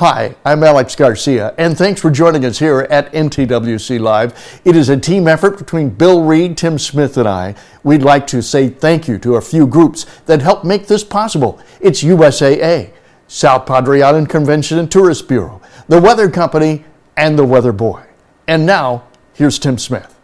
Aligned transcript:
Hi, 0.00 0.34
I'm 0.46 0.64
Alex 0.64 0.96
Garcia, 0.96 1.54
and 1.58 1.76
thanks 1.76 2.00
for 2.00 2.10
joining 2.10 2.46
us 2.46 2.58
here 2.58 2.86
at 2.88 3.12
NTWC 3.12 4.00
Live. 4.00 4.62
It 4.64 4.74
is 4.74 4.88
a 4.88 4.96
team 4.96 5.28
effort 5.28 5.58
between 5.58 5.90
Bill 5.90 6.24
Read, 6.24 6.56
Tim 6.56 6.78
Smith, 6.78 7.18
and 7.18 7.28
I. 7.28 7.54
We'd 7.82 8.02
like 8.02 8.26
to 8.28 8.40
say 8.40 8.70
thank 8.70 9.06
you 9.06 9.18
to 9.18 9.34
a 9.34 9.42
few 9.42 9.66
groups 9.66 10.06
that 10.24 10.40
helped 10.40 10.64
make 10.64 10.86
this 10.86 11.04
possible. 11.04 11.60
It's 11.82 12.02
USAA, 12.02 12.94
South 13.28 13.66
Padre 13.66 14.00
Island 14.00 14.30
Convention 14.30 14.78
and 14.78 14.90
Tourist 14.90 15.28
Bureau, 15.28 15.60
the 15.86 16.00
Weather 16.00 16.30
Company, 16.30 16.86
and 17.14 17.38
the 17.38 17.44
Weather 17.44 17.72
Boy. 17.72 18.02
And 18.48 18.64
now, 18.64 19.04
here's 19.34 19.58
Tim 19.58 19.76
Smith. 19.76 20.18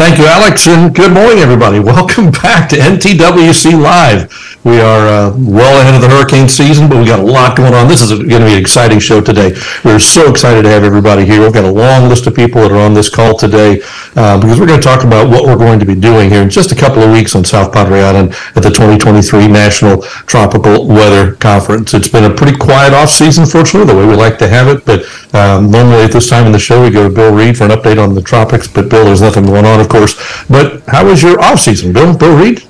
Thank 0.00 0.18
you, 0.18 0.24
Alex, 0.24 0.66
and 0.66 0.94
good 0.94 1.12
morning, 1.12 1.40
everybody. 1.40 1.78
Welcome 1.78 2.30
back 2.30 2.70
to 2.70 2.76
NTWC 2.76 3.78
Live. 3.78 4.32
We 4.64 4.80
are 4.80 5.06
uh, 5.06 5.36
well 5.38 5.78
ahead 5.80 5.94
of 5.94 6.00
the 6.00 6.08
hurricane 6.08 6.48
season, 6.48 6.88
but 6.88 6.96
we 6.98 7.04
got 7.04 7.18
a 7.18 7.22
lot 7.22 7.54
going 7.54 7.74
on. 7.74 7.86
This 7.86 8.00
is 8.00 8.10
going 8.10 8.40
to 8.40 8.46
be 8.46 8.52
an 8.52 8.60
exciting 8.60 8.98
show 8.98 9.20
today. 9.20 9.52
We're 9.84 9.98
so 9.98 10.30
excited 10.30 10.62
to 10.62 10.70
have 10.70 10.84
everybody 10.84 11.26
here. 11.26 11.42
We've 11.42 11.52
got 11.52 11.64
a 11.64 11.70
long 11.70 12.08
list 12.08 12.26
of 12.26 12.34
people 12.34 12.62
that 12.62 12.72
are 12.72 12.78
on 12.78 12.94
this 12.94 13.10
call 13.10 13.36
today 13.36 13.82
uh, 14.16 14.40
because 14.40 14.58
we're 14.58 14.66
going 14.66 14.80
to 14.80 14.86
talk 14.86 15.04
about 15.04 15.28
what 15.28 15.44
we're 15.44 15.56
going 15.56 15.78
to 15.80 15.86
be 15.86 15.94
doing 15.94 16.30
here 16.30 16.42
in 16.42 16.48
just 16.48 16.72
a 16.72 16.74
couple 16.74 17.02
of 17.02 17.12
weeks 17.12 17.34
on 17.34 17.44
South 17.44 17.70
Padre 17.70 18.00
Island 18.00 18.32
at 18.54 18.62
the 18.62 18.70
2023 18.70 19.48
National 19.48 20.00
Tropical 20.24 20.88
Weather 20.88 21.32
Conference. 21.36 21.92
It's 21.92 22.08
been 22.08 22.24
a 22.24 22.34
pretty 22.34 22.56
quiet 22.56 22.94
off 22.94 23.10
season, 23.10 23.44
fortunately, 23.44 23.92
the 23.92 23.98
way 23.98 24.06
we 24.06 24.14
like 24.14 24.38
to 24.38 24.48
have 24.48 24.68
it. 24.68 24.84
But 24.86 25.04
um, 25.34 25.70
normally 25.70 26.04
at 26.04 26.12
this 26.12 26.28
time 26.28 26.46
in 26.46 26.52
the 26.52 26.58
show, 26.58 26.82
we 26.82 26.90
go 26.90 27.06
to 27.06 27.14
Bill 27.14 27.34
Read 27.34 27.56
for 27.56 27.64
an 27.64 27.70
update 27.70 28.02
on 28.02 28.14
the 28.14 28.22
tropics. 28.22 28.66
But 28.66 28.88
Bill, 28.88 29.04
there's 29.04 29.22
nothing 29.22 29.44
going 29.44 29.64
on, 29.64 29.80
course. 29.90 30.14
But 30.48 30.82
how 30.86 31.04
was 31.04 31.22
your 31.22 31.40
off 31.40 31.60
season, 31.60 31.92
Bill? 31.92 32.16
Bill 32.16 32.36
Read? 32.36 32.62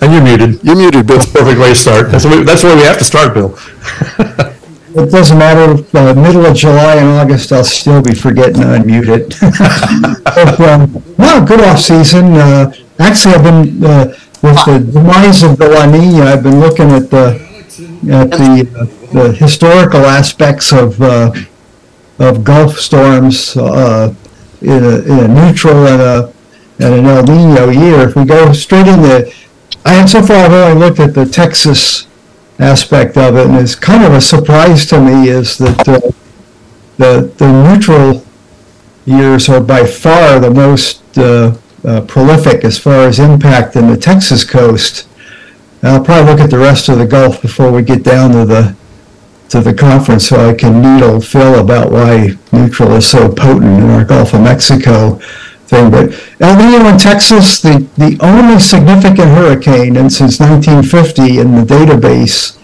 And 0.00 0.12
you're 0.12 0.22
muted. 0.22 0.62
You're 0.64 0.76
muted, 0.76 1.06
Bill. 1.06 1.18
That's 1.18 1.30
a 1.30 1.32
perfect 1.32 1.60
way 1.60 1.68
to 1.70 1.74
start. 1.74 2.10
That's 2.10 2.24
the 2.24 2.30
way, 2.30 2.42
that's 2.42 2.62
the 2.62 2.68
way 2.68 2.76
we 2.76 2.82
have 2.82 2.98
to 2.98 3.04
start, 3.04 3.34
Bill. 3.34 3.58
It 4.98 5.10
doesn't 5.10 5.36
matter, 5.36 5.74
if, 5.74 5.94
uh, 5.94 6.14
middle 6.14 6.46
of 6.46 6.56
July 6.56 6.94
and 6.94 7.08
August, 7.20 7.52
I'll 7.52 7.64
still 7.64 8.00
be 8.00 8.14
forgetting 8.14 8.62
to 8.62 8.68
unmute 8.80 9.10
it. 9.12 9.34
But, 10.24 10.58
um, 10.60 11.04
No, 11.18 11.44
good 11.44 11.60
off-season. 11.60 12.32
Uh, 12.32 12.72
Actually, 12.98 13.34
I've 13.34 13.42
been, 13.42 13.84
uh, 13.84 14.06
with 14.40 14.64
the 14.64 14.78
demise 14.90 15.42
of 15.42 15.58
the 15.58 15.68
La 15.68 15.84
Nina, 15.84 16.24
I've 16.24 16.42
been 16.42 16.60
looking 16.60 16.92
at 16.92 17.10
the, 17.10 17.38
at 18.10 18.30
the, 18.30 18.68
uh, 18.74 19.12
the 19.12 19.32
historical 19.32 20.06
aspects 20.06 20.72
of, 20.72 21.00
uh, 21.02 21.30
of 22.18 22.42
Gulf 22.42 22.78
storms, 22.78 23.54
uh, 23.56 24.14
in 24.62 24.84
a, 24.84 24.98
in 25.00 25.18
a 25.18 25.28
neutral 25.28 25.86
and 25.86 26.02
a, 26.02 26.32
and 26.78 26.94
an 26.94 27.06
El 27.06 27.22
Nino 27.24 27.70
year. 27.70 28.08
If 28.08 28.16
we 28.16 28.24
go 28.24 28.52
straight 28.52 28.86
in 28.86 29.02
the, 29.02 29.34
I 29.84 29.94
have 29.94 30.10
so 30.10 30.22
far 30.22 30.46
I've 30.46 30.52
only 30.52 30.80
looked 30.80 31.00
at 31.00 31.14
the 31.14 31.26
Texas 31.26 32.06
aspect 32.58 33.16
of 33.16 33.36
it, 33.36 33.46
and 33.46 33.56
it's 33.56 33.74
kind 33.74 34.04
of 34.04 34.12
a 34.12 34.20
surprise 34.20 34.86
to 34.86 35.00
me 35.00 35.28
is 35.28 35.58
that 35.58 35.88
uh, 35.88 36.00
the 36.96 37.32
the 37.36 37.52
neutral 37.62 38.24
years 39.04 39.48
are 39.48 39.60
by 39.60 39.84
far 39.84 40.40
the 40.40 40.50
most 40.50 41.02
uh, 41.18 41.56
uh, 41.84 42.00
prolific 42.02 42.64
as 42.64 42.78
far 42.78 43.06
as 43.06 43.18
impact 43.18 43.76
in 43.76 43.86
the 43.88 43.96
Texas 43.96 44.44
coast. 44.44 45.08
And 45.82 45.92
I'll 45.92 46.04
probably 46.04 46.32
look 46.32 46.40
at 46.40 46.50
the 46.50 46.58
rest 46.58 46.88
of 46.88 46.98
the 46.98 47.06
Gulf 47.06 47.40
before 47.40 47.70
we 47.70 47.82
get 47.82 48.02
down 48.02 48.32
to 48.32 48.44
the 48.44 48.74
to 49.50 49.60
the 49.60 49.74
conference, 49.74 50.28
so 50.28 50.50
I 50.50 50.54
can 50.54 50.82
needle 50.82 51.20
Phil 51.20 51.60
about 51.60 51.92
why 51.92 52.30
neutral 52.52 52.92
is 52.92 53.08
so 53.08 53.32
potent 53.32 53.82
in 53.82 53.90
our 53.90 54.04
Gulf 54.04 54.34
of 54.34 54.42
Mexico 54.42 55.20
thing. 55.66 55.90
But 55.90 56.12
El 56.40 56.56
Nino 56.56 56.88
in 56.88 56.98
Texas, 56.98 57.60
the, 57.60 57.86
the 57.96 58.16
only 58.20 58.58
significant 58.58 59.30
hurricane 59.30 59.96
and 59.96 60.12
since 60.12 60.40
1950 60.40 61.40
in 61.40 61.54
the 61.54 61.62
database 61.62 62.58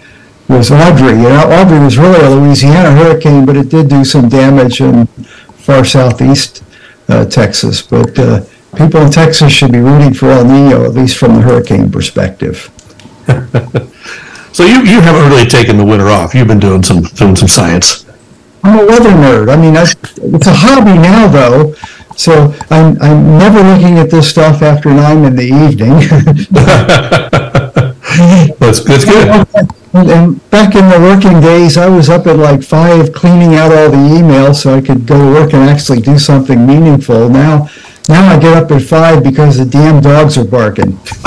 was 0.48 0.70
Audrey. 0.70 1.12
You 1.12 1.28
know, 1.28 1.50
Audrey 1.50 1.78
was 1.78 1.98
really 1.98 2.20
a 2.20 2.30
Louisiana 2.30 2.92
hurricane, 2.92 3.46
but 3.46 3.56
it 3.56 3.68
did 3.68 3.88
do 3.88 4.04
some 4.04 4.28
damage 4.28 4.80
in 4.80 5.06
far 5.06 5.84
southeast 5.84 6.62
uh, 7.08 7.24
Texas. 7.24 7.82
But 7.82 8.18
uh, 8.18 8.44
people 8.76 9.00
in 9.02 9.10
Texas 9.10 9.52
should 9.52 9.72
be 9.72 9.78
rooting 9.78 10.14
for 10.14 10.30
El 10.30 10.44
Nino, 10.44 10.84
at 10.84 10.92
least 10.92 11.16
from 11.16 11.36
the 11.36 11.42
hurricane 11.42 11.90
perspective. 11.90 12.70
So 14.52 14.64
you, 14.64 14.82
you 14.82 15.00
haven't 15.00 15.30
really 15.30 15.48
taken 15.48 15.78
the 15.78 15.84
winter 15.84 16.08
off. 16.08 16.34
You've 16.34 16.48
been 16.48 16.60
doing 16.60 16.82
some 16.82 17.02
doing 17.02 17.36
some 17.36 17.48
science. 17.48 18.04
I'm 18.62 18.78
a 18.78 18.86
weather 18.86 19.10
nerd. 19.10 19.52
I 19.52 19.56
mean, 19.56 19.76
I, 19.76 19.82
it's 19.82 20.46
a 20.46 20.54
hobby 20.54 20.94
now, 20.94 21.26
though. 21.26 21.74
So 22.16 22.54
I'm, 22.70 23.00
I'm 23.00 23.38
never 23.38 23.62
looking 23.62 23.98
at 23.98 24.10
this 24.10 24.28
stuff 24.28 24.62
after 24.62 24.90
nine 24.90 25.24
in 25.24 25.34
the 25.34 25.42
evening. 25.42 25.98
That's 28.58 28.84
that's 28.84 29.04
good. 29.04 29.46
And 29.94 30.50
back 30.50 30.74
in 30.74 30.88
the 30.88 30.98
working 31.00 31.40
days, 31.40 31.76
I 31.76 31.88
was 31.88 32.08
up 32.08 32.26
at 32.26 32.36
like 32.36 32.62
five 32.62 33.12
cleaning 33.12 33.54
out 33.54 33.72
all 33.72 33.90
the 33.90 33.96
emails 33.96 34.56
so 34.56 34.74
I 34.74 34.80
could 34.80 35.06
go 35.06 35.18
to 35.18 35.32
work 35.32 35.52
and 35.54 35.68
actually 35.68 36.00
do 36.00 36.18
something 36.18 36.66
meaningful. 36.66 37.28
Now, 37.28 37.68
now 38.08 38.34
I 38.34 38.38
get 38.38 38.56
up 38.56 38.70
at 38.70 38.82
five 38.82 39.24
because 39.24 39.58
the 39.58 39.64
damn 39.64 40.00
dogs 40.02 40.38
are 40.38 40.44
barking. 40.44 40.98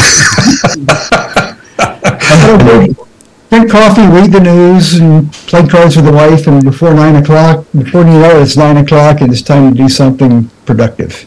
I 1.78 2.46
don't 2.48 2.66
know. 2.66 3.08
Drink 3.56 3.72
coffee, 3.72 4.02
read 4.02 4.34
the 4.34 4.42
news, 4.42 4.96
and 4.96 5.32
play 5.48 5.66
cards 5.66 5.96
with 5.96 6.04
the 6.04 6.12
wife, 6.12 6.46
and 6.46 6.62
before 6.62 6.94
nine 6.94 7.16
o'clock, 7.16 7.66
before 7.72 8.02
you 8.02 8.20
know 8.20 8.38
it, 8.38 8.42
it's 8.42 8.58
nine 8.58 8.76
o'clock, 8.76 9.22
and 9.22 9.32
it's 9.32 9.42
time 9.42 9.72
to 9.72 9.78
do 9.78 9.88
something 9.88 10.50
productive. 10.66 11.26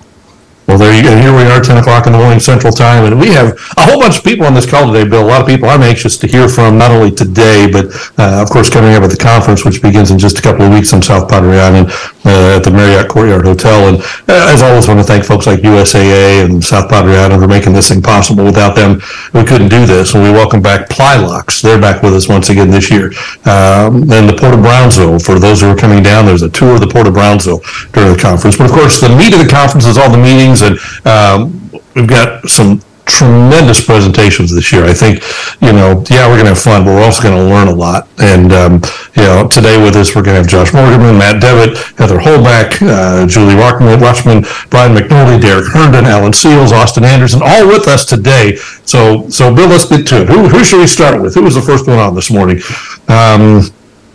Well, 0.67 0.77
there 0.77 0.95
you 0.95 1.03
go. 1.03 1.17
Here 1.17 1.35
we 1.35 1.51
are, 1.51 1.63
10 1.63 1.79
o'clock 1.79 2.05
in 2.05 2.13
the 2.13 2.19
morning 2.19 2.39
Central 2.39 2.71
Time, 2.71 3.07
and 3.07 3.19
we 3.19 3.29
have 3.29 3.59
a 3.79 3.87
whole 3.87 3.99
bunch 3.99 4.19
of 4.19 4.25
people 4.25 4.45
on 4.45 4.53
this 4.53 4.71
call 4.71 4.93
today, 4.93 5.09
Bill. 5.09 5.25
A 5.25 5.27
lot 5.27 5.41
of 5.41 5.47
people 5.47 5.71
I'm 5.71 5.81
anxious 5.81 6.19
to 6.19 6.27
hear 6.27 6.51
from, 6.51 6.77
not 6.77 6.91
only 6.91 7.11
today, 7.11 7.67
but 7.73 7.87
uh, 8.19 8.43
of 8.43 8.51
course 8.51 8.69
coming 8.69 8.93
up 8.93 9.03
at 9.03 9.11
the 9.11 9.17
conference, 9.17 9.65
which 9.65 9.81
begins 9.81 10.11
in 10.11 10.19
just 10.19 10.39
a 10.39 10.43
couple 10.43 10.67
of 10.67 10.71
weeks 10.71 10.93
on 10.93 11.01
South 11.01 11.31
Padre 11.31 11.57
Island 11.57 11.91
uh, 12.29 12.57
at 12.57 12.65
the 12.65 12.71
Marriott 12.71 13.09
Courtyard 13.09 13.45
Hotel. 13.45 13.89
And 13.89 14.01
uh, 14.29 14.53
as 14.53 14.63
always, 14.63 14.87
want 14.87 15.01
to 15.01 15.05
thank 15.05 15.25
folks 15.25 15.47
like 15.47 15.61
USAA 15.61 16.45
and 16.45 16.63
South 16.63 16.89
Padre 16.89 17.17
Island 17.17 17.43
for 17.43 17.49
making 17.49 17.73
this 17.73 17.89
thing 17.89 18.03
possible. 18.03 18.45
Without 18.45 18.77
them, 18.77 19.01
we 19.35 19.45
couldn't 19.45 19.69
do 19.69 19.87
this. 19.87 20.15
And 20.15 20.23
we 20.23 20.31
welcome 20.31 20.63
back 20.63 20.89
Plylox. 20.89 21.63
They're 21.63 21.81
back 21.81 22.03
with 22.03 22.15
us 22.15 22.29
once 22.29 22.51
again 22.51 22.71
this 22.71 22.91
year. 22.91 23.07
Um, 23.45 24.05
and 24.13 24.29
the 24.29 24.37
Port 24.39 24.55
of 24.55 24.61
Brownsville, 24.61 25.19
for 25.19 25.39
those 25.39 25.61
who 25.61 25.69
are 25.69 25.77
coming 25.77 26.03
down, 26.03 26.27
there's 26.27 26.43
a 26.43 26.51
tour 26.51 26.75
of 26.75 26.81
the 26.81 26.89
Port 26.89 27.07
of 27.07 27.15
Brownsville 27.15 27.61
during 27.93 28.13
the 28.13 28.19
conference. 28.21 28.57
But 28.57 28.67
of 28.67 28.73
course, 28.73 29.01
the 29.01 29.09
meat 29.09 29.33
of 29.33 29.41
the 29.41 29.49
conference 29.51 29.87
is 29.87 29.97
all 29.97 30.11
the 30.11 30.19
meetings 30.19 30.63
and 30.63 30.79
um, 31.07 31.71
we've 31.95 32.09
got 32.09 32.49
some 32.49 32.81
tremendous 33.19 33.85
presentations 33.85 34.55
this 34.55 34.71
year. 34.73 34.85
I 34.85 34.95
think, 34.95 35.23
you 35.61 35.73
know, 35.73 36.05
yeah, 36.09 36.29
we're 36.29 36.39
going 36.39 36.47
to 36.47 36.55
have 36.55 36.63
fun, 36.63 36.85
but 36.85 36.95
we're 36.95 37.03
also 37.03 37.23
going 37.23 37.35
to 37.35 37.53
learn 37.53 37.67
a 37.67 37.75
lot. 37.75 38.07
And, 38.19 38.53
um, 38.53 38.75
you 39.17 39.23
know, 39.23 39.49
today 39.49 39.83
with 39.83 39.97
us, 39.97 40.15
we're 40.15 40.23
going 40.23 40.37
to 40.37 40.43
have 40.43 40.47
Josh 40.47 40.73
Morgan, 40.73 41.01
Matt 41.19 41.43
Devitt, 41.43 41.77
Heather 41.99 42.19
Holbach, 42.19 42.79
uh, 42.81 43.27
Julie 43.27 43.55
Rockman, 43.55 44.01
Watchman, 44.01 44.47
Brian 44.71 44.95
McNoldy, 44.95 45.43
Derek 45.43 45.67
Herndon, 45.67 46.05
Alan 46.05 46.33
Sealls, 46.33 46.71
Austin 46.71 47.05
Anderson, 47.05 47.41
all 47.43 47.67
with 47.67 47.89
us 47.89 48.05
today. 48.05 48.55
So, 48.87 49.29
so 49.29 49.53
Bill, 49.53 49.69
let's 49.69 49.87
get 49.89 50.07
to 50.09 50.23
it. 50.23 50.29
Who, 50.29 50.49
who 50.49 50.63
should 50.63 50.79
we 50.79 50.87
start 50.87 51.21
with? 51.21 51.35
Who 51.35 51.43
was 51.43 51.57
the 51.57 51.63
first 51.63 51.89
one 51.89 51.99
on 51.99 52.15
this 52.15 52.31
morning? 52.31 52.61
Um, 53.09 53.67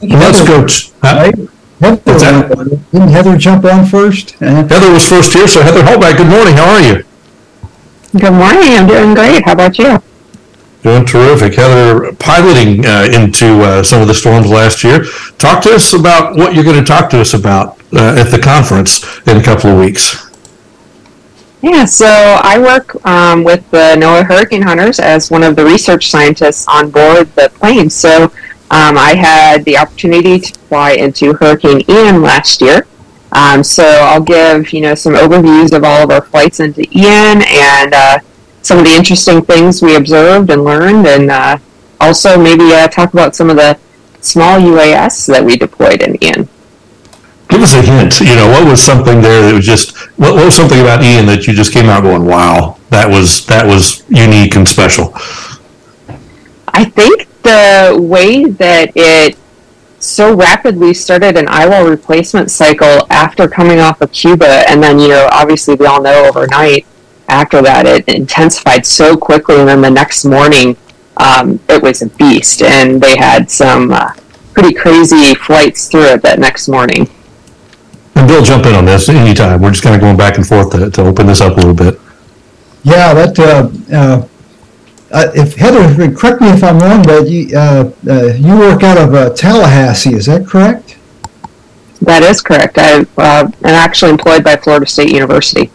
let's 0.01 0.47
go. 0.47 0.65
t- 0.65 0.91
huh? 1.01 1.33
Heather, 1.81 2.65
didn't 2.93 3.09
Heather 3.09 3.37
jump 3.37 3.65
on 3.65 3.85
first? 3.85 4.31
Heather 4.39 4.93
was 4.93 5.05
first 5.09 5.33
here, 5.33 5.49
so 5.49 5.61
Heather 5.61 5.81
Holbach, 5.81 6.15
good 6.15 6.27
morning. 6.29 6.55
How 6.55 6.69
are 6.75 6.81
you? 6.81 7.03
Good 8.13 8.31
morning. 8.31 8.77
I'm 8.77 8.85
doing 8.85 9.15
great. 9.15 9.43
How 9.43 9.53
about 9.53 9.79
you? 9.79 9.97
Doing 10.83 11.03
terrific. 11.03 11.55
Heather, 11.55 12.13
piloting 12.13 12.85
uh, 12.85 13.09
into 13.11 13.61
uh, 13.61 13.81
some 13.81 14.03
of 14.03 14.07
the 14.07 14.13
storms 14.13 14.51
last 14.51 14.83
year. 14.83 15.05
Talk 15.39 15.63
to 15.63 15.71
us 15.71 15.93
about 15.93 16.35
what 16.35 16.53
you're 16.53 16.63
going 16.63 16.77
to 16.77 16.85
talk 16.85 17.09
to 17.09 17.21
us 17.21 17.33
about 17.33 17.79
uh, 17.91 18.15
at 18.19 18.29
the 18.29 18.37
conference 18.37 19.03
in 19.25 19.37
a 19.37 19.43
couple 19.43 19.71
of 19.71 19.79
weeks. 19.79 20.29
Yeah, 21.63 21.85
so 21.85 22.05
I 22.05 22.59
work 22.59 23.03
um, 23.03 23.43
with 23.43 23.67
the 23.71 23.95
NOAA 23.97 24.25
Hurricane 24.27 24.61
Hunters 24.61 24.99
as 24.99 25.31
one 25.31 25.41
of 25.41 25.55
the 25.55 25.65
research 25.65 26.11
scientists 26.11 26.67
on 26.67 26.91
board 26.91 27.33
the 27.33 27.49
plane. 27.55 27.89
So 27.89 28.25
um, 28.25 28.95
I 28.95 29.15
had 29.15 29.65
the 29.65 29.75
opportunity 29.79 30.39
to 30.39 30.59
fly 30.59 30.91
into 30.91 31.33
Hurricane 31.33 31.81
Ian 31.89 32.21
last 32.21 32.61
year. 32.61 32.85
Um, 33.35 33.63
so 33.63 33.83
I'll 33.83 34.21
give 34.21 34.71
you 34.73 34.81
know 34.81 34.95
some 34.95 35.13
overviews 35.13 35.75
of 35.75 35.83
all 35.83 36.03
of 36.03 36.11
our 36.11 36.21
flights 36.21 36.59
into 36.59 36.81
Ian 36.95 37.41
and 37.47 37.93
uh, 37.93 38.19
some 38.61 38.77
of 38.77 38.85
the 38.85 38.95
interesting 38.95 39.41
things 39.43 39.81
we 39.81 39.95
observed 39.95 40.49
and 40.49 40.63
learned, 40.63 41.07
and 41.07 41.31
uh, 41.31 41.57
also 41.99 42.37
maybe 42.37 42.73
uh, 42.73 42.87
talk 42.87 43.13
about 43.13 43.35
some 43.35 43.49
of 43.49 43.55
the 43.55 43.77
small 44.21 44.59
UAS 44.59 45.27
that 45.27 45.43
we 45.43 45.57
deployed 45.57 46.01
in 46.01 46.21
Ian. 46.23 46.47
Give 47.49 47.61
us 47.61 47.75
a 47.75 47.81
hint. 47.81 48.19
You 48.19 48.35
know, 48.35 48.47
what 48.47 48.67
was 48.67 48.81
something 48.81 49.21
there 49.21 49.41
that 49.43 49.53
was 49.53 49.65
just 49.65 49.95
what, 50.17 50.35
what 50.35 50.45
was 50.45 50.55
something 50.55 50.79
about 50.79 51.03
Ian 51.03 51.25
that 51.27 51.45
you 51.45 51.53
just 51.53 51.73
came 51.73 51.85
out 51.85 52.01
going, 52.03 52.25
"Wow, 52.25 52.77
that 52.89 53.09
was 53.09 53.45
that 53.47 53.65
was 53.65 54.03
unique 54.09 54.55
and 54.55 54.67
special." 54.67 55.13
I 56.67 56.85
think 56.85 57.27
the 57.43 57.97
way 57.99 58.45
that 58.45 58.91
it 58.95 59.37
so 60.03 60.35
rapidly 60.35 60.93
started 60.93 61.37
an 61.37 61.47
eyewall 61.47 61.89
replacement 61.89 62.51
cycle 62.51 63.07
after 63.09 63.47
coming 63.47 63.79
off 63.79 64.01
of 64.01 64.11
Cuba, 64.11 64.69
and 64.69 64.81
then 64.81 64.99
you 64.99 65.07
know, 65.07 65.29
obviously 65.31 65.75
we 65.75 65.85
all 65.85 66.01
know 66.01 66.25
overnight 66.25 66.85
after 67.29 67.61
that 67.61 67.85
it 67.85 68.07
intensified 68.07 68.85
so 68.85 69.15
quickly, 69.15 69.59
and 69.59 69.67
then 69.67 69.81
the 69.81 69.89
next 69.89 70.25
morning 70.25 70.77
um, 71.17 71.59
it 71.69 71.81
was 71.81 72.01
a 72.01 72.09
beast, 72.09 72.61
and 72.61 73.01
they 73.01 73.15
had 73.17 73.49
some 73.49 73.91
uh, 73.91 74.13
pretty 74.53 74.73
crazy 74.73 75.33
flights 75.35 75.87
through 75.87 76.05
it 76.05 76.21
that 76.21 76.39
next 76.39 76.67
morning. 76.67 77.09
And 78.15 78.27
Bill, 78.27 78.43
jump 78.43 78.65
in 78.65 78.75
on 78.75 78.85
this 78.85 79.09
anytime. 79.09 79.61
We're 79.61 79.71
just 79.71 79.83
kind 79.83 79.95
of 79.95 80.01
going 80.01 80.17
back 80.17 80.37
and 80.37 80.45
forth 80.45 80.71
to, 80.71 80.89
to 80.91 81.01
open 81.01 81.27
this 81.27 81.41
up 81.41 81.53
a 81.53 81.55
little 81.55 81.73
bit. 81.73 81.99
Yeah, 82.83 83.13
that, 83.13 83.39
uh, 83.39 83.95
uh, 83.95 84.27
uh, 85.13 85.31
if 85.35 85.55
Heather, 85.55 86.11
correct 86.15 86.41
me 86.41 86.49
if 86.49 86.63
I'm 86.63 86.79
wrong, 86.79 87.03
but 87.03 87.29
you, 87.29 87.55
uh, 87.55 87.91
uh, 88.09 88.33
you 88.33 88.57
work 88.57 88.81
out 88.81 88.97
of 88.97 89.13
uh, 89.13 89.29
Tallahassee, 89.29 90.15
is 90.15 90.25
that 90.25 90.47
correct? 90.47 90.97
That 92.01 92.23
is 92.23 92.41
correct. 92.41 92.77
I 92.79 93.01
uh, 93.17 93.47
am 93.47 93.53
actually 93.63 94.11
employed 94.11 94.43
by 94.43 94.57
Florida 94.57 94.87
State 94.87 95.11
University. 95.11 95.71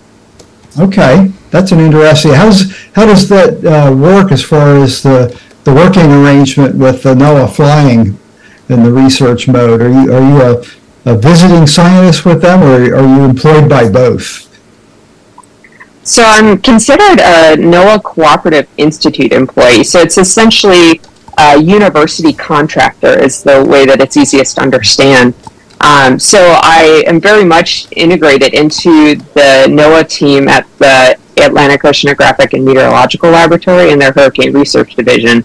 Okay, 0.79 1.31
that's 1.51 1.73
an 1.73 1.81
interesting. 1.81 2.33
How's 2.33 2.77
how 2.93 3.07
does 3.07 3.29
that 3.29 3.65
uh, 3.65 3.95
work 3.95 4.33
as 4.33 4.45
far 4.45 4.77
as 4.77 5.03
the 5.03 5.41
the 5.65 5.73
working 5.73 6.13
arrangement 6.13 6.75
with 6.75 7.03
the 7.03 7.15
NOAA 7.15 7.55
flying 7.55 8.19
in 8.69 8.83
the 8.83 8.93
research 8.93 9.49
mode? 9.49 9.81
Are 9.81 9.89
you 9.89 10.13
are 10.13 10.21
you 10.21 10.43
a, 10.43 11.13
a 11.13 11.17
visiting 11.17 11.67
scientist 11.67 12.25
with 12.25 12.43
them, 12.43 12.63
or 12.63 12.75
are 12.75 13.17
you 13.17 13.25
employed 13.25 13.69
by 13.69 13.89
both? 13.89 14.48
So 16.09 16.25
I'm 16.25 16.57
considered 16.63 17.21
a 17.21 17.55
NOAA 17.59 18.03
Cooperative 18.03 18.67
Institute 18.79 19.31
employee. 19.31 19.85
So 19.85 20.01
it's 20.01 20.17
essentially 20.17 21.03
a 21.37 21.61
university 21.61 22.33
contractor, 22.33 23.23
is 23.23 23.43
the 23.43 23.63
way 23.63 23.85
that 23.85 24.01
it's 24.01 24.17
easiest 24.17 24.57
to 24.57 24.63
understand. 24.63 25.35
Um, 25.83 26.19
so 26.19 26.39
I 26.63 27.05
am 27.07 27.21
very 27.21 27.45
much 27.45 27.89
integrated 27.93 28.55
into 28.55 29.17
the 29.35 29.67
NOAA 29.69 30.09
team 30.09 30.49
at 30.49 30.67
the 30.79 31.19
Atlantic 31.37 31.83
Oceanographic 31.83 32.55
and 32.55 32.65
Meteorological 32.65 33.31
Laboratory 33.31 33.91
in 33.91 33.99
their 33.99 34.13
Hurricane 34.13 34.55
Research 34.55 34.97
Division. 34.97 35.45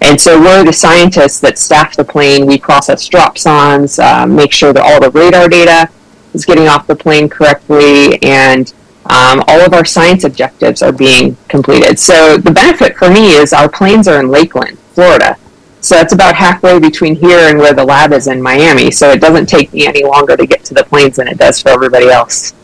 And 0.00 0.20
so 0.20 0.40
we're 0.40 0.62
the 0.62 0.72
scientists 0.72 1.40
that 1.40 1.58
staff 1.58 1.96
the 1.96 2.04
plane. 2.04 2.46
We 2.46 2.56
process 2.56 3.08
dropsondes, 3.08 3.98
uh, 3.98 4.28
make 4.28 4.52
sure 4.52 4.72
that 4.72 4.82
all 4.84 5.00
the 5.00 5.10
radar 5.10 5.48
data 5.48 5.90
is 6.34 6.44
getting 6.44 6.68
off 6.68 6.86
the 6.86 6.94
plane 6.94 7.28
correctly, 7.28 8.22
and 8.22 8.72
um, 9.06 9.44
all 9.48 9.60
of 9.60 9.74
our 9.74 9.84
science 9.84 10.24
objectives 10.24 10.82
are 10.82 10.92
being 10.92 11.36
completed. 11.48 11.98
So 11.98 12.38
the 12.38 12.50
benefit 12.50 12.96
for 12.96 13.10
me 13.10 13.32
is 13.32 13.52
our 13.52 13.68
planes 13.68 14.08
are 14.08 14.20
in 14.20 14.28
Lakeland, 14.28 14.78
Florida. 14.94 15.36
So 15.80 15.96
that's 15.96 16.14
about 16.14 16.34
halfway 16.34 16.78
between 16.78 17.14
here 17.14 17.50
and 17.50 17.58
where 17.58 17.74
the 17.74 17.84
lab 17.84 18.12
is 18.12 18.26
in 18.26 18.40
Miami. 18.40 18.90
So 18.90 19.10
it 19.10 19.20
doesn't 19.20 19.46
take 19.46 19.72
me 19.74 19.86
any 19.86 20.02
longer 20.02 20.36
to 20.36 20.46
get 20.46 20.64
to 20.64 20.74
the 20.74 20.84
planes 20.84 21.16
than 21.16 21.28
it 21.28 21.36
does 21.36 21.60
for 21.60 21.68
everybody 21.68 22.08
else. 22.08 22.54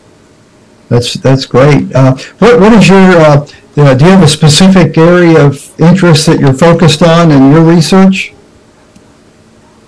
That's 0.89 1.13
that's 1.13 1.45
great. 1.45 1.93
Uh, 1.93 2.17
what 2.39 2.59
what 2.59 2.73
is 2.73 2.89
your 2.89 2.97
uh, 2.99 3.47
uh, 3.77 3.93
do 3.93 4.05
you 4.05 4.11
have 4.11 4.23
a 4.23 4.27
specific 4.27 4.97
area 4.97 5.45
of 5.45 5.79
interest 5.79 6.25
that 6.25 6.39
you're 6.39 6.53
focused 6.53 7.01
on 7.01 7.31
in 7.31 7.51
your 7.51 7.63
research? 7.63 8.33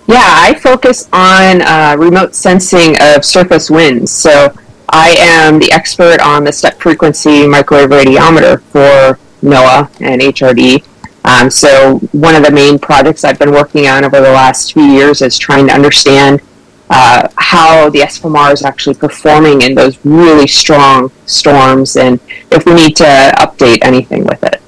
Yeah, 0.07 0.21
I 0.21 0.53
focus 0.53 1.09
on 1.11 1.61
uh, 1.61 1.95
remote 1.97 2.35
sensing 2.35 2.95
of 3.01 3.25
surface 3.25 3.69
winds. 3.69 4.11
So 4.11 4.53
I 4.95 5.15
am 5.17 5.57
the 5.57 5.71
expert 5.71 6.21
on 6.21 6.43
the 6.43 6.51
step 6.51 6.79
frequency 6.79 7.47
microwave 7.47 7.89
radiometer 7.89 8.61
for 8.61 9.17
NOAA 9.41 9.89
and 10.01 10.21
HRD. 10.21 10.85
Um, 11.25 11.49
so 11.49 11.97
one 12.11 12.35
of 12.35 12.43
the 12.43 12.51
main 12.51 12.77
projects 12.77 13.23
I've 13.23 13.39
been 13.39 13.51
working 13.51 13.87
on 13.87 14.05
over 14.05 14.21
the 14.21 14.31
last 14.31 14.73
few 14.73 14.83
years 14.83 15.23
is 15.23 15.39
trying 15.39 15.65
to 15.65 15.73
understand 15.73 16.43
uh, 16.91 17.27
how 17.37 17.89
the 17.89 18.01
SFMR 18.01 18.53
is 18.53 18.61
actually 18.61 18.93
performing 18.93 19.63
in 19.63 19.73
those 19.73 19.97
really 20.05 20.45
strong 20.45 21.11
storms 21.25 21.95
and 21.95 22.19
if 22.51 22.63
we 22.67 22.75
need 22.75 22.95
to 22.97 23.33
update 23.39 23.79
anything 23.81 24.23
with 24.25 24.43
it. 24.43 24.61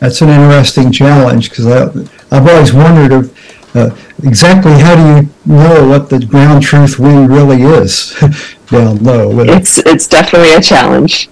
That's 0.00 0.20
an 0.22 0.30
interesting 0.30 0.90
challenge 0.90 1.50
because 1.50 1.66
I've 2.32 2.48
always 2.48 2.72
wondered 2.72 3.12
if, 3.12 3.61
uh, 3.74 3.96
exactly 4.22 4.72
how 4.72 4.94
do 4.94 5.26
you 5.26 5.28
know 5.46 5.88
what 5.88 6.10
the 6.10 6.24
ground 6.24 6.62
truth 6.62 6.98
wind 6.98 7.30
really 7.30 7.62
is 7.62 8.14
down 8.66 8.98
low. 8.98 9.40
It's, 9.40 9.78
it's 9.78 10.06
definitely 10.06 10.54
a 10.54 10.60
challenge. 10.60 11.28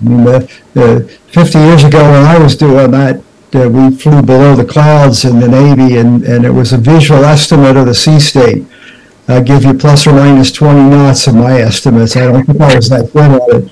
I 0.00 0.08
mean, 0.08 0.26
uh, 0.26 0.46
uh, 0.76 1.00
50 1.00 1.58
years 1.58 1.84
ago 1.84 2.02
when 2.02 2.24
I 2.24 2.38
was 2.38 2.56
doing 2.56 2.90
that, 2.92 3.22
uh, 3.54 3.68
we 3.68 3.94
flew 3.94 4.22
below 4.22 4.56
the 4.56 4.64
clouds 4.64 5.24
in 5.24 5.38
the 5.38 5.48
Navy, 5.48 5.98
and, 5.98 6.22
and 6.24 6.44
it 6.44 6.50
was 6.50 6.72
a 6.72 6.78
visual 6.78 7.24
estimate 7.24 7.76
of 7.76 7.86
the 7.86 7.94
sea 7.94 8.18
state. 8.18 8.64
I 9.28 9.40
give 9.40 9.64
you 9.64 9.74
plus 9.74 10.06
or 10.06 10.12
minus 10.12 10.50
20 10.52 10.90
knots 10.90 11.26
in 11.26 11.36
my 11.36 11.60
estimates. 11.60 12.16
I 12.16 12.32
don't 12.32 12.44
think 12.44 12.60
I 12.60 12.74
was 12.74 12.88
that 12.88 13.12
good 13.12 13.30
at 13.30 13.62
it. 13.62 13.70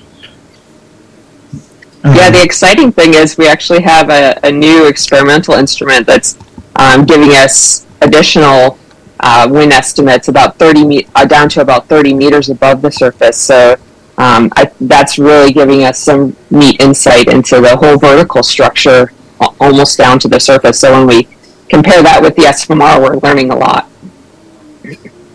yeah, 2.03 2.29
the 2.29 2.41
exciting 2.43 2.91
thing 2.91 3.15
is 3.15 3.37
we 3.37 3.47
actually 3.47 3.81
have 3.81 4.09
a, 4.09 4.39
a 4.43 4.51
new 4.51 4.87
experimental 4.87 5.55
instrument 5.55 6.05
that's 6.05 6.37
um, 6.75 7.05
giving 7.05 7.31
us 7.31 7.85
additional 8.01 8.77
uh, 9.19 9.47
wind 9.49 9.71
estimates 9.71 10.27
about 10.27 10.57
30 10.57 10.85
me- 10.85 11.07
uh, 11.15 11.25
down 11.25 11.49
to 11.49 11.61
about 11.61 11.87
30 11.87 12.13
meters 12.13 12.49
above 12.49 12.81
the 12.81 12.91
surface. 12.91 13.39
So 13.39 13.73
um, 14.17 14.51
I, 14.55 14.71
that's 14.81 15.17
really 15.17 15.53
giving 15.53 15.83
us 15.83 15.99
some 15.99 16.35
neat 16.49 16.81
insight 16.81 17.27
into 17.27 17.61
the 17.61 17.75
whole 17.75 17.97
vertical 17.97 18.43
structure 18.43 19.11
almost 19.59 19.97
down 19.97 20.19
to 20.19 20.27
the 20.27 20.39
surface. 20.39 20.79
So 20.79 20.91
when 20.91 21.07
we 21.07 21.27
compare 21.69 22.03
that 22.03 22.21
with 22.21 22.35
the 22.35 22.43
SFMR, 22.43 23.01
we're 23.01 23.17
learning 23.27 23.51
a 23.51 23.55
lot. 23.55 23.89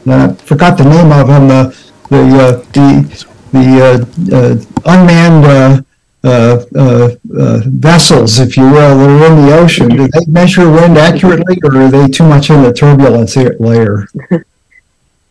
I 0.09 0.35
forgot 0.35 0.79
the 0.79 0.85
name 0.85 1.11
of. 1.13 1.27
The 1.27 1.87
the 2.11 2.17
uh, 2.17 2.53
the, 2.73 3.27
the 3.53 3.67
uh, 3.83 4.37
uh, 4.37 4.57
unmanned 4.85 5.86
uh, 6.27 6.65
uh, 6.75 7.11
uh, 7.39 7.61
vessels, 7.67 8.41
if 8.41 8.57
you 8.57 8.65
will, 8.65 8.99
that 8.99 9.09
are 9.09 9.33
in 9.33 9.47
the 9.47 9.57
ocean. 9.57 9.89
Do 9.89 10.09
they 10.09 10.27
measure 10.27 10.69
wind 10.69 10.99
accurately, 10.99 11.57
or 11.63 11.77
are 11.77 11.89
they 11.89 12.09
too 12.09 12.25
much 12.25 12.51
in 12.51 12.63
the 12.63 12.73
turbulence 12.73 13.37
layer? 13.37 14.09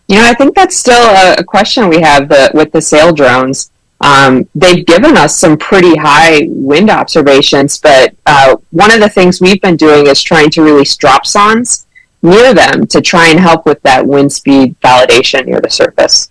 You 0.07 0.17
know, 0.17 0.25
I 0.27 0.35
think 0.35 0.55
that's 0.55 0.77
still 0.77 1.03
a, 1.03 1.43
question 1.43 1.89
we 1.89 1.99
have 1.99 2.29
the, 2.29 2.51
with 2.53 2.71
the 2.71 2.79
sail 2.79 3.11
drones. 3.11 3.71
Um, 4.01 4.47
they've 4.53 4.85
given 4.85 5.17
us 5.17 5.35
some 5.35 5.57
pretty 5.57 5.95
high 5.95 6.45
wind 6.47 6.91
observations, 6.91 7.79
but 7.79 8.13
uh, 8.27 8.55
one 8.69 8.93
of 8.93 8.99
the 8.99 9.09
things 9.09 9.41
we've 9.41 9.61
been 9.63 9.77
doing 9.77 10.05
is 10.05 10.21
trying 10.21 10.51
to 10.51 10.61
release 10.61 10.95
dropsondes 10.95 11.87
near 12.21 12.53
them 12.53 12.85
to 12.85 13.01
try 13.01 13.29
and 13.29 13.39
help 13.39 13.65
with 13.65 13.81
that 13.81 14.05
wind 14.05 14.31
speed 14.31 14.79
validation 14.81 15.47
near 15.47 15.59
the 15.59 15.71
surface. 15.71 16.29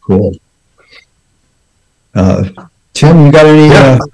Cool. 0.00 0.34
Uh, 2.14 2.48
Tim, 2.94 3.26
you 3.26 3.32
got 3.32 3.46
any 3.46 3.68
yeah. 3.68 3.98
uh, 3.98 4.06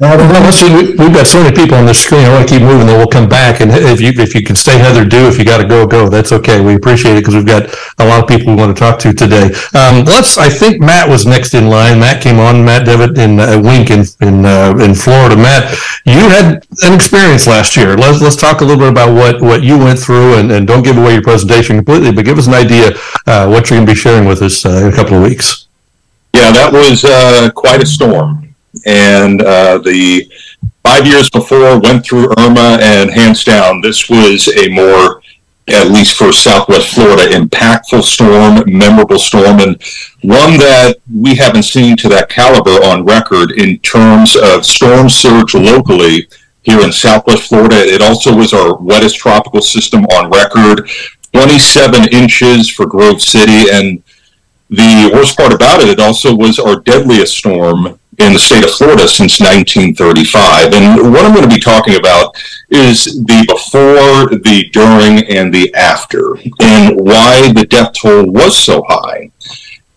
well, 0.00 0.44
listen, 0.44 0.72
we've 0.96 1.12
got 1.12 1.26
so 1.26 1.42
many 1.42 1.56
people 1.56 1.76
on 1.76 1.84
the 1.84 1.94
screen. 1.94 2.24
I 2.24 2.28
want 2.28 2.46
to 2.46 2.54
keep 2.54 2.62
moving, 2.62 2.86
then 2.86 2.98
we'll 2.98 3.08
come 3.08 3.28
back. 3.28 3.60
And 3.60 3.70
if 3.72 4.00
you 4.00 4.12
if 4.14 4.32
you 4.32 4.44
can 4.44 4.54
stay, 4.54 4.78
Heather, 4.78 5.04
do. 5.04 5.26
If 5.26 5.38
you 5.38 5.44
got 5.44 5.58
to 5.58 5.66
go, 5.66 5.86
go. 5.86 6.08
That's 6.08 6.30
okay. 6.30 6.60
We 6.60 6.76
appreciate 6.76 7.16
it 7.16 7.20
because 7.22 7.34
we've 7.34 7.46
got 7.46 7.74
a 7.98 8.06
lot 8.06 8.22
of 8.22 8.28
people 8.28 8.54
we 8.54 8.60
want 8.60 8.76
to 8.76 8.78
talk 8.78 9.00
to 9.00 9.12
today. 9.12 9.46
Um, 9.74 10.04
let's. 10.04 10.38
I 10.38 10.50
think 10.50 10.80
Matt 10.80 11.08
was 11.08 11.26
next 11.26 11.54
in 11.54 11.68
line. 11.68 11.98
Matt 11.98 12.22
came 12.22 12.38
on. 12.38 12.64
Matt 12.64 12.86
Devitt 12.86 13.18
in 13.18 13.40
uh, 13.40 13.60
Wink 13.60 13.90
in 13.90 14.04
in 14.20 14.44
uh, 14.44 14.76
in 14.78 14.94
Florida. 14.94 15.36
Matt, 15.36 15.72
you 16.04 16.28
had 16.28 16.64
an 16.84 16.92
experience 16.92 17.48
last 17.48 17.76
year. 17.76 17.96
Let's 17.96 18.20
let's 18.20 18.36
talk 18.36 18.60
a 18.60 18.64
little 18.64 18.78
bit 18.78 18.90
about 18.90 19.14
what 19.14 19.40
what 19.40 19.64
you 19.64 19.78
went 19.78 19.98
through, 19.98 20.34
and, 20.34 20.52
and 20.52 20.66
don't 20.68 20.84
give 20.84 20.98
away 20.98 21.14
your 21.14 21.22
presentation 21.22 21.76
completely, 21.76 22.12
but 22.12 22.24
give 22.24 22.38
us 22.38 22.46
an 22.46 22.54
idea 22.54 22.90
uh, 23.26 23.48
what 23.48 23.68
you're 23.68 23.78
going 23.78 23.86
to 23.86 23.92
be 23.92 23.98
sharing 23.98 24.28
with 24.28 24.42
us 24.42 24.64
uh, 24.64 24.70
in 24.70 24.92
a 24.92 24.94
couple 24.94 25.16
of 25.16 25.22
weeks. 25.22 25.67
Yeah, 26.38 26.52
that 26.52 26.72
was 26.72 27.04
uh, 27.04 27.50
quite 27.50 27.82
a 27.82 27.86
storm 27.86 28.54
and 28.86 29.42
uh, 29.42 29.78
the 29.78 30.30
five 30.84 31.06
years 31.06 31.28
before 31.30 31.80
went 31.80 32.04
through 32.04 32.32
Irma 32.38 32.78
and 32.80 33.10
hands 33.10 33.44
down, 33.44 33.80
this 33.80 34.08
was 34.08 34.48
a 34.48 34.68
more, 34.68 35.20
at 35.68 35.90
least 35.90 36.16
for 36.16 36.32
Southwest 36.32 36.94
Florida, 36.94 37.34
impactful 37.34 38.02
storm, 38.02 38.62
memorable 38.66 39.18
storm, 39.18 39.60
and 39.60 39.82
one 40.22 40.56
that 40.58 40.96
we 41.12 41.34
haven't 41.34 41.64
seen 41.64 41.96
to 41.96 42.08
that 42.08 42.28
caliber 42.28 42.84
on 42.86 43.04
record 43.04 43.52
in 43.52 43.78
terms 43.80 44.36
of 44.36 44.64
storm 44.64 45.08
surge 45.08 45.54
locally 45.54 46.28
here 46.62 46.80
in 46.80 46.92
Southwest 46.92 47.48
Florida. 47.48 47.76
It 47.76 48.02
also 48.02 48.34
was 48.34 48.52
our 48.52 48.76
wettest 48.76 49.16
tropical 49.16 49.60
system 49.60 50.04
on 50.06 50.30
record, 50.30 50.88
27 51.32 52.08
inches 52.12 52.70
for 52.70 52.86
Grove 52.86 53.20
City, 53.20 53.70
and 53.70 54.02
the 54.70 55.10
worst 55.12 55.36
part 55.36 55.52
about 55.52 55.80
it, 55.80 55.88
it 55.88 56.00
also 56.00 56.34
was 56.34 56.58
our 56.58 56.80
deadliest 56.80 57.36
storm 57.36 57.98
in 58.18 58.32
the 58.32 58.38
state 58.38 58.64
of 58.64 58.70
Florida 58.70 59.06
since 59.08 59.40
1935. 59.40 60.74
And 60.74 61.12
what 61.12 61.24
I'm 61.24 61.32
going 61.32 61.48
to 61.48 61.54
be 61.54 61.60
talking 61.60 61.94
about 61.94 62.36
is 62.68 63.04
the 63.24 63.44
before, 63.46 64.38
the 64.38 64.68
during, 64.72 65.24
and 65.28 65.54
the 65.54 65.72
after, 65.74 66.36
and 66.60 67.00
why 67.00 67.52
the 67.52 67.64
death 67.64 67.92
toll 67.92 68.26
was 68.26 68.58
so 68.58 68.84
high. 68.88 69.30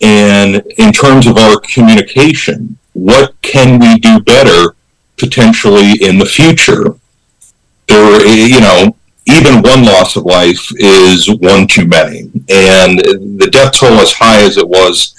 And 0.02 0.64
in 0.78 0.92
terms 0.92 1.28
of 1.28 1.38
our 1.38 1.60
communication, 1.62 2.78
what 2.94 3.40
can 3.42 3.80
we 3.80 4.00
do 4.00 4.20
better 4.20 4.76
potentially 5.18 5.94
in 6.02 6.18
the 6.18 6.26
future? 6.26 6.96
There, 7.88 8.26
you 8.26 8.62
know, 8.62 8.96
even 9.32 9.62
one 9.62 9.84
loss 9.84 10.16
of 10.16 10.26
life 10.26 10.72
is 10.78 11.30
one 11.40 11.68
too 11.68 11.86
many. 11.86 12.22
And 12.50 13.00
the 13.40 13.50
death 13.52 13.74
toll, 13.74 14.00
as 14.00 14.14
high 14.14 14.42
as 14.42 14.58
it 14.58 14.68
was 14.68 15.16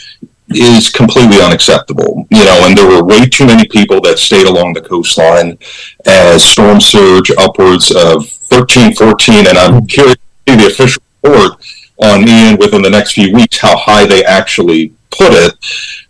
is 0.54 0.90
completely 0.90 1.40
unacceptable. 1.40 2.26
You 2.31 2.45
know, 2.45 2.66
and 2.66 2.76
there 2.76 2.88
were 2.88 3.04
way 3.04 3.26
too 3.26 3.47
many 3.47 3.66
people 3.69 4.00
that 4.02 4.19
stayed 4.19 4.47
along 4.47 4.75
the 4.75 4.83
coastline 4.83 5.59
as 6.07 6.45
storm 6.45 6.81
surge 6.81 7.31
upwards 7.38 7.90
of 7.90 8.28
13, 8.28 8.95
14, 8.95 9.47
and 9.47 9.59
I'm 9.59 9.87
curious 9.87 10.16
to 10.16 10.52
see 10.52 10.57
the 10.57 10.66
official 10.66 11.02
report 11.23 11.64
on 12.02 12.28
Ian 12.28 12.57
within 12.59 12.83
the 12.83 12.90
next 12.90 13.12
few 13.12 13.33
weeks 13.33 13.59
how 13.59 13.76
high 13.76 14.07
they 14.07 14.25
actually 14.25 14.92
put 15.11 15.33
it. 15.33 15.54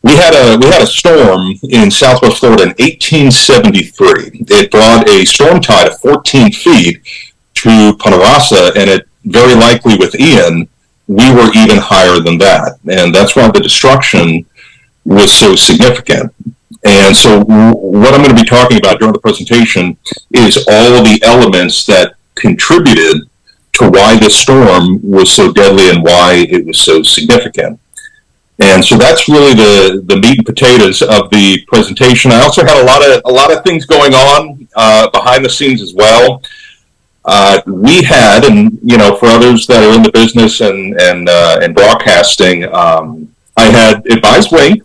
We 0.03 0.17
had 0.17 0.35
a 0.35 0.59
we 0.59 0.67
had 0.67 0.83
a 0.83 0.87
storm 0.87 1.53
in 1.69 1.91
Southwest 1.91 2.39
Florida 2.39 2.63
in 2.63 2.69
1873. 2.71 4.47
It 4.49 4.71
brought 4.71 5.09
a 5.09 5.25
storm 5.25 5.61
tide 5.61 5.89
of 5.89 6.01
14 6.01 6.51
feet 6.53 7.03
to 7.55 7.97
Punta 7.99 8.73
and 8.77 8.91
it 8.91 9.07
very 9.25 9.55
likely 9.55 9.97
with 9.97 10.19
Ian, 10.19 10.69
we 11.07 11.33
were 11.33 11.51
even 11.55 11.79
higher 11.79 12.21
than 12.21 12.39
that, 12.39 12.79
and 12.91 13.15
that's 13.15 13.37
why 13.37 13.51
the 13.51 13.61
destruction 13.61 14.45
was 15.05 15.33
so 15.33 15.55
significant. 15.55 16.33
And 16.85 17.15
so, 17.15 17.45
what 17.45 18.15
I'm 18.15 18.23
going 18.23 18.35
to 18.35 18.43
be 18.43 18.49
talking 18.49 18.79
about 18.79 18.99
during 18.99 19.13
the 19.13 19.21
presentation 19.21 19.97
is 20.33 20.59
all 20.69 21.03
the 21.03 21.21
elements 21.25 21.87
that 21.87 22.15
contributed 22.35 23.29
to 23.75 23.91
why 23.91 24.19
this 24.19 24.37
storm 24.37 25.01
was 25.03 25.33
so 25.33 25.53
deadly 25.53 25.91
and 25.91 26.03
why 26.03 26.47
it 26.49 26.67
was 26.67 26.79
so 26.79 27.03
significant. 27.03 27.79
And 28.59 28.85
so 28.85 28.97
that's 28.97 29.29
really 29.29 29.55
the, 29.55 30.03
the 30.07 30.17
meat 30.17 30.39
and 30.39 30.47
potatoes 30.47 31.03
of 31.03 31.31
the 31.31 31.65
presentation. 31.67 32.31
I 32.31 32.43
also 32.43 32.65
had 32.65 32.81
a 32.81 32.85
lot 32.85 33.03
of 33.03 33.23
a 33.25 33.33
lot 33.33 33.53
of 33.53 33.65
things 33.65 33.87
going 33.87 34.15
on 34.15 34.69
uh, 34.77 35.11
behind 35.11 35.45
the 35.45 35.51
scenes 35.51 35.83
as 35.83 35.95
well. 35.95 36.43
Uh, 37.25 37.61
we 37.67 38.03
had, 38.03 38.45
and 38.45 38.79
you 38.83 38.99
know, 38.99 39.17
for 39.17 39.27
others 39.27 39.67
that 39.67 39.83
are 39.83 39.95
in 39.95 40.03
the 40.03 40.11
business 40.13 40.61
and 40.61 41.01
and 41.01 41.29
uh, 41.29 41.61
and 41.63 41.75
broadcasting, 41.75 42.65
um, 42.75 43.33
I 43.57 43.67
had 43.71 44.05
advised 44.07 44.51
Wink 44.51 44.83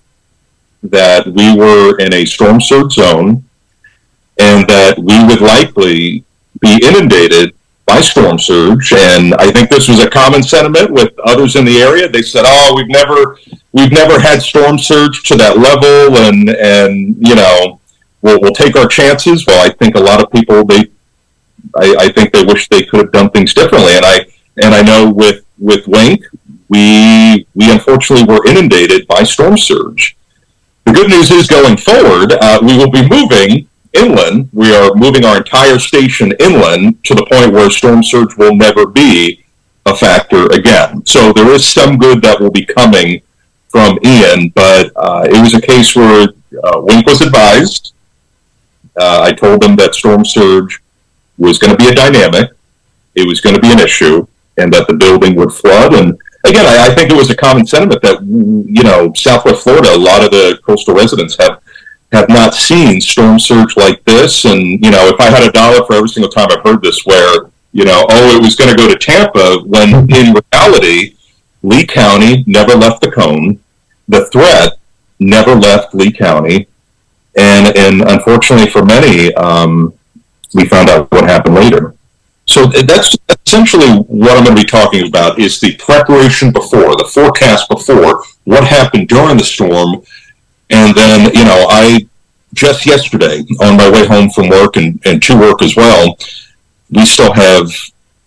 that 0.84 1.26
we 1.28 1.56
were 1.56 1.98
in 1.98 2.14
a 2.14 2.26
storm 2.26 2.62
surge 2.62 2.94
zone, 2.94 3.44
and 4.38 4.68
that 4.68 4.98
we 5.00 5.26
would 5.26 5.42
likely 5.42 6.24
be 6.60 6.80
inundated 6.84 7.54
by 7.88 8.02
storm 8.02 8.38
surge. 8.38 8.94
And 8.94 9.34
I 9.36 9.50
think 9.52 9.70
this 9.70 9.88
was 9.88 10.00
a 10.00 10.10
common 10.10 10.44
sentiment 10.44 10.92
with 10.92 11.18
others 11.26 11.56
in 11.56 11.66
the 11.66 11.82
area. 11.82 12.08
They 12.08 12.22
said, 12.22 12.44
"Oh, 12.46 12.74
we've 12.76 12.90
never 12.90 13.40
we've 13.72 13.92
never 13.92 14.20
had 14.20 14.42
storm 14.42 14.78
surge 14.78 15.24
to 15.24 15.38
that 15.38 15.58
level, 15.58 16.18
and 16.18 16.50
and 16.50 17.16
you 17.28 17.36
know, 17.36 17.80
we'll 18.22 18.40
we'll 18.42 18.52
take 18.52 18.76
our 18.76 18.88
chances." 18.88 19.48
Well, 19.48 19.66
I 19.66 19.74
think 19.74 19.96
a 19.96 20.00
lot 20.00 20.22
of 20.22 20.32
people 20.32 20.64
they, 20.66 20.92
I, 21.78 21.96
I 22.00 22.12
think 22.12 22.34
they 22.34 22.44
wish 22.44 22.68
they 22.68 22.84
could 22.84 23.00
have 23.02 23.12
done 23.12 23.30
things 23.32 23.54
differently. 23.54 23.94
And 23.94 24.06
I 24.06 24.26
and 24.58 24.74
I 24.74 24.82
know 24.82 25.12
with 25.12 25.46
with 25.60 25.88
Wink, 25.88 26.24
we 26.70 27.48
we 27.56 27.72
unfortunately 27.72 28.26
were 28.26 28.46
inundated 28.48 29.08
by 29.08 29.24
storm 29.24 29.58
surge. 29.58 30.18
The 30.86 30.94
good 30.94 31.10
news 31.10 31.32
is 31.32 31.48
going 31.48 31.76
forward, 31.76 32.32
uh, 32.32 32.60
we 32.62 32.78
will 32.78 32.90
be 32.90 33.08
moving 33.10 33.68
inland. 33.94 34.50
We 34.54 34.74
are 34.74 34.94
moving 34.96 35.26
our 35.26 35.38
entire 35.38 35.80
station 35.80 36.32
inland 36.40 37.04
to 37.06 37.14
the 37.14 37.26
point 37.26 37.52
where 37.52 37.70
storm 37.70 38.04
surge 38.04 38.38
will 38.38 38.56
never 38.56 38.86
be 38.86 39.44
a 39.86 39.96
factor 39.96 40.46
again. 40.48 41.06
So 41.06 41.34
there 41.34 41.52
is 41.52 41.68
some 41.68 41.98
good 41.98 42.22
that 42.22 42.40
will 42.40 42.52
be 42.52 42.66
coming 42.66 43.22
from 43.70 44.00
Ian, 44.06 44.50
but 44.56 44.92
uh, 44.96 45.28
it 45.30 45.42
was 45.42 45.54
a 45.54 45.62
case 45.62 45.96
where 45.96 46.30
uh, 46.64 46.82
Wink 46.84 47.06
was 47.06 47.22
advised. 47.22 47.94
Uh, 49.00 49.22
I 49.24 49.32
told 49.34 49.62
them 49.62 49.76
that 49.76 49.94
storm 49.94 50.26
surge 50.26 50.82
was 51.38 51.58
going 51.58 51.72
to 51.72 51.78
be 51.78 51.90
a 51.90 51.96
dynamic, 51.96 52.52
it 53.16 53.28
was 53.28 53.42
going 53.42 53.56
to 53.56 53.62
be 53.62 53.72
an 53.72 53.80
issue, 53.80 54.26
and 54.58 54.72
that 54.74 54.88
the 54.88 54.94
building 54.94 55.36
would 55.36 55.52
flood. 55.52 55.94
And 55.94 56.18
again, 56.46 56.66
I, 56.66 56.88
I 56.88 56.96
think 56.96 57.12
it 57.12 57.16
was 57.16 57.30
a 57.30 57.36
common 57.36 57.66
sentiment 57.66 58.02
that 58.02 58.22
you 58.24 58.84
know 58.84 59.12
Southwest 59.14 59.64
Florida, 59.64 59.96
a 59.96 59.98
lot 59.98 60.24
of 60.24 60.32
the 60.32 60.60
coastal 60.64 60.96
residents 60.96 61.38
have 61.40 61.62
have 62.12 62.30
not 62.30 62.54
seen 62.54 63.02
storm 63.02 63.40
surge 63.40 63.76
like 63.76 64.04
this. 64.06 64.46
And, 64.46 64.62
you 64.62 64.92
know, 64.92 65.08
if 65.08 65.20
I 65.20 65.30
had 65.30 65.44
a 65.44 65.52
dollar 65.52 65.86
for 65.86 65.94
every 65.94 66.10
single 66.10 66.32
time 66.32 66.48
I've 66.52 66.64
heard 66.64 66.82
this 66.82 67.06
where, 67.06 67.50
you 67.74 67.86
know, 67.86 68.06
oh, 68.10 68.38
it 68.38 68.42
was 68.42 68.56
going 68.56 68.70
to 68.70 68.78
go 68.78 68.88
to 68.88 68.98
Tampa, 68.98 69.60
when 69.66 70.10
in 70.12 70.36
reality, 70.54 71.16
Lee 71.64 71.86
County 71.86 72.44
never 72.48 72.76
left 72.76 73.02
the 73.02 73.12
cone. 73.12 73.60
The 74.08 74.26
threat 74.28 74.74
never 75.20 75.54
left 75.54 75.94
Lee 75.94 76.12
County. 76.12 76.68
And, 77.38 77.76
and 77.76 78.02
unfortunately 78.02 78.70
for 78.70 78.86
many, 78.86 79.34
um, 79.36 79.94
we 80.54 80.68
found 80.68 80.90
out 80.90 81.12
what 81.12 81.24
happened 81.26 81.56
later. 81.56 81.94
So 82.46 82.66
that's 82.66 83.16
essentially 83.46 83.90
what 83.90 84.38
I'm 84.38 84.44
going 84.46 84.56
to 84.56 84.64
be 84.64 84.68
talking 84.68 85.08
about 85.08 85.38
is 85.38 85.60
the 85.60 85.76
preparation 85.76 86.52
before, 86.52 86.96
the 86.96 87.10
forecast 87.14 87.68
before, 87.70 88.24
what 88.46 88.64
happened 88.64 89.10
during 89.10 89.38
the 89.38 89.44
storm, 89.44 90.02
and 90.70 90.96
then, 90.96 91.34
you 91.34 91.44
know, 91.44 91.68
I 91.70 92.08
just 92.54 92.86
yesterday 92.86 93.44
on 93.62 93.78
my 93.78 93.90
way 93.92 94.06
home 94.06 94.30
from 94.30 94.50
work 94.50 94.78
and, 94.78 95.00
and 95.06 95.22
to 95.24 95.38
work 95.38 95.62
as 95.62 95.76
well, 95.76 96.18
we 96.90 97.06
still 97.06 97.34
have 97.34 97.70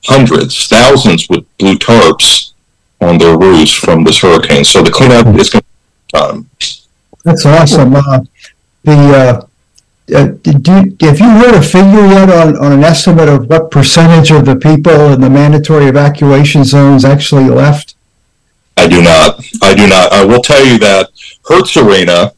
hundreds, 0.05 0.67
thousands 0.67 1.29
with 1.29 1.45
blue 1.59 1.77
tarps 1.77 2.53
on 3.01 3.19
their 3.19 3.39
roofs 3.39 3.73
from 3.73 4.05
this 4.05 4.21
hurricane. 4.21 4.65
So 4.65 4.83
the 4.83 4.91
cleanup 4.91 5.35
is 5.39 5.51
going 5.51 5.63
to 5.63 6.19
time. 6.19 6.51
That's 7.25 7.47
awesome. 7.47 7.95
Uh, 7.95 8.21
the 8.85 8.93
uh, 8.93 9.47
uh, 10.15 10.27
did 10.43 10.67
you, 10.67 10.97
have 11.01 11.21
you 11.21 11.31
heard 11.31 11.55
a 11.55 11.63
figure 11.63 12.07
yet 12.07 12.31
on, 12.31 12.57
on 12.57 12.73
an 12.73 12.83
estimate 12.83 13.29
of 13.29 13.49
what 13.49 13.71
percentage 13.71 14.31
of 14.31 14.45
the 14.45 14.57
people 14.57 15.13
in 15.13 15.21
the 15.21 15.31
mandatory 15.31 15.87
evacuation 15.87 16.65
zones 16.65 17.05
actually 17.05 17.49
left? 17.49 17.95
I 18.77 18.89
do 18.89 19.03
not. 19.03 19.45
I 19.63 19.75
do 19.75 19.87
not. 19.87 20.13
I 20.13 20.25
will 20.25 20.41
tell 20.41 20.65
you 20.65 20.79
that 20.79 21.11
Hertz 21.47 21.77
Arena, 21.77 22.33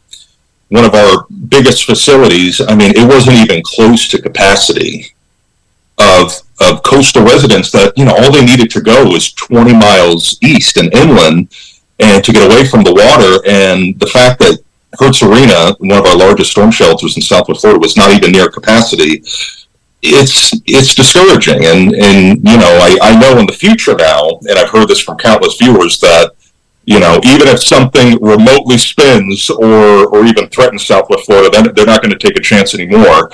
one 0.69 0.85
of 0.85 0.95
our 0.95 1.27
biggest 1.49 1.85
facilities, 1.85 2.61
I 2.61 2.75
mean, 2.75 2.93
it 2.97 3.07
wasn't 3.07 3.37
even 3.37 3.63
close 3.65 4.09
to 4.09 4.21
capacity 4.21 5.15
of 5.99 6.33
of 6.61 6.83
coastal 6.83 7.25
residents 7.25 7.71
that, 7.73 7.93
you 7.97 8.05
know, 8.05 8.15
all 8.15 8.31
they 8.31 8.45
needed 8.45 8.71
to 8.71 8.81
go 8.81 9.05
was 9.05 9.33
20 9.33 9.73
miles 9.73 10.39
east 10.43 10.77
and 10.77 10.95
inland 10.95 11.49
and 11.99 12.23
to 12.25 12.33
get 12.33 12.49
away 12.49 12.65
from 12.67 12.85
the 12.85 12.93
water. 12.93 13.43
And 13.49 13.99
the 13.99 14.07
fact 14.07 14.39
that 14.41 14.61
Hertz 14.99 15.23
Arena, 15.23 15.75
one 15.79 15.99
of 15.99 16.07
our 16.07 16.17
largest 16.17 16.51
storm 16.51 16.71
shelters 16.71 17.17
in 17.17 17.23
Southwest 17.23 17.63
Florida, 17.63 17.81
was 17.81 17.97
not 17.97 18.13
even 18.13 18.33
near 18.33 18.49
capacity, 18.49 19.23
it's 20.03 20.53
it's 20.67 20.95
discouraging. 20.95 21.65
And 21.65 21.95
and 21.95 22.39
you 22.39 22.59
know, 22.59 22.79
I, 22.81 22.99
I 23.03 23.19
know 23.19 23.39
in 23.39 23.47
the 23.47 23.53
future 23.53 23.95
now, 23.95 24.41
and 24.49 24.59
I've 24.59 24.71
heard 24.71 24.89
this 24.89 25.01
from 25.01 25.17
countless 25.17 25.57
viewers 25.57 26.01
that 26.01 26.33
you 26.85 26.99
know, 26.99 27.21
even 27.25 27.47
if 27.47 27.63
something 27.63 28.21
remotely 28.21 28.77
spins 28.77 29.49
or 29.49 30.09
or 30.09 30.25
even 30.25 30.49
threatens 30.49 30.87
Southwest 30.87 31.27
Florida, 31.27 31.51
then 31.51 31.73
they're 31.75 31.87
not 31.87 32.03
going 32.03 32.13
to 32.13 32.19
take 32.19 32.37
a 32.37 32.43
chance 32.43 32.75
anymore. 32.75 33.31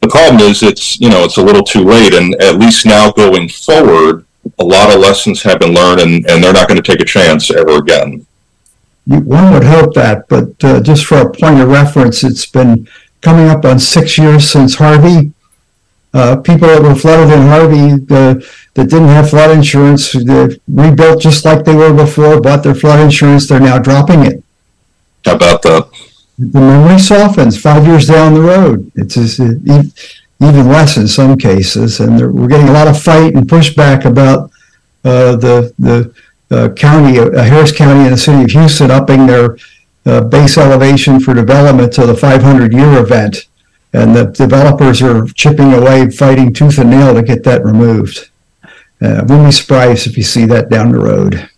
The 0.00 0.08
problem 0.08 0.40
is, 0.40 0.62
it's 0.62 0.98
you 1.00 1.10
know, 1.10 1.24
it's 1.24 1.36
a 1.36 1.42
little 1.42 1.62
too 1.62 1.84
late, 1.84 2.14
and 2.14 2.34
at 2.36 2.58
least 2.58 2.86
now 2.86 3.10
going 3.12 3.48
forward, 3.48 4.26
a 4.58 4.64
lot 4.64 4.92
of 4.92 5.00
lessons 5.00 5.42
have 5.42 5.60
been 5.60 5.74
learned, 5.74 6.00
and, 6.00 6.26
and 6.28 6.42
they're 6.42 6.52
not 6.52 6.68
going 6.68 6.80
to 6.80 6.90
take 6.90 7.00
a 7.00 7.04
chance 7.04 7.50
ever 7.50 7.76
again. 7.76 8.25
One 9.06 9.52
would 9.52 9.64
hope 9.64 9.94
that, 9.94 10.28
but 10.28 10.62
uh, 10.64 10.80
just 10.80 11.04
for 11.04 11.18
a 11.18 11.30
point 11.30 11.60
of 11.60 11.68
reference, 11.68 12.24
it's 12.24 12.46
been 12.46 12.88
coming 13.20 13.48
up 13.48 13.64
on 13.64 13.78
six 13.78 14.18
years 14.18 14.50
since 14.50 14.74
Harvey. 14.74 15.32
Uh, 16.12 16.36
people 16.36 16.66
that 16.66 16.82
were 16.82 16.94
flooded 16.94 17.32
in 17.32 17.46
Harvey, 17.46 17.92
uh, 18.10 18.34
that 18.74 18.90
didn't 18.90 19.08
have 19.08 19.30
flood 19.30 19.50
insurance, 19.50 20.12
they 20.12 20.58
rebuilt 20.66 21.20
just 21.20 21.44
like 21.44 21.64
they 21.64 21.74
were 21.74 21.92
before, 21.92 22.40
bought 22.40 22.62
their 22.62 22.74
flood 22.74 23.00
insurance, 23.00 23.46
they're 23.46 23.60
now 23.60 23.78
dropping 23.78 24.24
it. 24.24 24.42
How 25.24 25.36
about 25.36 25.62
that? 25.62 25.88
The 26.38 26.60
memory 26.60 26.98
softens 26.98 27.60
five 27.60 27.86
years 27.86 28.08
down 28.08 28.34
the 28.34 28.40
road. 28.40 28.90
It's 28.94 29.14
just, 29.14 29.40
uh, 29.40 29.54
even 30.40 30.68
less 30.68 30.96
in 30.96 31.08
some 31.08 31.36
cases, 31.38 32.00
and 32.00 32.34
we're 32.34 32.48
getting 32.48 32.68
a 32.68 32.72
lot 32.72 32.88
of 32.88 33.00
fight 33.00 33.34
and 33.34 33.48
pushback 33.48 34.04
about 34.04 34.50
uh, 35.04 35.36
the 35.36 35.72
the 35.78 36.12
uh, 36.50 36.68
county, 36.70 37.18
uh, 37.18 37.42
Harris 37.42 37.76
County, 37.76 38.04
and 38.04 38.12
the 38.12 38.18
city 38.18 38.42
of 38.42 38.50
Houston 38.50 38.90
upping 38.90 39.26
their 39.26 39.56
uh, 40.04 40.20
base 40.22 40.56
elevation 40.56 41.18
for 41.18 41.34
development 41.34 41.92
to 41.94 42.06
the 42.06 42.14
500 42.14 42.72
year 42.72 42.98
event, 42.98 43.46
and 43.92 44.14
the 44.14 44.26
developers 44.26 45.02
are 45.02 45.26
chipping 45.26 45.72
away, 45.72 46.08
fighting 46.10 46.52
tooth 46.52 46.78
and 46.78 46.90
nail 46.90 47.14
to 47.14 47.22
get 47.22 47.42
that 47.44 47.64
removed. 47.64 48.30
Uh, 49.02 49.20
wouldn't 49.22 49.46
be 49.46 49.52
surprised 49.52 50.06
if 50.06 50.16
you 50.16 50.22
see 50.22 50.46
that 50.46 50.70
down 50.70 50.92
the 50.92 50.98
road. 50.98 51.50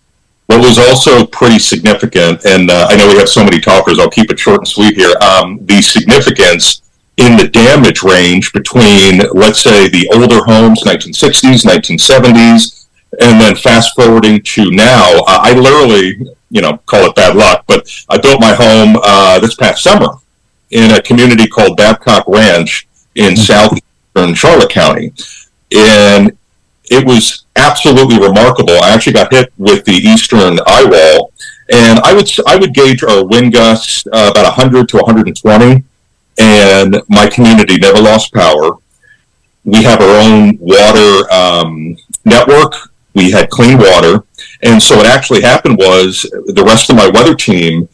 What 0.46 0.60
was 0.60 0.78
also 0.78 1.26
pretty 1.26 1.58
significant, 1.58 2.46
and 2.46 2.70
uh, 2.70 2.86
I 2.88 2.96
know 2.96 3.06
we 3.06 3.18
have 3.18 3.28
so 3.28 3.44
many 3.44 3.60
talkers, 3.60 3.98
I'll 3.98 4.08
keep 4.08 4.30
it 4.30 4.38
short 4.38 4.60
and 4.60 4.68
sweet 4.68 4.96
here. 4.96 5.14
Um, 5.20 5.58
the 5.66 5.82
significance 5.82 6.80
in 7.18 7.36
the 7.36 7.48
damage 7.48 8.02
range 8.02 8.52
between, 8.52 9.20
let's 9.34 9.60
say, 9.60 9.88
the 9.88 10.08
older 10.14 10.42
homes, 10.44 10.82
1960s, 10.84 11.66
1970s, 11.66 12.86
and 13.20 13.40
then 13.40 13.56
fast 13.56 13.94
forwarding 13.94 14.42
to 14.42 14.70
now. 14.70 15.22
I 15.26 15.52
literally, 15.54 16.34
you 16.50 16.60
know, 16.60 16.78
call 16.86 17.06
it 17.06 17.14
bad 17.14 17.36
luck, 17.36 17.64
but 17.66 17.90
I 18.08 18.18
built 18.18 18.40
my 18.40 18.54
home 18.54 18.98
uh, 19.02 19.38
this 19.40 19.54
past 19.54 19.82
summer 19.82 20.14
in 20.70 20.90
a 20.90 21.02
community 21.02 21.46
called 21.46 21.76
Babcock 21.76 22.24
Ranch 22.28 22.86
in 23.14 23.34
mm-hmm. 23.34 23.76
southern 24.14 24.34
Charlotte 24.34 24.70
County. 24.70 25.12
And 25.74 26.36
it 26.90 27.06
was 27.06 27.44
absolutely 27.56 28.18
remarkable. 28.18 28.74
I 28.82 28.94
actually 28.94 29.14
got 29.14 29.32
hit 29.32 29.52
with 29.58 29.84
the 29.84 29.92
eastern 29.92 30.58
eye 30.66 30.84
wall, 30.84 31.32
and 31.70 31.98
I 32.00 32.14
would 32.14 32.30
I 32.46 32.56
would 32.56 32.72
gauge 32.72 33.02
our 33.02 33.24
wind 33.24 33.52
gusts 33.52 34.06
uh, 34.12 34.30
about 34.30 34.44
100 34.44 34.88
to 34.90 34.96
120, 34.96 35.84
and 36.38 37.02
my 37.08 37.26
community 37.28 37.76
never 37.78 38.00
lost 38.00 38.32
power. 38.32 38.76
We 39.64 39.82
have 39.82 40.00
our 40.00 40.20
own 40.22 40.56
water 40.60 41.30
um, 41.32 41.96
network. 42.24 42.74
We 43.14 43.30
had 43.30 43.50
clean 43.50 43.78
water, 43.78 44.24
and 44.62 44.82
so 44.82 44.96
what 44.96 45.06
actually 45.06 45.42
happened 45.42 45.78
was 45.78 46.22
the 46.22 46.64
rest 46.64 46.90
of 46.90 46.96
my 46.96 47.08
weather 47.08 47.34
team 47.34 47.88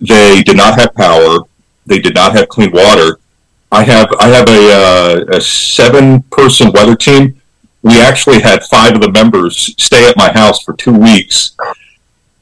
they 0.00 0.42
did 0.42 0.56
not 0.56 0.78
have 0.78 0.94
power. 0.94 1.40
They 1.86 1.98
did 1.98 2.14
not 2.14 2.32
have 2.36 2.48
clean 2.48 2.70
water. 2.72 3.18
I 3.72 3.82
have 3.84 4.08
I 4.20 4.28
have 4.28 4.48
a, 4.48 4.72
uh, 4.72 5.36
a 5.36 5.40
seven 5.40 6.22
person 6.24 6.72
weather 6.72 6.94
team. 6.96 7.40
We 7.82 8.00
actually 8.00 8.40
had 8.40 8.62
five 8.64 8.94
of 8.94 9.00
the 9.00 9.10
members 9.10 9.74
stay 9.78 10.08
at 10.08 10.16
my 10.16 10.32
house 10.32 10.62
for 10.62 10.74
two 10.74 10.96
weeks 10.96 11.56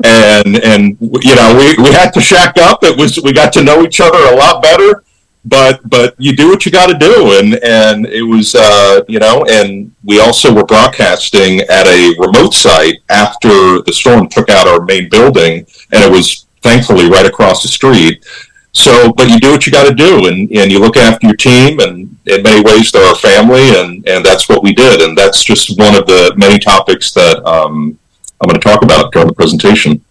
and 0.05 0.63
and 0.63 0.97
you 1.01 1.35
know 1.35 1.57
we, 1.59 1.83
we 1.83 1.91
had 1.91 2.11
to 2.11 2.21
shack 2.21 2.59
up 2.59 2.83
it 2.83 2.97
was 2.99 3.19
we 3.23 3.33
got 3.33 3.53
to 3.53 3.65
know 3.65 3.83
each 3.83 4.01
other 4.01 4.19
a 4.19 4.37
lot 4.37 4.63
better 4.63 5.03
but 5.47 5.81
but 5.89 6.15
you 6.19 6.35
do 6.35 6.49
what 6.49 6.67
you 6.67 6.73
got 6.73 6.89
to 6.89 6.99
do 6.99 7.39
and 7.39 7.55
and 7.63 8.07
it 8.07 8.23
was 8.23 8.55
uh, 8.55 9.01
you 9.09 9.19
know 9.19 9.45
and 9.49 9.95
we 10.05 10.21
also 10.21 10.53
were 10.53 10.65
broadcasting 10.65 11.61
at 11.61 11.87
a 11.87 12.15
remote 12.19 12.53
site 12.53 12.99
after 13.09 13.81
the 13.83 13.93
storm 13.93 14.29
took 14.29 14.51
out 14.51 14.67
our 14.67 14.85
main 14.85 15.09
building 15.09 15.67
and 15.93 16.05
it 16.05 16.11
was 16.11 16.47
thankfully 16.63 17.09
right 17.09 17.27
across 17.27 17.63
the 17.63 17.69
street 17.69 18.27
so 18.73 19.13
but 19.13 19.29
you 19.29 19.39
do 19.39 19.53
what 19.53 19.65
you 19.65 19.73
got 19.73 19.89
to 19.89 19.95
do 19.95 20.27
and 20.27 20.51
and 20.51 20.71
you 20.71 20.81
look 20.81 20.97
after 20.97 21.29
your 21.29 21.37
team 21.37 21.79
and 21.79 22.17
in 22.27 22.43
many 22.43 22.63
ways 22.63 22.91
they're 22.91 23.07
our 23.07 23.15
family 23.15 23.69
and 23.79 24.07
and 24.09 24.25
that's 24.25 24.49
what 24.49 24.65
we 24.65 24.75
did 24.75 25.01
and 25.01 25.17
that's 25.17 25.45
just 25.45 25.79
one 25.79 25.95
of 25.95 26.07
the 26.07 26.35
many 26.37 26.59
topics 26.59 27.13
that 27.13 27.45
um, 27.47 27.97
I'm 28.41 28.49
going 28.49 28.61
to 28.61 28.69
talk 28.69 28.83
about 28.83 29.13
during 29.13 29.29
the 29.29 29.35
presentation. 29.35 30.05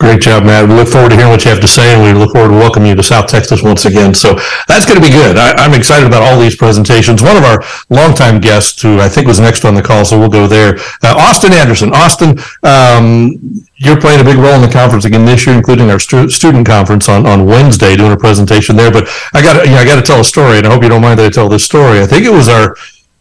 Great 0.00 0.22
job, 0.22 0.44
Matt. 0.44 0.66
We 0.66 0.74
look 0.74 0.88
forward 0.88 1.10
to 1.10 1.14
hearing 1.14 1.30
what 1.30 1.44
you 1.44 1.50
have 1.50 1.60
to 1.60 1.68
say, 1.68 1.92
and 1.92 2.02
we 2.02 2.18
look 2.18 2.32
forward 2.32 2.48
to 2.48 2.54
welcoming 2.54 2.88
you 2.88 2.94
to 2.94 3.02
South 3.02 3.26
Texas 3.26 3.62
once 3.62 3.84
again. 3.84 4.14
So 4.14 4.32
that's 4.66 4.86
going 4.86 4.96
to 4.96 5.06
be 5.06 5.12
good. 5.12 5.36
I, 5.36 5.62
am 5.62 5.74
excited 5.74 6.06
about 6.06 6.22
all 6.22 6.40
these 6.40 6.56
presentations. 6.56 7.22
One 7.22 7.36
of 7.36 7.44
our 7.44 7.62
longtime 7.90 8.40
guests, 8.40 8.80
who 8.80 8.98
I 8.98 9.10
think 9.10 9.26
was 9.26 9.38
next 9.38 9.66
on 9.66 9.74
the 9.74 9.82
call, 9.82 10.06
so 10.06 10.18
we'll 10.18 10.30
go 10.30 10.46
there. 10.46 10.78
Uh, 11.02 11.20
Austin 11.20 11.52
Anderson. 11.52 11.92
Austin, 11.92 12.38
um, 12.62 13.60
you're 13.76 14.00
playing 14.00 14.22
a 14.22 14.24
big 14.24 14.38
role 14.38 14.54
in 14.54 14.62
the 14.62 14.72
conference 14.72 15.04
again 15.04 15.26
this 15.26 15.46
year, 15.46 15.54
including 15.54 15.90
our 15.90 15.98
stu- 15.98 16.30
student 16.30 16.66
conference 16.66 17.06
on, 17.10 17.26
on 17.26 17.44
Wednesday, 17.44 17.94
doing 17.94 18.12
a 18.12 18.16
presentation 18.16 18.76
there. 18.76 18.90
But 18.90 19.06
I 19.34 19.42
got 19.42 19.66
you 19.66 19.72
know, 19.72 19.76
I 19.76 19.84
got 19.84 19.96
to 19.96 20.02
tell 20.02 20.20
a 20.20 20.24
story, 20.24 20.56
and 20.56 20.66
I 20.66 20.72
hope 20.72 20.82
you 20.82 20.88
don't 20.88 21.02
mind 21.02 21.18
that 21.18 21.26
I 21.26 21.30
tell 21.30 21.50
this 21.50 21.64
story. 21.64 22.00
I 22.00 22.06
think 22.06 22.24
it 22.24 22.32
was 22.32 22.48
our 22.48 22.74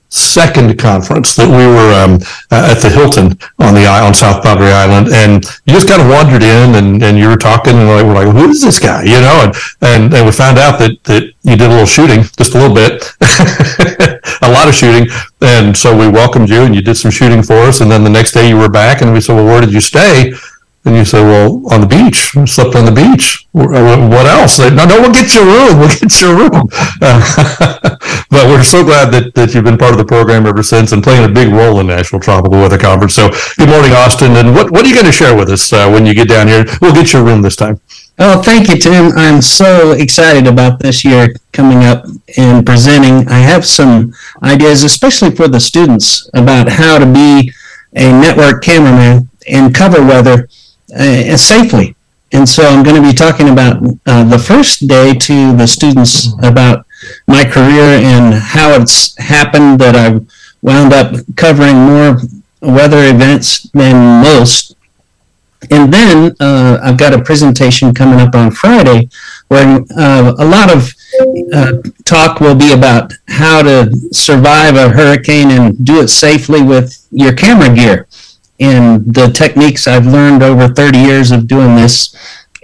second 0.09 0.77
conference 0.79 1.35
that 1.35 1.47
we 1.47 1.65
were 1.65 1.93
um, 1.93 2.17
at 2.49 2.81
the 2.81 2.89
Hilton 2.89 3.37
on 3.59 3.73
the 3.73 3.85
on 3.85 4.13
South 4.13 4.43
Padre 4.43 4.67
Island, 4.67 5.09
and 5.13 5.45
you 5.65 5.73
just 5.73 5.87
kind 5.87 6.01
of 6.01 6.09
wandered 6.09 6.41
in, 6.41 6.75
and, 6.75 7.01
and 7.03 7.17
you 7.17 7.29
were 7.29 7.37
talking, 7.37 7.77
and 7.77 7.87
we're 7.87 8.13
like, 8.13 8.27
who 8.27 8.49
is 8.49 8.61
this 8.61 8.79
guy, 8.79 9.03
you 9.03 9.21
know? 9.21 9.45
And 9.45 9.55
and, 9.81 10.13
and 10.13 10.25
we 10.25 10.31
found 10.31 10.57
out 10.57 10.79
that 10.79 11.03
that 11.05 11.23
you 11.43 11.55
did 11.55 11.69
a 11.69 11.69
little 11.69 11.85
shooting, 11.85 12.23
just 12.37 12.55
a 12.55 12.59
little 12.59 12.75
bit, 12.75 13.05
a 14.41 14.51
lot 14.51 14.67
of 14.67 14.73
shooting, 14.73 15.07
and 15.41 15.77
so 15.77 15.95
we 15.95 16.07
welcomed 16.09 16.49
you, 16.49 16.63
and 16.63 16.75
you 16.75 16.81
did 16.81 16.95
some 16.95 17.11
shooting 17.11 17.43
for 17.43 17.57
us, 17.69 17.81
and 17.81 17.91
then 17.91 18.03
the 18.03 18.09
next 18.09 18.33
day 18.33 18.49
you 18.49 18.57
were 18.57 18.69
back, 18.69 19.01
and 19.01 19.13
we 19.13 19.21
said, 19.21 19.35
well, 19.35 19.45
where 19.45 19.61
did 19.61 19.71
you 19.71 19.81
stay? 19.81 20.33
And 20.89 20.97
you 20.97 21.05
say, 21.05 21.21
well, 21.21 21.61
on 21.71 21.81
the 21.81 21.85
beach. 21.85 22.35
I 22.35 22.45
slept 22.45 22.75
on 22.75 22.83
the 22.83 22.91
beach. 22.91 23.45
Uh, 23.53 24.09
what 24.09 24.25
else? 24.25 24.57
No, 24.57 24.73
no, 24.73 24.99
we'll 24.99 25.13
get 25.13 25.35
your 25.35 25.45
room. 25.45 25.77
We'll 25.77 25.87
get 25.87 26.19
your 26.19 26.33
room. 26.33 26.65
Uh, 26.99 27.95
but 28.31 28.49
we're 28.49 28.63
so 28.63 28.83
glad 28.83 29.13
that, 29.13 29.35
that 29.35 29.53
you've 29.53 29.65
been 29.65 29.77
part 29.77 29.91
of 29.91 29.99
the 29.99 30.05
program 30.05 30.47
ever 30.47 30.63
since 30.63 30.91
and 30.91 31.03
playing 31.03 31.29
a 31.29 31.31
big 31.31 31.49
role 31.49 31.79
in 31.79 31.85
National 31.85 32.19
Tropical 32.19 32.57
Weather 32.57 32.79
Conference. 32.79 33.13
So 33.13 33.29
good 33.55 33.69
morning, 33.69 33.91
Austin. 33.91 34.35
And 34.35 34.55
what, 34.55 34.71
what 34.71 34.83
are 34.83 34.87
you 34.87 34.95
going 34.95 35.05
to 35.05 35.11
share 35.11 35.37
with 35.37 35.51
us 35.51 35.71
uh, 35.71 35.87
when 35.91 36.07
you 36.07 36.15
get 36.15 36.27
down 36.27 36.47
here? 36.47 36.65
We'll 36.81 36.95
get 36.95 37.13
your 37.13 37.23
room 37.23 37.43
this 37.43 37.55
time. 37.55 37.79
Oh, 38.17 38.41
thank 38.41 38.67
you, 38.67 38.77
Tim. 38.77 39.11
I'm 39.15 39.43
so 39.43 39.91
excited 39.91 40.47
about 40.47 40.79
this 40.79 41.05
year 41.05 41.35
coming 41.51 41.83
up 41.83 42.03
and 42.35 42.65
presenting. 42.65 43.29
I 43.29 43.37
have 43.37 43.63
some 43.63 44.11
ideas, 44.41 44.81
especially 44.81 45.35
for 45.35 45.47
the 45.47 45.59
students, 45.59 46.27
about 46.33 46.67
how 46.67 46.97
to 46.97 47.05
be 47.05 47.53
a 47.93 48.11
network 48.11 48.63
cameraman 48.63 49.29
and 49.47 49.73
cover 49.73 50.01
weather 50.01 50.47
uh, 50.95 51.37
safely. 51.37 51.95
And 52.31 52.47
so 52.47 52.63
I'm 52.63 52.83
going 52.83 53.01
to 53.01 53.07
be 53.07 53.15
talking 53.15 53.49
about 53.49 53.81
uh, 54.05 54.23
the 54.23 54.37
first 54.37 54.87
day 54.87 55.13
to 55.13 55.55
the 55.55 55.65
students 55.65 56.27
about 56.43 56.85
my 57.27 57.43
career 57.43 57.99
and 58.03 58.33
how 58.33 58.79
it's 58.79 59.17
happened 59.17 59.79
that 59.79 59.95
I've 59.95 60.29
wound 60.61 60.93
up 60.93 61.15
covering 61.35 61.75
more 61.75 62.17
weather 62.61 63.03
events 63.05 63.69
than 63.71 64.21
most. 64.21 64.75
And 65.71 65.91
then 65.91 66.35
uh, 66.39 66.79
I've 66.81 66.97
got 66.97 67.13
a 67.13 67.21
presentation 67.21 67.93
coming 67.93 68.19
up 68.19 68.35
on 68.35 68.51
Friday 68.51 69.09
where 69.47 69.81
uh, 69.97 70.35
a 70.37 70.45
lot 70.45 70.73
of 70.73 70.93
uh, 71.53 71.73
talk 72.05 72.39
will 72.39 72.55
be 72.55 72.73
about 72.73 73.13
how 73.27 73.61
to 73.63 73.91
survive 74.11 74.75
a 74.75 74.89
hurricane 74.89 75.51
and 75.51 75.85
do 75.85 76.01
it 76.01 76.09
safely 76.09 76.61
with 76.61 77.07
your 77.11 77.33
camera 77.33 77.73
gear 77.73 78.07
and 78.59 79.13
the 79.13 79.27
techniques 79.27 79.87
I've 79.87 80.05
learned 80.05 80.43
over 80.43 80.67
30 80.67 80.97
years 80.97 81.31
of 81.31 81.47
doing 81.47 81.75
this. 81.75 82.15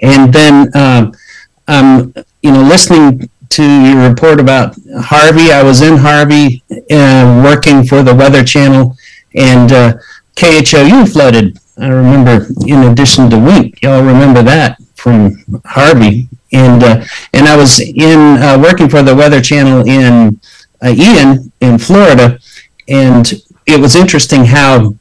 And 0.02 0.34
then 0.34 0.72
um, 1.68 2.14
you 2.42 2.52
know, 2.52 2.62
listening 2.62 3.30
to 3.50 3.64
your 3.64 4.10
report 4.10 4.40
about 4.40 4.76
Harvey. 5.00 5.52
I 5.52 5.64
was 5.64 5.82
in 5.82 5.98
Harvey 5.98 6.64
uh, 6.92 7.42
working 7.44 7.86
for 7.86 8.04
the 8.04 8.14
Weather 8.14 8.44
Channel, 8.44 8.96
and 9.34 9.72
uh, 9.72 9.94
KHOU 10.36 11.12
flooded. 11.12 11.58
I 11.78 11.88
remember, 11.88 12.48
in 12.68 12.84
addition 12.84 13.30
to 13.30 13.40
Wink, 13.40 13.82
y'all 13.82 14.04
remember 14.04 14.44
that 14.44 14.78
from 14.96 15.44
Harvey. 15.66 16.30
And 16.52 16.84
uh, 16.84 17.04
and 17.34 17.48
I 17.48 17.56
was 17.56 17.80
in 17.80 18.38
uh, 18.38 18.60
working 18.62 18.90
for 18.90 19.02
the 19.02 19.16
Weather 19.16 19.42
Channel 19.42 19.88
in 19.88 20.40
uh, 20.84 20.90
Ian 20.90 21.52
in 21.62 21.78
Florida, 21.78 22.40
and 22.88 23.34
it 23.66 23.80
was 23.80 23.96
interesting 23.96 24.46
how 24.46 24.96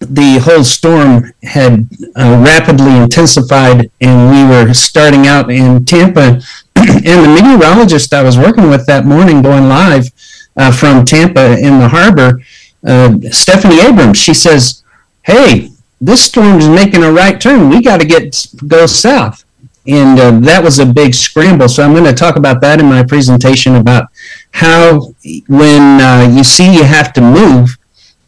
the 0.00 0.38
whole 0.38 0.64
storm 0.64 1.32
had 1.42 1.88
uh, 2.16 2.42
rapidly 2.44 2.96
intensified, 2.96 3.90
and 4.00 4.30
we 4.30 4.44
were 4.44 4.72
starting 4.72 5.26
out 5.26 5.50
in 5.50 5.84
Tampa. 5.84 6.40
and 6.76 7.04
the 7.04 7.40
meteorologist 7.42 8.14
I 8.14 8.22
was 8.22 8.38
working 8.38 8.70
with 8.70 8.86
that 8.86 9.04
morning, 9.04 9.42
going 9.42 9.68
live 9.68 10.10
uh, 10.56 10.72
from 10.72 11.04
Tampa 11.04 11.58
in 11.58 11.78
the 11.78 11.88
harbor, 11.88 12.40
uh, 12.86 13.18
Stephanie 13.30 13.80
Abrams, 13.80 14.16
she 14.16 14.32
says, 14.32 14.82
"Hey, 15.22 15.70
this 16.00 16.24
storm 16.24 16.58
is 16.58 16.68
making 16.68 17.02
a 17.02 17.12
right 17.12 17.38
turn. 17.38 17.68
We 17.68 17.82
got 17.82 18.00
to 18.00 18.06
get 18.06 18.46
go 18.66 18.86
south." 18.86 19.44
And 19.86 20.18
uh, 20.18 20.40
that 20.40 20.62
was 20.62 20.78
a 20.78 20.86
big 20.86 21.14
scramble. 21.14 21.68
So 21.68 21.82
I'm 21.82 21.92
going 21.92 22.04
to 22.04 22.14
talk 22.14 22.36
about 22.36 22.60
that 22.60 22.80
in 22.80 22.86
my 22.86 23.02
presentation 23.02 23.76
about 23.76 24.08
how 24.52 25.12
when 25.48 26.00
uh, 26.00 26.32
you 26.34 26.44
see 26.44 26.72
you 26.72 26.84
have 26.84 27.12
to 27.14 27.20
move 27.20 27.76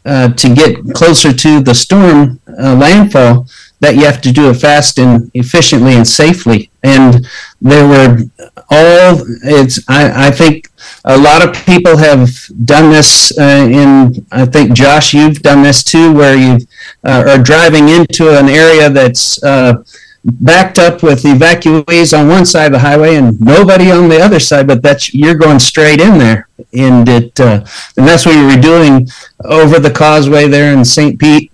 uh, 0.05 0.29
to 0.33 0.53
get 0.53 0.77
closer 0.93 1.33
to 1.33 1.61
the 1.61 1.73
storm 1.73 2.39
uh, 2.59 2.75
landfall 2.75 3.47
that 3.79 3.95
you 3.95 4.05
have 4.05 4.21
to 4.21 4.31
do 4.31 4.49
it 4.49 4.55
fast 4.55 4.97
and 4.97 5.29
efficiently 5.33 5.93
and 5.93 6.07
safely. 6.07 6.71
And 6.83 7.27
there 7.61 7.87
were 7.87 8.23
all 8.69 9.21
it's 9.43 9.79
I, 9.89 10.27
I 10.27 10.31
think 10.31 10.69
a 11.05 11.17
lot 11.17 11.47
of 11.47 11.53
people 11.65 11.97
have 11.97 12.29
done 12.65 12.91
this 12.91 13.37
uh, 13.37 13.67
in 13.69 14.25
I 14.31 14.45
think 14.45 14.73
Josh 14.73 15.13
you've 15.13 15.41
done 15.41 15.63
this 15.63 15.83
too 15.83 16.13
where 16.13 16.35
you 16.35 16.65
uh, 17.03 17.23
are 17.27 17.43
driving 17.43 17.89
into 17.89 18.37
an 18.37 18.49
area 18.49 18.89
that's 18.89 19.41
uh, 19.43 19.83
backed 20.23 20.79
up 20.79 21.03
with 21.03 21.23
evacuees 21.23 22.17
on 22.17 22.27
one 22.27 22.45
side 22.45 22.67
of 22.67 22.71
the 22.73 22.79
highway 22.79 23.15
and 23.15 23.39
nobody 23.41 23.91
on 23.91 24.07
the 24.09 24.21
other 24.21 24.39
side, 24.39 24.67
but 24.67 24.81
that's 24.81 25.13
you're 25.13 25.35
going 25.35 25.59
straight 25.59 25.99
in 25.99 26.17
there, 26.17 26.47
and 26.73 27.07
it 27.09 27.39
uh, 27.39 27.65
and 27.97 28.07
that's 28.07 28.25
what 28.25 28.35
you 28.35 28.45
were 28.45 28.61
doing 28.61 29.07
over 29.43 29.79
the 29.79 29.91
causeway 29.91 30.47
there 30.47 30.73
in 30.73 30.85
St. 30.85 31.19
Pete 31.19 31.51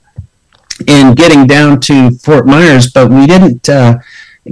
and 0.88 1.16
getting 1.18 1.46
down 1.46 1.80
to 1.82 2.12
Fort 2.12 2.46
Myers, 2.46 2.92
but 2.92 3.10
we 3.10 3.28
didn't 3.28 3.68
uh, 3.68 3.98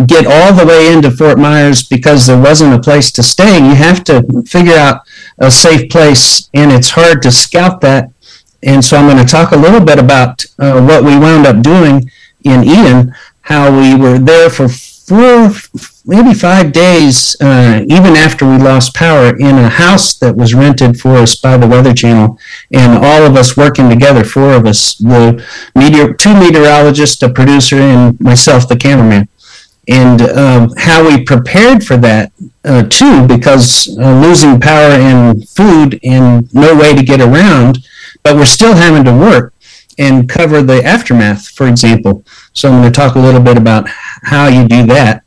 get 0.06 0.26
all 0.28 0.54
the 0.54 0.66
way 0.66 0.92
into 0.92 1.12
Fort 1.12 1.40
Myers 1.40 1.84
because 1.84 2.28
there 2.28 2.40
wasn't 2.40 2.74
a 2.74 2.80
place 2.80 3.12
to 3.14 3.24
stay. 3.24 3.58
You 3.58 3.76
have 3.76 4.04
to 4.06 4.24
figure 4.46 4.76
out 4.76 5.02
a 5.40 5.50
safe 5.50 5.90
place, 5.90 6.50
and 6.54 6.72
it's 6.72 6.90
hard 6.90 7.22
to 7.22 7.32
scout 7.32 7.82
that. 7.82 8.12
And 8.64 8.84
so 8.84 8.98
I'm 8.98 9.08
going 9.08 9.24
to 9.24 9.32
talk 9.32 9.52
a 9.52 9.58
little 9.58 9.80
bit 9.80 10.00
about 10.00 10.46
uh, 10.60 10.82
what 10.82 11.04
we 11.04 11.18
wound 11.18 11.46
up 11.46 11.62
doing 11.62 12.10
in 12.44 12.64
Ian 12.64 13.16
how 13.48 13.72
we 13.72 13.96
were 13.96 14.20
there 14.20 14.50
for 14.50 14.68
four, 14.68 15.50
maybe 16.06 16.34
five 16.34 16.74
days, 16.74 17.34
uh, 17.40 17.82
even 17.88 18.18
after 18.18 18.46
we 18.46 18.58
lost 18.58 18.94
power, 18.94 19.38
in 19.38 19.56
a 19.56 19.70
house 19.70 20.16
that 20.16 20.36
was 20.36 20.54
rented 20.54 21.00
for 21.00 21.16
us 21.16 21.38
by 21.38 21.56
the 21.56 21.66
Weather 21.66 21.94
Channel, 21.94 22.38
and 22.74 23.06
all 23.06 23.24
of 23.24 23.38
us 23.38 23.56
working 23.56 23.90
together, 23.90 24.26
four 24.26 24.52
of 24.52 24.66
us, 24.66 24.96
the 24.96 25.42
meteor, 25.76 26.14
two 26.14 26.34
meteorologists, 26.34 27.24
a 27.24 27.30
producer, 27.30 27.78
and 27.78 28.20
myself, 28.20 28.68
the 28.68 28.76
cameraman. 28.76 29.30
And 29.88 30.22
um, 30.24 30.74
how 30.76 31.08
we 31.08 31.24
prepared 31.24 31.86
for 31.86 31.96
that 31.96 32.34
uh, 32.66 32.84
too, 32.90 33.26
because 33.28 33.98
uh, 33.98 34.20
losing 34.20 34.60
power 34.60 34.92
and 34.92 35.48
food 35.48 36.02
and 36.04 36.54
no 36.54 36.76
way 36.76 36.94
to 36.94 37.02
get 37.02 37.22
around, 37.22 37.80
but 38.24 38.36
we're 38.36 38.44
still 38.44 38.76
having 38.76 39.06
to 39.06 39.14
work 39.14 39.54
and 39.98 40.30
cover 40.30 40.62
the 40.62 40.84
aftermath, 40.84 41.48
for 41.50 41.68
example. 41.68 42.24
So 42.54 42.70
I'm 42.70 42.82
going 42.82 42.92
to 42.92 42.96
talk 43.00 43.16
a 43.16 43.20
little 43.20 43.42
bit 43.42 43.58
about 43.58 43.88
how 43.90 44.48
you 44.48 44.68
do 44.68 44.86
that 44.88 45.24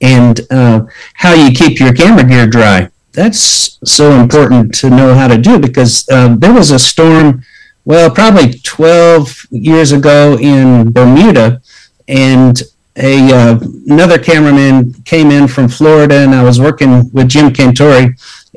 and 0.00 0.40
uh, 0.50 0.82
how 1.14 1.34
you 1.34 1.52
keep 1.52 1.78
your 1.78 1.92
camera 1.92 2.24
gear 2.24 2.46
dry. 2.46 2.90
That's 3.12 3.78
so 3.84 4.12
important 4.12 4.74
to 4.76 4.90
know 4.90 5.14
how 5.14 5.28
to 5.28 5.38
do 5.38 5.58
because 5.58 6.08
uh, 6.08 6.34
there 6.36 6.52
was 6.52 6.70
a 6.70 6.78
storm, 6.78 7.44
well, 7.84 8.10
probably 8.10 8.54
12 8.54 9.46
years 9.50 9.92
ago 9.92 10.38
in 10.40 10.92
Bermuda, 10.92 11.60
and 12.08 12.62
a 12.96 13.32
uh, 13.32 13.58
another 13.86 14.18
cameraman 14.18 14.92
came 15.04 15.30
in 15.30 15.48
from 15.48 15.68
Florida, 15.68 16.16
and 16.16 16.34
I 16.34 16.42
was 16.42 16.60
working 16.60 17.10
with 17.12 17.28
Jim 17.28 17.50
Cantore, 17.50 18.14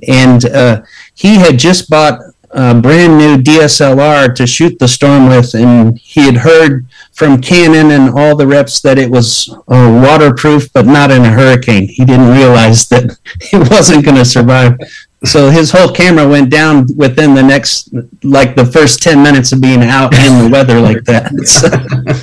and 0.07 0.45
uh, 0.45 0.81
he 1.13 1.35
had 1.35 1.57
just 1.57 1.89
bought 1.89 2.19
a 2.55 2.73
brand 2.73 3.17
new 3.17 3.37
DSLR 3.37 4.33
to 4.33 4.47
shoot 4.47 4.79
the 4.79 4.87
storm 4.87 5.27
with, 5.27 5.53
and 5.53 5.97
he 5.99 6.21
had 6.25 6.37
heard 6.37 6.87
from 7.11 7.41
Canon 7.41 7.91
and 7.91 8.17
all 8.17 8.35
the 8.35 8.47
reps 8.47 8.81
that 8.81 8.97
it 8.97 9.11
was 9.11 9.49
uh, 9.67 10.01
waterproof, 10.03 10.71
but 10.71 10.85
not 10.85 11.11
in 11.11 11.23
a 11.23 11.29
hurricane. 11.29 11.87
He 11.87 12.05
didn't 12.05 12.29
realize 12.29 12.87
that 12.89 13.17
it 13.39 13.69
wasn't 13.69 14.05
going 14.05 14.17
to 14.17 14.25
survive. 14.25 14.77
So 15.25 15.49
his 15.49 15.71
whole 15.71 15.91
camera 15.91 16.27
went 16.27 16.49
down 16.49 16.87
within 16.95 17.33
the 17.33 17.43
next, 17.43 17.89
like 18.23 18.55
the 18.55 18.65
first 18.65 19.01
10 19.01 19.21
minutes 19.21 19.51
of 19.51 19.59
being 19.59 19.81
out 19.81 20.13
in 20.13 20.43
the 20.43 20.49
weather 20.49 20.79
like 20.79 21.03
that. 21.05 21.31
So, 21.45 21.69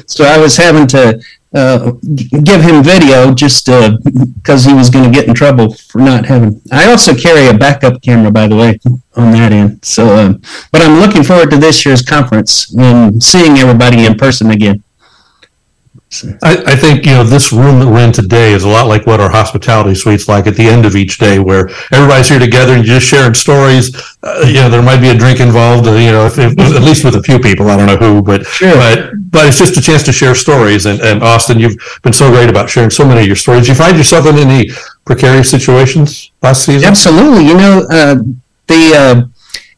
so 0.07 0.25
I 0.25 0.38
was 0.38 0.57
having 0.57 0.87
to 0.88 1.23
uh, 1.55 1.93
give 2.01 2.62
him 2.62 2.83
video 2.83 3.35
just 3.35 3.67
because 3.67 4.67
uh, 4.67 4.71
he 4.71 4.75
was 4.75 4.88
going 4.88 5.05
to 5.05 5.11
get 5.11 5.29
in 5.29 5.35
trouble 5.35 5.75
for 5.75 5.99
not 5.99 6.25
having. 6.25 6.61
I 6.73 6.91
also 6.91 7.15
carry 7.15 7.49
a 7.49 7.59
backup 7.59 8.01
camera, 8.03 8.31
by 8.31 8.47
the 8.47 8.57
way, 8.57 8.79
on 9.17 9.33
that 9.33 9.53
end. 9.53 9.85
So, 9.85 10.07
uh, 10.07 10.35
but 10.71 10.81
I'm 10.83 10.99
looking 11.01 11.23
forward 11.23 11.51
to 11.51 11.59
this 11.59 11.85
year's 11.85 12.03
conference 12.03 12.75
and 12.75 13.23
seeing 13.23 13.59
everybody 13.59 14.07
in 14.07 14.15
person 14.15 14.51
again. 14.51 14.83
I, 16.42 16.62
I, 16.66 16.77
think 16.77 17.07
you 17.07 17.12
know 17.12 17.25
this 17.25 17.53
room 17.53 17.81
that 17.81 17.87
we're 17.87 18.05
in 18.05 18.12
today 18.12 18.53
is 18.53 18.64
a 18.64 18.68
lot 18.68 18.87
like 18.87 19.07
what 19.07 19.18
our 19.18 19.31
hospitality 19.31 19.94
suites 19.94 20.29
like 20.29 20.46
at 20.46 20.57
the 20.57 20.68
end 20.68 20.85
of 20.85 20.94
each 20.94 21.16
day, 21.16 21.38
where 21.38 21.70
everybody's 21.90 22.29
here 22.29 22.38
together 22.38 22.75
and 22.75 22.85
you 22.85 22.92
just 22.92 23.07
sharing 23.07 23.33
stories. 23.33 23.96
Uh, 24.22 24.44
you 24.46 24.55
know, 24.55 24.68
there 24.68 24.83
might 24.83 25.01
be 25.01 25.09
a 25.09 25.14
drink 25.14 25.40
involved. 25.40 25.88
Uh, 25.88 25.92
you 25.92 26.12
know, 26.12 26.27
if, 26.27 26.38
if, 26.38 26.59
at 26.59 26.83
least 26.83 27.03
with 27.05 27.16
a 27.16 27.22
few 27.22 27.38
people. 27.38 27.70
I 27.70 27.79
don't 27.79 27.87
know 27.87 27.96
who, 27.96 28.20
but 28.20 28.44
sure. 28.44 28.75
but 28.75 29.12
but 29.31 29.46
it's 29.46 29.59
just 29.59 29.79
a 29.79 29.81
chance 29.81 30.03
to 30.03 30.12
share 30.12 30.35
stories. 30.35 30.85
And, 30.85 31.01
and 31.01 31.22
Austin, 31.22 31.59
you've 31.59 31.77
been 32.03 32.12
so 32.12 32.31
great 32.31 32.51
about 32.51 32.68
sharing 32.68 32.90
so 32.90 33.07
many 33.07 33.22
of 33.22 33.27
your 33.27 33.37
stories. 33.37 33.66
you 33.66 33.75
find 33.75 33.96
yourself 33.96 34.27
in 34.27 34.37
any 34.37 34.68
precarious 35.07 35.51
situations 35.51 36.31
last 36.42 36.66
season? 36.66 36.87
Absolutely. 36.87 37.46
You 37.46 37.57
know, 37.57 37.87
uh, 37.90 38.16
the 38.66 38.92
uh, 38.94 39.22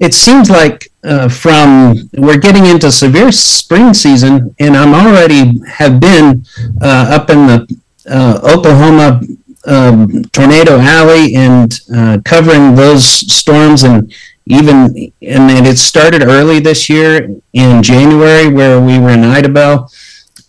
it 0.00 0.14
seems 0.14 0.50
like 0.50 0.90
uh, 1.04 1.28
from 1.28 1.94
we're 2.14 2.38
getting 2.38 2.66
into 2.66 2.90
severe 2.90 3.30
spring 3.30 3.92
season, 3.94 4.54
and 4.58 4.76
I'm 4.76 4.94
already 4.94 5.60
have 5.68 6.00
been 6.00 6.44
uh, 6.80 7.06
up 7.10 7.30
in 7.30 7.46
the 7.46 7.78
uh, 8.08 8.40
Oklahoma 8.42 9.20
um, 9.66 10.24
tornado 10.26 10.78
alley 10.78 11.34
and 11.34 11.78
uh, 11.94 12.18
covering 12.24 12.74
those 12.74 13.04
storms, 13.06 13.82
and 13.84 14.12
even 14.46 15.12
and 15.22 15.66
it 15.66 15.78
started 15.78 16.22
early 16.22 16.60
this 16.60 16.88
year 16.88 17.28
in 17.52 17.82
January 17.82 18.48
where 18.48 18.80
we 18.80 18.98
were 18.98 19.10
in 19.10 19.20
Idabel. 19.20 19.90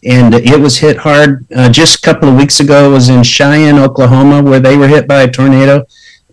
And 0.07 0.35
it 0.35 0.59
was 0.59 0.77
hit 0.77 0.97
hard. 0.97 1.47
Uh, 1.51 1.67
just 1.67 1.97
a 1.97 2.01
couple 2.01 2.29
of 2.29 2.35
weeks 2.35 2.59
ago, 2.59 2.91
was 2.91 3.09
in 3.09 3.23
Cheyenne, 3.23 3.79
Oklahoma, 3.79 4.43
where 4.43 4.59
they 4.59 4.77
were 4.77 4.87
hit 4.87 5.07
by 5.07 5.23
a 5.23 5.31
tornado. 5.31 5.85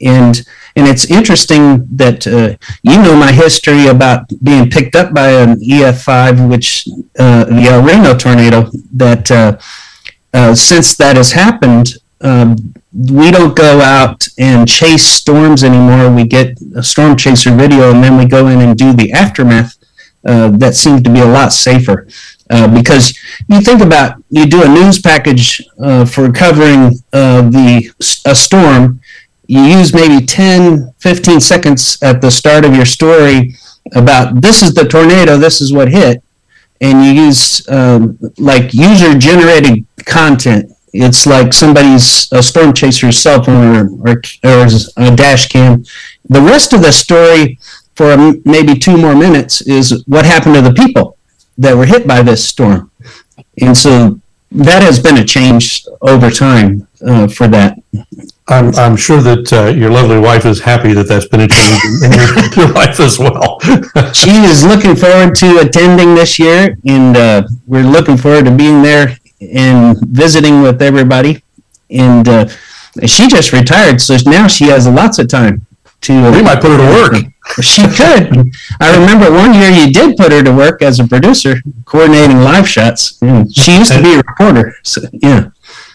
And 0.02 0.44
and 0.76 0.88
it's 0.88 1.10
interesting 1.10 1.86
that 1.96 2.26
uh, 2.26 2.56
you 2.82 2.96
know 3.02 3.14
my 3.16 3.32
history 3.32 3.86
about 3.86 4.30
being 4.42 4.70
picked 4.70 4.96
up 4.96 5.12
by 5.12 5.30
an 5.30 5.60
EF5, 5.60 6.48
which 6.48 6.88
uh, 7.18 7.44
the 7.44 7.68
El 7.70 7.82
Reno 7.82 8.16
tornado. 8.16 8.70
That 8.92 9.30
uh, 9.30 9.58
uh, 10.32 10.54
since 10.54 10.96
that 10.96 11.16
has 11.16 11.32
happened, 11.32 11.94
um, 12.22 12.56
we 12.92 13.30
don't 13.30 13.54
go 13.54 13.80
out 13.80 14.26
and 14.38 14.66
chase 14.66 15.04
storms 15.04 15.62
anymore. 15.62 16.10
We 16.10 16.24
get 16.24 16.58
a 16.74 16.82
storm 16.82 17.16
chaser 17.16 17.54
video, 17.54 17.92
and 17.92 18.02
then 18.02 18.16
we 18.16 18.24
go 18.24 18.48
in 18.48 18.60
and 18.60 18.76
do 18.76 18.92
the 18.92 19.12
aftermath. 19.12 19.76
Uh, 20.24 20.50
that 20.56 20.74
seems 20.74 21.02
to 21.02 21.10
be 21.10 21.20
a 21.20 21.26
lot 21.26 21.52
safer. 21.52 22.06
Uh, 22.48 22.68
because 22.72 23.18
you 23.48 23.60
think 23.60 23.80
about 23.80 24.22
you 24.30 24.46
do 24.46 24.62
a 24.62 24.68
news 24.68 25.00
package 25.00 25.62
for 26.06 26.30
covering 26.32 26.90
the 27.10 27.92
a 28.24 28.34
storm 28.34 29.01
you 29.52 29.64
use 29.64 29.92
maybe 29.92 30.24
10, 30.24 30.94
15 30.98 31.38
seconds 31.38 32.02
at 32.02 32.22
the 32.22 32.30
start 32.30 32.64
of 32.64 32.74
your 32.74 32.86
story 32.86 33.54
about 33.94 34.40
this 34.40 34.62
is 34.62 34.72
the 34.72 34.88
tornado, 34.88 35.36
this 35.36 35.60
is 35.60 35.74
what 35.74 35.88
hit, 35.88 36.22
and 36.80 37.04
you 37.04 37.24
use 37.24 37.68
um, 37.68 38.18
like 38.38 38.72
user 38.72 39.18
generated 39.18 39.84
content. 40.06 40.72
It's 40.94 41.26
like 41.26 41.52
somebody's 41.52 42.32
a 42.32 42.42
storm 42.42 42.72
chaser's 42.72 43.18
cell 43.18 43.44
phone 43.44 43.76
or, 43.76 44.12
or, 44.12 44.22
or 44.42 44.68
a 44.96 45.14
dash 45.14 45.48
cam. 45.48 45.84
The 46.30 46.40
rest 46.40 46.72
of 46.72 46.80
the 46.80 46.90
story 46.90 47.58
for 47.94 48.16
maybe 48.46 48.78
two 48.78 48.96
more 48.96 49.14
minutes 49.14 49.60
is 49.60 50.02
what 50.06 50.24
happened 50.24 50.54
to 50.54 50.62
the 50.62 50.72
people 50.72 51.18
that 51.58 51.76
were 51.76 51.84
hit 51.84 52.06
by 52.06 52.22
this 52.22 52.42
storm. 52.42 52.90
And 53.60 53.76
so 53.76 54.18
that 54.50 54.80
has 54.82 54.98
been 54.98 55.18
a 55.18 55.24
change 55.26 55.84
over 56.00 56.30
time 56.30 56.88
uh, 57.06 57.28
for 57.28 57.48
that. 57.48 57.76
I'm, 58.48 58.74
I'm 58.74 58.96
sure 58.96 59.20
that 59.20 59.52
uh, 59.52 59.66
your 59.70 59.90
lovely 59.90 60.18
wife 60.18 60.44
is 60.46 60.60
happy 60.60 60.92
that 60.94 61.06
that's 61.08 61.26
been 61.26 61.42
a 61.42 61.48
change 61.48 61.82
in 62.02 62.12
your, 62.12 62.66
your 62.66 62.74
life 62.74 62.98
as 62.98 63.18
well. 63.18 63.60
she 64.12 64.30
is 64.30 64.64
looking 64.64 64.96
forward 64.96 65.34
to 65.36 65.58
attending 65.58 66.14
this 66.14 66.38
year, 66.38 66.76
and 66.86 67.16
uh, 67.16 67.42
we're 67.66 67.84
looking 67.84 68.16
forward 68.16 68.44
to 68.46 68.50
being 68.50 68.82
there 68.82 69.16
and 69.40 69.96
visiting 70.08 70.62
with 70.62 70.82
everybody. 70.82 71.42
And 71.88 72.28
uh, 72.28 72.48
she 73.06 73.28
just 73.28 73.52
retired, 73.52 74.00
so 74.00 74.16
now 74.26 74.48
she 74.48 74.64
has 74.66 74.88
lots 74.88 75.18
of 75.18 75.28
time 75.28 75.64
to. 76.02 76.32
we 76.32 76.42
might 76.42 76.60
put 76.60 76.70
her 76.72 76.78
to 76.78 76.84
work. 76.84 77.24
She 77.60 77.82
could. 77.82 78.50
I 78.80 78.96
remember 78.96 79.30
one 79.30 79.52
year 79.52 79.68
you 79.68 79.92
did 79.92 80.16
put 80.16 80.32
her 80.32 80.42
to 80.42 80.52
work 80.52 80.80
as 80.80 81.00
a 81.00 81.06
producer, 81.06 81.56
coordinating 81.84 82.38
live 82.38 82.66
shots. 82.66 83.18
She 83.52 83.76
used 83.76 83.92
to 83.92 84.00
be 84.02 84.14
a 84.14 84.18
reporter. 84.18 84.74
So, 84.84 85.02
yeah. 85.12 85.50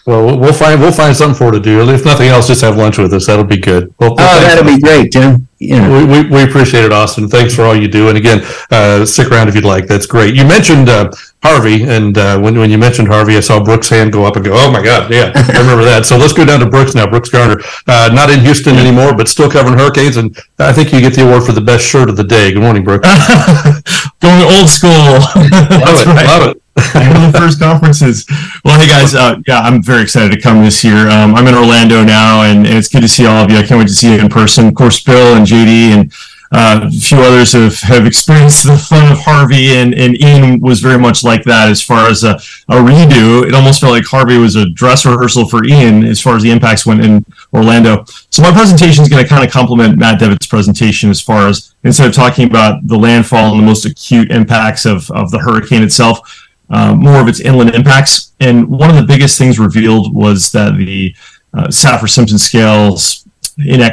Well, 0.08 0.38
we'll 0.38 0.54
find 0.54 0.80
we'll 0.80 0.90
find 0.90 1.14
something 1.14 1.36
for 1.36 1.44
her 1.44 1.50
to 1.52 1.60
do. 1.60 1.86
If 1.86 2.06
nothing 2.06 2.28
else, 2.28 2.46
just 2.46 2.62
have 2.62 2.78
lunch 2.78 2.96
with 2.96 3.12
us. 3.12 3.26
That'll 3.26 3.44
be 3.44 3.58
good. 3.58 3.92
Well, 4.00 4.12
oh, 4.12 4.40
that'll 4.40 4.64
be 4.64 4.80
great, 4.80 5.12
Jim. 5.12 5.46
Yeah, 5.58 5.86
we, 5.86 6.02
we, 6.06 6.30
we, 6.30 6.42
appreciate 6.44 6.84
it, 6.84 6.92
Austin. 6.92 7.28
Thanks 7.28 7.54
for 7.54 7.64
all 7.64 7.76
you 7.76 7.88
do. 7.88 8.08
And 8.08 8.16
again, 8.16 8.40
uh, 8.70 9.04
stick 9.04 9.30
around 9.30 9.48
if 9.48 9.54
you'd 9.54 9.66
like. 9.66 9.86
That's 9.86 10.06
great. 10.06 10.34
You 10.34 10.46
mentioned 10.46 10.88
uh, 10.88 11.12
Harvey, 11.42 11.82
and 11.82 12.16
uh, 12.16 12.40
when 12.40 12.56
when 12.56 12.70
you 12.70 12.78
mentioned 12.78 13.08
Harvey, 13.08 13.36
I 13.36 13.40
saw 13.40 13.62
Brooks' 13.62 13.90
hand 13.90 14.10
go 14.10 14.24
up 14.24 14.36
and 14.36 14.46
go, 14.46 14.52
"Oh 14.54 14.70
my 14.70 14.82
God, 14.82 15.12
yeah, 15.12 15.30
I 15.34 15.58
remember 15.58 15.84
that." 15.84 16.06
So 16.06 16.16
let's 16.16 16.32
go 16.32 16.46
down 16.46 16.60
to 16.60 16.70
Brooks 16.70 16.94
now. 16.94 17.06
Brooks 17.06 17.28
Garner, 17.28 17.60
uh, 17.86 18.08
not 18.10 18.30
in 18.30 18.40
Houston 18.40 18.76
anymore, 18.76 19.14
but 19.14 19.28
still 19.28 19.50
covering 19.50 19.76
hurricanes, 19.76 20.16
and 20.16 20.34
I 20.58 20.72
think 20.72 20.90
you 20.90 21.02
get 21.02 21.16
the 21.16 21.26
award 21.26 21.44
for 21.44 21.52
the 21.52 21.60
best 21.60 21.84
shirt 21.84 22.08
of 22.08 22.16
the 22.16 22.24
day. 22.24 22.50
Good 22.54 22.62
morning, 22.62 22.82
Brooks. 22.82 23.06
Going 24.20 24.40
old 24.56 24.70
school. 24.70 24.88
love 24.88 26.00
it. 26.00 26.06
Right. 26.06 26.26
Love 26.26 26.56
it. 26.56 26.62
the 27.32 27.34
first 27.36 27.58
conferences. 27.58 28.24
Well, 28.64 28.78
hey 28.78 28.86
guys, 28.86 29.14
uh, 29.14 29.40
yeah, 29.46 29.60
I'm 29.60 29.82
very 29.82 30.02
excited 30.02 30.32
to 30.32 30.40
come 30.40 30.62
this 30.62 30.84
year. 30.84 31.08
Um, 31.08 31.34
I'm 31.34 31.46
in 31.46 31.54
Orlando 31.54 32.04
now, 32.04 32.42
and, 32.42 32.66
and, 32.66 32.76
it's 32.76 32.88
good 32.88 33.00
to 33.00 33.08
see 33.08 33.26
all 33.26 33.44
of 33.44 33.50
you. 33.50 33.56
I 33.56 33.66
can't 33.66 33.78
wait 33.78 33.88
to 33.88 33.94
see 33.94 34.14
you 34.14 34.20
in 34.20 34.28
person. 34.28 34.68
Of 34.68 34.74
course, 34.74 35.02
Bill 35.02 35.36
and 35.36 35.44
JD 35.44 35.90
and 35.90 36.12
uh, 36.52 36.80
a 36.84 36.90
few 36.90 37.18
others 37.18 37.52
have, 37.52 37.78
have 37.80 38.06
experienced 38.06 38.64
the 38.64 38.76
fun 38.76 39.10
of 39.12 39.18
Harvey, 39.18 39.72
and, 39.72 39.92
and 39.92 40.18
Ian 40.20 40.60
was 40.60 40.80
very 40.80 40.98
much 40.98 41.22
like 41.22 41.44
that 41.44 41.68
as 41.68 41.82
far 41.82 42.08
as 42.08 42.24
a, 42.24 42.36
a 42.68 42.76
redo. 42.76 43.46
It 43.46 43.54
almost 43.54 43.80
felt 43.80 43.92
like 43.92 44.04
Harvey 44.06 44.38
was 44.38 44.56
a 44.56 44.70
dress 44.70 45.04
rehearsal 45.04 45.48
for 45.48 45.64
Ian 45.64 46.04
as 46.04 46.20
far 46.20 46.36
as 46.36 46.42
the 46.42 46.50
impacts 46.50 46.86
went 46.86 47.04
in 47.04 47.24
Orlando. 47.52 48.04
So 48.30 48.42
my 48.42 48.52
presentation 48.52 49.02
is 49.02 49.08
going 49.08 49.22
to 49.22 49.28
kind 49.28 49.44
of 49.44 49.50
complement 49.50 49.98
Matt 49.98 50.20
Devitt's 50.20 50.46
presentation 50.46 51.10
as 51.10 51.20
far 51.20 51.48
as 51.48 51.74
instead 51.84 52.06
of 52.06 52.14
talking 52.14 52.48
about 52.48 52.86
the 52.86 52.96
landfall 52.96 53.52
and 53.52 53.60
the 53.60 53.66
most 53.66 53.84
acute 53.84 54.30
impacts 54.30 54.86
of, 54.86 55.10
of 55.10 55.30
the 55.30 55.38
hurricane 55.38 55.82
itself, 55.82 56.47
uh, 56.70 56.94
more 56.94 57.20
of 57.20 57.28
its 57.28 57.40
inland 57.40 57.74
impacts. 57.74 58.32
And 58.40 58.68
one 58.68 58.90
of 58.90 58.96
the 58.96 59.02
biggest 59.02 59.38
things 59.38 59.58
revealed 59.58 60.14
was 60.14 60.52
that 60.52 60.76
the 60.76 61.14
uh, 61.54 61.68
Saffir-Simpson 61.68 62.38
scales, 62.38 63.24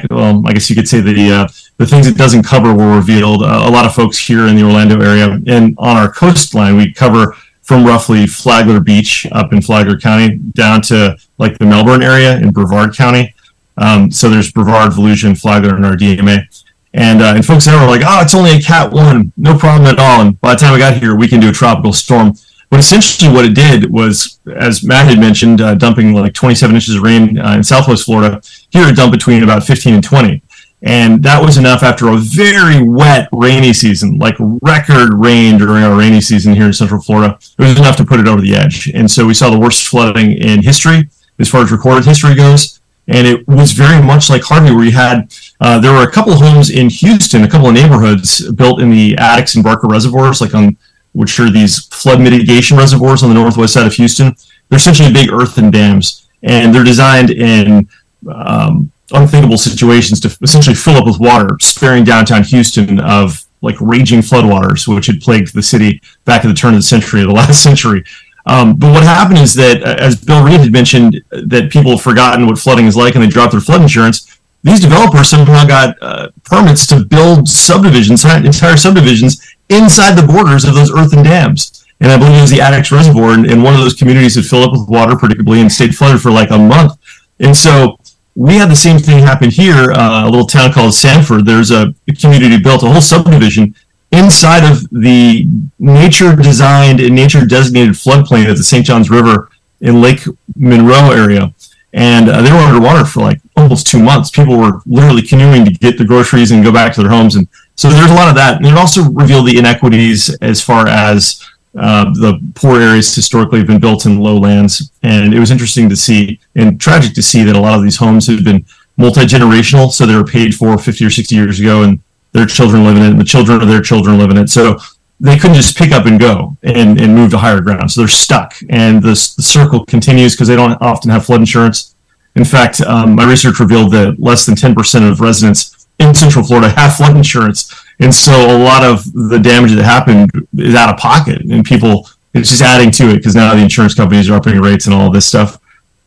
well, 0.10 0.44
I 0.46 0.54
guess 0.54 0.70
you 0.70 0.76
could 0.76 0.88
say 0.88 1.02
the 1.02 1.32
uh, 1.32 1.48
the 1.78 1.86
things 1.86 2.08
it 2.08 2.18
doesn't 2.18 2.44
cover 2.44 2.74
were 2.74 2.96
revealed. 2.96 3.42
Uh, 3.44 3.64
a 3.66 3.72
lot 3.72 3.86
of 3.86 3.94
folks 3.94 4.18
here 4.18 4.48
in 4.48 4.56
the 4.56 4.64
Orlando 4.64 5.02
area 5.02 5.40
and 5.48 5.76
on 5.78 5.98
our 5.98 6.12
coastline, 6.12 6.78
we 6.78 6.94
cover 6.94 7.36
from 7.64 7.84
roughly 7.84 8.28
Flagler 8.28 8.80
Beach 8.80 9.26
up 9.32 9.52
in 9.52 9.62
Flagler 9.62 9.98
County 9.98 10.38
down 10.38 10.82
to 10.84 11.18
like 11.40 11.58
the 11.58 11.66
Melbourne 11.66 12.04
area 12.04 12.38
in 12.38 12.52
Brevard 12.52 12.96
County. 12.96 13.34
Um, 13.78 14.12
so 14.12 14.30
there's 14.30 14.52
Brevard, 14.52 14.92
Volusia, 14.92 15.38
Flagler 15.40 15.76
in 15.76 15.84
our 15.84 15.98
DMA. 15.98 16.64
And, 16.94 17.22
uh, 17.22 17.34
and 17.36 17.46
folks 17.46 17.66
there 17.66 17.78
were 17.78 17.88
like, 17.88 18.04
oh, 18.06 18.22
it's 18.22 18.36
only 18.36 18.52
a 18.52 18.62
Cat 18.62 18.92
1, 18.92 19.34
no 19.36 19.58
problem 19.58 19.88
at 19.92 20.00
all. 20.00 20.22
And 20.22 20.40
by 20.40 20.54
the 20.54 20.60
time 20.60 20.74
I 20.74 20.78
got 20.78 20.98
here, 20.98 21.16
we 21.16 21.28
can 21.28 21.42
do 21.42 21.50
a 21.50 21.52
tropical 21.52 21.92
storm. 21.92 22.36
But 22.76 22.82
essentially, 22.82 23.32
what 23.32 23.46
it 23.46 23.56
did 23.56 23.90
was, 23.90 24.38
as 24.54 24.84
Matt 24.84 25.08
had 25.08 25.18
mentioned, 25.18 25.62
uh, 25.62 25.76
dumping 25.76 26.14
like 26.14 26.34
27 26.34 26.76
inches 26.76 26.96
of 26.96 27.04
rain 27.04 27.40
uh, 27.40 27.54
in 27.54 27.64
Southwest 27.64 28.04
Florida. 28.04 28.42
Here, 28.70 28.86
it 28.90 28.98
dumped 28.98 29.14
between 29.14 29.44
about 29.44 29.64
15 29.64 29.94
and 29.94 30.04
20. 30.04 30.42
And 30.82 31.24
that 31.24 31.42
was 31.42 31.58
enough 31.58 31.84
after 31.84 32.10
a 32.10 32.18
very 32.18 32.84
wet, 32.84 33.30
rainy 33.32 33.72
season, 33.72 34.18
like 34.18 34.36
record 34.62 35.14
rain 35.14 35.58
during 35.58 35.86
our 35.86 35.98
rainy 35.98 36.20
season 36.20 36.54
here 36.54 36.66
in 36.66 36.74
Central 36.74 37.02
Florida. 37.02 37.40
It 37.58 37.64
was 37.64 37.80
enough 37.80 37.96
to 37.96 38.04
put 38.04 38.20
it 38.20 38.28
over 38.28 38.42
the 38.42 38.58
edge. 38.58 38.92
And 38.94 39.10
so 39.10 39.26
we 39.26 39.34
saw 39.34 39.50
the 39.50 39.58
worst 39.58 39.88
flooding 39.88 40.34
in 40.34 40.62
history 40.62 41.08
as 41.40 41.48
far 41.48 41.62
as 41.62 41.72
recorded 41.72 42.04
history 42.04 42.36
goes. 42.36 42.82
And 43.08 43.26
it 43.26 43.48
was 43.48 43.72
very 43.72 44.04
much 44.04 44.30
like 44.30 44.42
Harvey, 44.44 44.76
where 44.76 44.84
you 44.84 44.92
had, 44.92 45.34
uh, 45.62 45.80
there 45.80 45.94
were 45.94 46.04
a 46.04 46.12
couple 46.12 46.34
of 46.34 46.40
homes 46.40 46.70
in 46.70 46.90
Houston, 46.90 47.44
a 47.44 47.50
couple 47.50 47.70
of 47.70 47.74
neighborhoods 47.74 48.52
built 48.52 48.82
in 48.82 48.90
the 48.90 49.14
Addicks 49.14 49.56
and 49.56 49.64
Barker 49.64 49.88
reservoirs, 49.88 50.42
like 50.42 50.54
on, 50.54 50.76
which 51.15 51.39
are 51.39 51.49
these 51.49 51.86
flood 51.86 52.19
mitigation 52.19 52.75
reservoirs 52.75 53.23
on 53.23 53.30
the 53.30 53.36
northwest 53.36 53.73
side 53.73 53.88
of 53.88 53.93
Houston. 53.93 54.36
They're 54.69 54.78
essentially 54.78 55.13
big 55.13 55.32
earthen 55.32 55.71
dams, 55.71 56.28
and 56.43 56.75
they're 56.75 56.84
designed 56.84 57.30
in 57.30 57.88
um, 58.30 58.91
unthinkable 59.12 59.58
situations 59.58 60.19
to 60.19 60.38
essentially 60.41 60.75
fill 60.75 60.97
up 60.97 61.06
with 61.06 61.19
water, 61.19 61.58
sparing 61.62 62.04
downtown 62.04 62.43
Houston 62.43 62.99
of 62.99 63.45
like 63.62 63.80
raging 63.80 64.19
floodwaters, 64.19 64.93
which 64.93 65.08
had 65.08 65.21
plagued 65.21 65.54
the 65.54 65.63
city 65.63 66.01
back 66.25 66.43
at 66.43 66.49
the 66.49 66.54
turn 66.54 66.73
of 66.73 66.80
the 66.80 66.84
century, 66.84 67.21
the 67.21 67.32
last 67.32 67.63
century. 67.69 68.04
Um, 68.45 68.75
but 68.75 68.91
what 68.91 69.04
happened 69.04 69.39
is 69.39 69.54
that, 69.56 69.82
uh, 69.84 69.95
as 69.97 70.23
Bill 70.23 70.43
Read 70.43 70.60
had 70.60 70.71
mentioned, 70.71 71.23
that 71.32 71.71
people 71.71 71.91
have 71.91 72.01
forgotten 72.01 72.45
what 72.45 72.60
flooding 72.60 72.86
is 72.88 72.95
like 72.95 73.15
and 73.15 73.23
they 73.23 73.28
dropped 73.28 73.54
their 73.54 73.62
flood 73.62 73.82
insurance. 73.82 74.38
These 74.63 74.82
developers 74.82 75.30
somehow 75.30 75.65
got 75.65 75.95
uh, 76.01 76.30
permits 76.43 76.86
to 76.88 77.06
build 77.06 77.47
subdivisions, 77.47 78.25
entire 78.25 78.78
subdivisions, 78.78 79.55
inside 79.69 80.15
the 80.15 80.28
borders 80.28 80.63
of 80.63 80.75
those 80.75 80.91
earthen 80.91 81.23
dams. 81.23 81.86
And 81.99 82.12
I 82.12 82.17
believe 82.17 82.38
it 82.38 82.41
was 82.41 82.51
the 82.51 82.58
Addicks 82.58 82.91
Reservoir, 82.91 83.32
and, 83.32 83.45
and 83.45 83.63
one 83.63 83.73
of 83.73 83.80
those 83.80 83.93
communities 83.93 84.36
had 84.36 84.45
filled 84.45 84.65
up 84.65 84.71
with 84.73 84.89
water 84.89 85.15
predictably 85.15 85.62
and 85.62 85.71
stayed 85.71 85.95
flooded 85.95 86.21
for 86.21 86.32
like 86.32 86.51
a 86.51 86.58
month. 86.58 86.97
And 87.39 87.56
so 87.56 87.97
we 88.36 88.56
had 88.56 88.69
the 88.69 88.75
same 88.75 88.99
thing 88.99 89.19
happen 89.19 89.49
here, 89.49 89.91
uh, 89.91 90.25
a 90.25 90.30
little 90.30 90.45
town 90.45 90.73
called 90.73 90.93
Sanford. 90.93 91.45
There's 91.45 91.71
a, 91.71 91.95
a 92.08 92.13
community 92.13 92.62
built, 92.62 92.84
a 92.84 92.89
whole 92.89 93.01
subdivision 93.01 93.75
inside 94.12 94.69
of 94.69 94.88
the 94.91 95.47
nature 95.80 96.36
designed 96.36 96.99
and 96.99 97.15
nature 97.15 97.45
designated 97.45 97.95
floodplain 97.95 98.49
of 98.49 98.58
the 98.58 98.63
St. 98.63 98.86
Johns 98.86 99.10
River 99.10 99.49
in 99.82 100.01
Lake 100.01 100.21
Monroe 100.56 101.12
area. 101.12 101.54
And 101.93 102.30
uh, 102.30 102.41
they 102.41 102.51
were 102.51 102.58
underwater 102.58 103.06
for 103.06 103.21
like 103.21 103.39
almost 103.56 103.88
two 103.88 104.01
months. 104.01 104.30
People 104.30 104.58
were 104.58 104.82
literally 104.86 105.21
canoeing 105.21 105.63
to 105.65 105.71
get 105.71 105.97
the 105.97 106.06
groceries 106.06 106.51
and 106.51 106.63
go 106.63 106.71
back 106.71 106.93
to 106.93 107.01
their 107.01 107.12
homes. 107.12 107.36
And 107.36 107.47
so 107.76 107.90
there's 107.90 108.12
a 108.12 108.16
lot 108.16 108.30
of 108.30 108.36
that. 108.36 108.58
And 108.58 108.66
it 108.66 108.78
also 108.78 109.10
revealed 109.12 109.48
the 109.48 109.58
inequities 109.58 110.34
as 110.36 110.62
far 110.62 110.88
as 110.88 111.44
uh, 111.78 112.06
the 112.14 112.40
poor 112.56 112.80
areas 112.80 113.14
historically 113.14 113.60
have 113.60 113.68
been 113.68 113.82
built 113.82 114.06
in 114.06 114.20
lowlands, 114.20 114.92
and 115.04 115.34
it 115.34 115.40
was 115.40 115.52
interesting 115.52 115.90
to 115.90 115.96
see 115.96 116.40
and 116.56 116.80
tragic 116.80 117.14
to 117.14 117.22
see 117.22 117.44
that 117.44 117.56
a 117.56 117.60
lot 117.60 117.78
of 117.78 117.84
these 117.84 117.98
homes 117.98 118.28
have 118.28 118.46
been 118.46 118.66
multi 118.96 119.22
generational. 119.22 119.92
So 119.92 120.06
they 120.06 120.16
were 120.16 120.24
paid 120.24 120.56
for 120.56 120.78
50 120.78 121.06
or 121.06 121.10
60 121.10 121.36
years 121.36 121.60
ago, 121.60 121.84
and 121.84 122.00
their 122.32 122.46
children 122.46 122.86
live 122.86 122.96
in 122.96 123.04
it, 123.04 123.10
and 123.10 123.20
the 123.20 123.26
children 123.26 123.62
of 123.62 123.68
their 123.68 123.82
children 123.82 124.18
live 124.18 124.30
in 124.30 124.38
it. 124.38 124.50
So 124.50 124.78
they 125.20 125.38
couldn't 125.38 125.56
just 125.56 125.78
pick 125.78 125.92
up 125.92 126.06
and 126.06 126.20
go 126.20 126.58
and, 126.64 127.00
and 127.00 127.14
move 127.14 127.32
to 127.32 127.38
higher 127.38 127.62
ground. 127.62 127.92
So 127.92 128.02
they're 128.02 128.08
stuck, 128.08 128.56
and 128.70 129.04
this, 129.04 129.36
the 129.36 129.44
circle 129.44 129.86
continues 129.86 130.34
because 130.34 130.48
they 130.48 130.56
don't 130.56 130.82
often 130.82 131.12
have 131.12 131.26
flood 131.26 131.42
insurance. 131.42 131.94
In 132.36 132.46
fact, 132.46 132.80
um, 132.82 133.16
my 133.16 133.30
research 133.30 133.60
revealed 133.60 133.92
that 133.92 134.16
less 134.20 134.46
than 134.46 134.56
10% 134.56 135.10
of 135.10 135.20
residents 135.20 135.75
in 136.00 136.14
Central 136.14 136.46
Florida 136.46 136.70
have 136.70 136.96
flood 136.96 137.16
insurance 137.16 137.74
and 138.00 138.14
so 138.14 138.34
a 138.34 138.58
lot 138.58 138.84
of 138.84 139.12
the 139.14 139.40
damage 139.40 139.72
that 139.74 139.84
happened 139.84 140.30
is 140.58 140.76
out 140.76 140.90
of 140.90 140.98
pocket, 140.98 141.42
and 141.42 141.64
people 141.64 142.10
it's 142.34 142.50
just 142.50 142.62
adding 142.62 142.92
to 142.92 143.10
it 143.10 143.18
because 143.18 143.36
now 143.36 143.56
the 143.56 143.62
insurance 143.62 143.94
companies 143.94 144.30
are 144.30 144.34
upping 144.34 144.60
rates 144.60 144.86
and 144.86 144.94
all 144.94 145.10
this 145.10 145.26
stuff. 145.26 145.58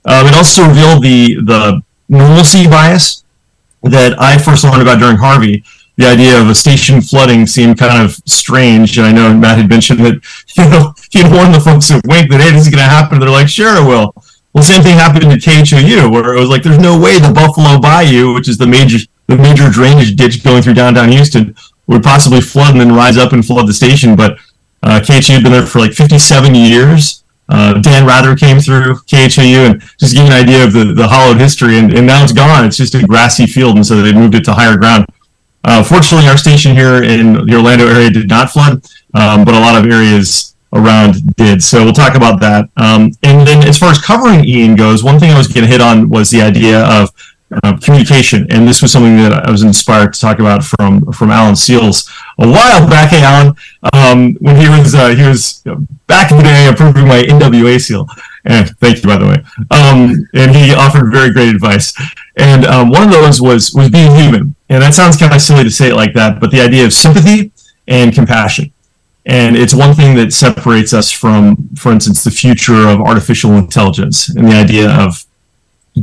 Um, 0.05 0.27
it 0.27 0.35
also 0.35 0.69
revealed 0.69 1.03
the 1.03 1.37
the 1.37 1.83
normalcy 2.09 2.67
bias 2.67 3.25
that 3.83 4.21
I 4.21 4.37
first 4.37 4.65
learned 4.65 4.83
about 4.83 4.99
during 4.99 5.17
Harvey. 5.17 5.65
The 5.97 6.07
idea 6.07 6.41
of 6.41 6.49
a 6.49 6.55
station 6.55 7.01
flooding 7.01 7.47
seemed 7.47 7.79
kind 7.79 8.05
of 8.05 8.13
strange, 8.27 8.99
and 8.99 9.07
I 9.07 9.13
know 9.13 9.35
Matt 9.35 9.57
had 9.57 9.69
mentioned 9.69 10.01
that 10.01 10.21
you 10.57 10.69
know 10.69 10.95
he'd 11.11 11.33
warned 11.33 11.55
the 11.55 11.61
folks 11.61 11.91
at 11.91 12.07
Wink 12.07 12.31
that 12.31 12.41
hey, 12.41 12.51
this 12.51 12.67
is 12.67 12.69
going 12.69 12.85
to 12.85 12.91
happen. 12.91 13.19
They're 13.19 13.31
like, 13.31 13.49
sure, 13.49 13.77
it 13.77 13.89
will. 13.89 14.13
Well, 14.53 14.65
same 14.65 14.83
thing 14.83 14.97
happened 14.97 15.25
at 15.25 15.41
KHOU, 15.41 16.11
where 16.11 16.35
it 16.35 16.41
was 16.41 16.49
like, 16.49 16.63
there's 16.63 16.79
no 16.79 16.99
way 16.99 17.19
the 17.19 17.33
Buffalo 17.33 17.79
Bayou, 17.79 18.33
which 18.35 18.49
is 18.49 18.57
the 18.57 18.67
major 18.67 18.99
the 19.29 19.37
major 19.37 19.71
drainage 19.71 20.17
ditch 20.17 20.43
going 20.43 20.63
through 20.63 20.75
downtown 20.75 21.11
Houston, 21.11 21.55
would 21.87 22.03
possibly 22.03 22.41
flood 22.41 22.73
and 22.73 22.81
then 22.81 22.93
rise 22.93 23.17
up 23.17 23.33
and 23.33 23.45
flood 23.45 23.67
the 23.67 23.73
station. 23.73 24.17
But 24.17 24.39
uh, 24.83 25.01
KHOU 25.01 25.35
had 25.35 25.43
been 25.43 25.53
there 25.53 25.67
for 25.67 25.79
like 25.79 25.93
57 25.93 26.55
years. 26.55 27.25
Uh, 27.49 27.81
Dan 27.81 28.07
Rather 28.07 28.37
came 28.37 28.61
through 28.61 28.97
KHU 29.07 29.65
and 29.65 29.81
just 29.99 30.15
give 30.15 30.27
an 30.27 30.33
idea 30.33 30.65
of 30.65 30.73
the, 30.73 30.93
the 30.93 31.09
hollowed 31.09 31.39
history. 31.39 31.79
And, 31.79 31.93
and 31.93 32.07
now 32.07 32.23
it's 32.23 32.33
gone. 32.33 32.65
It's 32.65 32.77
just 32.77 32.95
a 32.95 33.07
grassy 33.07 33.47
field. 33.47 33.77
And 33.77 33.87
so 33.87 34.03
they 34.03 34.13
moved 34.13 34.35
it 34.35 34.45
to 34.45 34.53
higher 34.53 34.77
ground. 34.77 35.07
Uh, 35.65 35.83
fortunately, 35.83 36.29
our 36.29 36.37
station 36.37 36.75
here 36.75 37.03
in 37.03 37.47
the 37.47 37.55
Orlando 37.55 37.87
area 37.87 38.11
did 38.11 38.29
not 38.29 38.51
flood, 38.51 38.85
um, 39.15 39.45
but 39.45 39.55
a 39.55 39.59
lot 39.59 39.83
of 39.83 39.91
areas 39.91 40.55
around 40.73 41.35
did. 41.37 41.63
So 41.63 41.85
we'll 41.85 41.93
talk 41.93 42.15
about 42.15 42.41
that. 42.41 42.71
Um, 42.77 43.13
and 43.23 43.47
then 43.47 43.67
as 43.67 43.79
far 43.79 43.91
as 43.91 43.99
covering 43.99 44.45
Ian 44.45 44.77
goes, 44.77 45.03
one 45.03 45.19
thing 45.19 45.31
I 45.31 45.39
was 45.39 45.49
going 45.49 45.65
to 45.65 45.71
hit 45.71 45.81
on 45.81 46.09
was 46.09 46.31
the 46.31 46.43
idea 46.43 46.85
of 46.85 47.11
uh, 47.51 47.77
communication, 47.79 48.47
and 48.51 48.69
this 48.69 48.83
was 48.83 48.93
something 48.93 49.17
that 49.17 49.33
I 49.33 49.51
was 49.51 49.63
inspired 49.63 50.13
to 50.13 50.21
talk 50.21 50.39
about 50.39 50.63
from 50.63 51.11
from 51.13 51.31
Alan 51.31 51.57
Sealls 51.57 52.11
a 52.39 52.47
while 52.47 52.89
back. 52.89 53.13
Alan, 53.13 53.55
um, 53.93 54.35
when 54.41 54.57
he 54.57 54.69
was 54.69 54.95
uh, 54.95 55.15
he 55.15 55.27
was 55.27 55.63
back 56.07 56.31
in 56.31 56.37
the 56.37 56.43
day 56.43 56.69
approving 56.69 57.09
my 57.09 57.23
NWA 57.23 57.81
seal, 57.81 58.07
and 58.45 58.69
thank 58.81 59.03
you 59.03 59.09
by 59.09 59.17
the 59.17 59.27
way. 59.27 59.37
Um, 59.71 60.29
and 60.35 60.55
he 60.55 60.75
offered 60.75 61.11
very 61.11 61.33
great 61.33 61.55
advice, 61.55 61.95
and 62.37 62.67
um, 62.67 62.91
one 62.91 63.05
of 63.05 63.13
those 63.13 63.41
was 63.41 63.73
was 63.73 63.89
being 63.89 64.15
human, 64.15 64.55
and 64.69 64.83
that 64.83 64.95
sounds 64.95 65.17
kind 65.17 65.33
of 65.33 65.41
silly 65.41 65.65
to 65.65 65.71
say 65.71 65.91
it 65.91 65.97
like 65.97 66.13
that, 66.15 66.41
but 66.41 66.51
the 66.51 66.61
idea 66.61 66.85
of 66.85 66.93
sympathy 66.93 67.51
and 67.87 68.15
compassion. 68.15 68.73
And 69.25 69.57
it's 69.57 69.75
one 69.75 69.95
thing 69.95 70.17
that 70.17 70.33
separates 70.33 70.95
us 70.95 71.11
from, 71.11 71.69
for 71.77 71.93
instance, 71.93 72.25
the 72.25 72.31
future 72.31 72.89
of 72.89 73.01
artificial 73.01 73.59
intelligence 73.59 74.31
and 74.31 74.49
the 74.49 74.55
idea 74.55 74.91
of 74.91 75.27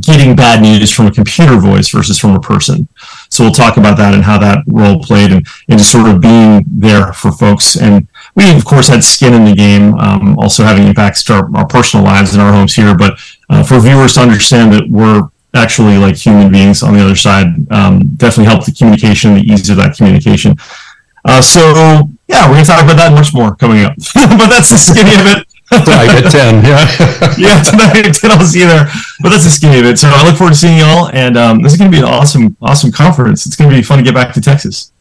getting 0.00 0.36
bad 0.36 0.62
news 0.62 0.90
from 0.90 1.06
a 1.06 1.10
computer 1.10 1.56
voice 1.56 1.88
versus 1.88 2.18
from 2.18 2.34
a 2.34 2.40
person. 2.40 2.88
So 3.30 3.44
we'll 3.44 3.52
talk 3.52 3.76
about 3.76 3.96
that 3.98 4.14
and 4.14 4.22
how 4.22 4.38
that 4.38 4.64
role 4.66 5.02
played 5.02 5.32
and, 5.32 5.46
and 5.68 5.78
just 5.78 5.92
sort 5.92 6.08
of 6.08 6.20
being 6.20 6.64
there 6.66 7.12
for 7.12 7.32
folks. 7.32 7.76
And 7.76 8.06
we, 8.34 8.54
of 8.54 8.64
course, 8.64 8.88
had 8.88 9.02
skin 9.02 9.34
in 9.34 9.44
the 9.44 9.54
game, 9.54 9.94
um, 9.94 10.38
also 10.38 10.64
having 10.64 10.86
impacts 10.86 11.24
to 11.24 11.34
our, 11.34 11.56
our, 11.56 11.66
personal 11.66 12.04
lives 12.04 12.34
in 12.34 12.40
our 12.40 12.52
homes 12.52 12.74
here. 12.74 12.96
But 12.96 13.18
uh, 13.50 13.62
for 13.62 13.80
viewers 13.80 14.14
to 14.14 14.20
understand 14.20 14.72
that 14.72 14.88
we're 14.88 15.28
actually 15.54 15.98
like 15.98 16.16
human 16.16 16.52
beings 16.52 16.82
on 16.82 16.94
the 16.94 17.00
other 17.00 17.16
side, 17.16 17.46
um, 17.70 18.14
definitely 18.16 18.46
help 18.46 18.64
the 18.64 18.72
communication, 18.72 19.34
the 19.34 19.42
ease 19.42 19.68
of 19.70 19.76
that 19.76 19.96
communication. 19.96 20.56
Uh, 21.24 21.42
so 21.42 22.08
yeah, 22.28 22.48
we're 22.50 22.60
to 22.60 22.64
talk 22.64 22.84
about 22.84 22.96
that 22.96 23.12
much 23.12 23.34
more 23.34 23.56
coming 23.56 23.84
up. 23.84 23.94
but 24.14 24.48
that's 24.48 24.70
the 24.70 24.78
skinny 24.78 25.14
of 25.20 25.26
it 25.26 25.46
tonight 25.68 26.24
at 26.24 26.30
10. 26.30 26.64
Yeah. 26.64 27.34
yeah, 27.38 27.62
tonight 27.62 28.06
at 28.06 28.14
10, 28.14 28.30
I'll 28.30 28.44
see 28.44 28.60
you 28.60 28.66
there. 28.66 28.86
But 29.20 29.30
that's 29.30 29.44
the 29.44 29.50
skinny 29.50 29.80
of 29.80 29.86
it. 29.86 29.98
So 29.98 30.08
I 30.08 30.26
look 30.26 30.36
forward 30.36 30.52
to 30.52 30.56
seeing 30.56 30.78
y'all. 30.78 31.10
And 31.10 31.36
um, 31.36 31.62
this 31.62 31.72
is 31.72 31.78
going 31.78 31.90
to 31.90 31.96
be 31.96 32.02
an 32.02 32.08
awesome, 32.08 32.56
awesome 32.60 32.92
conference. 32.92 33.46
It's 33.46 33.56
going 33.56 33.70
to 33.70 33.76
be 33.76 33.82
fun 33.82 33.98
to 33.98 34.04
get 34.04 34.14
back 34.14 34.34
to 34.34 34.40
Texas. 34.40 34.92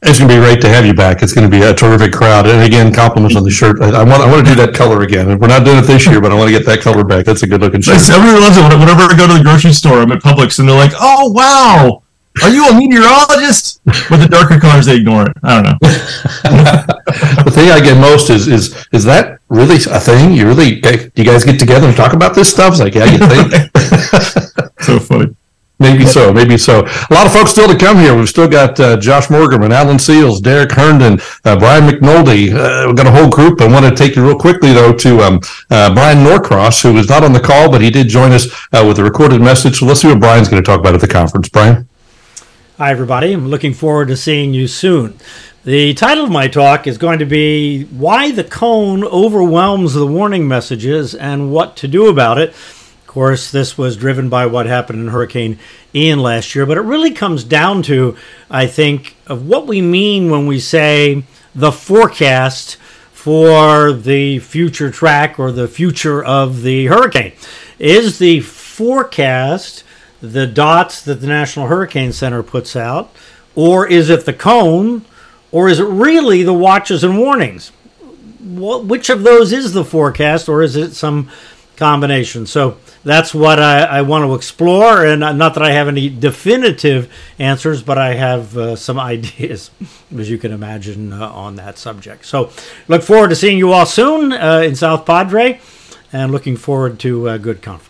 It's 0.00 0.20
going 0.20 0.30
to 0.30 0.36
be 0.36 0.40
great 0.40 0.60
to 0.60 0.68
have 0.68 0.86
you 0.86 0.94
back. 0.94 1.22
It's 1.22 1.32
going 1.32 1.50
to 1.50 1.50
be 1.50 1.64
a 1.64 1.74
terrific 1.74 2.12
crowd. 2.12 2.46
And 2.46 2.62
again, 2.62 2.94
compliments 2.94 3.34
on 3.34 3.42
the 3.42 3.50
shirt. 3.50 3.82
I, 3.82 3.88
I 3.88 4.04
want 4.04 4.22
I 4.22 4.30
want 4.30 4.46
to 4.46 4.54
do 4.54 4.54
that 4.64 4.72
color 4.72 5.02
again. 5.02 5.26
We're 5.40 5.48
not 5.48 5.64
doing 5.64 5.78
it 5.78 5.88
this 5.88 6.06
year, 6.06 6.20
but 6.20 6.30
I 6.30 6.36
want 6.36 6.46
to 6.52 6.56
get 6.56 6.64
that 6.66 6.80
color 6.80 7.02
back. 7.02 7.24
That's 7.24 7.42
a 7.42 7.48
good 7.48 7.60
looking 7.60 7.80
shirt. 7.80 8.08
Everyone 8.08 8.40
loves 8.40 8.56
it. 8.56 8.62
Whenever 8.62 9.02
I 9.10 9.16
go 9.18 9.26
to 9.26 9.34
the 9.34 9.42
grocery 9.42 9.72
store, 9.72 9.98
I'm 9.98 10.12
at 10.12 10.22
Publix, 10.22 10.60
and 10.60 10.68
they're 10.68 10.76
like, 10.76 10.92
"Oh 11.00 11.32
wow, 11.32 12.04
are 12.42 12.50
you 12.50 12.68
a 12.68 12.74
meteorologist? 12.74 13.80
With 14.10 14.20
the 14.20 14.28
darker 14.30 14.60
colors, 14.60 14.86
they 14.86 14.96
ignore 14.96 15.26
it. 15.26 15.36
I 15.42 15.62
don't 15.62 15.64
know. 15.64 15.78
the 17.44 17.50
thing 17.52 17.70
I 17.70 17.80
get 17.80 17.98
most 17.98 18.30
is 18.30 18.46
is 18.48 18.86
is 18.92 19.04
that 19.04 19.40
really 19.48 19.76
a 19.76 20.00
thing? 20.00 20.32
You 20.32 20.46
really 20.46 20.80
do 20.80 21.10
you 21.16 21.24
guys 21.24 21.44
get 21.44 21.58
together 21.58 21.88
and 21.88 21.96
talk 21.96 22.12
about 22.12 22.34
this 22.34 22.50
stuff? 22.50 22.72
It's 22.72 22.80
like, 22.80 22.94
yeah, 22.94 23.06
you 23.06 23.18
think. 23.18 24.72
so 24.80 24.98
funny. 24.98 25.34
Maybe 25.80 26.06
so, 26.06 26.32
maybe 26.32 26.58
so. 26.58 26.80
A 26.80 27.14
lot 27.14 27.26
of 27.26 27.32
folks 27.32 27.52
still 27.52 27.68
to 27.68 27.78
come 27.78 27.98
here. 27.98 28.16
We've 28.16 28.28
still 28.28 28.48
got 28.48 28.80
uh, 28.80 28.96
Josh 28.96 29.30
Morgan, 29.30 29.62
Alan 29.70 29.98
Sealls, 29.98 30.40
Derek 30.40 30.72
Herndon, 30.72 31.20
uh, 31.44 31.56
Brian 31.56 31.86
McNoldy. 31.88 32.52
Uh, 32.52 32.88
we've 32.88 32.96
got 32.96 33.06
a 33.06 33.12
whole 33.12 33.30
group. 33.30 33.60
I 33.60 33.68
want 33.68 33.84
to 33.86 33.94
take 33.94 34.16
you 34.16 34.26
real 34.26 34.36
quickly, 34.36 34.72
though, 34.72 34.92
to 34.92 35.20
um, 35.20 35.40
uh, 35.70 35.94
Brian 35.94 36.24
Norcross, 36.24 36.82
who 36.82 36.94
was 36.94 37.08
not 37.08 37.22
on 37.22 37.32
the 37.32 37.38
call, 37.38 37.70
but 37.70 37.80
he 37.80 37.90
did 37.90 38.08
join 38.08 38.32
us 38.32 38.48
uh, 38.72 38.84
with 38.86 38.98
a 38.98 39.04
recorded 39.04 39.40
message. 39.40 39.78
So 39.78 39.86
let's 39.86 40.00
see 40.00 40.08
what 40.08 40.18
Brian's 40.18 40.48
going 40.48 40.60
to 40.60 40.66
talk 40.66 40.80
about 40.80 40.94
at 40.94 41.00
the 41.00 41.06
conference. 41.06 41.48
Brian? 41.48 41.87
Hi, 42.78 42.92
everybody. 42.92 43.32
I'm 43.32 43.48
looking 43.48 43.74
forward 43.74 44.06
to 44.06 44.16
seeing 44.16 44.54
you 44.54 44.68
soon. 44.68 45.18
The 45.64 45.94
title 45.94 46.24
of 46.24 46.30
my 46.30 46.46
talk 46.46 46.86
is 46.86 46.96
going 46.96 47.18
to 47.18 47.26
be 47.26 47.86
Why 47.86 48.30
the 48.30 48.44
Cone 48.44 49.02
Overwhelms 49.02 49.94
the 49.94 50.06
Warning 50.06 50.46
Messages 50.46 51.12
and 51.12 51.50
What 51.50 51.76
to 51.78 51.88
Do 51.88 52.06
About 52.06 52.38
It. 52.38 52.50
Of 52.50 53.04
course, 53.08 53.50
this 53.50 53.76
was 53.76 53.96
driven 53.96 54.28
by 54.28 54.46
what 54.46 54.66
happened 54.66 55.00
in 55.00 55.08
Hurricane 55.08 55.58
Ian 55.92 56.20
last 56.20 56.54
year, 56.54 56.66
but 56.66 56.78
it 56.78 56.82
really 56.82 57.10
comes 57.10 57.42
down 57.42 57.82
to, 57.82 58.16
I 58.48 58.68
think, 58.68 59.16
of 59.26 59.48
what 59.48 59.66
we 59.66 59.82
mean 59.82 60.30
when 60.30 60.46
we 60.46 60.60
say 60.60 61.24
the 61.56 61.72
forecast 61.72 62.76
for 63.10 63.90
the 63.90 64.38
future 64.38 64.92
track 64.92 65.36
or 65.40 65.50
the 65.50 65.66
future 65.66 66.22
of 66.22 66.62
the 66.62 66.86
hurricane. 66.86 67.32
Is 67.80 68.20
the 68.20 68.38
forecast 68.38 69.82
the 70.20 70.46
dots 70.46 71.02
that 71.02 71.20
the 71.20 71.26
National 71.26 71.68
Hurricane 71.68 72.12
Center 72.12 72.42
puts 72.42 72.74
out, 72.74 73.10
or 73.54 73.86
is 73.86 74.10
it 74.10 74.24
the 74.24 74.32
cone, 74.32 75.04
or 75.52 75.68
is 75.68 75.80
it 75.80 75.84
really 75.84 76.42
the 76.42 76.52
watches 76.52 77.04
and 77.04 77.18
warnings? 77.18 77.70
What, 78.40 78.84
which 78.84 79.10
of 79.10 79.22
those 79.22 79.52
is 79.52 79.72
the 79.72 79.84
forecast, 79.84 80.48
or 80.48 80.62
is 80.62 80.76
it 80.76 80.92
some 80.94 81.28
combination? 81.76 82.46
So 82.46 82.78
that's 83.04 83.32
what 83.32 83.60
I, 83.60 83.82
I 83.84 84.02
want 84.02 84.24
to 84.24 84.34
explore, 84.34 85.04
and 85.04 85.20
not 85.20 85.54
that 85.54 85.62
I 85.62 85.72
have 85.72 85.88
any 85.88 86.08
definitive 86.08 87.12
answers, 87.38 87.82
but 87.82 87.98
I 87.98 88.14
have 88.14 88.56
uh, 88.56 88.76
some 88.76 88.98
ideas, 89.12 89.70
as 90.16 90.28
you 90.28 90.38
can 90.38 90.52
imagine, 90.52 91.12
uh, 91.12 91.28
on 91.28 91.56
that 91.56 91.78
subject. 91.78 92.26
So 92.26 92.50
look 92.88 93.02
forward 93.02 93.28
to 93.28 93.36
seeing 93.36 93.58
you 93.58 93.72
all 93.72 93.86
soon 93.86 94.32
uh, 94.32 94.62
in 94.64 94.74
South 94.74 95.06
Padre, 95.06 95.60
and 96.12 96.32
looking 96.32 96.56
forward 96.56 96.98
to 97.00 97.28
a 97.28 97.38
good 97.38 97.62
conference. 97.62 97.87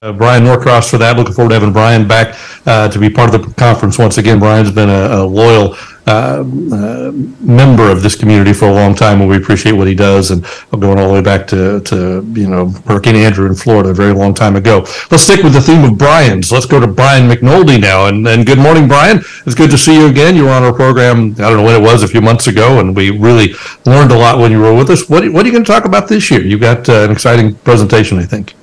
Uh, 0.00 0.12
Brian 0.12 0.44
Norcross 0.44 0.90
for 0.90 0.98
that. 0.98 1.16
Looking 1.16 1.34
forward 1.34 1.50
to 1.50 1.54
having 1.54 1.72
Brian 1.72 2.06
back 2.06 2.38
uh, 2.66 2.88
to 2.88 2.98
be 2.98 3.10
part 3.10 3.34
of 3.34 3.42
the 3.42 3.52
conference 3.54 3.98
once 3.98 4.16
again. 4.18 4.38
Brian's 4.38 4.70
been 4.70 4.88
a, 4.88 5.22
a 5.22 5.24
loyal 5.24 5.74
uh, 6.06 6.44
uh, 6.72 7.12
member 7.40 7.90
of 7.90 8.02
this 8.02 8.14
community 8.14 8.52
for 8.52 8.66
a 8.66 8.72
long 8.72 8.94
time, 8.94 9.20
and 9.20 9.28
we 9.28 9.36
appreciate 9.36 9.72
what 9.72 9.88
he 9.88 9.94
does. 9.94 10.30
And 10.30 10.42
going 10.70 10.98
all 10.98 11.08
the 11.08 11.14
way 11.14 11.20
back 11.20 11.48
to, 11.48 11.80
to 11.80 12.24
you 12.32 12.48
know 12.48 12.68
Hurricane 12.86 13.16
Andrew 13.16 13.46
in 13.46 13.56
Florida 13.56 13.90
a 13.90 13.94
very 13.94 14.14
long 14.14 14.34
time 14.34 14.54
ago. 14.54 14.86
Let's 15.10 15.24
stick 15.24 15.42
with 15.42 15.52
the 15.52 15.60
theme 15.60 15.84
of 15.84 15.98
Brian's. 15.98 16.52
Let's 16.52 16.66
go 16.66 16.78
to 16.78 16.86
Brian 16.86 17.28
McNoldy 17.28 17.80
now. 17.80 18.06
And, 18.06 18.26
and 18.26 18.46
good 18.46 18.58
morning, 18.58 18.86
Brian. 18.86 19.18
It's 19.46 19.56
good 19.56 19.70
to 19.72 19.78
see 19.78 19.96
you 19.96 20.06
again. 20.06 20.36
You 20.36 20.44
were 20.44 20.52
on 20.52 20.62
our 20.62 20.72
program. 20.72 21.32
I 21.32 21.50
don't 21.50 21.56
know 21.56 21.64
when 21.64 21.74
it 21.74 21.84
was, 21.84 22.04
a 22.04 22.08
few 22.08 22.20
months 22.20 22.46
ago, 22.46 22.78
and 22.78 22.94
we 22.94 23.10
really 23.10 23.54
learned 23.84 24.12
a 24.12 24.16
lot 24.16 24.38
when 24.38 24.52
you 24.52 24.60
were 24.60 24.74
with 24.74 24.90
us. 24.90 25.08
What, 25.08 25.28
what 25.32 25.44
are 25.44 25.48
you 25.48 25.52
going 25.52 25.64
to 25.64 25.70
talk 25.70 25.84
about 25.84 26.08
this 26.08 26.30
year? 26.30 26.40
You've 26.40 26.60
got 26.60 26.88
uh, 26.88 27.02
an 27.02 27.10
exciting 27.10 27.56
presentation, 27.56 28.18
I 28.18 28.24
think. 28.24 28.54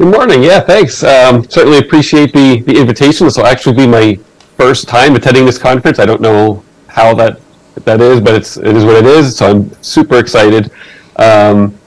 Good 0.00 0.14
morning. 0.14 0.42
Yeah, 0.42 0.60
thanks. 0.60 1.04
Um, 1.04 1.44
certainly 1.50 1.76
appreciate 1.76 2.32
the, 2.32 2.62
the 2.62 2.74
invitation. 2.74 3.26
This 3.26 3.36
will 3.36 3.44
actually 3.44 3.76
be 3.76 3.86
my 3.86 4.14
first 4.56 4.88
time 4.88 5.14
attending 5.14 5.44
this 5.44 5.58
conference. 5.58 5.98
I 5.98 6.06
don't 6.06 6.22
know 6.22 6.64
how 6.86 7.12
that 7.16 7.38
that 7.84 8.00
is, 8.00 8.18
but 8.18 8.34
it's 8.34 8.56
it 8.56 8.74
is 8.74 8.82
what 8.86 8.96
it 8.96 9.04
is. 9.04 9.36
So 9.36 9.50
I'm 9.50 9.82
super 9.82 10.16
excited. 10.16 10.70
Um, 11.16 11.78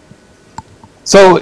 so 1.04 1.38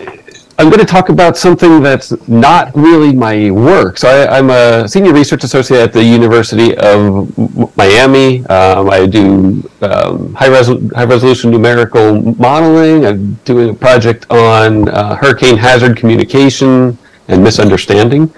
I'm 0.61 0.69
going 0.69 0.79
to 0.79 0.85
talk 0.85 1.09
about 1.09 1.37
something 1.37 1.81
that's 1.81 2.11
not 2.27 2.71
really 2.75 3.13
my 3.13 3.49
work. 3.49 3.97
So 3.97 4.07
I, 4.07 4.37
am 4.37 4.51
a 4.51 4.87
senior 4.87 5.11
research 5.11 5.43
associate 5.43 5.79
at 5.79 5.91
the 5.91 6.03
University 6.03 6.77
of 6.77 7.35
Miami. 7.75 8.45
Um, 8.45 8.87
I 8.91 9.07
do 9.07 9.67
um, 9.81 10.35
high, 10.35 10.49
resol- 10.49 10.93
high 10.93 11.05
resolution 11.05 11.49
numerical 11.49 12.21
modeling. 12.33 13.07
I'm 13.07 13.33
doing 13.43 13.71
a 13.71 13.73
project 13.73 14.29
on 14.29 14.87
uh, 14.89 15.15
hurricane 15.15 15.57
hazard 15.57 15.97
communication 15.97 16.95
and 17.27 17.43
misunderstanding. 17.43 18.31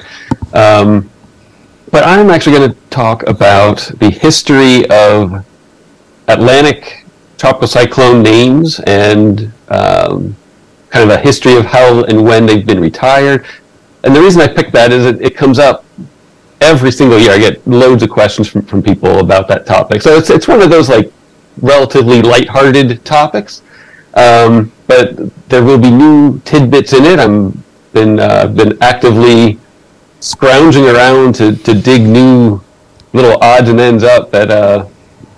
Um, 0.54 1.10
but 1.92 2.06
I'm 2.06 2.30
actually 2.30 2.58
going 2.58 2.72
to 2.72 2.80
talk 2.90 3.28
about 3.28 3.80
the 4.00 4.10
history 4.10 4.90
of 4.90 5.46
Atlantic 6.30 7.06
tropical 7.38 7.68
cyclone 7.68 8.24
names 8.24 8.80
and 8.80 9.52
um, 9.68 10.38
kind 10.94 11.10
of 11.10 11.18
a 11.18 11.20
history 11.20 11.56
of 11.58 11.66
how 11.66 12.04
and 12.04 12.24
when 12.24 12.46
they've 12.46 12.68
been 12.68 12.80
retired. 12.80 13.44
And 14.04 14.16
the 14.16 14.22
reason 14.22 14.42
I 14.42 14.48
picked 14.48 14.72
that 14.74 14.92
is 14.92 15.08
it, 15.08 15.20
it 15.22 15.36
comes 15.36 15.58
up 15.58 15.86
every 16.62 16.92
single 16.92 17.20
year. 17.20 17.32
I 17.32 17.40
get 17.40 17.66
loads 17.68 18.04
of 18.04 18.12
questions 18.12 18.48
from, 18.48 18.62
from 18.62 18.84
people 18.84 19.20
about 19.20 19.48
that 19.48 19.66
topic. 19.66 20.04
So 20.04 20.16
it's, 20.16 20.30
it's 20.30 20.48
one 20.48 20.62
of 20.62 20.70
those 20.70 20.90
like 20.90 21.12
relatively 21.62 22.22
light-hearted 22.22 23.04
topics. 23.04 23.64
Um, 24.14 24.72
but 24.86 25.18
there 25.50 25.64
will 25.64 25.80
be 25.80 25.90
new 25.90 26.40
tidbits 26.46 26.94
in 26.94 27.06
it. 27.06 27.20
I'm 27.20 27.64
been 27.94 28.20
uh, 28.20 28.48
been 28.48 28.78
actively 28.82 29.60
scrounging 30.20 30.86
around 30.86 31.36
to, 31.36 31.56
to 31.56 31.74
dig 31.74 32.04
new 32.04 32.62
little 33.14 33.38
odds 33.42 33.70
and 33.70 33.80
ends 33.80 34.04
up 34.04 34.32
that 34.32 34.52
uh, 34.52 34.88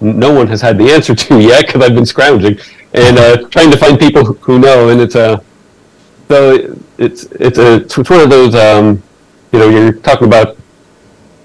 no 0.02 0.34
one 0.34 0.48
has 0.48 0.62
had 0.62 0.78
the 0.78 0.92
answer 0.92 1.16
to 1.16 1.40
yet 1.42 1.68
because 1.68 1.82
I've 1.82 1.96
been 1.96 2.06
scrounging 2.06 2.60
and 2.94 3.18
uh, 3.18 3.48
trying 3.50 3.72
to 3.72 3.78
find 3.78 4.00
people 4.00 4.24
who 4.24 4.60
know. 4.60 4.90
And 4.90 5.02
it's 5.02 5.16
a 5.16 5.44
so 6.28 6.76
it's 6.98 7.24
it's 7.26 7.58
a 7.58 7.76
it's 7.82 7.98
one 7.98 8.22
of 8.22 8.30
those 8.30 8.56
um, 8.56 9.02
you 9.52 9.60
know 9.60 9.70
you're 9.70 9.94
talking 9.94 10.28
about 10.28 10.58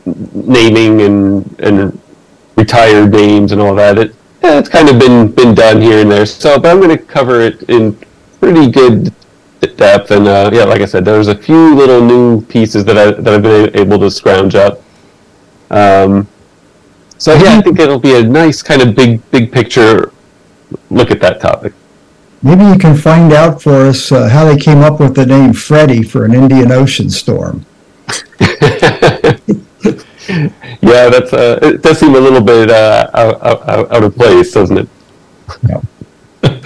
naming 0.06 1.02
and 1.02 1.60
and 1.60 2.00
retired 2.56 3.10
names 3.10 3.52
and 3.52 3.60
all 3.60 3.74
that. 3.74 3.98
It 3.98 4.14
yeah, 4.42 4.58
it's 4.58 4.68
kind 4.68 4.88
of 4.88 4.98
been 4.98 5.32
been 5.32 5.54
done 5.54 5.80
here 5.80 6.00
and 6.00 6.10
there. 6.10 6.24
So, 6.26 6.58
but 6.58 6.70
I'm 6.70 6.78
going 6.78 6.96
to 6.96 7.04
cover 7.04 7.40
it 7.40 7.62
in 7.64 7.94
pretty 8.40 8.70
good 8.70 9.14
depth. 9.76 10.10
And 10.10 10.26
uh, 10.26 10.50
yeah, 10.52 10.64
like 10.64 10.80
I 10.80 10.86
said, 10.86 11.04
there's 11.04 11.28
a 11.28 11.36
few 11.36 11.74
little 11.74 12.00
new 12.00 12.40
pieces 12.46 12.84
that 12.86 12.96
I 12.96 13.10
that 13.10 13.34
I've 13.34 13.42
been 13.42 13.76
able 13.76 13.98
to 13.98 14.10
scrounge 14.10 14.54
up. 14.54 14.82
Um, 15.70 16.26
so 17.20 17.34
yeah, 17.34 17.58
I 17.58 17.60
think 17.60 17.78
it'll 17.78 17.98
be 17.98 18.16
a 18.16 18.22
nice 18.22 18.62
kind 18.62 18.80
of 18.80 18.96
big 18.96 19.30
big 19.30 19.52
picture 19.52 20.10
look 20.88 21.10
at 21.10 21.20
that 21.20 21.38
topic. 21.38 21.74
Maybe 22.42 22.64
you 22.64 22.78
can 22.78 22.96
find 22.96 23.30
out 23.34 23.60
for 23.60 23.88
us 23.88 24.10
uh, 24.10 24.30
how 24.30 24.46
they 24.46 24.56
came 24.56 24.78
up 24.78 25.00
with 25.00 25.14
the 25.14 25.26
name 25.26 25.52
Freddie 25.52 26.02
for 26.02 26.24
an 26.24 26.32
Indian 26.32 26.72
Ocean 26.72 27.10
storm. 27.10 27.66
yeah, 30.80 30.80
that's 30.80 31.34
uh, 31.34 31.58
it 31.62 31.82
does 31.82 31.98
seem 31.98 32.14
a 32.14 32.20
little 32.20 32.40
bit 32.40 32.70
uh, 32.70 33.10
out, 33.12 33.42
out, 33.42 33.92
out 33.92 34.02
of 34.02 34.16
place, 34.16 34.52
doesn't 34.52 34.78
it? 34.78 34.88
Yeah. 35.68 35.82
well, 36.42 36.60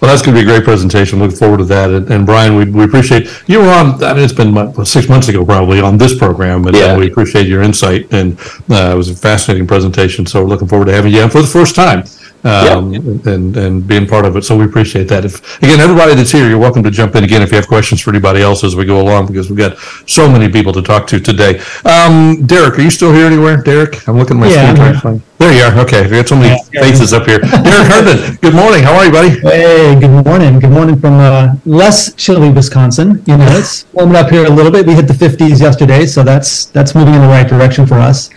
that's 0.00 0.22
going 0.22 0.36
to 0.36 0.40
be 0.40 0.42
a 0.42 0.44
great 0.44 0.64
presentation. 0.64 1.18
Look 1.18 1.32
forward 1.32 1.58
to 1.58 1.64
that. 1.64 1.90
And, 1.90 2.10
and 2.10 2.26
Brian, 2.26 2.56
we, 2.56 2.70
we 2.70 2.84
appreciate 2.84 3.28
you 3.46 3.60
were 3.60 3.68
on. 3.68 4.02
I 4.02 4.14
mean, 4.14 4.24
it's 4.24 4.32
been 4.32 4.54
what, 4.54 4.86
six 4.86 5.08
months 5.08 5.28
ago, 5.28 5.44
probably 5.44 5.80
on 5.80 5.98
this 5.98 6.16
program, 6.16 6.66
and 6.66 6.76
yeah. 6.76 6.96
we 6.96 7.10
appreciate 7.10 7.46
your 7.46 7.62
insight. 7.62 8.12
And 8.12 8.38
uh, 8.70 8.92
it 8.92 8.96
was 8.96 9.10
a 9.10 9.14
fascinating 9.14 9.66
presentation. 9.66 10.26
So 10.26 10.42
we're 10.42 10.48
looking 10.48 10.68
forward 10.68 10.86
to 10.86 10.92
having 10.92 11.12
you 11.12 11.22
on 11.22 11.30
for 11.30 11.42
the 11.42 11.48
first 11.48 11.74
time 11.74 12.04
um, 12.46 12.92
yeah. 12.92 13.32
and 13.32 13.56
and 13.56 13.86
being 13.86 14.06
part 14.06 14.24
of 14.24 14.36
it. 14.36 14.44
So 14.44 14.56
we 14.56 14.64
appreciate 14.64 15.08
that. 15.08 15.24
If 15.24 15.58
again, 15.58 15.80
everybody 15.80 16.14
that's 16.14 16.30
here, 16.30 16.48
you're 16.48 16.58
welcome 16.58 16.82
to 16.84 16.90
jump 16.90 17.14
in 17.16 17.24
again 17.24 17.42
if 17.42 17.50
you 17.50 17.56
have 17.56 17.66
questions 17.66 18.00
for 18.00 18.10
anybody 18.10 18.40
else 18.40 18.64
as 18.64 18.76
we 18.76 18.84
go 18.84 19.00
along 19.00 19.26
because 19.26 19.50
we've 19.50 19.58
got 19.58 19.76
so 20.06 20.30
many 20.30 20.50
people 20.50 20.72
to 20.72 20.82
talk 20.82 21.06
to 21.08 21.20
today. 21.20 21.60
Um, 21.84 22.46
Derek, 22.46 22.78
are 22.78 22.82
you 22.82 22.90
still 22.90 23.12
here 23.12 23.26
anywhere? 23.26 23.62
Derek, 23.62 24.06
I'm 24.08 24.16
looking 24.16 24.36
at 24.36 24.40
my 24.40 24.48
yeah, 24.48 24.74
screen. 24.74 25.00
Trying 25.00 25.22
there 25.38 25.52
you 25.52 25.62
are. 25.62 25.84
Okay, 25.84 26.04
we 26.04 26.16
got 26.16 26.28
so 26.28 26.36
many 26.36 26.58
yeah, 26.72 26.80
faces 26.80 27.12
up 27.12 27.26
here. 27.26 27.38
Derek 27.38 27.86
Herndon, 27.88 28.36
good 28.36 28.54
morning. 28.54 28.82
How 28.82 28.96
are 28.96 29.04
you, 29.04 29.12
buddy? 29.12 29.38
Hey, 29.40 29.98
good 30.00 30.24
morning. 30.24 30.58
Good 30.58 30.70
morning 30.70 30.98
from 30.98 31.14
uh, 31.20 31.54
less 31.66 32.14
chilly 32.14 32.50
Wisconsin. 32.50 33.22
You 33.26 33.36
know, 33.36 33.46
it's 33.50 33.84
warming 33.92 34.16
up 34.16 34.30
here 34.30 34.46
a 34.46 34.50
little 34.50 34.72
bit. 34.72 34.86
We 34.86 34.94
hit 34.94 35.06
the 35.06 35.12
50s 35.12 35.60
yesterday, 35.60 36.06
so 36.06 36.22
that's 36.22 36.66
that's 36.66 36.94
moving 36.94 37.12
in 37.14 37.20
the 37.20 37.26
right 37.26 37.46
direction 37.46 37.86
for 37.86 37.96
us. 37.96 38.30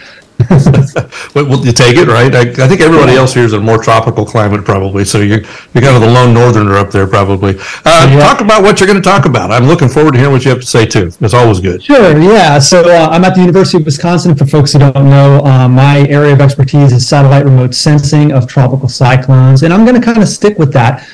Well, 1.36 1.66
you 1.66 1.74
take 1.74 1.98
it, 1.98 2.08
right? 2.08 2.34
I, 2.34 2.42
I, 2.42 2.68
think 2.68 2.80
everybody 2.80 3.14
else 3.14 3.34
here 3.34 3.44
is 3.44 3.52
in 3.52 3.60
a 3.60 3.64
more 3.64 3.78
tropical 3.78 4.26
climate, 4.26 4.64
probably. 4.64 5.04
So 5.04 5.20
you're 5.20 5.42
you're 5.42 5.84
kind 5.84 5.96
of 5.96 6.02
the 6.02 6.10
lone 6.10 6.34
northerner 6.34 6.78
up 6.78 6.92
there, 6.92 7.06
probably. 7.08 7.56
Uh, 7.86 8.08
yeah. 8.10 8.20
Talk 8.20 8.40
about 8.40 8.64
what 8.64 8.80
you're 8.80 8.88
going 8.88 9.02
to 9.02 9.08
talk 9.08 9.26
about. 9.26 9.52
I'm 9.52 9.66
looking 9.66 9.90
forward 9.90 10.14
to 10.14 10.18
hearing 10.18 10.32
what 10.32 10.46
you 10.46 10.52
have 10.52 10.62
to 10.62 10.66
say 10.66 10.86
too. 10.86 11.12
It's 11.20 11.34
always 11.34 11.60
good. 11.60 11.84
Sure. 11.84 12.18
Yeah. 12.18 12.58
So 12.60 12.90
uh, 12.90 13.10
I'm 13.12 13.26
at 13.26 13.36
the 13.36 13.42
University 13.42 13.78
of 13.78 13.86
Wisconsin. 13.86 14.34
For 14.34 14.46
folks 14.46 14.72
who 14.72 14.80
don't 14.80 14.96
know, 14.96 15.44
uh, 15.44 15.68
my 15.68 16.08
area 16.08 16.32
of 16.32 16.40
expertise 16.40 16.94
is 16.94 17.06
satellite 17.06 17.44
remote 17.44 17.76
sensing 17.76 18.32
of 18.32 18.48
tropical 18.48 18.88
cyclones, 18.88 19.64
and 19.64 19.74
I'm 19.74 19.84
going 19.86 20.00
to 20.00 20.06
kind 20.06 20.22
of 20.22 20.28
stick 20.30 20.58
with 20.58 20.72
that. 20.74 21.06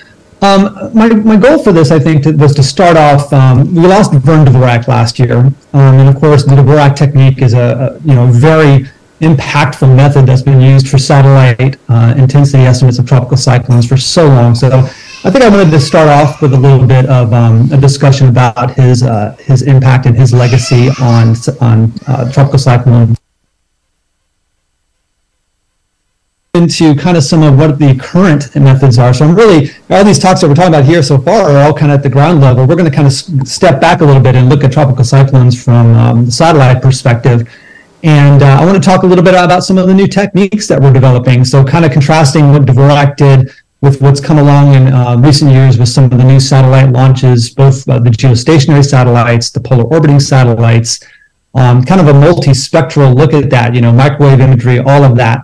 Um, 0.42 0.92
my, 0.94 1.08
my 1.10 1.38
goal 1.38 1.64
for 1.64 1.72
this, 1.72 1.90
I 1.92 1.98
think, 2.00 2.24
to, 2.24 2.32
was 2.34 2.54
to 2.56 2.64
start 2.64 2.98
off. 2.98 3.34
Um, 3.34 3.74
we 3.74 3.88
lost 3.88 4.14
Vern 4.14 4.46
Dvorak 4.46 4.88
last 4.88 5.18
year, 5.18 5.38
um, 5.38 5.54
and 5.74 6.08
of 6.08 6.16
course, 6.18 6.44
the 6.44 6.52
Dvorak 6.52 6.96
technique 6.96 7.42
is 7.42 7.54
a, 7.54 7.60
a 7.60 8.08
you 8.08 8.14
know 8.14 8.28
very 8.28 8.86
impactful 9.22 9.96
method 9.96 10.26
that's 10.26 10.42
been 10.42 10.60
used 10.60 10.90
for 10.90 10.98
satellite 10.98 11.78
uh, 11.90 12.14
intensity 12.18 12.64
estimates 12.64 13.00
of 13.00 13.08
tropical 13.08 13.38
cyclones 13.38 13.88
for 13.88 13.98
so 13.98 14.28
long. 14.28 14.56
So 14.56 14.70
I 14.70 15.32
think 15.32 15.44
I 15.44 15.50
wanted 15.50 15.72
to 15.72 15.80
start 15.80 16.10
off 16.10 16.42
with 16.42 16.54
a 16.54 16.58
little 16.58 16.86
bit 16.86 17.06
of 17.06 17.34
um, 17.34 17.72
a 17.72 17.78
discussion 17.78 18.28
about 18.28 18.76
his 18.76 19.04
uh, 19.04 19.36
his 19.40 19.62
impact 19.64 20.06
and 20.06 20.16
his 20.16 20.34
legacy 20.34 20.90
on 21.02 21.36
on 21.62 21.94
uh, 22.08 22.32
tropical 22.32 22.60
cyclone. 22.60 23.16
into 26.56 26.96
kind 26.96 27.18
of 27.18 27.24
some 27.24 27.44
of 27.44 27.58
what 27.58 27.78
the 27.80 27.94
current 27.98 28.56
methods 28.56 28.98
are. 28.98 29.14
So 29.14 29.26
I'm 29.26 29.36
really, 29.36 29.72
all 29.90 30.06
these 30.06 30.18
talks 30.18 30.40
that 30.40 30.48
we're 30.48 30.56
talking 30.56 30.74
about 30.74 30.86
here 30.86 31.04
so 31.04 31.18
far 31.18 31.52
are 31.52 31.58
all 31.58 31.74
kind 31.74 31.92
of 31.92 31.98
at 31.98 32.04
the 32.04 32.10
ground 32.10 32.40
level. 32.40 32.66
We're 32.66 32.78
going 32.78 32.90
to 32.90 32.96
kind 32.96 33.06
of 33.06 33.14
step 33.46 33.82
back 33.82 34.00
a 34.00 34.06
little 34.06 34.22
bit 34.22 34.36
and 34.36 34.48
look 34.48 34.64
at 34.64 34.72
tropical 34.72 35.04
cyclones 35.04 35.62
from 35.62 35.94
um, 35.96 36.26
the 36.26 36.32
satellite 36.32 36.82
perspective 36.82 37.50
and 38.04 38.44
uh, 38.44 38.58
I 38.60 38.66
want 38.66 38.82
to 38.82 38.88
talk 38.88 39.04
a 39.04 39.06
little 39.06 39.24
bit 39.24 39.34
about 39.34 39.64
some 39.64 39.78
of 39.78 39.88
the 39.88 39.94
new 39.94 40.08
techniques 40.08 40.68
that 40.68 40.80
we're 40.82 40.94
developing. 40.94 41.44
So, 41.46 41.64
kind 41.64 41.86
of 41.86 41.92
contrasting 41.92 42.52
what 42.52 42.64
Dvorak 42.64 43.18
did 43.18 43.52
with 43.82 44.02
what's 44.02 44.20
come 44.20 44.40
along 44.40 44.74
in 44.74 44.88
uh, 44.88 45.18
recent 45.18 45.52
years 45.52 45.78
with 45.78 45.90
some 45.90 46.06
of 46.06 46.12
the 46.12 46.24
new 46.24 46.40
satellite 46.40 46.90
launches, 46.90 47.50
both 47.50 47.88
uh, 47.88 48.00
the 48.00 48.10
geostationary 48.10 48.84
satellites, 48.84 49.52
the 49.52 49.60
polar 49.60 49.84
orbiting 49.84 50.20
satellites, 50.20 51.00
um, 51.54 51.84
kind 51.84 52.02
of 52.02 52.08
a 52.08 52.14
multi-spectral 52.14 53.14
look 53.14 53.34
at 53.34 53.50
that, 53.50 53.74
you 53.74 53.82
know, 53.82 53.92
microwave 53.92 54.40
imagery, 54.40 54.80
all 54.80 55.04
of 55.04 55.16
that. 55.18 55.40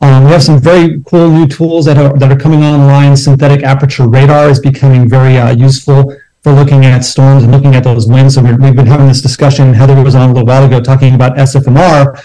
Um, 0.00 0.24
we 0.24 0.30
have 0.32 0.42
some 0.42 0.58
very 0.58 1.00
cool 1.06 1.30
new 1.30 1.46
tools 1.46 1.84
that 1.84 1.96
are, 1.96 2.18
that 2.18 2.32
are 2.32 2.38
coming 2.38 2.64
online. 2.64 3.16
Synthetic 3.16 3.62
aperture 3.62 4.08
radar 4.08 4.48
is 4.48 4.58
becoming 4.58 5.08
very 5.08 5.38
uh, 5.38 5.52
useful 5.54 6.12
for 6.42 6.52
looking 6.52 6.84
at 6.84 7.04
storms 7.04 7.44
and 7.44 7.52
looking 7.52 7.74
at 7.74 7.84
those 7.84 8.08
winds. 8.08 8.34
So 8.34 8.42
we 8.42 8.48
have 8.48 8.60
been 8.60 8.86
having 8.86 9.06
this 9.06 9.20
discussion. 9.20 9.72
Heather 9.72 10.00
was 10.02 10.14
on 10.14 10.30
a 10.30 10.32
little 10.32 10.46
while 10.46 10.64
ago 10.64 10.80
talking 10.80 11.14
about 11.14 11.36
SFMR. 11.36 12.20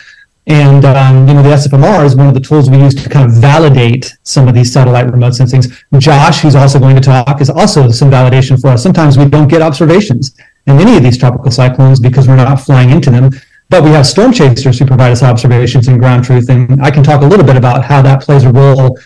And, 0.48 0.86
um, 0.86 1.28
you 1.28 1.34
know, 1.34 1.44
the 1.44 1.50
SFMR 1.50 2.06
is 2.06 2.16
one 2.16 2.28
of 2.28 2.34
the 2.34 2.40
tools 2.40 2.70
we 2.70 2.78
use 2.78 2.96
to 2.96 3.10
kind 3.10 3.26
of 3.26 3.34
validate 3.34 4.18
some 4.24 4.48
of 4.48 4.56
these 4.56 4.72
satellite 4.72 5.12
remote 5.12 5.34
sensings. 5.34 5.68
Josh, 5.98 6.42
who's 6.42 6.56
also 6.56 6.80
going 6.80 6.96
to 6.96 7.02
talk, 7.02 7.42
is 7.42 7.50
also 7.50 7.92
some 7.92 8.10
validation 8.10 8.60
for 8.60 8.70
us. 8.70 8.82
Sometimes 8.82 9.18
we 9.18 9.26
don't 9.26 9.50
get 9.50 9.62
observations 9.62 10.36
in 10.66 10.80
any 10.80 10.96
of 10.96 11.04
these 11.04 11.18
tropical 11.18 11.52
cyclones 11.52 12.00
because 12.00 12.28
we're 12.30 12.38
not 12.38 12.62
flying 12.62 12.92
into 12.92 13.12
them. 13.12 13.30
But 13.70 13.84
we 13.84 13.90
have 13.90 14.08
storm 14.08 14.32
chasers 14.32 14.80
who 14.80 14.86
provide 14.86 15.12
us 15.12 15.22
observations 15.22 15.90
and 15.90 16.00
ground 16.00 16.24
truth. 16.24 16.50
And 16.50 16.82
I 16.82 16.92
can 16.92 17.04
talk 17.04 17.22
a 17.22 17.26
little 17.26 17.46
bit 17.46 17.58
about 17.58 17.84
how 17.84 18.02
that 18.04 18.22
plays 18.22 18.46
a 18.46 18.52
role 18.52 18.98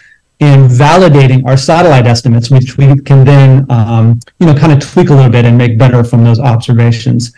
in 0.42 0.68
validating 0.68 1.46
our 1.46 1.56
satellite 1.56 2.08
estimates, 2.08 2.50
which 2.50 2.76
we 2.76 3.00
can 3.02 3.24
then, 3.24 3.64
um, 3.70 4.20
you 4.40 4.48
know, 4.48 4.56
kind 4.56 4.74
of 4.74 4.80
tweak 4.80 5.10
a 5.10 5.14
little 5.14 5.32
bit 5.32 5.46
and 5.46 5.56
make 5.56 5.78
better 5.78 6.04
from 6.04 6.24
those 6.24 6.40
observations. 6.40 7.32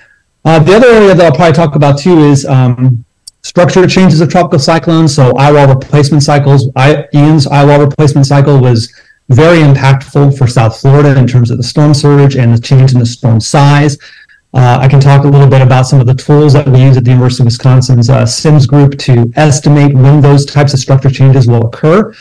Uh, 0.45 0.57
the 0.59 0.73
other 0.73 0.87
area 0.87 1.13
that 1.13 1.25
I'll 1.25 1.35
probably 1.35 1.53
talk 1.53 1.75
about 1.75 1.99
too 1.99 2.19
is 2.19 2.45
um, 2.45 3.03
structure 3.41 3.85
changes 3.87 4.21
of 4.21 4.29
tropical 4.29 4.57
cyclones. 4.57 5.13
So 5.13 5.35
eyewall 5.35 5.67
replacement 5.67 6.23
cycles. 6.23 6.69
I, 6.77 7.05
Ian's 7.13 7.45
eyewall 7.45 7.81
replacement 7.81 8.25
cycle 8.25 8.57
was 8.61 8.93
very 9.27 9.59
impactful 9.59 10.37
for 10.37 10.47
South 10.47 10.79
Florida 10.79 11.17
in 11.17 11.27
terms 11.27 11.51
of 11.51 11.57
the 11.57 11.63
storm 11.63 11.93
surge 11.93 12.37
and 12.37 12.55
the 12.55 12.61
change 12.61 12.93
in 12.93 12.99
the 12.99 13.05
storm 13.05 13.41
size. 13.41 13.97
Uh, 14.53 14.77
I 14.79 14.87
can 14.87 15.01
talk 15.01 15.25
a 15.25 15.27
little 15.27 15.47
bit 15.47 15.61
about 15.61 15.87
some 15.87 15.99
of 15.99 16.07
the 16.07 16.13
tools 16.13 16.53
that 16.53 16.69
we 16.69 16.81
use 16.81 16.95
at 16.95 17.03
the 17.03 17.09
University 17.11 17.41
of 17.41 17.45
Wisconsin's 17.45 18.09
uh, 18.09 18.23
CIMSS 18.23 18.67
group 18.67 18.97
to 18.99 19.33
estimate 19.35 19.93
when 19.93 20.21
those 20.21 20.45
types 20.45 20.73
of 20.73 20.79
structure 20.79 21.09
changes 21.09 21.47
will 21.47 21.65
occur 21.65 22.13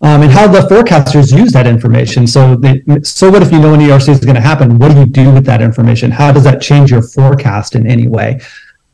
um, 0.00 0.22
and 0.22 0.30
how 0.30 0.46
the 0.46 0.60
forecasters 0.60 1.36
use 1.36 1.52
that 1.52 1.66
information. 1.66 2.26
So, 2.26 2.54
they, 2.54 2.82
so 3.02 3.30
what 3.30 3.42
if 3.42 3.50
you 3.50 3.58
know 3.58 3.74
an 3.74 3.80
ERC 3.80 4.08
is 4.08 4.20
going 4.20 4.36
to 4.36 4.40
happen? 4.40 4.78
What 4.78 4.92
do 4.92 4.98
you 5.00 5.06
do 5.06 5.32
with 5.32 5.44
that 5.46 5.60
information? 5.60 6.10
How 6.10 6.32
does 6.32 6.44
that 6.44 6.62
change 6.62 6.90
your 6.90 7.02
forecast 7.02 7.74
in 7.74 7.86
any 7.86 8.06
way? 8.06 8.40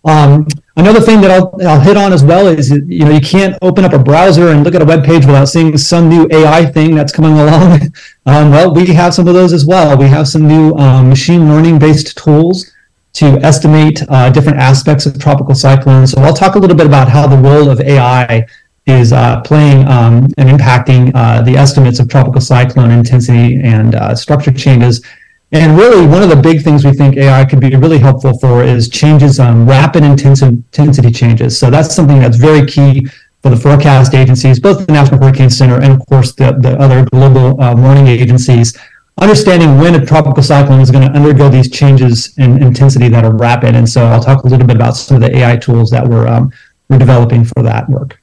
Um, 0.06 0.46
another 0.76 1.00
thing 1.00 1.20
that 1.22 1.30
I'll, 1.30 1.54
I'll 1.66 1.80
hit 1.80 1.96
on 1.96 2.12
as 2.12 2.22
well 2.22 2.46
is 2.46 2.70
you 2.70 3.04
know 3.04 3.10
you 3.10 3.22
can't 3.22 3.56
open 3.62 3.84
up 3.86 3.94
a 3.94 3.98
browser 3.98 4.48
and 4.48 4.62
look 4.62 4.74
at 4.74 4.82
a 4.82 4.84
web 4.84 5.02
page 5.02 5.24
without 5.24 5.46
seeing 5.46 5.76
some 5.78 6.10
new 6.10 6.28
AI 6.30 6.66
thing 6.66 6.94
that's 6.94 7.12
coming 7.12 7.32
along. 7.38 7.80
um, 8.26 8.50
well, 8.50 8.74
we 8.74 8.86
have 8.86 9.14
some 9.14 9.28
of 9.28 9.34
those 9.34 9.52
as 9.52 9.64
well. 9.64 9.96
We 9.96 10.08
have 10.08 10.28
some 10.28 10.46
new 10.46 10.74
um, 10.74 11.08
machine 11.08 11.48
learning 11.48 11.78
based 11.78 12.16
tools 12.18 12.70
to 13.14 13.26
estimate 13.42 14.02
uh, 14.08 14.28
different 14.30 14.58
aspects 14.58 15.06
of 15.06 15.18
tropical 15.18 15.54
cyclones. 15.54 16.10
So 16.10 16.20
I'll 16.20 16.34
talk 16.34 16.56
a 16.56 16.58
little 16.58 16.76
bit 16.76 16.86
about 16.86 17.08
how 17.08 17.26
the 17.26 17.36
role 17.36 17.70
of 17.70 17.80
AI 17.80 18.46
is 18.86 19.12
uh, 19.12 19.40
playing 19.42 19.86
um, 19.86 20.28
and 20.36 20.48
impacting 20.48 21.10
uh, 21.14 21.42
the 21.42 21.56
estimates 21.56 22.00
of 22.00 22.08
tropical 22.08 22.40
cyclone 22.40 22.90
intensity 22.90 23.60
and 23.62 23.94
uh, 23.94 24.14
structure 24.14 24.52
changes. 24.52 25.04
And 25.52 25.78
really, 25.78 26.06
one 26.06 26.22
of 26.22 26.28
the 26.28 26.36
big 26.36 26.62
things 26.62 26.84
we 26.84 26.92
think 26.92 27.16
AI 27.16 27.44
could 27.44 27.60
be 27.60 27.74
really 27.76 27.98
helpful 27.98 28.36
for 28.38 28.64
is 28.64 28.88
changes, 28.88 29.38
um, 29.38 29.66
rapid 29.66 30.02
intensity 30.02 31.10
changes. 31.12 31.56
So 31.56 31.70
that's 31.70 31.94
something 31.94 32.18
that's 32.18 32.36
very 32.36 32.66
key 32.66 33.06
for 33.42 33.50
the 33.50 33.56
forecast 33.56 34.14
agencies, 34.14 34.58
both 34.58 34.86
the 34.86 34.92
National 34.92 35.20
Hurricane 35.20 35.50
Center 35.50 35.76
and, 35.80 35.92
of 35.92 36.04
course, 36.06 36.34
the, 36.34 36.56
the 36.60 36.78
other 36.80 37.04
global 37.04 37.60
uh, 37.60 37.74
warning 37.76 38.08
agencies. 38.08 38.76
Understanding 39.20 39.78
when 39.78 39.94
a 39.94 40.04
tropical 40.04 40.42
cyclone 40.42 40.80
is 40.80 40.90
going 40.90 41.06
to 41.06 41.14
undergo 41.14 41.48
these 41.48 41.70
changes 41.70 42.36
in 42.38 42.60
intensity 42.60 43.08
that 43.08 43.24
are 43.24 43.36
rapid. 43.36 43.76
And 43.76 43.88
so 43.88 44.06
I'll 44.06 44.22
talk 44.22 44.42
a 44.42 44.48
little 44.48 44.66
bit 44.66 44.76
about 44.76 44.96
some 44.96 45.16
of 45.16 45.20
the 45.22 45.36
AI 45.36 45.56
tools 45.56 45.90
that 45.90 46.04
we're, 46.06 46.26
um, 46.26 46.52
we're 46.88 46.98
developing 46.98 47.44
for 47.44 47.62
that 47.62 47.88
work. 47.88 48.18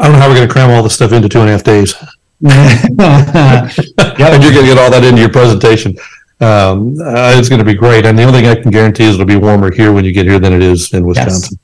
I 0.00 0.04
don't 0.04 0.12
know 0.12 0.18
how 0.18 0.28
we're 0.28 0.36
going 0.36 0.48
to 0.48 0.52
cram 0.52 0.70
all 0.70 0.82
this 0.82 0.94
stuff 0.94 1.12
into 1.12 1.28
two 1.28 1.40
and 1.40 1.48
a 1.50 1.52
half 1.52 1.62
days. 1.62 1.94
yeah. 2.40 2.80
and 4.32 4.42
you're 4.42 4.52
going 4.52 4.64
to 4.64 4.74
get 4.74 4.78
all 4.78 4.90
that 4.90 5.04
into 5.04 5.20
your 5.20 5.30
presentation. 5.30 5.94
Um, 6.40 6.98
uh, 6.98 7.36
it's 7.36 7.50
going 7.50 7.58
to 7.58 7.66
be 7.66 7.74
great. 7.74 8.06
And 8.06 8.18
the 8.18 8.22
only 8.22 8.40
thing 8.40 8.48
I 8.48 8.54
can 8.54 8.70
guarantee 8.70 9.04
is 9.04 9.14
it'll 9.14 9.26
be 9.26 9.36
warmer 9.36 9.70
here 9.70 9.92
when 9.92 10.06
you 10.06 10.12
get 10.12 10.26
here 10.26 10.38
than 10.38 10.54
it 10.54 10.62
is 10.62 10.92
in 10.94 11.04
Wisconsin. 11.04 11.58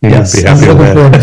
You're 0.02 0.12
yes. 0.12 0.36
be 0.36 0.42
happy 0.42 0.70
I'm 0.70 0.78
looking 0.78 0.94
forward 0.94 1.12
to 1.12 1.18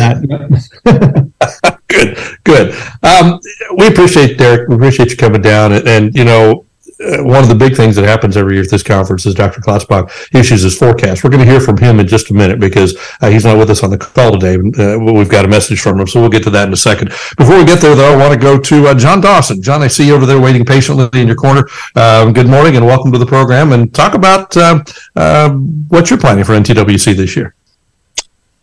that. 0.83 1.79
good, 1.87 2.17
good. 2.43 2.75
Um, 3.01 3.39
we 3.77 3.87
appreciate 3.87 4.37
Derek. 4.37 4.67
We 4.67 4.75
appreciate 4.75 5.09
you 5.09 5.17
coming 5.17 5.41
down. 5.41 5.71
And, 5.71 5.87
and 5.87 6.15
you 6.15 6.25
know, 6.25 6.65
one 6.99 7.43
of 7.43 7.49
the 7.49 7.55
big 7.55 7.75
things 7.75 7.95
that 7.95 8.05
happens 8.05 8.37
every 8.37 8.55
year 8.55 8.63
at 8.63 8.71
this 8.71 8.83
conference 8.83 9.25
is 9.25 9.35
Dr. 9.35 9.61
Klotzbach 9.61 10.09
issues 10.35 10.63
his 10.63 10.77
forecast. 10.77 11.23
We're 11.23 11.29
going 11.29 11.45
to 11.45 11.49
hear 11.49 11.59
from 11.59 11.77
him 11.77 11.99
in 11.99 12.07
just 12.07 12.31
a 12.31 12.33
minute 12.33 12.59
because 12.59 12.97
uh, 13.21 13.29
he's 13.29 13.45
not 13.45 13.57
with 13.57 13.69
us 13.69 13.83
on 13.83 13.89
the 13.89 13.97
call 13.97 14.37
today. 14.37 14.55
Uh, 14.55 14.97
we've 14.99 15.29
got 15.29 15.45
a 15.45 15.47
message 15.47 15.79
from 15.81 15.99
him, 15.99 16.07
so 16.07 16.19
we'll 16.19 16.29
get 16.29 16.43
to 16.43 16.49
that 16.51 16.67
in 16.67 16.73
a 16.73 16.77
second. 16.77 17.09
Before 17.37 17.57
we 17.57 17.65
get 17.65 17.81
there, 17.81 17.95
though, 17.95 18.13
I 18.13 18.17
want 18.17 18.33
to 18.33 18.39
go 18.39 18.59
to 18.59 18.87
uh, 18.87 18.93
John 18.95 19.21
Dawson. 19.21 19.61
John, 19.61 19.83
I 19.83 19.87
see 19.87 20.07
you 20.07 20.15
over 20.15 20.25
there 20.25 20.39
waiting 20.39 20.65
patiently 20.65 21.09
in 21.19 21.27
your 21.27 21.35
corner. 21.35 21.67
Um, 21.95 22.33
good 22.33 22.47
morning 22.47 22.77
and 22.77 22.85
welcome 22.85 23.11
to 23.11 23.17
the 23.17 23.25
program. 23.25 23.73
And 23.73 23.93
talk 23.93 24.13
about 24.13 24.55
um, 24.57 24.83
um, 25.15 25.85
what 25.89 26.09
you're 26.09 26.19
planning 26.19 26.43
for 26.43 26.53
NTWC 26.53 27.15
this 27.15 27.35
year. 27.35 27.56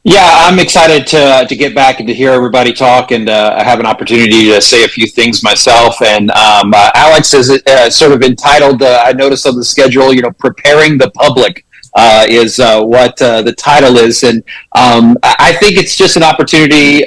Yeah, 0.06 0.28
I'm 0.42 0.58
excited 0.58 1.06
to 1.08 1.46
to 1.48 1.56
get 1.56 1.74
back 1.74 1.98
and 1.98 2.06
to 2.08 2.12
hear 2.12 2.30
everybody 2.32 2.74
talk, 2.74 3.10
and 3.10 3.26
uh, 3.26 3.64
have 3.64 3.80
an 3.80 3.86
opportunity 3.86 4.50
to 4.50 4.60
say 4.60 4.84
a 4.84 4.88
few 4.88 5.06
things 5.06 5.42
myself. 5.42 6.02
And 6.02 6.30
um, 6.32 6.74
uh, 6.74 6.90
Alex 6.94 7.32
is 7.32 7.50
uh, 7.66 7.88
sort 7.88 8.12
of 8.12 8.22
entitled. 8.22 8.82
Uh, 8.82 9.02
I 9.02 9.14
noticed 9.14 9.46
on 9.46 9.56
the 9.56 9.64
schedule, 9.64 10.12
you 10.12 10.20
know, 10.20 10.30
preparing 10.32 10.98
the 10.98 11.10
public 11.12 11.64
uh, 11.94 12.26
is 12.28 12.60
uh, 12.60 12.82
what 12.84 13.16
the 13.16 13.54
title 13.56 13.96
is, 13.96 14.24
and 14.24 14.44
um, 14.72 15.16
I 15.22 15.54
think 15.54 15.78
it's 15.78 15.96
just 15.96 16.18
an 16.18 16.22
opportunity 16.22 17.06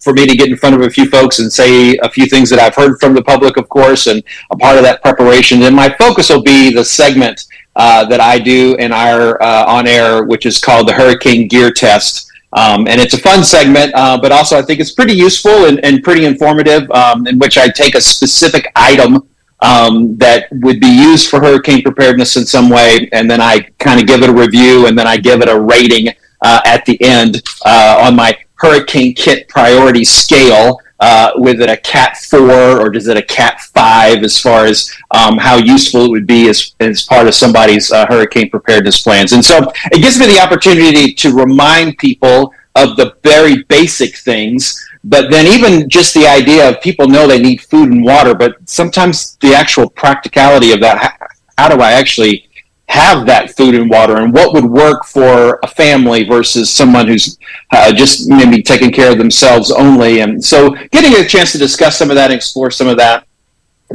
for 0.00 0.14
me 0.14 0.26
to 0.26 0.34
get 0.34 0.48
in 0.48 0.56
front 0.56 0.74
of 0.74 0.80
a 0.80 0.88
few 0.88 1.10
folks 1.10 1.38
and 1.38 1.52
say 1.52 1.98
a 1.98 2.08
few 2.08 2.24
things 2.24 2.48
that 2.48 2.58
I've 2.58 2.74
heard 2.74 2.98
from 2.98 3.12
the 3.12 3.22
public, 3.22 3.58
of 3.58 3.68
course, 3.68 4.06
and 4.06 4.22
a 4.50 4.56
part 4.56 4.78
of 4.78 4.84
that 4.84 5.02
preparation. 5.02 5.60
And 5.64 5.76
my 5.76 5.90
focus 5.98 6.30
will 6.30 6.42
be 6.42 6.72
the 6.72 6.82
segment 6.84 7.44
uh, 7.76 8.04
that 8.06 8.20
I 8.20 8.38
do 8.38 8.76
in 8.76 8.92
our 8.92 9.42
uh, 9.42 9.64
on 9.66 9.86
air, 9.86 10.24
which 10.24 10.46
is 10.46 10.58
called 10.58 10.88
the 10.88 10.92
Hurricane 10.92 11.48
Gear 11.48 11.70
Test. 11.70 12.30
Um, 12.54 12.86
and 12.86 13.00
it's 13.00 13.14
a 13.14 13.18
fun 13.18 13.44
segment, 13.44 13.94
uh, 13.94 14.18
but 14.20 14.30
also 14.30 14.58
I 14.58 14.62
think 14.62 14.78
it's 14.78 14.92
pretty 14.92 15.14
useful 15.14 15.64
and, 15.64 15.82
and 15.84 16.02
pretty 16.02 16.26
informative, 16.26 16.90
um, 16.90 17.26
in 17.26 17.38
which 17.38 17.56
I 17.56 17.68
take 17.68 17.94
a 17.94 18.00
specific 18.00 18.70
item 18.76 19.26
um, 19.60 20.16
that 20.18 20.48
would 20.50 20.78
be 20.80 20.88
used 20.88 21.30
for 21.30 21.40
hurricane 21.40 21.82
preparedness 21.82 22.36
in 22.36 22.44
some 22.44 22.68
way, 22.68 23.08
and 23.12 23.30
then 23.30 23.40
I 23.40 23.60
kind 23.78 24.00
of 24.00 24.06
give 24.06 24.22
it 24.22 24.28
a 24.28 24.32
review, 24.32 24.86
and 24.86 24.98
then 24.98 25.06
I 25.06 25.16
give 25.16 25.40
it 25.40 25.48
a 25.48 25.58
rating 25.58 26.08
uh, 26.42 26.60
at 26.66 26.84
the 26.84 27.00
end 27.02 27.42
uh, 27.64 28.02
on 28.04 28.16
my 28.16 28.36
hurricane 28.56 29.14
kit 29.14 29.48
priority 29.48 30.04
scale 30.04 30.78
uh, 31.02 31.32
with 31.34 31.60
it 31.60 31.68
a 31.68 31.76
cat 31.78 32.16
four 32.16 32.80
or 32.80 32.94
is 32.94 33.08
it 33.08 33.16
a 33.16 33.22
cat 33.22 33.60
five 33.74 34.22
as 34.22 34.38
far 34.38 34.66
as 34.66 34.88
um, 35.10 35.36
how 35.36 35.56
useful 35.56 36.04
it 36.04 36.10
would 36.10 36.28
be 36.28 36.48
as, 36.48 36.74
as 36.78 37.02
part 37.02 37.26
of 37.26 37.34
somebody's 37.34 37.90
uh, 37.90 38.06
hurricane 38.06 38.48
preparedness 38.48 39.02
plans. 39.02 39.32
And 39.32 39.44
so 39.44 39.72
it 39.90 40.00
gives 40.00 40.20
me 40.20 40.26
the 40.26 40.40
opportunity 40.40 41.12
to 41.14 41.34
remind 41.34 41.98
people 41.98 42.54
of 42.76 42.96
the 42.96 43.16
very 43.24 43.64
basic 43.64 44.16
things. 44.16 44.80
But 45.02 45.32
then, 45.32 45.48
even 45.48 45.90
just 45.90 46.14
the 46.14 46.28
idea 46.28 46.68
of 46.68 46.80
people 46.80 47.08
know 47.08 47.26
they 47.26 47.42
need 47.42 47.60
food 47.62 47.90
and 47.90 48.04
water, 48.04 48.32
but 48.32 48.56
sometimes 48.66 49.36
the 49.40 49.52
actual 49.52 49.90
practicality 49.90 50.70
of 50.70 50.78
that 50.82 50.98
how, 50.98 51.26
how 51.58 51.74
do 51.74 51.82
I 51.82 51.92
actually 51.92 52.48
have 52.92 53.24
that 53.26 53.56
food 53.56 53.74
and 53.74 53.88
water 53.88 54.16
and 54.18 54.34
what 54.34 54.52
would 54.54 54.66
work 54.66 55.00
for 55.06 55.58
a 55.62 55.66
family 55.66 56.24
versus 56.24 56.70
someone 56.70 57.06
who's 57.08 57.38
uh, 57.70 57.90
just 57.92 58.28
maybe 58.28 58.62
taking 58.62 58.92
care 58.92 59.10
of 59.10 59.18
themselves 59.18 59.70
only. 59.70 60.20
And 60.20 60.44
so 60.44 60.58
getting 60.90 61.14
a 61.14 61.26
chance 61.26 61.52
to 61.52 61.58
discuss 61.58 61.96
some 61.96 62.10
of 62.10 62.16
that, 62.16 62.30
and 62.30 62.34
explore 62.34 62.70
some 62.70 62.88
of 62.88 62.98
that. 62.98 63.26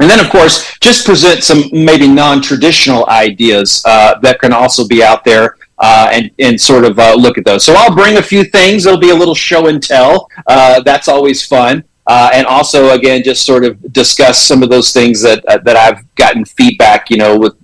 And 0.00 0.10
then, 0.10 0.20
of 0.24 0.30
course, 0.30 0.76
just 0.80 1.06
present 1.06 1.42
some 1.42 1.62
maybe 1.72 2.08
non-traditional 2.08 3.08
ideas 3.08 3.82
uh, 3.84 4.18
that 4.20 4.40
can 4.40 4.52
also 4.52 4.86
be 4.86 5.02
out 5.02 5.24
there 5.24 5.56
uh, 5.78 6.08
and, 6.12 6.30
and 6.38 6.60
sort 6.60 6.84
of 6.84 6.98
uh, 6.98 7.14
look 7.14 7.38
at 7.38 7.44
those. 7.44 7.64
So 7.64 7.74
I'll 7.76 7.94
bring 7.94 8.16
a 8.16 8.22
few 8.22 8.44
things. 8.44 8.86
It'll 8.86 8.98
be 8.98 9.10
a 9.10 9.20
little 9.22 9.34
show 9.34 9.68
and 9.68 9.82
tell. 9.82 10.28
Uh, 10.46 10.80
that's 10.80 11.08
always 11.08 11.46
fun. 11.46 11.84
Uh, 12.06 12.30
and 12.32 12.46
also, 12.46 12.90
again, 12.98 13.22
just 13.22 13.44
sort 13.44 13.64
of 13.64 13.92
discuss 13.92 14.40
some 14.40 14.62
of 14.62 14.70
those 14.70 14.92
things 14.92 15.20
that 15.20 15.44
uh, 15.44 15.58
that 15.58 15.76
I've 15.76 16.00
gotten 16.14 16.44
feedback. 16.44 17.10
You 17.10 17.18
know, 17.18 17.38
with 17.38 17.54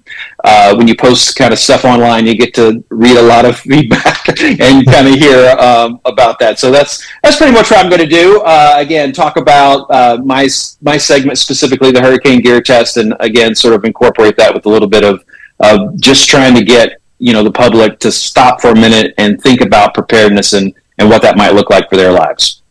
uh, 0.44 0.74
when 0.76 0.86
you 0.86 0.94
post 0.94 1.36
kind 1.36 1.52
of 1.52 1.58
stuff 1.58 1.86
online, 1.86 2.26
you 2.26 2.36
get 2.36 2.52
to 2.54 2.84
read 2.90 3.16
a 3.16 3.22
lot 3.22 3.46
of 3.46 3.58
feedback 3.70 4.28
and 4.28 4.86
kind 4.86 5.08
of 5.08 5.14
hear 5.14 5.50
um, 5.58 6.00
about 6.04 6.38
that. 6.38 6.58
So 6.58 6.70
that's 6.70 7.04
that's 7.22 7.36
pretty 7.36 7.52
much 7.52 7.70
what 7.70 7.82
I'm 7.82 7.88
going 7.88 8.02
to 8.02 8.06
do. 8.06 8.42
Uh, 8.42 8.74
again, 8.76 9.12
talk 9.12 9.38
about 9.38 9.90
uh, 9.90 10.18
my 10.22 10.48
my 10.82 10.98
segment 10.98 11.38
specifically, 11.38 11.90
the 11.90 12.00
hurricane 12.00 12.42
gear 12.42 12.60
test, 12.60 12.98
and 12.98 13.14
again, 13.20 13.54
sort 13.54 13.74
of 13.74 13.84
incorporate 13.84 14.36
that 14.36 14.52
with 14.52 14.66
a 14.66 14.68
little 14.68 14.88
bit 14.88 15.02
of 15.02 15.24
of 15.60 15.98
just 15.98 16.28
trying 16.28 16.54
to 16.54 16.62
get 16.62 17.00
you 17.18 17.32
know 17.32 17.42
the 17.42 17.52
public 17.52 17.98
to 18.00 18.12
stop 18.12 18.60
for 18.60 18.70
a 18.70 18.74
minute 18.74 19.14
and 19.16 19.40
think 19.40 19.62
about 19.62 19.94
preparedness 19.94 20.52
and 20.52 20.74
and 20.98 21.08
what 21.08 21.22
that 21.22 21.38
might 21.38 21.54
look 21.54 21.70
like 21.70 21.88
for 21.88 21.96
their 21.96 22.12
lives. 22.12 22.62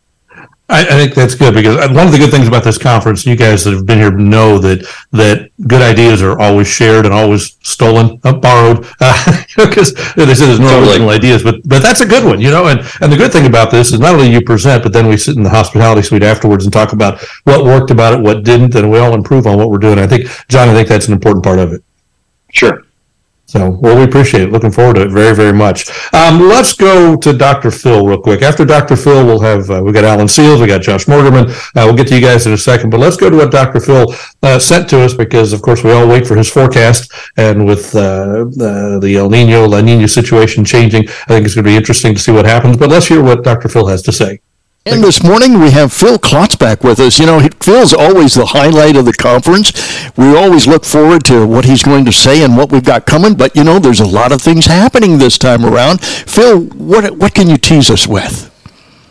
I, 0.66 0.80
I, 0.80 0.84
think 0.84 1.14
that's 1.14 1.34
good 1.34 1.52
because 1.52 1.76
one 1.90 2.06
of 2.06 2.12
the 2.12 2.18
good 2.18 2.30
things 2.30 2.48
about 2.48 2.64
this 2.64 2.78
conference, 2.78 3.26
you 3.26 3.36
guys 3.36 3.64
that 3.64 3.74
have 3.74 3.84
been 3.84 3.98
here 3.98 4.10
know 4.10 4.58
that 4.58 4.86
that 5.12 5.50
good 5.68 5.82
ideas 5.82 6.22
are 6.22 6.38
always 6.40 6.66
shared 6.66 7.04
and 7.04 7.12
always 7.12 7.58
stolen, 7.62 8.18
uh, 8.24 8.32
borrowed, 8.32 8.78
because 9.56 9.94
uh, 10.16 10.24
they 10.24 10.34
say 10.34 10.46
there's 10.46 10.60
no 10.60 10.68
totally. 10.68 10.88
original 10.88 11.10
ideas, 11.10 11.42
but 11.42 11.56
but 11.68 11.82
that's 11.82 12.00
a 12.00 12.06
good 12.06 12.24
one, 12.24 12.40
you 12.40 12.48
know. 12.48 12.68
And 12.68 12.80
and 13.02 13.12
the 13.12 13.16
good 13.16 13.30
thing 13.30 13.44
about 13.44 13.70
this 13.70 13.92
is 13.92 14.00
not 14.00 14.14
only 14.14 14.32
you 14.32 14.40
present, 14.40 14.82
but 14.82 14.94
then 14.94 15.06
we 15.06 15.18
sit 15.18 15.36
in 15.36 15.42
the 15.42 15.50
hospitality 15.50 16.00
suite 16.00 16.22
afterwards 16.22 16.64
and 16.64 16.72
talk 16.72 16.94
about 16.94 17.20
what 17.44 17.64
worked 17.64 17.90
about 17.90 18.14
it, 18.14 18.20
what 18.20 18.42
didn't, 18.42 18.74
and 18.74 18.90
we 18.90 18.98
all 18.98 19.12
improve 19.12 19.46
on 19.46 19.58
what 19.58 19.70
we're 19.70 19.76
doing. 19.76 19.98
I 19.98 20.06
think, 20.06 20.28
John, 20.48 20.70
I 20.70 20.72
think 20.72 20.88
that's 20.88 21.08
an 21.08 21.12
important 21.12 21.44
part 21.44 21.58
of 21.58 21.74
it. 21.74 21.84
Sure. 22.52 22.83
So, 23.46 23.70
well, 23.70 23.96
we 23.96 24.04
appreciate 24.04 24.42
it. 24.42 24.52
Looking 24.52 24.70
forward 24.70 24.94
to 24.94 25.02
it 25.02 25.10
very, 25.10 25.34
very 25.34 25.52
much. 25.52 25.88
Um, 26.14 26.48
let's 26.48 26.72
go 26.72 27.14
to 27.16 27.32
Dr. 27.32 27.70
Phil 27.70 28.06
real 28.06 28.20
quick. 28.20 28.42
After 28.42 28.64
Dr. 28.64 28.96
Phil, 28.96 29.24
we'll 29.24 29.40
have 29.40 29.70
uh, 29.70 29.82
we 29.84 29.92
got 29.92 30.04
Alan 30.04 30.28
Sealls, 30.28 30.60
we 30.60 30.66
got 30.66 30.80
Josh 30.80 31.04
Morgerman. 31.04 31.50
Uh, 31.50 31.84
we'll 31.84 31.94
get 31.94 32.08
to 32.08 32.14
you 32.14 32.22
guys 32.22 32.46
in 32.46 32.52
a 32.52 32.58
second, 32.58 32.90
but 32.90 33.00
let's 33.00 33.16
go 33.16 33.28
to 33.28 33.36
what 33.36 33.50
Dr. 33.50 33.80
Phil 33.80 34.14
uh, 34.42 34.58
sent 34.58 34.88
to 34.90 35.00
us 35.02 35.12
because, 35.12 35.52
of 35.52 35.60
course, 35.60 35.84
we 35.84 35.92
all 35.92 36.08
wait 36.08 36.26
for 36.26 36.36
his 36.36 36.50
forecast. 36.50 37.12
And 37.36 37.66
with 37.66 37.94
uh, 37.94 38.44
the, 38.50 38.98
the 39.00 39.16
El 39.16 39.28
Nino 39.28 39.66
La 39.68 39.82
Nina 39.82 40.08
situation 40.08 40.64
changing, 40.64 41.08
I 41.08 41.26
think 41.26 41.44
it's 41.44 41.54
going 41.54 41.64
to 41.64 41.70
be 41.70 41.76
interesting 41.76 42.14
to 42.14 42.20
see 42.20 42.32
what 42.32 42.46
happens. 42.46 42.78
But 42.78 42.88
let's 42.88 43.06
hear 43.06 43.22
what 43.22 43.44
Dr. 43.44 43.68
Phil 43.68 43.86
has 43.88 44.02
to 44.02 44.12
say. 44.12 44.40
And 44.86 45.02
this 45.02 45.24
morning 45.24 45.60
we 45.60 45.70
have 45.70 45.94
Phil 45.94 46.18
Klotzbach 46.18 46.84
with 46.84 47.00
us. 47.00 47.18
You 47.18 47.24
know, 47.24 47.40
Phil's 47.62 47.94
always 47.94 48.34
the 48.34 48.44
highlight 48.44 48.96
of 48.96 49.06
the 49.06 49.14
conference. 49.14 49.72
We 50.14 50.36
always 50.36 50.66
look 50.66 50.84
forward 50.84 51.24
to 51.24 51.46
what 51.46 51.64
he's 51.64 51.82
going 51.82 52.04
to 52.04 52.12
say 52.12 52.44
and 52.44 52.54
what 52.54 52.70
we've 52.70 52.84
got 52.84 53.06
coming. 53.06 53.34
But 53.34 53.56
you 53.56 53.64
know, 53.64 53.78
there's 53.78 54.00
a 54.00 54.06
lot 54.06 54.30
of 54.30 54.42
things 54.42 54.66
happening 54.66 55.16
this 55.16 55.38
time 55.38 55.64
around. 55.64 56.02
Phil, 56.02 56.64
what 56.66 57.16
what 57.16 57.34
can 57.34 57.48
you 57.48 57.56
tease 57.56 57.90
us 57.90 58.06
with? 58.06 58.50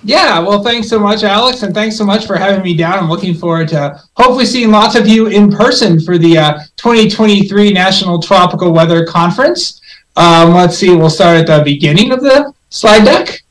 Yeah, 0.04 0.38
well, 0.42 0.64
thanks 0.64 0.90
so 0.90 1.00
much, 1.00 1.24
Alex, 1.24 1.64
and 1.64 1.74
thanks 1.74 1.98
so 1.98 2.06
much 2.06 2.28
for 2.28 2.36
having 2.36 2.62
me 2.62 2.78
down. 2.78 3.00
I'm 3.00 3.10
looking 3.10 3.34
forward 3.34 3.70
to 3.70 4.00
hopefully 4.16 4.46
seeing 4.46 4.70
lots 4.70 4.94
of 4.96 5.08
you 5.08 5.26
in 5.26 5.50
person 5.50 6.00
for 6.00 6.20
the 6.20 6.38
uh, 6.38 6.60
2023 6.76 7.74
National 7.74 8.22
Tropical 8.22 8.72
Weather 8.74 9.08
Conference. 9.08 9.82
Um, 10.18 10.54
let's 10.54 10.78
see, 10.78 10.96
we'll 10.96 11.10
start 11.10 11.38
at 11.38 11.48
the 11.48 11.64
beginning 11.64 12.12
of 12.12 12.22
the 12.22 12.54
slide 12.70 13.06
deck 13.06 13.43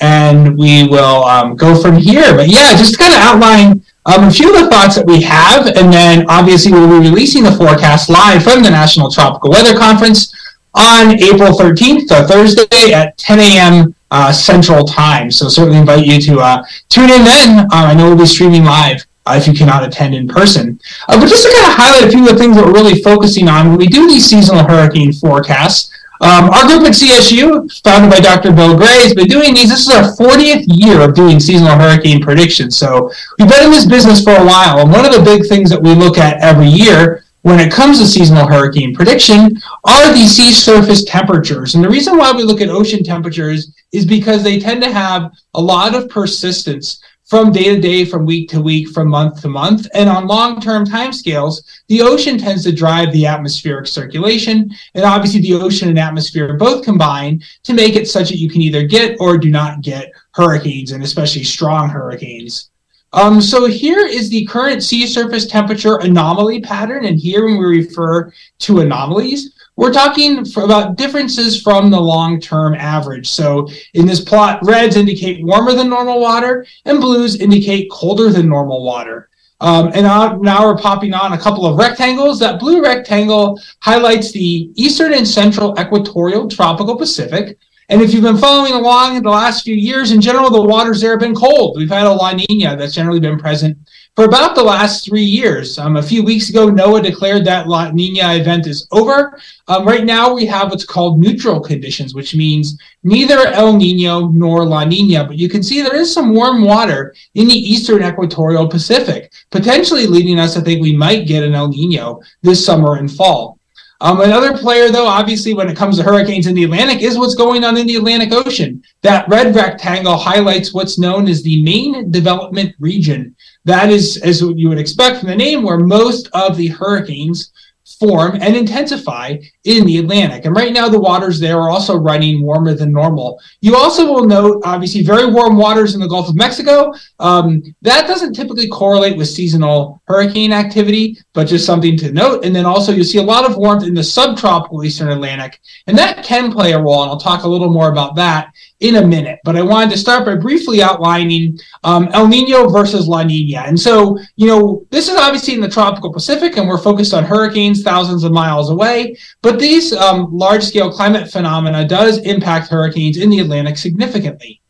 and 0.00 0.56
we 0.56 0.86
will 0.88 1.24
um, 1.24 1.56
go 1.56 1.80
from 1.80 1.96
here. 1.96 2.34
But 2.34 2.48
yeah, 2.48 2.76
just 2.76 2.98
kind 2.98 3.12
of 3.12 3.20
outline 3.20 3.82
um, 4.06 4.28
a 4.28 4.30
few 4.30 4.54
of 4.54 4.60
the 4.60 4.70
thoughts 4.70 4.96
that 4.96 5.06
we 5.06 5.20
have, 5.22 5.66
and 5.66 5.92
then 5.92 6.24
obviously 6.28 6.72
we'll 6.72 7.00
be 7.00 7.08
releasing 7.08 7.42
the 7.42 7.52
forecast 7.52 8.08
live 8.08 8.42
from 8.42 8.62
the 8.62 8.70
National 8.70 9.10
Tropical 9.10 9.50
Weather 9.50 9.78
Conference 9.78 10.32
on 10.74 11.20
April 11.20 11.52
13th, 11.52 12.08
so 12.08 12.26
Thursday 12.26 12.92
at 12.92 13.18
10 13.18 13.40
a.m. 13.40 13.94
Uh, 14.10 14.32
Central 14.32 14.84
Time. 14.84 15.30
So 15.30 15.48
certainly 15.48 15.78
invite 15.78 16.06
you 16.06 16.20
to 16.20 16.40
uh, 16.40 16.64
tune 16.88 17.10
in 17.10 17.24
then. 17.24 17.58
Uh, 17.60 17.68
I 17.72 17.94
know 17.94 18.08
we'll 18.08 18.18
be 18.18 18.26
streaming 18.26 18.64
live. 18.64 19.04
Uh, 19.26 19.36
if 19.36 19.46
you 19.46 19.52
cannot 19.52 19.84
attend 19.84 20.14
in 20.14 20.26
person. 20.26 20.80
Uh, 21.06 21.20
but 21.20 21.28
just 21.28 21.42
to 21.42 21.52
kind 21.52 21.66
of 21.66 21.76
highlight 21.76 22.08
a 22.08 22.10
few 22.10 22.22
of 22.22 22.30
the 22.30 22.38
things 22.38 22.56
that 22.56 22.64
we're 22.64 22.72
really 22.72 23.02
focusing 23.02 23.46
on 23.46 23.68
when 23.68 23.76
we 23.76 23.86
do 23.86 24.08
these 24.08 24.24
seasonal 24.24 24.64
hurricane 24.64 25.12
forecasts, 25.12 25.92
um, 26.20 26.50
our 26.50 26.66
group 26.66 26.86
at 26.86 26.94
CSU, 26.94 27.70
founded 27.82 28.10
by 28.10 28.20
Dr. 28.20 28.52
Bill 28.52 28.76
Gray, 28.76 29.02
has 29.02 29.14
been 29.14 29.28
doing 29.28 29.54
these. 29.54 29.70
This 29.70 29.86
is 29.86 29.90
our 29.90 30.02
40th 30.02 30.64
year 30.66 31.00
of 31.00 31.14
doing 31.14 31.38
seasonal 31.38 31.76
hurricane 31.76 32.20
predictions. 32.20 32.76
So 32.76 33.10
we've 33.38 33.48
been 33.48 33.64
in 33.64 33.70
this 33.70 33.86
business 33.86 34.22
for 34.22 34.32
a 34.32 34.44
while. 34.44 34.80
And 34.80 34.90
one 34.90 35.06
of 35.06 35.12
the 35.12 35.22
big 35.22 35.46
things 35.46 35.70
that 35.70 35.82
we 35.82 35.94
look 35.94 36.18
at 36.18 36.42
every 36.42 36.68
year 36.68 37.24
when 37.42 37.60
it 37.60 37.72
comes 37.72 38.00
to 38.00 38.06
seasonal 38.06 38.48
hurricane 38.48 38.94
prediction 38.94 39.60
are 39.84 40.12
the 40.12 40.26
sea 40.26 40.52
surface 40.52 41.04
temperatures. 41.04 41.74
And 41.74 41.84
the 41.84 41.88
reason 41.88 42.16
why 42.16 42.32
we 42.32 42.42
look 42.42 42.60
at 42.60 42.68
ocean 42.68 43.04
temperatures 43.04 43.72
is 43.92 44.04
because 44.04 44.42
they 44.42 44.58
tend 44.58 44.82
to 44.82 44.92
have 44.92 45.32
a 45.54 45.60
lot 45.60 45.94
of 45.94 46.08
persistence 46.08 47.00
from 47.28 47.52
day 47.52 47.74
to 47.74 47.80
day, 47.80 48.06
from 48.06 48.24
week 48.24 48.48
to 48.48 48.60
week, 48.60 48.88
from 48.88 49.08
month 49.08 49.42
to 49.42 49.48
month. 49.48 49.86
And 49.92 50.08
on 50.08 50.26
long 50.26 50.60
term 50.60 50.86
timescales, 50.86 51.62
the 51.88 52.00
ocean 52.00 52.38
tends 52.38 52.64
to 52.64 52.72
drive 52.72 53.12
the 53.12 53.26
atmospheric 53.26 53.86
circulation. 53.86 54.70
And 54.94 55.04
obviously, 55.04 55.42
the 55.42 55.54
ocean 55.54 55.90
and 55.90 55.98
atmosphere 55.98 56.56
both 56.56 56.84
combine 56.84 57.42
to 57.64 57.74
make 57.74 57.96
it 57.96 58.08
such 58.08 58.30
that 58.30 58.38
you 58.38 58.48
can 58.48 58.62
either 58.62 58.82
get 58.82 59.18
or 59.20 59.36
do 59.36 59.50
not 59.50 59.82
get 59.82 60.10
hurricanes, 60.32 60.92
and 60.92 61.04
especially 61.04 61.44
strong 61.44 61.90
hurricanes. 61.90 62.70
Um, 63.12 63.40
so 63.40 63.66
here 63.66 64.06
is 64.06 64.28
the 64.28 64.46
current 64.46 64.82
sea 64.82 65.06
surface 65.06 65.46
temperature 65.46 65.96
anomaly 65.96 66.60
pattern. 66.60 67.04
And 67.04 67.18
here, 67.18 67.44
when 67.44 67.58
we 67.58 67.64
refer 67.64 68.32
to 68.60 68.80
anomalies, 68.80 69.54
we're 69.78 69.92
talking 69.92 70.44
about 70.56 70.96
differences 70.96 71.62
from 71.62 71.88
the 71.88 72.00
long-term 72.00 72.74
average. 72.74 73.28
So 73.28 73.68
in 73.94 74.06
this 74.06 74.20
plot, 74.20 74.58
reds 74.64 74.96
indicate 74.96 75.44
warmer 75.44 75.72
than 75.72 75.88
normal 75.88 76.20
water 76.20 76.66
and 76.84 77.00
blues 77.00 77.36
indicate 77.36 77.88
colder 77.88 78.28
than 78.30 78.48
normal 78.48 78.82
water. 78.82 79.28
Um, 79.60 79.92
and 79.94 80.02
now 80.02 80.66
we're 80.66 80.76
popping 80.76 81.14
on 81.14 81.32
a 81.32 81.38
couple 81.38 81.64
of 81.64 81.78
rectangles. 81.78 82.40
That 82.40 82.58
blue 82.58 82.82
rectangle 82.82 83.56
highlights 83.78 84.32
the 84.32 84.72
eastern 84.74 85.14
and 85.14 85.26
central 85.26 85.78
equatorial 85.78 86.48
tropical 86.48 86.96
Pacific. 86.96 87.56
And 87.88 88.02
if 88.02 88.12
you've 88.12 88.24
been 88.24 88.36
following 88.36 88.72
along 88.72 89.16
in 89.16 89.22
the 89.22 89.30
last 89.30 89.62
few 89.62 89.76
years, 89.76 90.10
in 90.10 90.20
general, 90.20 90.50
the 90.50 90.60
waters 90.60 91.00
there 91.00 91.12
have 91.12 91.20
been 91.20 91.36
cold. 91.36 91.76
We've 91.78 91.88
had 91.88 92.04
a 92.04 92.12
La 92.12 92.32
Nina 92.32 92.76
that's 92.76 92.94
generally 92.94 93.20
been 93.20 93.38
present 93.38 93.78
for 94.18 94.24
about 94.24 94.56
the 94.56 94.64
last 94.64 95.04
three 95.04 95.22
years. 95.22 95.78
Um, 95.78 95.94
a 95.94 96.02
few 96.02 96.24
weeks 96.24 96.50
ago, 96.50 96.68
NOAA 96.68 97.04
declared 97.04 97.44
that 97.44 97.68
La 97.68 97.92
Nina 97.92 98.34
event 98.34 98.66
is 98.66 98.88
over. 98.90 99.38
Um, 99.68 99.86
right 99.86 100.04
now, 100.04 100.34
we 100.34 100.44
have 100.46 100.70
what's 100.70 100.84
called 100.84 101.20
neutral 101.20 101.60
conditions, 101.60 102.16
which 102.16 102.34
means 102.34 102.76
neither 103.04 103.46
El 103.46 103.76
Nino 103.76 104.26
nor 104.30 104.66
La 104.66 104.84
Nina. 104.84 105.22
But 105.22 105.38
you 105.38 105.48
can 105.48 105.62
see 105.62 105.82
there 105.82 105.94
is 105.94 106.12
some 106.12 106.34
warm 106.34 106.64
water 106.64 107.14
in 107.36 107.46
the 107.46 107.54
eastern 107.54 108.02
equatorial 108.02 108.66
Pacific, 108.66 109.32
potentially 109.52 110.08
leading 110.08 110.40
us 110.40 110.52
to 110.54 110.62
think 110.62 110.82
we 110.82 110.96
might 110.96 111.28
get 111.28 111.44
an 111.44 111.54
El 111.54 111.68
Nino 111.68 112.20
this 112.42 112.66
summer 112.66 112.96
and 112.96 113.08
fall. 113.08 113.57
Um, 114.00 114.20
another 114.20 114.56
player, 114.56 114.90
though, 114.90 115.06
obviously, 115.06 115.54
when 115.54 115.68
it 115.68 115.76
comes 115.76 115.96
to 115.96 116.04
hurricanes 116.04 116.46
in 116.46 116.54
the 116.54 116.64
Atlantic, 116.64 117.02
is 117.02 117.18
what's 117.18 117.34
going 117.34 117.64
on 117.64 117.76
in 117.76 117.86
the 117.86 117.96
Atlantic 117.96 118.32
Ocean. 118.32 118.80
That 119.02 119.28
red 119.28 119.56
rectangle 119.56 120.16
highlights 120.16 120.72
what's 120.72 121.00
known 121.00 121.26
as 121.26 121.42
the 121.42 121.62
main 121.64 122.12
development 122.12 122.76
region. 122.78 123.34
That 123.64 123.90
is, 123.90 124.16
as 124.18 124.40
you 124.40 124.68
would 124.68 124.78
expect 124.78 125.18
from 125.18 125.28
the 125.28 125.36
name, 125.36 125.64
where 125.64 125.78
most 125.78 126.28
of 126.32 126.56
the 126.56 126.68
hurricanes 126.68 127.50
form 127.98 128.38
and 128.40 128.54
intensify 128.54 129.36
in 129.68 129.84
the 129.84 129.98
Atlantic. 129.98 130.46
And 130.46 130.56
right 130.56 130.72
now, 130.72 130.88
the 130.88 130.98
waters 130.98 131.38
there 131.38 131.60
are 131.60 131.68
also 131.68 131.94
running 131.98 132.42
warmer 132.42 132.72
than 132.72 132.90
normal. 132.90 133.38
You 133.60 133.76
also 133.76 134.10
will 134.10 134.26
note, 134.26 134.62
obviously, 134.64 135.02
very 135.02 135.30
warm 135.30 135.58
waters 135.58 135.94
in 135.94 136.00
the 136.00 136.08
Gulf 136.08 136.30
of 136.30 136.36
Mexico. 136.36 136.94
Um, 137.18 137.62
that 137.82 138.06
doesn't 138.06 138.32
typically 138.32 138.66
correlate 138.68 139.18
with 139.18 139.28
seasonal 139.28 140.00
hurricane 140.06 140.54
activity, 140.54 141.18
but 141.34 141.48
just 141.48 141.66
something 141.66 141.98
to 141.98 142.10
note. 142.10 142.46
And 142.46 142.56
then 142.56 142.64
also, 142.64 142.92
you'll 142.92 143.04
see 143.04 143.18
a 143.18 143.22
lot 143.22 143.44
of 143.44 143.58
warmth 143.58 143.84
in 143.84 143.92
the 143.92 144.02
subtropical 144.02 144.82
Eastern 144.84 145.10
Atlantic, 145.10 145.60
and 145.86 145.98
that 145.98 146.24
can 146.24 146.50
play 146.50 146.72
a 146.72 146.80
role. 146.80 147.02
And 147.02 147.10
I'll 147.10 147.20
talk 147.20 147.42
a 147.44 147.48
little 147.48 147.70
more 147.70 147.92
about 147.92 148.16
that 148.16 148.50
in 148.80 148.96
a 148.96 149.06
minute. 149.06 149.40
But 149.44 149.56
I 149.56 149.62
wanted 149.62 149.90
to 149.90 149.98
start 149.98 150.24
by 150.24 150.36
briefly 150.36 150.82
outlining 150.82 151.58
um, 151.84 152.08
El 152.12 152.28
Nino 152.28 152.68
versus 152.68 153.06
La 153.06 153.22
Nina. 153.22 153.64
And 153.66 153.78
so, 153.78 154.18
you 154.36 154.46
know, 154.46 154.86
this 154.90 155.08
is 155.08 155.16
obviously 155.16 155.54
in 155.54 155.60
the 155.60 155.68
tropical 155.68 156.12
Pacific, 156.12 156.56
and 156.56 156.68
we're 156.68 156.78
focused 156.78 157.12
on 157.12 157.24
hurricanes 157.24 157.82
thousands 157.82 158.24
of 158.24 158.32
miles 158.32 158.70
away. 158.70 159.16
But 159.42 159.57
these 159.58 159.92
um, 159.92 160.28
large 160.32 160.62
scale 160.62 160.90
climate 160.90 161.30
phenomena 161.30 161.86
does 161.86 162.18
impact 162.18 162.68
hurricanes 162.68 163.18
in 163.18 163.30
the 163.30 163.40
Atlantic 163.40 163.76
significantly. 163.76 164.60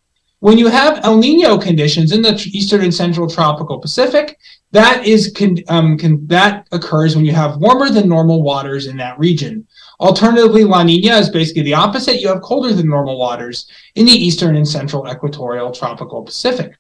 When 0.41 0.57
you 0.57 0.69
have 0.69 1.05
El 1.05 1.19
Nino 1.19 1.59
conditions 1.59 2.13
in 2.13 2.23
the 2.23 2.35
eastern 2.53 2.83
and 2.83 2.95
central 2.95 3.29
tropical 3.29 3.81
Pacific, 3.81 4.39
that 4.71 5.05
is 5.05 5.33
con- 5.37 5.59
um, 5.69 5.99
con- 5.99 6.25
that 6.29 6.69
occurs 6.71 7.17
when 7.17 7.25
you 7.25 7.33
have 7.33 7.57
warmer 7.57 7.91
than 7.91 8.09
normal 8.09 8.43
waters 8.43 8.87
in 8.87 8.97
that 8.99 9.19
region. 9.19 9.67
Alternatively, 9.99 10.63
La 10.63 10.85
Nina 10.85 11.17
is 11.17 11.29
basically 11.29 11.63
the 11.63 11.75
opposite. 11.75 12.21
You 12.21 12.29
have 12.29 12.43
colder 12.43 12.73
than 12.73 12.89
normal 12.89 13.19
waters 13.19 13.69
in 13.97 14.07
the 14.07 14.13
eastern 14.13 14.55
and 14.55 14.69
central 14.69 15.11
equatorial 15.11 15.73
tropical 15.73 16.23
Pacific. 16.23 16.79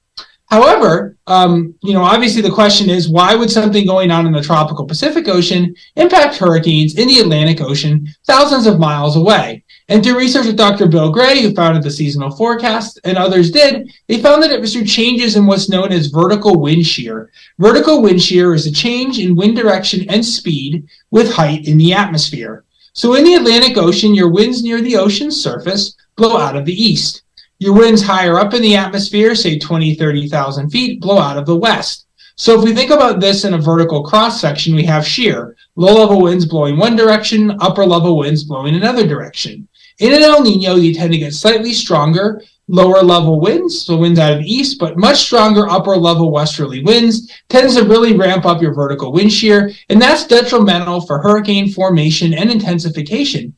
However, 0.48 1.16
um, 1.26 1.74
you 1.82 1.92
know, 1.92 2.02
obviously 2.02 2.40
the 2.40 2.50
question 2.50 2.88
is 2.88 3.10
why 3.10 3.34
would 3.34 3.50
something 3.50 3.86
going 3.86 4.10
on 4.10 4.26
in 4.26 4.32
the 4.32 4.40
tropical 4.40 4.86
Pacific 4.86 5.28
Ocean 5.28 5.74
impact 5.96 6.36
hurricanes 6.36 6.98
in 6.98 7.06
the 7.06 7.20
Atlantic 7.20 7.60
Ocean 7.60 8.08
thousands 8.26 8.66
of 8.66 8.78
miles 8.78 9.16
away? 9.16 9.62
And 9.90 10.02
through 10.02 10.16
research 10.16 10.46
with 10.46 10.56
Dr. 10.56 10.86
Bill 10.86 11.10
Gray, 11.10 11.42
who 11.42 11.54
founded 11.54 11.82
the 11.82 11.90
seasonal 11.90 12.30
forecast, 12.30 12.98
and 13.04 13.18
others 13.18 13.50
did, 13.50 13.90
they 14.06 14.22
found 14.22 14.42
that 14.42 14.50
it 14.50 14.60
was 14.60 14.72
through 14.72 14.86
changes 14.86 15.36
in 15.36 15.46
what's 15.46 15.68
known 15.68 15.92
as 15.92 16.06
vertical 16.06 16.58
wind 16.58 16.86
shear. 16.86 17.30
Vertical 17.58 18.00
wind 18.00 18.22
shear 18.22 18.54
is 18.54 18.66
a 18.66 18.72
change 18.72 19.18
in 19.18 19.36
wind 19.36 19.56
direction 19.56 20.08
and 20.08 20.24
speed 20.24 20.88
with 21.10 21.32
height 21.32 21.68
in 21.68 21.76
the 21.76 21.92
atmosphere. 21.92 22.64
So 22.94 23.14
in 23.14 23.24
the 23.24 23.34
Atlantic 23.34 23.76
Ocean, 23.76 24.14
your 24.14 24.30
winds 24.30 24.62
near 24.62 24.80
the 24.80 24.96
ocean's 24.96 25.40
surface 25.40 25.94
blow 26.16 26.38
out 26.38 26.56
of 26.56 26.64
the 26.64 26.72
east. 26.72 27.22
Your 27.60 27.74
winds 27.74 28.02
higher 28.02 28.38
up 28.38 28.54
in 28.54 28.62
the 28.62 28.76
atmosphere, 28.76 29.34
say 29.34 29.58
20, 29.58 29.96
30,000 29.96 30.70
feet, 30.70 31.00
blow 31.00 31.18
out 31.18 31.36
of 31.36 31.44
the 31.44 31.56
west. 31.56 32.06
So 32.36 32.56
if 32.56 32.64
we 32.64 32.72
think 32.72 32.92
about 32.92 33.18
this 33.18 33.44
in 33.44 33.54
a 33.54 33.58
vertical 33.58 34.04
cross 34.04 34.40
section, 34.40 34.76
we 34.76 34.84
have 34.84 35.04
shear. 35.04 35.56
Low 35.74 35.92
level 35.92 36.22
winds 36.22 36.46
blowing 36.46 36.76
one 36.76 36.94
direction, 36.94 37.56
upper 37.60 37.84
level 37.84 38.16
winds 38.16 38.44
blowing 38.44 38.76
another 38.76 39.04
direction. 39.04 39.66
In 39.98 40.12
an 40.12 40.22
El 40.22 40.44
Nino, 40.44 40.76
you 40.76 40.94
tend 40.94 41.12
to 41.12 41.18
get 41.18 41.34
slightly 41.34 41.72
stronger 41.72 42.40
lower 42.68 43.02
level 43.02 43.40
winds, 43.40 43.82
so 43.82 43.96
winds 43.96 44.18
out 44.18 44.34
of 44.34 44.38
the 44.38 44.52
east, 44.52 44.78
but 44.78 44.98
much 44.98 45.16
stronger 45.16 45.68
upper 45.68 45.96
level 45.96 46.30
westerly 46.30 46.84
winds 46.84 47.32
tends 47.48 47.74
to 47.74 47.84
really 47.84 48.16
ramp 48.16 48.44
up 48.44 48.62
your 48.62 48.74
vertical 48.74 49.10
wind 49.10 49.32
shear, 49.32 49.72
and 49.88 50.00
that's 50.00 50.26
detrimental 50.26 51.00
for 51.00 51.18
hurricane 51.18 51.72
formation 51.72 52.34
and 52.34 52.50
intensification. 52.50 53.54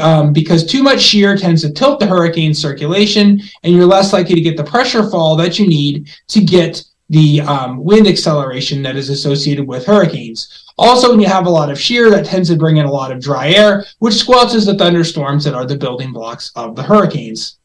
Um, 0.00 0.32
because 0.32 0.66
too 0.66 0.82
much 0.82 1.00
shear 1.00 1.36
tends 1.36 1.62
to 1.62 1.72
tilt 1.72 2.00
the 2.00 2.06
hurricane 2.06 2.54
circulation, 2.54 3.40
and 3.62 3.74
you're 3.74 3.86
less 3.86 4.12
likely 4.12 4.34
to 4.34 4.40
get 4.40 4.56
the 4.56 4.64
pressure 4.64 5.08
fall 5.10 5.36
that 5.36 5.58
you 5.58 5.66
need 5.66 6.08
to 6.28 6.40
get 6.40 6.82
the 7.10 7.40
um, 7.42 7.84
wind 7.84 8.06
acceleration 8.06 8.82
that 8.82 8.96
is 8.96 9.10
associated 9.10 9.66
with 9.66 9.86
hurricanes. 9.86 10.64
Also, 10.76 11.10
when 11.10 11.20
you 11.20 11.28
have 11.28 11.46
a 11.46 11.50
lot 11.50 11.70
of 11.70 11.80
shear, 11.80 12.10
that 12.10 12.24
tends 12.24 12.48
to 12.48 12.56
bring 12.56 12.78
in 12.78 12.86
a 12.86 12.90
lot 12.90 13.12
of 13.12 13.20
dry 13.20 13.50
air, 13.50 13.84
which 13.98 14.14
squelches 14.14 14.66
the 14.66 14.76
thunderstorms 14.76 15.44
that 15.44 15.54
are 15.54 15.66
the 15.66 15.76
building 15.76 16.12
blocks 16.12 16.50
of 16.56 16.74
the 16.74 16.82
hurricanes. 16.82 17.58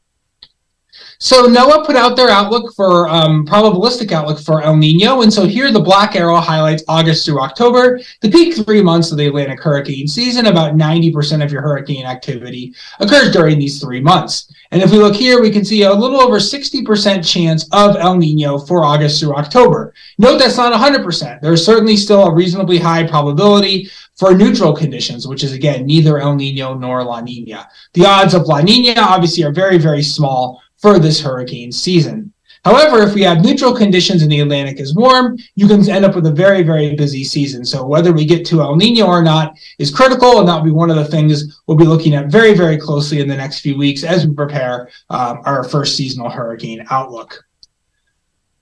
So 1.21 1.47
NOAA 1.47 1.85
put 1.85 1.97
out 1.97 2.15
their 2.15 2.29
outlook 2.29 2.73
for 2.73 3.09
um, 3.09 3.45
probabilistic 3.45 4.13
outlook 4.13 4.39
for 4.39 4.61
El 4.61 4.77
Nino, 4.77 5.21
and 5.21 5.33
so 5.33 5.45
here 5.45 5.69
the 5.69 5.77
black 5.77 6.15
arrow 6.15 6.37
highlights 6.37 6.81
August 6.87 7.25
through 7.25 7.41
October, 7.41 7.99
the 8.21 8.31
peak 8.31 8.55
three 8.55 8.81
months 8.81 9.11
of 9.11 9.17
the 9.17 9.27
Atlantic 9.27 9.61
hurricane 9.61 10.07
season. 10.07 10.45
About 10.45 10.75
90% 10.75 11.43
of 11.43 11.51
your 11.51 11.61
hurricane 11.61 12.05
activity 12.05 12.73
occurs 13.01 13.33
during 13.33 13.59
these 13.59 13.81
three 13.81 13.99
months. 13.99 14.53
And 14.71 14.81
if 14.81 14.91
we 14.91 14.97
look 14.97 15.13
here, 15.13 15.41
we 15.41 15.51
can 15.51 15.65
see 15.65 15.83
a 15.83 15.93
little 15.93 16.21
over 16.21 16.37
60% 16.37 17.29
chance 17.29 17.67
of 17.73 17.97
El 17.97 18.15
Nino 18.15 18.57
for 18.57 18.85
August 18.85 19.19
through 19.19 19.35
October. 19.35 19.93
Note 20.19 20.37
that's 20.37 20.55
not 20.55 20.71
100%. 20.71 21.41
There's 21.41 21.65
certainly 21.65 21.97
still 21.97 22.27
a 22.27 22.33
reasonably 22.33 22.77
high 22.77 23.05
probability 23.05 23.89
for 24.15 24.33
neutral 24.33 24.73
conditions, 24.73 25.27
which 25.27 25.43
is 25.43 25.51
again 25.51 25.85
neither 25.85 26.19
El 26.19 26.35
Nino 26.35 26.75
nor 26.75 27.03
La 27.03 27.19
Nina. 27.19 27.67
The 27.91 28.05
odds 28.05 28.33
of 28.33 28.43
La 28.43 28.61
Nina 28.61 29.01
obviously 29.01 29.43
are 29.43 29.51
very, 29.51 29.77
very 29.77 30.01
small 30.01 30.61
for 30.81 30.99
this 30.99 31.21
hurricane 31.21 31.71
season. 31.71 32.33
However, 32.65 33.01
if 33.01 33.13
we 33.13 33.21
have 33.21 33.43
neutral 33.43 33.73
conditions 33.73 34.21
and 34.21 34.31
the 34.31 34.41
Atlantic 34.41 34.79
is 34.79 34.93
warm, 34.93 35.37
you 35.55 35.65
can 35.67 35.87
end 35.89 36.03
up 36.03 36.15
with 36.15 36.25
a 36.25 36.31
very, 36.31 36.61
very 36.61 36.93
busy 36.95 37.23
season. 37.23 37.63
So 37.63 37.85
whether 37.85 38.11
we 38.11 38.25
get 38.25 38.45
to 38.47 38.61
El 38.61 38.75
Nino 38.75 39.05
or 39.05 39.23
not 39.23 39.53
is 39.77 39.95
critical, 39.95 40.39
and 40.39 40.47
that'll 40.47 40.63
be 40.63 40.71
one 40.71 40.89
of 40.89 40.97
the 40.97 41.05
things 41.05 41.61
we'll 41.67 41.77
be 41.77 41.85
looking 41.85 42.15
at 42.15 42.27
very, 42.27 42.53
very 42.53 42.77
closely 42.77 43.21
in 43.21 43.29
the 43.29 43.35
next 43.35 43.61
few 43.61 43.77
weeks 43.77 44.03
as 44.03 44.27
we 44.27 44.33
prepare 44.33 44.89
um, 45.09 45.41
our 45.45 45.63
first 45.63 45.95
seasonal 45.95 46.29
hurricane 46.29 46.85
outlook. 46.89 47.45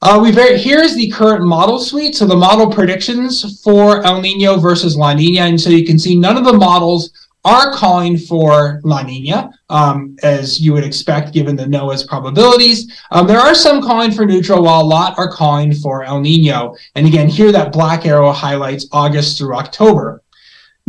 Uh, 0.04 0.20
we 0.22 0.32
very, 0.32 0.60
here's 0.60 0.94
the 0.94 1.10
current 1.10 1.44
model 1.44 1.80
suite. 1.80 2.14
So 2.14 2.28
the 2.28 2.36
model 2.36 2.72
predictions 2.72 3.64
for 3.64 4.06
El 4.06 4.22
Nino 4.22 4.58
versus 4.58 4.96
La 4.96 5.14
Nina. 5.14 5.42
And 5.42 5.60
so 5.60 5.72
you 5.72 5.86
can 5.86 5.98
see 5.98 6.16
none 6.16 6.38
of 6.38 6.46
the 6.46 6.54
models 6.54 7.27
are 7.46 7.72
calling 7.72 8.18
for 8.18 8.82
La 8.84 9.04
Nina, 9.04 9.50
um, 9.70 10.16
as 10.24 10.60
you 10.60 10.74
would 10.74 10.84
expect 10.84 11.34
given 11.34 11.56
the 11.56 11.64
NOAA's 11.66 12.04
probabilities. 12.04 12.92
Um, 13.12 13.26
there 13.26 13.40
are 13.40 13.56
some 13.56 13.82
calling 13.82 14.12
for 14.12 14.26
neutral, 14.26 14.64
while 14.64 14.82
a 14.82 14.84
lot 14.84 15.18
are 15.18 15.32
calling 15.32 15.74
for 15.74 16.04
El 16.04 16.20
Nino. 16.20 16.76
And 16.96 17.08
again, 17.08 17.30
here 17.30 17.52
that 17.52 17.72
black 17.72 18.06
arrow 18.06 18.32
highlights 18.32 18.88
August 18.92 19.38
through 19.38 19.56
October. 19.56 20.24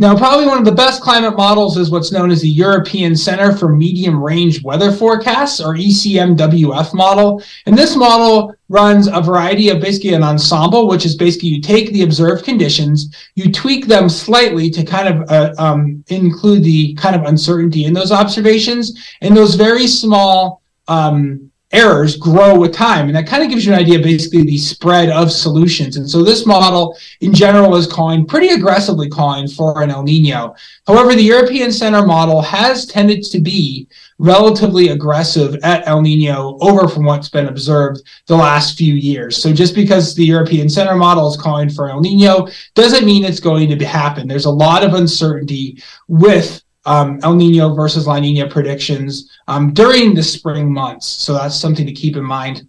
Now, 0.01 0.15
probably 0.15 0.45
one 0.45 0.57
of 0.57 0.63
the 0.63 0.71
best 0.71 1.01
climate 1.01 1.35
models 1.35 1.75
is 1.75 1.91
what's 1.91 2.13
known 2.13 2.31
as 2.31 2.41
the 2.41 2.47
European 2.47 3.17
Center 3.17 3.51
for 3.51 3.67
Medium 3.67 4.23
Range 4.23 4.63
Weather 4.63 4.93
Forecasts, 4.93 5.59
or 5.59 5.75
ECMWF 5.75 6.93
model. 6.93 7.43
And 7.65 7.77
this 7.77 7.97
model 7.97 8.55
runs 8.69 9.09
a 9.09 9.19
variety 9.19 9.67
of 9.67 9.81
basically 9.81 10.13
an 10.13 10.23
ensemble, 10.23 10.87
which 10.87 11.05
is 11.05 11.17
basically 11.17 11.49
you 11.49 11.61
take 11.61 11.91
the 11.91 12.03
observed 12.03 12.45
conditions, 12.45 13.13
you 13.35 13.51
tweak 13.51 13.87
them 13.87 14.07
slightly 14.07 14.69
to 14.69 14.85
kind 14.85 15.09
of 15.09 15.29
uh, 15.29 15.53
um, 15.61 16.01
include 16.07 16.63
the 16.63 16.93
kind 16.93 17.13
of 17.13 17.23
uncertainty 17.23 17.83
in 17.83 17.91
those 17.91 18.13
observations, 18.13 19.05
and 19.19 19.35
those 19.35 19.55
very 19.55 19.85
small 19.85 20.61
um, 20.87 21.48
errors 21.71 22.17
grow 22.17 22.57
with 22.57 22.73
time. 22.73 23.07
And 23.07 23.15
that 23.15 23.27
kind 23.27 23.43
of 23.43 23.49
gives 23.49 23.65
you 23.65 23.73
an 23.73 23.79
idea, 23.79 23.99
basically, 23.99 24.43
the 24.43 24.57
spread 24.57 25.09
of 25.09 25.31
solutions. 25.31 25.97
And 25.97 26.09
so 26.09 26.23
this 26.23 26.45
model 26.45 26.97
in 27.21 27.33
general 27.33 27.75
is 27.75 27.85
calling 27.85 28.25
pretty 28.25 28.49
aggressively 28.49 29.07
calling 29.09 29.47
for 29.47 29.81
an 29.81 29.91
El 29.91 30.03
Nino. 30.03 30.55
However, 30.87 31.13
the 31.13 31.21
European 31.21 31.71
Center 31.71 32.05
model 32.05 32.41
has 32.41 32.85
tended 32.85 33.23
to 33.25 33.39
be 33.39 33.87
relatively 34.17 34.89
aggressive 34.89 35.55
at 35.63 35.87
El 35.87 36.01
Nino 36.01 36.57
over 36.59 36.87
from 36.87 37.05
what's 37.05 37.29
been 37.29 37.47
observed 37.47 38.01
the 38.27 38.35
last 38.35 38.77
few 38.77 38.95
years. 38.95 39.41
So 39.41 39.53
just 39.53 39.75
because 39.75 40.15
the 40.15 40.25
European 40.25 40.69
Center 40.69 40.95
model 40.95 41.29
is 41.29 41.37
calling 41.37 41.69
for 41.69 41.89
El 41.89 42.01
Nino 42.01 42.47
doesn't 42.75 43.05
mean 43.05 43.23
it's 43.23 43.39
going 43.39 43.69
to 43.69 43.85
happen. 43.85 44.27
There's 44.27 44.45
a 44.45 44.51
lot 44.51 44.83
of 44.83 44.93
uncertainty 44.93 45.81
with 46.07 46.63
um, 46.89 47.19
El 47.21 47.35
Nino 47.35 47.75
versus 47.75 48.07
La 48.07 48.19
Nina 48.19 48.49
predictions 48.49 49.29
um, 49.47 49.73
during 49.73 50.15
the 50.15 50.23
spring 50.23 50.73
months. 50.73 51.05
So 51.05 51.33
that's 51.33 51.55
something 51.55 51.85
to 51.85 51.93
keep 51.93 52.17
in 52.17 52.23
mind 52.23 52.67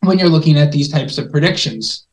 when 0.00 0.18
you're 0.18 0.30
looking 0.30 0.56
at 0.56 0.72
these 0.72 0.88
types 0.88 1.18
of 1.18 1.30
predictions. 1.30 2.07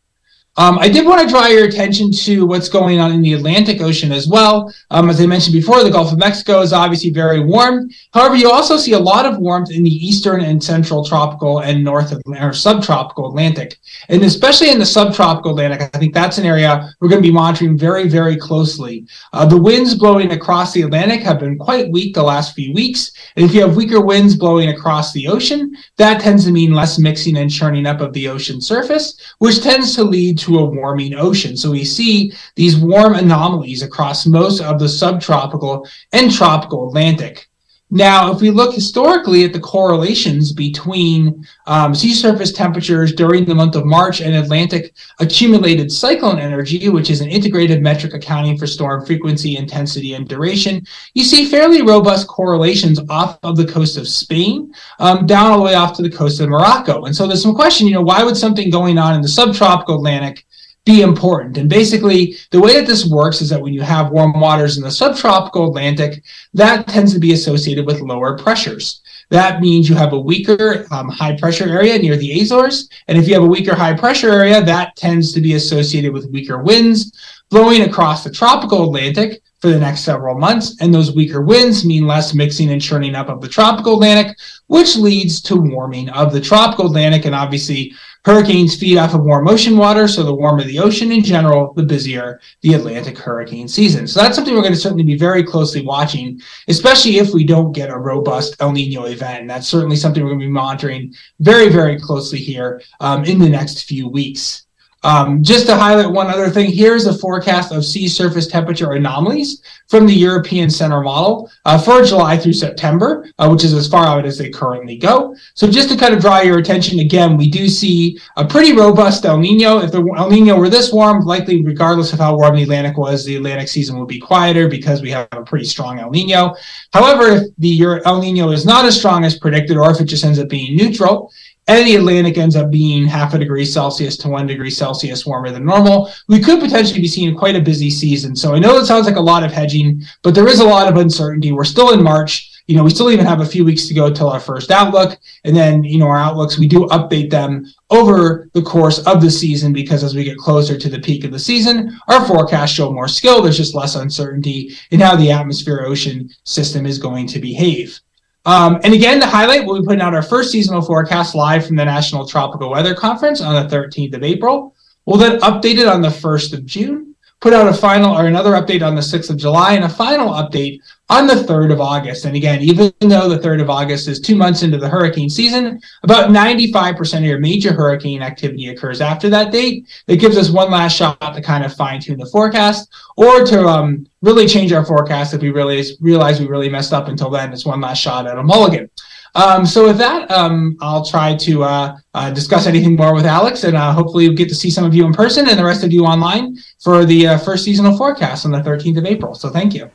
Um, 0.58 0.80
I 0.80 0.88
did 0.88 1.06
want 1.06 1.22
to 1.22 1.28
draw 1.28 1.48
your 1.48 1.66
attention 1.66 2.12
to 2.14 2.46
what's 2.46 2.70
going 2.70 2.98
on 2.98 3.12
in 3.12 3.22
the 3.22 3.34
Atlantic 3.34 3.82
Ocean 3.82 4.14
as 4.14 4.28
well. 4.28 4.74
Um, 4.90 5.10
as 5.10 5.20
I 5.20 5.26
mentioned 5.26 5.54
before, 5.54 5.84
the 5.84 5.90
Gulf 5.90 6.14
of 6.14 6.18
Mexico 6.18 6.62
is 6.62 6.72
obviously 6.72 7.10
very 7.10 7.42
warm. 7.42 7.90
However, 8.14 8.36
you 8.36 8.50
also 8.50 8.78
see 8.78 8.94
a 8.94 9.00
lot 9.00 9.26
of 9.26 9.38
warmth 9.38 9.70
in 9.70 9.84
the 9.84 9.90
eastern 9.90 10.40
and 10.42 10.64
central 10.64 11.04
tropical 11.04 11.60
and 11.60 11.84
north 11.84 12.14
or 12.26 12.54
subtropical 12.54 13.28
Atlantic. 13.28 13.78
And 14.08 14.24
especially 14.24 14.70
in 14.70 14.80
the 14.80 14.86
subtropical 14.86 15.52
Atlantic, 15.52 15.90
I 15.94 16.00
think 16.00 16.14
that's 16.14 16.38
an 16.38 16.46
area 16.46 16.90
we're 17.02 17.10
going 17.10 17.22
to 17.22 17.28
be 17.28 17.34
monitoring 17.34 17.78
very, 17.78 18.08
very 18.08 18.38
closely. 18.38 19.06
Uh, 19.34 19.46
the 19.46 19.62
winds 19.62 19.94
blowing 19.96 20.32
across 20.32 20.72
the 20.72 20.84
Atlantic 20.84 21.22
have 21.22 21.40
been 21.40 21.58
quite 21.58 21.92
weak 21.92 22.14
the 22.14 22.24
last 22.24 22.56
few 22.56 22.74
weeks. 22.74 23.12
And 23.36 23.46
if 23.46 23.54
you 23.54 23.60
have 23.60 23.76
weaker 23.76 24.00
winds 24.00 24.38
blowing 24.38 24.70
across 24.70 25.12
the 25.12 25.28
ocean, 25.28 25.76
that 25.98 26.22
tends 26.22 26.46
to 26.46 26.52
mean 26.52 26.74
less 26.74 26.98
mixing 26.98 27.36
and 27.36 27.52
churning 27.52 27.86
up 27.86 28.00
of 28.00 28.14
the 28.14 28.30
ocean 28.30 28.62
surface, 28.62 29.20
which 29.40 29.62
tends 29.62 29.94
to 29.96 30.04
lead 30.06 30.38
to 30.40 30.45
a 30.48 30.66
warming 30.66 31.16
ocean. 31.16 31.58
So 31.58 31.72
we 31.72 31.84
see 31.84 32.34
these 32.56 32.78
warm 32.78 33.16
anomalies 33.16 33.82
across 33.82 34.26
most 34.26 34.62
of 34.62 34.80
the 34.80 34.88
subtropical 34.88 35.88
and 36.12 36.32
tropical 36.32 36.88
Atlantic. 36.88 37.50
Now, 37.96 38.30
if 38.34 38.42
we 38.42 38.52
look 38.52 38.76
historically 38.76 39.46
at 39.46 39.54
the 39.54 39.60
correlations 39.62 40.52
between 40.52 41.48
um, 41.66 41.96
sea 41.96 42.14
surface 42.14 42.52
temperatures 42.52 43.14
during 43.14 43.46
the 43.46 43.56
month 43.56 43.78
of 43.78 43.86
March 43.86 44.20
and 44.20 44.36
Atlantic 44.36 44.94
accumulated 45.22 45.90
cyclone 45.90 46.38
energy, 46.38 46.90
which 46.90 47.10
is 47.10 47.22
an 47.22 47.30
integrated 47.30 47.82
metric 47.82 48.14
accounting 48.14 48.58
for 48.58 48.68
storm 48.68 49.06
frequency, 49.06 49.56
intensity, 49.56 50.14
and 50.14 50.28
duration, 50.28 50.86
you 51.14 51.24
see 51.24 51.46
fairly 51.46 51.84
robust 51.84 52.28
correlations 52.28 53.00
off 53.10 53.40
of 53.44 53.56
the 53.56 53.66
coast 53.66 53.96
of 53.96 54.10
Spain 54.10 54.74
um, 55.00 55.26
down 55.26 55.52
all 55.52 55.60
the 55.60 55.64
way 55.64 55.76
off 55.76 55.96
to 55.96 56.02
the 56.02 56.10
coast 56.12 56.42
of 56.42 56.50
Morocco. 56.50 57.06
And 57.06 57.16
so 57.16 57.26
there's 57.26 57.42
some 57.42 57.56
question, 57.56 57.88
you 57.88 57.94
know, 57.94 58.02
why 58.02 58.26
would 58.26 58.36
something 58.36 58.70
going 58.70 58.98
on 58.98 59.16
in 59.16 59.22
the 59.22 59.30
subtropical 59.30 59.96
Atlantic 59.96 60.46
be 60.86 61.02
important. 61.02 61.58
And 61.58 61.68
basically, 61.68 62.36
the 62.52 62.60
way 62.60 62.74
that 62.74 62.88
this 62.88 63.06
works 63.06 63.42
is 63.42 63.50
that 63.50 63.62
when 63.62 63.74
you 63.74 63.82
have 63.82 64.12
warm 64.12 64.40
waters 64.40 64.78
in 64.78 64.84
the 64.84 64.92
subtropical 64.92 65.70
Atlantic, 65.70 66.24
that 66.54 66.88
tends 66.88 67.12
to 67.14 67.20
be 67.20 67.34
associated 67.34 67.86
with 67.86 68.02
lower 68.02 68.38
pressures. 68.38 69.02
That 69.32 69.62
means 69.62 69.90
you 69.90 69.96
have 69.96 70.14
a 70.14 70.20
weaker 70.20 70.86
um, 70.92 71.10
high 71.10 71.36
pressure 71.38 71.68
area 71.68 71.98
near 71.98 72.16
the 72.16 72.40
Azores. 72.40 72.90
And 73.08 73.18
if 73.18 73.28
you 73.28 73.34
have 73.34 73.44
a 73.44 73.48
weaker 73.48 73.76
high 73.76 73.96
pressure 73.96 74.32
area, 74.32 74.64
that 74.64 74.96
tends 74.96 75.34
to 75.34 75.42
be 75.42 75.56
associated 75.56 76.14
with 76.14 76.30
weaker 76.30 76.62
winds 76.62 77.12
blowing 77.50 77.84
across 77.84 78.24
the 78.24 78.32
tropical 78.32 78.84
Atlantic 78.84 79.42
for 79.60 79.70
the 79.70 79.80
next 79.80 80.02
several 80.02 80.38
months. 80.38 80.78
And 80.82 80.94
those 80.94 81.16
weaker 81.16 81.42
winds 81.42 81.86
mean 81.86 82.06
less 82.06 82.34
mixing 82.34 82.72
and 82.72 82.82
churning 82.82 83.16
up 83.16 83.30
of 83.30 83.42
the 83.42 83.48
tropical 83.48 83.94
Atlantic, 83.96 84.38
which 84.68 84.98
leads 84.98 85.42
to 85.44 85.56
warming 85.56 86.10
of 86.10 86.34
the 86.34 86.42
tropical 86.42 86.88
Atlantic 86.88 87.26
and 87.26 87.36
obviously 87.36 87.94
Hurricanes 88.26 88.76
feed 88.76 88.98
off 88.98 89.14
of 89.14 89.24
warm 89.24 89.48
ocean 89.48 89.78
water, 89.78 90.08
so 90.08 90.24
the 90.24 90.34
warmer 90.34 90.64
the 90.64 90.80
ocean 90.80 91.12
in 91.12 91.24
general, 91.24 91.74
the 91.74 91.84
busier 91.84 92.42
the 92.62 92.74
Atlantic 92.74 93.20
hurricane 93.20 93.68
season. 93.68 94.08
So 94.08 94.20
that's 94.20 94.36
something 94.36 94.56
we're 94.56 94.62
going 94.62 94.74
to 94.74 94.80
certainly 94.80 95.04
be 95.04 95.16
very 95.16 95.44
closely 95.44 95.86
watching, 95.86 96.42
especially 96.68 97.20
if 97.20 97.36
we 97.36 97.44
don't 97.44 97.72
get 97.72 97.92
a 97.92 97.98
robust 97.98 98.56
El 98.60 98.72
Nino 98.72 99.06
event. 99.06 99.42
And 99.42 99.50
that's 99.50 99.68
certainly 99.68 99.96
something 99.96 100.24
we're 100.24 100.30
going 100.30 100.40
to 100.40 100.48
be 100.48 100.52
monitoring 100.52 101.14
very, 101.40 101.70
very 101.70 102.00
closely 102.00 102.40
here 102.40 102.82
um, 103.00 103.26
in 103.26 103.38
the 103.38 103.48
next 103.48 103.84
few 103.84 104.10
weeks. 104.10 104.65
Um, 105.06 105.44
just 105.44 105.68
to 105.68 105.76
highlight 105.76 106.12
one 106.12 106.32
other 106.32 106.50
thing, 106.50 106.72
here's 106.72 107.06
a 107.06 107.16
forecast 107.16 107.72
of 107.72 107.86
sea 107.86 108.08
surface 108.08 108.48
temperature 108.48 108.94
anomalies 108.94 109.62
from 109.88 110.08
the 110.08 110.14
European 110.14 110.68
Center 110.68 111.00
model 111.02 111.48
uh, 111.66 111.78
for 111.78 112.04
July 112.04 112.36
through 112.40 112.54
September, 112.54 113.30
uh, 113.38 113.48
which 113.48 113.64
is 113.64 113.72
as 113.74 113.88
far 113.88 114.08
out 114.08 114.26
as 114.26 114.40
they 114.40 114.50
currently 114.50 114.98
go. 114.98 115.36
So 115.54 115.70
just 115.70 115.90
to 115.90 115.96
kind 115.96 116.16
of 116.16 116.22
draw 116.22 116.42
your 116.42 116.58
attention 116.58 116.98
again, 117.02 117.38
we 117.38 117.52
do 117.52 117.70
see 117.70 118.20
a 118.36 118.44
pretty 118.44 118.74
robust 118.76 119.26
El 119.26 119.38
Nino. 119.38 119.78
If 119.78 119.92
the 119.92 120.02
El 120.18 120.32
Nino 120.32 120.58
were 120.58 120.70
this 120.70 120.92
warm, 120.92 121.24
likely 121.24 121.64
regardless 121.64 122.12
of 122.12 122.18
how 122.18 122.36
warm 122.36 122.56
the 122.56 122.64
Atlantic 122.64 122.98
was, 122.98 123.24
the 123.24 123.36
Atlantic 123.36 123.68
season 123.68 124.00
would 124.00 124.08
be 124.08 124.20
quieter 124.20 124.68
because 124.68 125.04
we 125.04 125.12
have 125.12 125.28
a 125.34 125.44
pretty 125.44 125.66
strong 125.66 126.00
El 126.00 126.10
Nino. 126.10 126.56
However, 126.94 127.28
if 127.28 127.56
the 127.60 127.80
El 128.06 128.22
Nino 128.22 128.50
is 128.50 128.66
not 128.66 128.86
as 128.86 128.98
strong 128.98 129.24
as 129.24 129.38
predicted, 129.38 129.78
or 129.78 129.92
if 129.92 130.02
it 130.02 130.06
just 130.06 130.26
ends 130.26 130.40
up 130.40 130.50
being 130.50 130.76
neutral, 130.76 131.32
and 131.68 131.88
the 131.88 131.96
Atlantic 131.96 132.38
ends 132.38 132.56
up 132.56 132.70
being 132.70 133.06
half 133.06 133.34
a 133.34 133.40
degree 133.40 133.66
Celsius 133.66 134.18
to 134.18 134.30
one 134.30 134.46
degree 134.46 134.70
Celsius 134.70 135.26
warmer 135.26 135.50
than 135.52 135.66
normal, 135.66 136.12
we 136.28 136.40
could 136.40 136.60
potentially 136.60 137.02
be 137.02 137.08
seeing 137.08 137.36
quite 137.36 137.56
a 137.56 137.62
busy 137.62 137.90
season. 137.90 138.36
So 138.36 138.54
I 138.54 138.60
know 138.60 138.78
it 138.78 138.86
sounds 138.86 139.08
like 139.08 139.16
a 139.16 139.22
lot 139.22 139.44
of 139.44 139.52
hedging, 139.52 140.04
but 140.22 140.36
there 140.36 140.48
is 140.48 140.60
a 140.60 140.66
lot 140.66 140.88
of 140.88 140.98
uncertainty. 140.98 141.52
We're 141.52 141.64
still 141.64 141.92
in 141.94 142.04
March. 142.04 142.52
You 142.68 142.76
know, 142.76 142.84
we 142.84 142.90
still 142.90 143.12
even 143.12 143.28
have 143.28 143.42
a 143.42 143.46
few 143.46 143.64
weeks 143.64 143.88
to 143.88 143.94
go 143.94 144.12
till 144.12 144.30
our 144.30 144.40
first 144.40 144.72
outlook. 144.72 145.20
And 145.44 145.56
then, 145.56 145.84
you 145.84 146.00
know, 146.00 146.08
our 146.08 146.18
outlooks, 146.18 146.58
we 146.58 146.68
do 146.68 146.88
update 146.88 147.30
them 147.30 147.66
over 147.92 148.50
the 148.54 148.62
course 148.64 149.00
of 149.06 149.22
the 149.22 149.30
season 149.30 149.72
because 149.72 150.04
as 150.04 150.16
we 150.16 150.24
get 150.24 150.38
closer 150.38 150.76
to 150.78 150.90
the 150.90 151.00
peak 151.00 151.24
of 151.24 151.32
the 151.32 151.38
season, 151.38 151.96
our 152.08 152.26
forecasts 152.26 152.72
show 152.72 152.92
more 152.92 153.08
skill. 153.08 153.42
There's 153.42 153.58
just 153.58 153.76
less 153.76 153.96
uncertainty 153.96 154.76
in 154.90 155.00
how 155.00 155.16
the 155.16 155.32
atmosphere 155.32 155.84
ocean 155.86 156.30
system 156.44 156.88
is 156.88 156.98
going 156.98 157.28
to 157.28 157.40
behave. 157.40 158.00
Um, 158.46 158.80
and 158.84 158.94
again, 158.94 159.20
to 159.22 159.26
highlight, 159.26 159.66
we'll 159.66 159.82
be 159.82 159.86
putting 159.86 160.02
out 160.02 160.14
our 160.14 160.22
first 160.22 160.52
seasonal 160.52 160.82
forecast 160.82 161.34
live 161.34 161.66
from 161.66 161.76
the 161.78 161.86
National 161.86 162.28
Tropical 162.28 162.70
Weather 162.70 162.94
Conference 162.94 163.42
on 163.42 163.68
the 163.68 163.76
13th 163.76 164.14
of 164.14 164.24
April. 164.24 164.76
We'll 165.06 165.18
then 165.18 165.40
update 165.40 165.80
it 165.80 165.88
on 165.88 166.02
the 166.02 166.10
1st 166.10 166.54
of 166.54 166.66
June, 166.66 167.15
put 167.46 167.54
out 167.54 167.68
a 167.68 167.74
final 167.74 168.18
or 168.18 168.26
another 168.26 168.54
update 168.54 168.82
on 168.82 168.96
the 168.96 169.02
6th 169.02 169.30
of 169.30 169.38
July, 169.38 169.74
and 169.74 169.86
a 169.86 169.90
final 169.90 170.30
update 170.30 170.80
on 171.12 171.28
the 171.28 171.36
3rd 171.36 171.74
of 171.74 171.80
August. 171.80 172.26
And 172.26 172.36
again, 172.36 172.60
even 172.64 172.92
though 173.02 173.30
the 173.30 173.38
3rd 173.38 173.62
of 173.62 173.70
August 173.70 174.08
is 174.08 174.20
two 174.20 174.36
months 174.36 174.64
into 174.64 174.80
the 174.80 174.90
hurricane 174.90 175.30
season, 175.30 175.80
about 176.02 176.32
95% 176.32 177.18
of 177.20 177.24
your 177.24 177.38
major 177.38 177.72
hurricane 177.72 178.24
activity 178.24 178.70
occurs 178.70 179.00
after 179.00 179.30
that 179.30 179.52
date. 179.52 179.88
That 180.08 180.20
gives 180.20 180.40
us 180.40 180.50
one 180.50 180.72
last 180.72 180.98
shot 180.98 181.20
to 181.22 181.40
kind 181.40 181.64
of 181.64 181.76
fine 181.76 182.02
tune 182.02 182.18
the 182.18 182.26
forecast 182.26 182.92
or 183.16 183.46
to 183.46 183.68
um, 183.68 184.08
really 184.24 184.48
change 184.48 184.74
our 184.74 184.84
forecast 184.84 185.36
if 185.36 185.44
we 185.44 185.52
really 185.52 185.84
realize 186.02 186.40
we 186.40 186.48
really 186.48 186.68
messed 186.68 186.94
up 186.94 187.10
until 187.10 187.30
then. 187.30 187.54
It's 187.54 187.64
one 187.64 187.80
last 187.80 188.00
shot 188.00 188.26
at 188.26 188.40
a 188.40 188.44
mulligan. 188.44 188.90
Um, 189.36 189.66
so 189.66 189.86
with 189.86 189.98
that, 189.98 190.32
um, 190.32 190.78
I'll 190.82 191.06
try 191.06 191.36
to 191.36 191.64
uh, 191.64 191.98
uh, 192.14 192.32
discuss 192.32 192.68
anything 192.68 192.96
more 192.96 193.14
with 193.14 193.26
Alex, 193.26 193.66
and 193.66 193.76
uh, 193.76 193.92
hopefully 193.92 194.30
we'll 194.30 194.38
get 194.38 194.48
to 194.50 194.56
see 194.56 194.70
some 194.70 194.86
of 194.86 194.96
you 194.96 195.06
in 195.06 195.14
person 195.14 195.50
and 195.50 195.60
the 195.60 195.66
rest 195.66 195.84
of 195.84 195.92
you 195.92 196.06
online 196.06 196.56
for 196.82 197.04
the 197.04 197.28
uh, 197.28 197.38
first 197.38 197.66
seasonal 197.66 197.98
forecast 197.98 198.46
on 198.46 198.52
the 198.52 198.60
13th 198.60 198.98
of 198.98 199.06
April. 199.06 199.36
So 199.36 199.50
thank 199.50 199.74
you. 199.74 199.92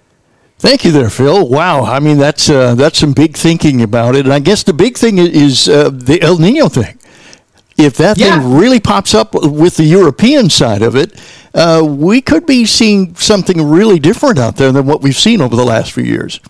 Thank 0.59 0.85
you 0.85 0.93
there, 0.93 1.09
Phil. 1.09 1.49
Wow, 1.49 1.85
I 1.85 2.01
mean 2.01 2.19
that's 2.19 2.51
uh, 2.51 2.75
that's 2.75 2.99
some 2.99 3.15
big 3.15 3.35
thinking 3.35 3.81
about 3.81 4.15
it, 4.15 4.27
and 4.27 4.33
I 4.33 4.41
guess 4.41 4.63
the 4.63 4.75
big 4.75 4.99
thing 4.99 5.17
is 5.17 5.71
uh, 5.71 5.89
the 5.91 6.21
El 6.21 6.37
Nino 6.39 6.69
thing. 6.69 6.99
If 7.79 7.97
that 7.97 8.19
Yeah. 8.19 8.39
thing 8.39 8.53
really 8.59 8.79
pops 8.79 9.15
up 9.15 9.35
with 9.35 9.79
the 9.79 9.85
European 9.85 10.51
side 10.51 10.83
of 10.83 10.97
it, 10.97 11.19
uh, 11.55 11.83
we 11.83 12.21
could 12.21 12.45
be 12.45 12.67
seeing 12.67 13.15
something 13.15 13.67
really 13.67 13.99
different 13.99 14.39
out 14.39 14.57
there 14.57 14.71
than 14.71 14.85
what 14.85 15.01
we've 15.01 15.17
seen 15.17 15.41
over 15.41 15.57
the 15.57 15.65
last 15.65 15.93
few 15.93 16.05
years. 16.05 16.41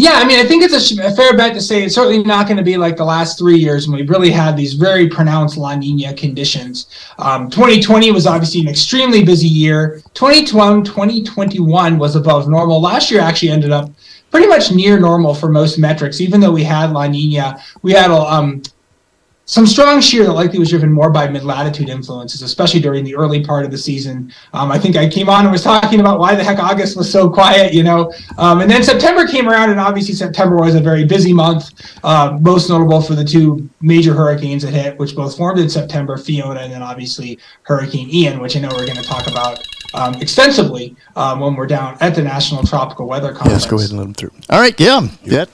Yeah, 0.00 0.12
I 0.12 0.24
mean, 0.24 0.38
I 0.38 0.44
think 0.44 0.62
it's 0.62 0.92
a, 0.92 1.10
fair 1.16 1.36
bet 1.36 1.54
to 1.54 1.60
say 1.60 1.82
it's 1.82 1.96
certainly 1.96 2.22
not 2.22 2.46
going 2.46 2.56
to 2.56 2.62
be 2.62 2.76
like 2.76 2.96
the 2.96 3.04
last 3.04 3.36
three 3.36 3.56
years 3.58 3.88
when 3.88 3.98
we 3.98 4.06
really 4.06 4.30
had 4.30 4.56
these 4.56 4.74
very 4.74 5.08
pronounced 5.08 5.56
La 5.56 5.74
Nina 5.74 6.14
conditions. 6.14 6.86
Um, 7.18 7.50
2020 7.50 8.12
was 8.12 8.24
obviously 8.24 8.60
an 8.60 8.68
extremely 8.68 9.24
busy 9.24 9.48
year. 9.48 10.00
2021, 10.14 10.84
2021 10.84 11.98
was 11.98 12.14
above 12.14 12.48
normal. 12.48 12.80
Last 12.80 13.10
year 13.10 13.20
actually 13.20 13.48
ended 13.48 13.72
up 13.72 13.90
pretty 14.30 14.46
much 14.46 14.70
near 14.70 15.00
normal 15.00 15.34
for 15.34 15.48
most 15.48 15.80
metrics, 15.80 16.20
even 16.20 16.38
though 16.40 16.52
we 16.52 16.62
had 16.62 16.92
La 16.92 17.08
Nina. 17.08 17.60
We 17.82 17.90
had 17.90 18.12
a, 18.12 18.18
um, 18.18 18.62
some 19.48 19.66
strong 19.66 19.98
shear 20.02 20.24
that 20.24 20.32
likely 20.34 20.58
was 20.58 20.68
driven 20.68 20.92
more 20.92 21.08
by 21.08 21.26
mid-latitude 21.26 21.88
influences, 21.88 22.42
especially 22.42 22.80
during 22.80 23.02
the 23.02 23.16
early 23.16 23.42
part 23.42 23.64
of 23.64 23.70
the 23.70 23.78
season. 23.78 24.30
Um, 24.52 24.70
I 24.70 24.78
think 24.78 24.94
I 24.94 25.08
came 25.08 25.30
on 25.30 25.44
and 25.44 25.50
was 25.50 25.62
talking 25.62 26.00
about 26.00 26.18
why 26.18 26.34
the 26.34 26.44
heck 26.44 26.58
August 26.58 26.98
was 26.98 27.10
so 27.10 27.30
quiet, 27.30 27.72
you 27.72 27.82
know. 27.82 28.12
Um, 28.36 28.60
and 28.60 28.70
then 28.70 28.82
September 28.82 29.26
came 29.26 29.48
around, 29.48 29.70
and 29.70 29.80
obviously 29.80 30.14
September 30.14 30.56
was 30.56 30.74
a 30.74 30.80
very 30.80 31.06
busy 31.06 31.32
month, 31.32 31.70
uh, 32.04 32.36
most 32.42 32.68
notable 32.68 33.00
for 33.00 33.14
the 33.14 33.24
two 33.24 33.68
major 33.80 34.12
hurricanes 34.12 34.62
that 34.64 34.74
hit, 34.74 34.98
which 34.98 35.16
both 35.16 35.34
formed 35.34 35.58
in 35.58 35.70
September, 35.70 36.18
Fiona, 36.18 36.60
and 36.60 36.70
then 36.70 36.82
obviously 36.82 37.38
Hurricane 37.62 38.10
Ian, 38.10 38.40
which 38.40 38.54
I 38.54 38.60
know 38.60 38.68
we're 38.72 38.84
going 38.84 38.96
to 38.96 39.02
talk 39.02 39.28
about 39.28 39.66
um, 39.94 40.14
extensively 40.16 40.94
um, 41.16 41.40
when 41.40 41.54
we're 41.54 41.66
down 41.66 41.96
at 42.00 42.14
the 42.14 42.22
National 42.22 42.62
Tropical 42.64 43.08
Weather 43.08 43.32
Conference. 43.32 43.62
Yes, 43.62 43.70
go 43.70 43.78
ahead 43.78 43.88
and 43.88 43.98
let 43.98 44.04
them 44.04 44.14
through. 44.14 44.32
All 44.50 44.60
right, 44.60 44.78
yeah, 44.78 45.08
yeah. 45.24 45.46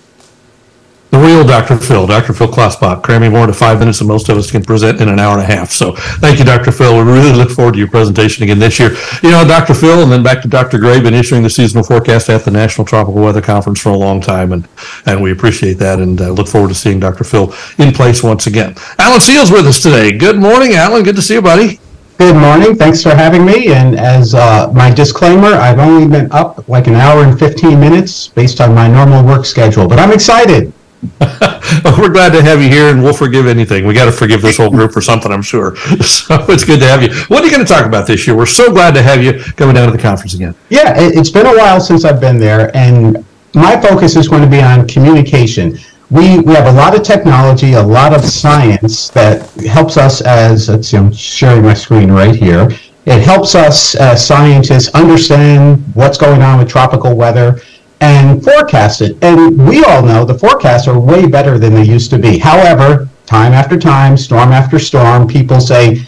The 1.14 1.20
real 1.20 1.44
Dr. 1.44 1.76
Phil, 1.76 2.08
Dr. 2.08 2.32
Phil 2.32 2.48
Klotzbach, 2.48 3.04
cramming 3.04 3.30
more 3.30 3.46
to 3.46 3.52
five 3.52 3.78
minutes 3.78 4.00
than 4.00 4.08
most 4.08 4.28
of 4.28 4.36
us 4.36 4.50
can 4.50 4.64
present 4.64 5.00
in 5.00 5.08
an 5.08 5.20
hour 5.20 5.38
and 5.38 5.42
a 5.42 5.44
half. 5.44 5.70
So 5.70 5.94
thank 5.94 6.40
you, 6.40 6.44
Dr. 6.44 6.72
Phil. 6.72 6.92
We 6.92 7.04
really 7.04 7.32
look 7.32 7.50
forward 7.50 7.74
to 7.74 7.78
your 7.78 7.86
presentation 7.86 8.42
again 8.42 8.58
this 8.58 8.80
year. 8.80 8.96
You 9.22 9.30
know, 9.30 9.46
Dr. 9.46 9.74
Phil, 9.74 10.02
and 10.02 10.10
then 10.10 10.24
back 10.24 10.42
to 10.42 10.48
Dr. 10.48 10.76
Gray, 10.76 11.00
been 11.00 11.14
issuing 11.14 11.44
the 11.44 11.50
seasonal 11.50 11.84
forecast 11.84 12.30
at 12.30 12.44
the 12.44 12.50
National 12.50 12.84
Tropical 12.84 13.22
Weather 13.22 13.40
Conference 13.40 13.80
for 13.80 13.90
a 13.90 13.96
long 13.96 14.20
time, 14.20 14.52
and, 14.52 14.66
and 15.06 15.22
we 15.22 15.30
appreciate 15.30 15.74
that 15.74 16.00
and 16.00 16.20
uh, 16.20 16.30
look 16.30 16.48
forward 16.48 16.70
to 16.70 16.74
seeing 16.74 16.98
Dr. 16.98 17.22
Phil 17.22 17.54
in 17.78 17.94
place 17.94 18.24
once 18.24 18.48
again. 18.48 18.74
Alan 18.98 19.20
Sealls 19.20 19.52
with 19.52 19.68
us 19.68 19.80
today. 19.80 20.18
Good 20.18 20.40
morning, 20.40 20.74
Alan. 20.74 21.04
Good 21.04 21.14
to 21.14 21.22
see 21.22 21.34
you, 21.34 21.42
buddy. 21.42 21.78
Good 22.18 22.34
morning. 22.34 22.74
Thanks 22.74 23.04
for 23.04 23.10
having 23.10 23.46
me. 23.46 23.68
And 23.72 23.96
as 23.96 24.34
uh, 24.34 24.72
my 24.74 24.92
disclaimer, 24.92 25.54
I've 25.54 25.78
only 25.78 26.08
been 26.08 26.32
up 26.32 26.68
like 26.68 26.88
an 26.88 26.94
hour 26.94 27.22
and 27.22 27.38
15 27.38 27.78
minutes 27.78 28.26
based 28.26 28.60
on 28.60 28.74
my 28.74 28.88
normal 28.88 29.24
work 29.24 29.44
schedule, 29.44 29.86
but 29.86 30.00
I'm 30.00 30.10
excited. 30.10 30.72
We're 31.98 32.12
glad 32.12 32.32
to 32.32 32.42
have 32.42 32.62
you 32.62 32.68
here, 32.68 32.90
and 32.90 33.02
we'll 33.02 33.14
forgive 33.14 33.46
anything. 33.46 33.86
We 33.86 33.94
got 33.94 34.06
to 34.06 34.12
forgive 34.12 34.42
this 34.42 34.56
whole 34.56 34.70
group 34.70 34.92
for 34.92 35.00
something, 35.00 35.30
I'm 35.32 35.42
sure. 35.42 35.76
So 36.04 36.36
it's 36.48 36.64
good 36.64 36.80
to 36.80 36.86
have 36.86 37.02
you. 37.02 37.08
What 37.28 37.42
are 37.42 37.46
you 37.46 37.50
going 37.50 37.64
to 37.64 37.72
talk 37.72 37.86
about 37.86 38.06
this 38.06 38.26
year? 38.26 38.36
We're 38.36 38.46
so 38.46 38.70
glad 38.70 38.94
to 38.94 39.02
have 39.02 39.22
you 39.22 39.38
coming 39.54 39.74
down 39.74 39.86
to 39.86 39.92
the 39.92 40.02
conference 40.02 40.34
again. 40.34 40.54
Yeah, 40.68 40.98
it, 40.98 41.16
it's 41.16 41.30
been 41.30 41.46
a 41.46 41.56
while 41.56 41.80
since 41.80 42.04
I've 42.04 42.20
been 42.20 42.38
there, 42.38 42.74
and 42.76 43.24
my 43.54 43.80
focus 43.80 44.16
is 44.16 44.28
going 44.28 44.42
to 44.42 44.48
be 44.48 44.60
on 44.60 44.86
communication. 44.86 45.78
We, 46.10 46.40
we 46.40 46.54
have 46.54 46.66
a 46.66 46.72
lot 46.72 46.96
of 46.96 47.02
technology, 47.02 47.72
a 47.72 47.82
lot 47.82 48.14
of 48.14 48.24
science 48.24 49.08
that 49.10 49.50
helps 49.62 49.96
us 49.96 50.20
as, 50.20 50.68
let's 50.68 50.88
see, 50.88 50.96
I'm 50.96 51.12
sharing 51.12 51.62
my 51.62 51.74
screen 51.74 52.10
right 52.10 52.34
here. 52.34 52.68
It 53.06 53.22
helps 53.22 53.54
us 53.54 53.94
as 53.94 54.26
scientists 54.26 54.88
understand 54.94 55.84
what's 55.94 56.16
going 56.16 56.42
on 56.42 56.58
with 56.58 56.68
tropical 56.68 57.14
weather 57.14 57.60
and 58.04 58.44
forecast 58.44 59.00
it. 59.00 59.16
And 59.22 59.66
we 59.66 59.82
all 59.82 60.02
know 60.02 60.26
the 60.26 60.38
forecasts 60.38 60.86
are 60.86 60.98
way 60.98 61.26
better 61.26 61.58
than 61.58 61.72
they 61.72 61.84
used 61.84 62.10
to 62.10 62.18
be. 62.18 62.36
However, 62.36 63.08
time 63.24 63.52
after 63.52 63.78
time, 63.78 64.18
storm 64.18 64.52
after 64.52 64.78
storm, 64.78 65.26
people 65.26 65.58
say, 65.58 66.04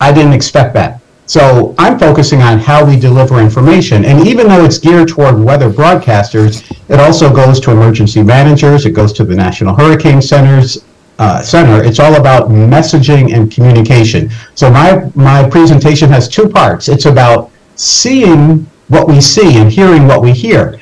I 0.00 0.12
didn't 0.12 0.32
expect 0.32 0.72
that. 0.74 1.02
So 1.26 1.74
I'm 1.76 1.98
focusing 1.98 2.40
on 2.40 2.58
how 2.58 2.86
we 2.86 2.98
deliver 2.98 3.38
information. 3.38 4.06
And 4.06 4.26
even 4.26 4.48
though 4.48 4.64
it's 4.64 4.78
geared 4.78 5.08
toward 5.08 5.38
weather 5.38 5.68
broadcasters, 5.68 6.64
it 6.88 7.00
also 7.00 7.34
goes 7.34 7.60
to 7.60 7.70
emergency 7.70 8.22
managers, 8.22 8.86
it 8.86 8.92
goes 8.92 9.12
to 9.14 9.24
the 9.24 9.34
National 9.34 9.74
Hurricane 9.74 10.22
Centers, 10.22 10.86
uh, 11.18 11.42
Center. 11.42 11.84
It's 11.84 11.98
all 11.98 12.14
about 12.14 12.48
messaging 12.48 13.34
and 13.34 13.52
communication. 13.52 14.30
So 14.54 14.70
my, 14.70 15.10
my 15.14 15.46
presentation 15.48 16.08
has 16.10 16.28
two 16.28 16.48
parts. 16.48 16.88
It's 16.88 17.06
about 17.06 17.50
seeing 17.74 18.66
what 18.88 19.06
we 19.06 19.20
see 19.20 19.58
and 19.58 19.70
hearing 19.70 20.06
what 20.06 20.22
we 20.22 20.32
hear. 20.32 20.80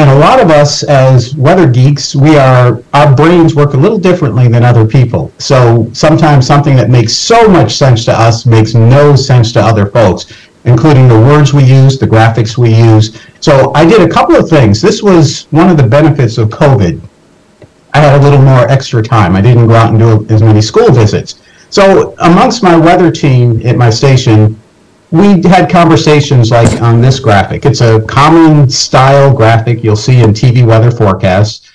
And 0.00 0.08
a 0.08 0.18
lot 0.18 0.40
of 0.40 0.48
us 0.48 0.82
as 0.82 1.34
weather 1.34 1.68
geeks, 1.70 2.16
we 2.16 2.34
are 2.38 2.82
our 2.94 3.14
brains 3.14 3.54
work 3.54 3.74
a 3.74 3.76
little 3.76 3.98
differently 3.98 4.48
than 4.48 4.64
other 4.64 4.86
people. 4.86 5.30
So 5.36 5.90
sometimes 5.92 6.46
something 6.46 6.74
that 6.76 6.88
makes 6.88 7.12
so 7.12 7.46
much 7.46 7.74
sense 7.74 8.06
to 8.06 8.18
us 8.18 8.46
makes 8.46 8.72
no 8.72 9.14
sense 9.14 9.52
to 9.52 9.60
other 9.60 9.84
folks, 9.84 10.32
including 10.64 11.06
the 11.06 11.20
words 11.20 11.52
we 11.52 11.64
use, 11.64 11.98
the 11.98 12.06
graphics 12.06 12.56
we 12.56 12.74
use. 12.74 13.20
So 13.40 13.72
I 13.74 13.84
did 13.84 14.00
a 14.00 14.08
couple 14.08 14.36
of 14.36 14.48
things. 14.48 14.80
This 14.80 15.02
was 15.02 15.44
one 15.50 15.68
of 15.68 15.76
the 15.76 15.86
benefits 15.86 16.38
of 16.38 16.48
COVID. 16.48 16.98
I 17.92 18.00
had 18.00 18.18
a 18.18 18.24
little 18.24 18.40
more 18.40 18.66
extra 18.70 19.02
time. 19.02 19.36
I 19.36 19.42
didn't 19.42 19.66
go 19.66 19.74
out 19.74 19.90
and 19.90 19.98
do 19.98 20.34
as 20.34 20.42
many 20.42 20.62
school 20.62 20.90
visits. 20.90 21.42
So 21.68 22.14
amongst 22.20 22.62
my 22.62 22.74
weather 22.74 23.10
team 23.10 23.60
at 23.66 23.76
my 23.76 23.90
station, 23.90 24.58
we 25.10 25.42
had 25.42 25.68
conversations 25.70 26.50
like 26.50 26.80
on 26.80 27.00
this 27.00 27.18
graphic. 27.18 27.66
It's 27.66 27.80
a 27.80 28.00
common 28.02 28.70
style 28.70 29.34
graphic 29.34 29.82
you'll 29.82 29.96
see 29.96 30.20
in 30.20 30.30
TV 30.30 30.64
weather 30.64 30.90
forecasts, 30.90 31.70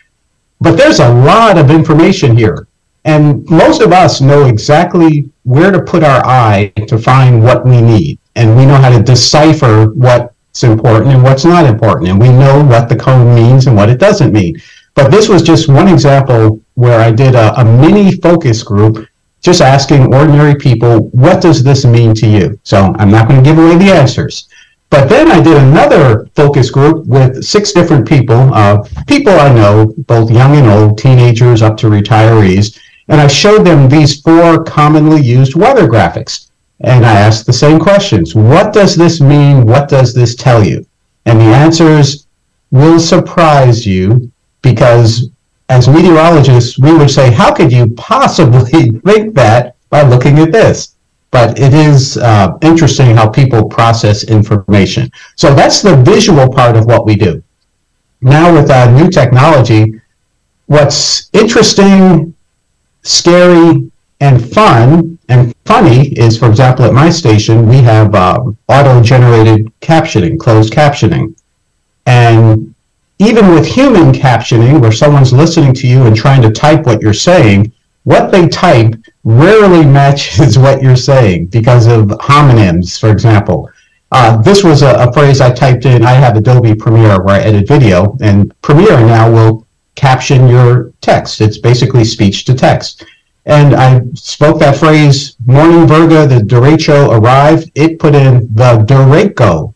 but 0.62 0.78
there's 0.78 1.00
a 1.00 1.14
lot 1.14 1.58
of 1.58 1.70
information 1.70 2.38
here. 2.38 2.68
And 3.04 3.48
most 3.50 3.82
of 3.82 3.92
us 3.92 4.22
know 4.22 4.46
exactly 4.46 5.30
where 5.44 5.72
to 5.72 5.82
put 5.82 6.04
our 6.04 6.26
eye 6.26 6.74
to 6.88 6.98
find 6.98 7.44
what 7.44 7.66
we 7.66 7.82
need. 7.82 8.20
And 8.36 8.58
we 8.58 8.66
know 8.66 8.76
how 8.76 8.90
to 8.90 9.04
decipher 9.04 9.92
what's 9.92 10.64
important 10.64 11.14
and 11.14 11.22
what's 11.22 11.46
not 11.46 11.66
important. 11.66 12.10
And 12.10 12.20
we 12.20 12.30
know 12.30 12.64
what 12.64 12.90
the 12.90 12.96
cone 12.96 13.36
means 13.36 13.68
and 13.68 13.76
what 13.76 13.90
it 13.90 14.00
doesn't 14.00 14.34
mean. 14.34 14.60
But 14.96 15.12
this 15.12 15.30
was 15.30 15.44
just 15.44 15.68
one 15.70 15.88
example 15.88 16.62
where 16.74 17.00
I 17.00 17.12
did 17.12 17.36
a, 17.36 17.60
a 17.60 17.66
mini 17.66 18.14
focus 18.14 18.64
group 18.64 19.08
just 19.46 19.62
asking 19.62 20.12
ordinary 20.12 20.56
people, 20.56 21.02
what 21.10 21.40
does 21.40 21.64
this 21.64 21.86
mean 21.86 22.16
to 22.16 22.28
you? 22.28 22.60
So 22.64 22.96
I'm 22.98 23.12
not 23.12 23.28
going 23.28 23.44
to 23.44 23.48
give 23.48 23.60
away 23.60 23.78
the 23.78 23.92
answers. 23.92 24.50
But 24.90 25.08
then 25.08 25.32
I 25.32 25.40
did 25.40 25.56
another 25.58 26.28
focus 26.36 26.72
group 26.72 27.06
with 27.06 27.44
six 27.44 27.72
different 27.72 28.08
people, 28.08 28.52
uh, 28.56 28.84
people 29.06 29.34
I 29.34 29.54
know, 29.54 29.94
both 30.08 30.32
young 30.32 30.56
and 30.56 30.66
old, 30.66 30.98
teenagers 30.98 31.62
up 31.62 31.78
to 31.78 31.88
retirees, 31.88 32.80
and 33.08 33.22
I 33.22 33.28
showed 33.28 33.64
them 33.64 33.88
these 33.88 34.20
four 34.20 34.64
commonly 34.64 35.22
used 35.22 35.54
weather 35.54 35.88
graphics. 35.88 36.50
And 36.80 37.06
I 37.06 37.14
asked 37.14 37.46
the 37.46 37.54
same 37.54 37.80
questions. 37.80 38.34
What 38.34 38.74
does 38.74 38.96
this 38.96 39.22
mean? 39.22 39.68
What 39.68 39.90
does 39.90 40.16
this 40.16 40.36
tell 40.36 40.66
you? 40.66 40.88
And 41.28 41.40
the 41.40 41.46
answers 41.46 42.26
will 42.72 43.00
surprise 43.00 43.86
you 43.86 44.32
because 44.64 45.30
as 45.70 45.88
meteorologists, 45.88 46.78
we 46.78 46.96
would 46.96 47.10
say, 47.10 47.32
how 47.32 47.54
could 47.54 47.72
you 47.72 47.90
possibly 47.92 48.90
think 49.06 49.34
that 49.36 49.76
by 49.90 50.04
looking 50.04 50.40
at 50.40 50.52
this? 50.52 50.96
But 51.32 51.60
it 51.60 51.74
is 51.74 52.18
uh, 52.18 52.58
interesting 52.62 53.16
how 53.16 53.30
people 53.30 53.68
process 53.68 54.24
information. 54.26 55.12
So 55.36 55.54
that's 55.54 55.82
the 55.82 55.98
visual 55.98 56.50
part 56.50 56.78
of 56.78 56.86
what 56.86 57.06
we 57.06 57.16
do. 57.16 57.44
Now 58.22 58.54
with 58.54 58.70
uh, 58.70 58.92
new 58.92 59.10
technology, 59.10 60.00
what's 60.68 61.30
interesting, 61.34 62.34
scary, 63.04 63.92
and 64.22 64.54
fun 64.54 65.18
and 65.30 65.54
funny 65.66 66.10
is, 66.14 66.38
for 66.38 66.50
example, 66.50 66.86
at 66.86 66.94
my 66.94 67.10
station, 67.10 67.68
we 67.68 67.78
have 67.78 68.14
um, 68.16 68.58
auto-generated 68.68 69.72
captioning, 69.82 70.40
closed 70.40 70.72
captioning. 70.72 71.36
And 72.06 72.75
even 73.20 73.54
with 73.54 73.66
human 73.66 74.12
captioning, 74.12 74.82
where 74.82 74.92
someone's 74.92 75.32
listening 75.32 75.74
to 75.76 75.88
you 75.88 76.04
and 76.04 76.16
trying 76.16 76.42
to 76.42 76.52
type 76.52 76.86
what 76.86 77.02
you're 77.02 77.14
saying, 77.14 77.72
what 78.04 78.32
they 78.32 78.48
type 78.48 78.96
rarely 79.24 79.86
matches 79.86 80.58
what 80.66 80.82
you're 80.82 80.96
saying 80.96 81.48
because 81.48 81.88
of 81.88 82.06
homonyms, 82.20 83.00
for 83.00 83.12
example. 83.12 83.70
Uh, 84.12 84.38
this 84.42 84.64
was 84.64 84.82
a, 84.82 84.94
a, 84.96 85.12
phrase 85.12 85.42
I 85.42 85.52
typed 85.52 85.86
in. 85.86 86.06
I 86.06 86.12
have 86.12 86.38
Adobe 86.38 86.76
Premiere 86.76 87.22
where 87.22 87.36
I 87.36 87.40
edit 87.40 87.68
video, 87.68 88.18
and 88.22 88.54
Premiere 88.62 89.00
now 89.00 89.30
will 89.30 89.68
caption 89.96 90.48
your 90.48 90.94
text. 91.02 91.42
It's 91.42 91.58
basically 91.58 92.06
speech 92.06 92.46
to 92.46 92.54
text. 92.54 93.04
And 93.46 93.76
I 93.76 94.02
spoke 94.14 94.60
that 94.60 94.78
phrase, 94.78 95.36
morning 95.46 95.88
Virga, 95.88 96.28
the 96.28 96.40
derecho 96.40 97.10
arrived. 97.10 97.72
It 97.76 98.00
put 98.00 98.16
in 98.16 98.54
the 98.54 98.86
derecho. 98.88 99.74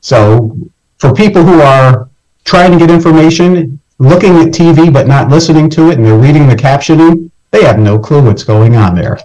So 0.00 0.56
for 0.98 1.12
people 1.12 1.42
who 1.42 1.60
are 1.60 2.08
trying 2.44 2.72
to 2.72 2.78
get 2.78 2.90
information, 2.90 3.80
looking 3.98 4.36
at 4.36 4.48
TV 4.48 4.92
but 4.92 5.06
not 5.06 5.28
listening 5.28 5.68
to 5.70 5.90
it, 5.90 5.98
and 5.98 6.06
they're 6.06 6.18
reading 6.18 6.48
the 6.48 6.54
captioning, 6.54 7.30
they 7.50 7.64
have 7.64 7.78
no 7.78 7.98
clue 7.98 8.22
what's 8.22 8.44
going 8.44 8.76
on 8.76 8.94
there. 8.94 9.18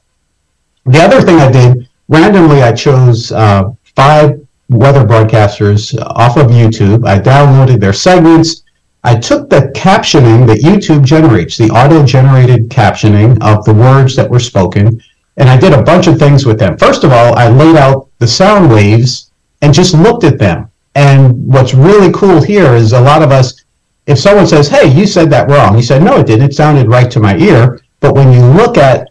The 0.86 1.00
other 1.00 1.22
thing 1.22 1.38
I 1.38 1.52
did, 1.52 1.90
randomly 2.08 2.62
I 2.62 2.74
chose 2.74 3.32
uh, 3.32 3.72
five 3.96 4.40
weather 4.70 5.06
broadcasters 5.06 6.00
off 6.02 6.38
of 6.38 6.48
YouTube. 6.48 7.06
I 7.08 7.20
downloaded 7.20 7.80
their 7.80 7.94
segments. 7.94 8.64
I 9.04 9.16
took 9.18 9.50
the 9.50 9.72
captioning 9.76 10.48
that 10.48 10.60
YouTube 10.60 11.04
generates, 11.04 11.58
the 11.58 11.70
auto-generated 11.70 12.70
captioning 12.70 13.42
of 13.42 13.66
the 13.66 13.74
words 13.74 14.16
that 14.16 14.30
were 14.30 14.40
spoken, 14.40 15.02
and 15.38 15.50
I 15.50 15.58
did 15.58 15.74
a 15.74 15.82
bunch 15.82 16.08
of 16.08 16.20
things 16.20 16.46
with 16.46 16.60
them. 16.60 16.78
First 16.78 17.04
of 17.04 17.12
all, 17.12 17.36
I 17.36 17.50
laid 17.50 17.76
out 17.76 18.10
the 18.20 18.28
sound 18.28 18.72
waves 18.72 19.32
and 19.62 19.74
just 19.74 19.94
looked 19.94 20.24
at 20.24 20.38
them. 20.40 20.71
And 20.96 21.48
what's 21.48 21.74
really 21.74 22.12
cool 22.12 22.42
here 22.42 22.74
is 22.74 22.94
a 22.94 23.02
lot 23.02 23.22
of 23.22 23.32
us, 23.32 23.64
if 24.08 24.20
someone 24.20 24.48
says, 24.48 24.68
hey, 24.68 24.92
you 24.92 25.06
said 25.06 25.30
that 25.30 25.50
wrong, 25.50 25.76
you 25.76 25.84
said, 25.84 26.04
no, 26.04 26.20
it 26.20 26.28
didn't. 26.28 26.52
It 26.52 26.56
sounded 26.56 26.88
right 26.88 27.10
to 27.12 27.20
my 27.20 27.38
ear. 27.38 27.82
But 28.00 28.16
when 28.16 28.34
you 28.34 28.44
look 28.46 28.78
at 28.78 29.10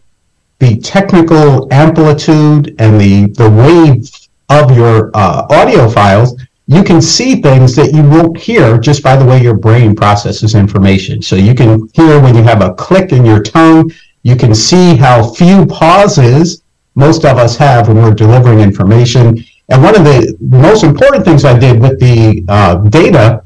the 0.59 0.79
technical 0.81 1.73
amplitude 1.73 2.75
and 2.79 3.01
the, 3.01 3.27
the 3.37 3.49
wave 3.49 4.11
of 4.51 4.77
your 4.77 5.11
uh, 5.15 5.47
audio 5.49 5.89
files, 5.89 6.39
you 6.67 6.85
can 6.85 7.01
see 7.01 7.41
things 7.41 7.75
that 7.77 7.93
you 7.93 8.03
won't 8.03 8.37
hear 8.37 8.79
just 8.79 9.03
by 9.03 9.17
the 9.17 9.25
way 9.25 9.41
your 9.43 9.55
brain 9.55 9.97
processes 9.97 10.55
information. 10.55 11.23
So 11.23 11.35
you 11.35 11.55
can 11.55 11.89
hear 11.95 12.21
when 12.21 12.37
you 12.37 12.43
have 12.43 12.63
a 12.63 12.75
click 12.75 13.13
in 13.13 13.25
your 13.25 13.43
tongue, 13.43 13.91
you 14.23 14.37
can 14.37 14.55
see 14.55 14.97
how 14.97 15.33
few 15.33 15.67
pauses 15.67 16.63
most 16.95 17.25
of 17.25 17.39
us 17.39 17.57
have 17.57 17.89
when 17.89 17.97
we're 17.97 18.15
delivering 18.15 18.61
information. 18.61 19.45
And 19.71 19.83
one 19.83 19.97
of 19.97 20.05
the 20.05 20.37
most 20.41 20.83
important 20.83 21.25
things 21.25 21.45
I 21.45 21.57
did 21.57 21.81
with 21.81 22.01
the 22.01 22.45
uh, 22.49 22.77
data, 22.89 23.45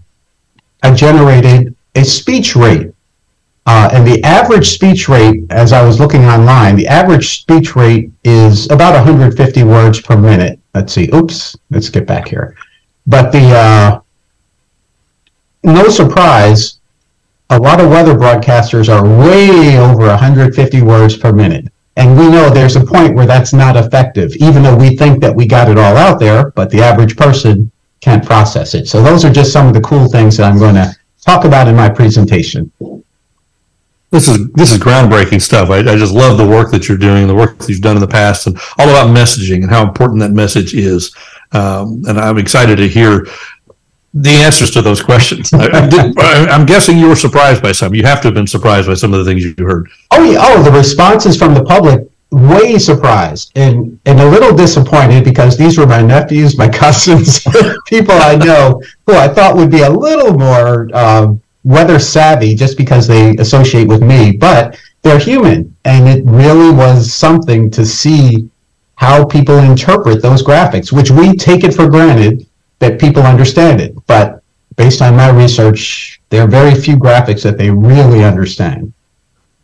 I 0.83 0.95
generated 0.95 1.75
a 1.95 2.05
speech 2.05 2.57
rate. 2.57 2.93
Uh, 3.67 3.89
and 3.93 4.07
the 4.07 4.23
average 4.25 4.71
speech 4.71 5.09
rate, 5.09 5.45
as 5.51 5.73
I 5.73 5.83
was 5.83 6.01
looking 6.01 6.25
online, 6.25 6.77
the 6.77 6.87
average 6.87 7.41
speech 7.41 7.77
rate 7.77 8.11
is 8.25 8.71
about 8.71 8.95
150 8.95 9.63
words 9.65 10.01
per 10.01 10.17
minute. 10.17 10.59
Let's 10.75 10.93
see. 10.93 11.09
Oops. 11.15 11.57
Let's 11.71 11.89
get 11.89 12.07
back 12.07 12.29
here. 12.29 12.57
But 13.07 13.31
the 13.31 13.51
uh, 13.51 14.01
no 15.63 15.89
surprise, 15.89 16.79
a 17.51 17.59
lot 17.59 17.81
of 17.81 17.91
weather 17.91 18.15
broadcasters 18.15 18.89
are 18.89 19.05
way 19.05 19.79
over 19.79 20.07
150 20.07 20.83
words 20.83 21.17
per 21.17 21.33
minute. 21.33 21.73
And 21.97 22.19
we 22.19 22.29
know 22.29 22.51
there's 22.51 22.77
a 22.77 22.85
point 22.85 23.15
where 23.15 23.27
that's 23.27 23.53
not 23.53 23.77
effective, 23.77 24.35
even 24.37 24.63
though 24.63 24.77
we 24.77 24.97
think 24.97 25.21
that 25.21 25.35
we 25.35 25.47
got 25.47 25.71
it 25.71 25.79
all 25.79 25.97
out 25.97 26.19
there, 26.19 26.51
but 26.51 26.71
the 26.71 26.83
average 26.83 27.17
person 27.17 27.71
can't 28.01 28.25
process 28.25 28.75
it. 28.75 28.89
So 28.89 29.03
those 29.03 29.25
are 29.25 29.33
just 29.33 29.53
some 29.53 29.69
of 29.69 29.75
the 29.75 29.81
cool 29.81 30.09
things 30.09 30.37
that 30.37 30.51
I'm 30.51 30.59
going 30.59 30.75
to 30.75 30.95
talk 31.23 31.45
about 31.45 31.69
in 31.69 31.77
my 31.77 31.89
presentation. 31.89 32.71
This 34.11 34.29
is 34.29 34.49
this 34.53 34.71
is 34.71 34.79
groundbreaking 34.79 35.43
stuff. 35.43 35.71
I, 35.71 35.79
I 35.79 35.97
just 35.97 36.13
love 36.13 36.39
the 36.39 36.47
work 36.47 36.71
that 36.71 36.89
you're 36.89 36.99
doing, 36.99 37.27
the 37.27 37.35
work 37.35 37.59
that 37.59 37.69
you've 37.69 37.81
done 37.81 37.97
in 37.97 38.01
the 38.01 38.07
past, 38.07 38.47
and 38.47 38.57
all 38.79 38.89
about 38.89 39.09
messaging 39.09 39.63
and 39.63 39.71
how 39.71 39.83
important 39.83 40.21
that 40.21 40.31
message 40.31 40.73
is. 40.75 41.17
Um, 41.51 42.05
and 42.07 42.19
I'm 42.21 42.39
excited 42.39 42.77
to 42.77 42.89
hear 42.89 43.27
the 44.15 44.31
answers 44.31 44.71
to 44.71 44.81
those 44.81 45.03
questions. 45.03 45.53
I, 45.53 46.55
am 46.55 46.65
guessing 46.65 46.97
you 46.97 47.09
were 47.09 47.17
surprised 47.17 47.61
by 47.63 47.73
some. 47.73 47.95
You 47.95 48.05
have 48.05 48.21
to 48.21 48.29
have 48.29 48.35
been 48.35 48.47
surprised 48.47 48.87
by 48.87 48.95
some 48.95 49.13
of 49.13 49.25
the 49.25 49.31
things 49.31 49.45
you 49.45 49.55
heard. 49.59 49.91
Oh, 50.13 50.23
yeah. 50.25 50.39
Oh, 50.41 50.63
the 50.63 50.71
responses 50.71 51.37
from 51.37 51.53
the 51.53 51.65
public, 51.65 52.09
way 52.31 52.79
surprised 52.79 53.53
and, 53.55 53.99
and 54.07 54.21
a 54.21 54.29
little 54.29 54.55
disappointed 54.55 55.25
because 55.25 55.57
these 55.57 55.79
were 55.79 55.87
my 55.87 56.03
nephews, 56.03 56.57
my 56.57 56.69
cousins, 56.83 57.41
people 57.87 58.15
I 58.15 58.37
know 58.37 58.81
who 59.07 59.15
I 59.15 59.29
thought 59.29 59.57
would 59.57 59.71
be 59.71 59.83
a 59.83 59.91
little 59.91 60.37
more 60.37 60.89
um, 60.97 61.41
weather 61.65 61.99
savvy 61.99 62.55
just 62.55 62.77
because 62.77 63.07
they 63.07 63.37
associate 63.37 63.89
with 63.89 64.03
me, 64.03 64.33
but 64.33 64.79
they're 65.03 65.19
human. 65.19 65.77
And 65.85 66.09
it 66.09 66.25
really 66.25 66.73
was 66.73 67.13
something 67.13 67.71
to 67.73 67.85
see 67.85 68.49
how 68.97 69.25
people 69.25 69.59
interpret 69.59 70.23
those 70.23 70.43
graphics, 70.43 70.93
which 70.93 71.11
we 71.11 71.37
take 71.37 71.65
it 71.65 71.75
for 71.75 71.89
granted 71.89 72.47
that 72.79 73.01
people 73.01 73.23
understand 73.23 73.81
it. 73.81 73.95
But 74.07 74.43
based 74.77 75.03
on 75.03 75.17
my 75.17 75.31
research, 75.31 76.21
there 76.31 76.43
are 76.45 76.49
very 76.49 76.75
few 76.75 76.97
graphics 76.97 77.43
that 77.43 77.59
they 77.59 77.71
really 77.71 78.25
understand. 78.25 78.93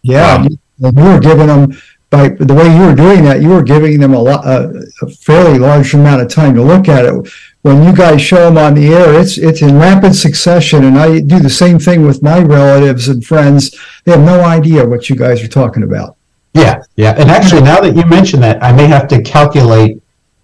Yeah, 0.02 0.34
um, 0.34 0.48
you 0.78 1.04
were 1.04 1.20
giving 1.20 1.46
them 1.46 1.76
by 2.10 2.28
the 2.28 2.54
way 2.54 2.74
you 2.74 2.86
were 2.86 2.94
doing 2.94 3.24
that. 3.24 3.40
You 3.40 3.50
were 3.50 3.62
giving 3.62 4.00
them 4.00 4.14
a, 4.14 4.18
lot, 4.20 4.44
a, 4.44 4.84
a 5.02 5.10
fairly 5.10 5.58
large 5.58 5.94
amount 5.94 6.22
of 6.22 6.28
time 6.28 6.54
to 6.56 6.62
look 6.62 6.88
at 6.88 7.04
it. 7.04 7.32
When 7.62 7.82
you 7.84 7.94
guys 7.94 8.20
show 8.20 8.44
them 8.46 8.58
on 8.58 8.74
the 8.74 8.88
air, 8.88 9.20
it's 9.20 9.38
it's 9.38 9.62
in 9.62 9.78
rapid 9.78 10.14
succession, 10.14 10.84
and 10.84 10.98
I 10.98 11.20
do 11.20 11.38
the 11.38 11.50
same 11.50 11.78
thing 11.78 12.06
with 12.06 12.22
my 12.22 12.40
relatives 12.40 13.08
and 13.08 13.24
friends. 13.24 13.78
They 14.04 14.12
have 14.12 14.22
no 14.22 14.42
idea 14.42 14.86
what 14.86 15.08
you 15.08 15.16
guys 15.16 15.42
are 15.42 15.48
talking 15.48 15.82
about. 15.82 16.16
Yeah, 16.54 16.82
yeah. 16.96 17.14
And 17.16 17.30
actually, 17.30 17.62
now 17.62 17.80
that 17.80 17.94
you 17.94 18.04
mention 18.06 18.40
that, 18.40 18.62
I 18.62 18.72
may 18.72 18.86
have 18.86 19.06
to 19.08 19.22
calculate, 19.22 19.99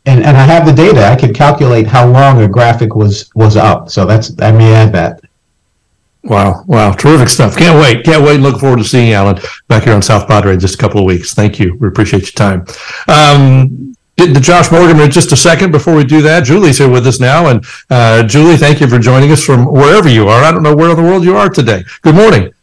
and, 0.07 0.25
and 0.25 0.37
I 0.37 0.45
have 0.45 0.67
the 0.67 0.73
data. 0.73 1.07
I 1.07 1.17
could 1.17 1.35
calculate 1.35 1.87
how 1.87 2.09
long 2.09 2.41
a 2.41 2.49
graphic 2.49 2.95
was 2.95 3.31
was 3.35 3.57
up. 3.57 3.91
So 3.91 4.07
that's 4.07 4.33
I 4.41 4.53
may 4.53 4.75
add 4.75 4.93
that. 4.93 5.21
Wow, 6.23 6.65
wow, 6.67 6.93
terrific 6.93 7.29
stuff. 7.29 7.57
Can't 7.57 7.79
wait. 7.81 8.05
Can't 8.05 8.25
wait. 8.25 8.41
Look 8.41 8.59
forward 8.59 8.79
to 8.79 8.85
seeing 8.85 9.13
Alan 9.13 9.39
back 9.69 9.85
here 9.85 9.95
on 9.95 10.03
South 10.03 10.27
Padre 10.27 10.55
in 10.55 10.61
just 10.61 10.75
a 10.75 10.79
couple 10.79 10.99
of 11.01 11.07
weeks. 11.07 11.35
Thank 11.35 11.61
you. 11.61 11.77
We 11.77 11.87
appreciate 11.87 12.23
your 12.23 12.33
time. 12.33 12.67
Um, 13.07 13.97
Getting 14.17 14.35
to 14.35 14.41
Josh 14.41 14.69
Morgerman 14.69 15.05
in 15.05 15.11
just 15.11 15.31
a 15.33 15.37
second 15.37 15.73
before 15.73 15.95
we 15.95 16.03
do 16.03 16.23
that. 16.23 16.45
Julie's 16.45 16.79
here 16.79 16.89
with 16.89 17.07
us 17.07 17.21
now. 17.21 17.49
And 17.49 17.63
uh, 17.91 18.23
Julie, 18.23 18.57
thank 18.57 18.81
you 18.81 18.89
for 18.89 18.99
joining 18.99 19.31
us 19.31 19.45
from 19.45 19.67
wherever 19.67 20.09
you 20.09 20.27
are. 20.27 20.43
I 20.43 20.51
don't 20.51 20.63
know 20.63 20.75
where 20.75 20.89
in 20.89 20.97
the 20.97 21.03
world 21.03 21.23
you 21.23 21.37
are 21.37 21.51
today. 21.51 21.85
Good 22.01 22.15
morning. 22.15 22.55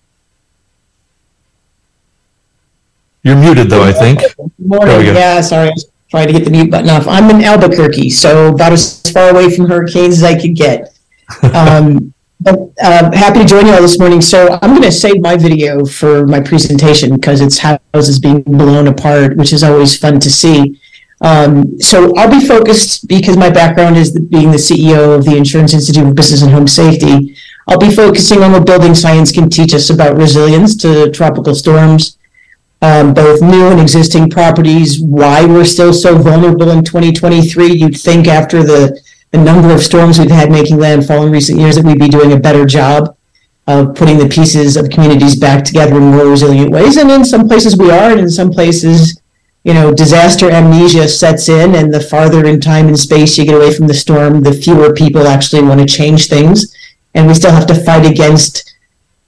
You're 3.22 3.36
muted, 3.36 3.70
though, 3.70 3.84
I 3.84 3.94
think. 3.94 4.20
Good 4.20 4.52
morning. 4.58 5.06
Yeah, 5.06 5.42
sorry. 5.42 5.72
Trying 6.14 6.28
to 6.28 6.34
get 6.34 6.46
the 6.46 6.52
mute 6.52 6.70
button 6.70 6.92
off. 6.92 7.08
I'm 7.08 7.28
in 7.32 7.44
Albuquerque, 7.44 8.12
so 8.12 8.54
about 8.54 8.72
as 8.72 9.02
far 9.10 9.32
away 9.32 9.50
from 9.50 9.68
hurricanes 9.68 10.18
as 10.18 10.24
I 10.24 10.40
could 10.40 10.56
get. 10.56 10.96
Um, 11.56 12.14
but 12.40 12.60
uh, 12.84 13.10
happy 13.14 13.40
to 13.40 13.46
join 13.46 13.66
you 13.66 13.74
all 13.74 13.82
this 13.82 13.98
morning. 13.98 14.22
So 14.22 14.60
I'm 14.62 14.72
going 14.72 14.84
to 14.84 14.92
save 14.92 15.22
my 15.22 15.36
video 15.36 15.86
for 15.86 16.28
my 16.28 16.40
presentation 16.40 17.16
because 17.16 17.42
it's 17.42 17.58
houses 17.58 18.20
being 18.20 18.44
blown 18.44 18.88
apart, 18.90 19.38
which 19.38 19.54
is 19.54 19.64
always 19.64 19.98
fun 19.98 20.20
to 20.20 20.30
see. 20.30 20.80
Um, 21.22 21.82
so 21.82 22.16
I'll 22.16 22.30
be 22.30 22.46
focused 22.46 23.08
because 23.08 23.36
my 23.36 23.50
background 23.50 23.98
is 23.98 24.12
being 24.12 24.52
the 24.52 24.58
CEO 24.58 25.18
of 25.18 25.26
the 25.26 25.36
Insurance 25.36 25.74
Institute 25.74 26.06
of 26.06 26.14
Business 26.14 26.44
and 26.44 26.52
Home 26.52 26.68
Safety. 26.68 27.36
I'll 27.68 27.80
be 27.80 27.90
focusing 27.90 28.44
on 28.44 28.52
what 28.52 28.68
building 28.68 28.94
science 28.94 29.32
can 29.32 29.50
teach 29.50 29.74
us 29.74 29.90
about 29.90 30.16
resilience 30.16 30.76
to 30.78 31.10
tropical 31.10 31.56
storms, 31.56 32.20
um, 32.84 33.14
both 33.14 33.42
new 33.42 33.68
and 33.68 33.80
existing 33.80 34.30
properties, 34.30 35.00
why 35.00 35.46
we're 35.46 35.64
still 35.64 35.94
so 35.94 36.18
vulnerable 36.18 36.70
in 36.70 36.84
2023. 36.84 37.68
You'd 37.68 37.98
think 37.98 38.28
after 38.28 38.62
the, 38.62 39.02
the 39.32 39.38
number 39.38 39.74
of 39.74 39.82
storms 39.82 40.20
we've 40.20 40.30
had 40.30 40.52
making 40.52 40.80
landfall 40.80 41.26
in 41.26 41.32
recent 41.32 41.62
years 41.62 41.78
that 41.78 41.86
we'd 41.86 41.98
be 41.98 42.10
doing 42.10 42.34
a 42.34 42.40
better 42.40 42.66
job 42.66 43.16
of 43.68 43.96
putting 43.96 44.18
the 44.18 44.28
pieces 44.28 44.76
of 44.76 44.90
communities 44.90 45.38
back 45.38 45.64
together 45.64 45.96
in 45.96 46.12
more 46.12 46.26
resilient 46.26 46.72
ways. 46.72 46.98
And 46.98 47.10
in 47.10 47.24
some 47.24 47.48
places 47.48 47.78
we 47.78 47.90
are, 47.90 48.12
and 48.12 48.20
in 48.20 48.30
some 48.30 48.52
places, 48.52 49.18
you 49.64 49.74
know, 49.74 49.94
disaster 49.94 50.52
amnesia 50.52 51.08
sets 51.08 51.48
in, 51.48 51.76
and 51.76 51.94
the 51.94 52.02
farther 52.02 52.46
in 52.46 52.60
time 52.60 52.90
and 52.90 53.00
space 53.00 53.38
you 53.38 53.46
get 53.46 53.56
away 53.56 53.74
from 53.74 53.88
the 53.88 53.94
storm, 53.94 54.44
the 54.44 54.52
fewer 54.52 54.94
people 54.94 55.26
actually 55.26 55.64
want 55.64 55.80
to 55.80 55.86
change 55.86 56.28
things. 56.28 56.76
And 57.16 57.28
we 57.28 57.34
still 57.34 57.54
have 57.54 57.68
to 57.68 57.76
fight 57.76 58.06
against 58.06 58.73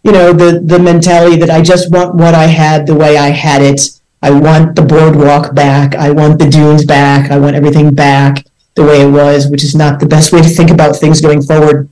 you 0.06 0.12
know 0.12 0.32
the 0.32 0.62
the 0.64 0.78
mentality 0.78 1.36
that 1.38 1.50
I 1.50 1.62
just 1.62 1.92
want 1.92 2.14
what 2.14 2.36
I 2.36 2.46
had 2.46 2.86
the 2.86 2.94
way 2.96 3.18
I 3.18 3.30
had 3.30 3.62
it. 3.64 3.82
I 4.22 4.30
want 4.30 4.76
the 4.76 4.84
boardwalk 4.84 5.56
back. 5.56 5.96
I 5.96 6.12
want 6.12 6.38
the 6.40 6.48
dunes 6.48 6.86
back. 6.86 7.32
I 7.32 7.40
want 7.40 7.56
everything 7.56 7.94
back 7.94 8.46
the 8.76 8.84
way 8.84 9.02
it 9.02 9.10
was, 9.10 9.48
which 9.48 9.64
is 9.64 9.76
not 9.76 10.00
the 10.00 10.06
best 10.06 10.32
way 10.32 10.42
to 10.42 10.48
think 10.48 10.70
about 10.70 10.96
things 10.96 11.22
going 11.22 11.42
forward. 11.42 11.90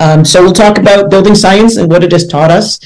Um, 0.00 0.24
so 0.24 0.42
we'll 0.42 0.52
talk 0.52 0.78
about 0.78 1.10
building 1.10 1.34
science 1.34 1.76
and 1.76 1.88
what 1.90 2.02
it 2.02 2.12
has 2.12 2.26
taught 2.26 2.50
us 2.50 2.80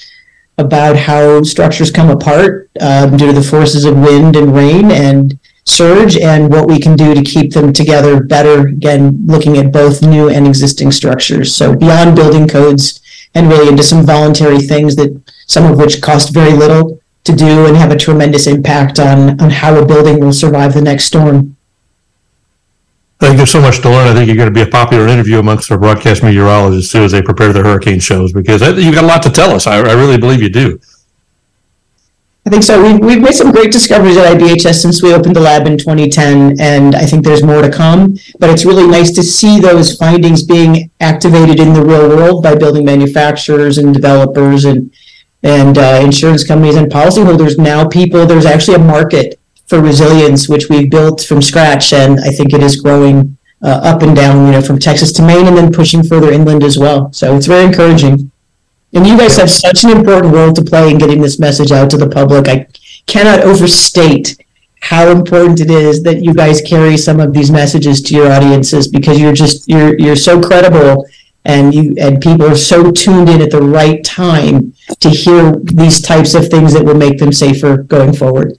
about 0.58 0.96
how 0.96 1.42
structures 1.42 1.90
come 1.90 2.10
apart 2.10 2.70
um, 2.80 3.16
due 3.16 3.28
to 3.28 3.32
the 3.32 3.42
forces 3.42 3.84
of 3.84 3.96
wind 3.96 4.36
and 4.36 4.54
rain 4.54 4.90
and 4.90 5.38
surge 5.64 6.16
and 6.16 6.50
what 6.50 6.68
we 6.68 6.78
can 6.78 6.96
do 6.96 7.14
to 7.14 7.22
keep 7.22 7.52
them 7.52 7.72
together 7.72 8.22
better. 8.22 8.68
Again, 8.68 9.24
looking 9.26 9.56
at 9.56 9.72
both 9.72 10.02
new 10.02 10.28
and 10.28 10.46
existing 10.46 10.90
structures. 10.90 11.54
So 11.54 11.74
beyond 11.74 12.16
building 12.16 12.48
codes 12.48 13.00
and 13.34 13.48
really 13.48 13.68
into 13.68 13.82
some 13.82 14.04
voluntary 14.04 14.58
things 14.58 14.96
that 14.96 15.20
some 15.46 15.70
of 15.70 15.78
which 15.78 16.00
cost 16.00 16.32
very 16.32 16.52
little 16.52 17.00
to 17.24 17.32
do 17.32 17.66
and 17.66 17.76
have 17.76 17.90
a 17.90 17.96
tremendous 17.96 18.46
impact 18.46 18.98
on, 18.98 19.40
on 19.40 19.50
how 19.50 19.76
a 19.76 19.84
building 19.84 20.18
will 20.20 20.32
survive 20.32 20.74
the 20.74 20.82
next 20.82 21.04
storm. 21.04 21.56
I 23.20 23.26
think 23.26 23.36
there's 23.36 23.50
so 23.50 23.60
much 23.60 23.80
to 23.82 23.90
learn. 23.90 24.06
I 24.06 24.14
think 24.14 24.28
you're 24.28 24.36
going 24.36 24.52
to 24.52 24.54
be 24.54 24.62
a 24.62 24.70
popular 24.70 25.08
interview 25.08 25.40
amongst 25.40 25.70
our 25.72 25.78
broadcast 25.78 26.22
meteorologists 26.22 26.92
too 26.92 27.02
as 27.02 27.12
they 27.12 27.20
prepare 27.20 27.52
their 27.52 27.64
hurricane 27.64 27.98
shows 27.98 28.32
because 28.32 28.62
you've 28.82 28.94
got 28.94 29.04
a 29.04 29.06
lot 29.06 29.22
to 29.24 29.30
tell 29.30 29.50
us. 29.50 29.66
I, 29.66 29.78
I 29.78 29.92
really 29.94 30.18
believe 30.18 30.40
you 30.40 30.48
do. 30.48 30.80
I 32.48 32.50
think 32.50 32.64
so. 32.64 32.82
We've, 32.82 32.98
we've 32.98 33.20
made 33.20 33.34
some 33.34 33.52
great 33.52 33.70
discoveries 33.70 34.16
at 34.16 34.34
IBHS 34.34 34.80
since 34.80 35.02
we 35.02 35.12
opened 35.12 35.36
the 35.36 35.40
lab 35.40 35.66
in 35.66 35.76
2010, 35.76 36.58
and 36.58 36.94
I 36.94 37.04
think 37.04 37.22
there's 37.22 37.42
more 37.42 37.60
to 37.60 37.70
come. 37.70 38.16
But 38.38 38.48
it's 38.48 38.64
really 38.64 38.86
nice 38.86 39.10
to 39.16 39.22
see 39.22 39.60
those 39.60 39.96
findings 39.96 40.44
being 40.44 40.90
activated 40.98 41.60
in 41.60 41.74
the 41.74 41.84
real 41.84 42.08
world 42.08 42.42
by 42.42 42.54
building 42.54 42.86
manufacturers 42.86 43.76
and 43.76 43.92
developers 43.92 44.64
and 44.64 44.90
and 45.42 45.76
uh, 45.76 46.00
insurance 46.02 46.42
companies 46.42 46.76
and 46.76 46.90
policyholders. 46.90 47.58
Now, 47.58 47.86
people, 47.86 48.24
there's 48.24 48.46
actually 48.46 48.76
a 48.76 48.86
market 48.96 49.38
for 49.66 49.82
resilience, 49.82 50.48
which 50.48 50.70
we've 50.70 50.90
built 50.90 51.20
from 51.20 51.42
scratch, 51.42 51.92
and 51.92 52.18
I 52.18 52.30
think 52.30 52.54
it 52.54 52.62
is 52.62 52.76
growing 52.76 53.36
uh, 53.60 53.80
up 53.84 54.00
and 54.00 54.16
down, 54.16 54.46
you 54.46 54.52
know, 54.52 54.62
from 54.62 54.78
Texas 54.78 55.12
to 55.12 55.22
Maine, 55.22 55.48
and 55.48 55.54
then 55.54 55.70
pushing 55.70 56.02
further 56.02 56.32
inland 56.32 56.64
as 56.64 56.78
well. 56.78 57.12
So 57.12 57.36
it's 57.36 57.46
very 57.46 57.66
encouraging. 57.66 58.32
And 58.94 59.06
you 59.06 59.18
guys 59.18 59.36
have 59.36 59.50
such 59.50 59.84
an 59.84 59.90
important 59.90 60.32
role 60.32 60.52
to 60.52 60.62
play 60.62 60.90
in 60.90 60.98
getting 60.98 61.20
this 61.20 61.38
message 61.38 61.72
out 61.72 61.90
to 61.90 61.96
the 61.96 62.08
public. 62.08 62.48
I 62.48 62.66
cannot 63.06 63.40
overstate 63.40 64.42
how 64.80 65.10
important 65.10 65.60
it 65.60 65.70
is 65.70 66.02
that 66.04 66.22
you 66.22 66.32
guys 66.32 66.62
carry 66.62 66.96
some 66.96 67.20
of 67.20 67.32
these 67.32 67.50
messages 67.50 68.00
to 68.02 68.14
your 68.14 68.32
audiences 68.32 68.88
because 68.88 69.20
you're 69.20 69.32
just 69.32 69.68
you're 69.68 69.98
you're 69.98 70.16
so 70.16 70.40
credible 70.40 71.04
and 71.44 71.74
you 71.74 71.94
and 71.98 72.20
people 72.20 72.46
are 72.46 72.56
so 72.56 72.90
tuned 72.92 73.28
in 73.28 73.42
at 73.42 73.50
the 73.50 73.60
right 73.60 74.04
time 74.04 74.72
to 75.00 75.10
hear 75.10 75.52
these 75.64 76.00
types 76.00 76.34
of 76.34 76.48
things 76.48 76.72
that 76.72 76.84
will 76.84 76.94
make 76.94 77.18
them 77.18 77.32
safer 77.32 77.78
going 77.78 78.12
forward 78.12 78.57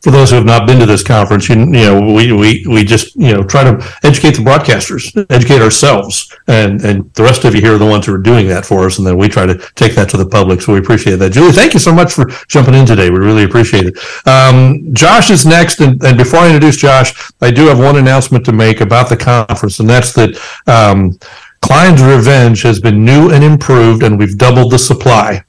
for 0.00 0.12
those 0.12 0.30
who 0.30 0.36
have 0.36 0.44
not 0.44 0.66
been 0.66 0.78
to 0.78 0.86
this 0.86 1.02
conference, 1.02 1.48
you, 1.48 1.56
you 1.56 1.66
know, 1.66 2.00
we, 2.00 2.32
we, 2.32 2.64
we 2.68 2.84
just, 2.84 3.16
you 3.16 3.32
know, 3.32 3.42
try 3.42 3.64
to 3.64 3.98
educate 4.04 4.36
the 4.36 4.42
broadcasters, 4.42 5.26
educate 5.28 5.60
ourselves, 5.60 6.32
and, 6.46 6.84
and 6.84 7.12
the 7.14 7.22
rest 7.22 7.44
of 7.44 7.54
you 7.54 7.60
here 7.60 7.74
are 7.74 7.78
the 7.78 7.86
ones 7.86 8.06
who 8.06 8.14
are 8.14 8.18
doing 8.18 8.46
that 8.46 8.64
for 8.64 8.86
us. 8.86 8.98
And 8.98 9.06
then 9.06 9.16
we 9.16 9.28
try 9.28 9.44
to 9.44 9.58
take 9.74 9.96
that 9.96 10.08
to 10.10 10.16
the 10.16 10.26
public. 10.26 10.62
So 10.62 10.72
we 10.72 10.78
appreciate 10.78 11.16
that. 11.16 11.32
Julie, 11.32 11.52
thank 11.52 11.74
you 11.74 11.80
so 11.80 11.92
much 11.92 12.12
for 12.12 12.30
jumping 12.46 12.74
in 12.74 12.86
today. 12.86 13.10
We 13.10 13.18
really 13.18 13.44
appreciate 13.44 13.86
it. 13.86 13.98
Um, 14.26 14.94
Josh 14.94 15.30
is 15.30 15.44
next. 15.44 15.80
And, 15.80 16.00
and 16.04 16.16
before 16.16 16.40
I 16.40 16.46
introduce 16.46 16.76
Josh, 16.76 17.32
I 17.40 17.50
do 17.50 17.66
have 17.66 17.80
one 17.80 17.96
announcement 17.96 18.44
to 18.44 18.52
make 18.52 18.80
about 18.80 19.08
the 19.08 19.16
conference, 19.16 19.80
and 19.80 19.90
that's 19.90 20.12
that, 20.12 20.38
um, 20.66 21.18
Klein's 21.60 22.02
Revenge 22.02 22.62
has 22.62 22.80
been 22.80 23.04
new 23.04 23.30
and 23.30 23.42
improved, 23.42 24.04
and 24.04 24.16
we've 24.16 24.38
doubled 24.38 24.70
the 24.70 24.78
supply. 24.78 25.42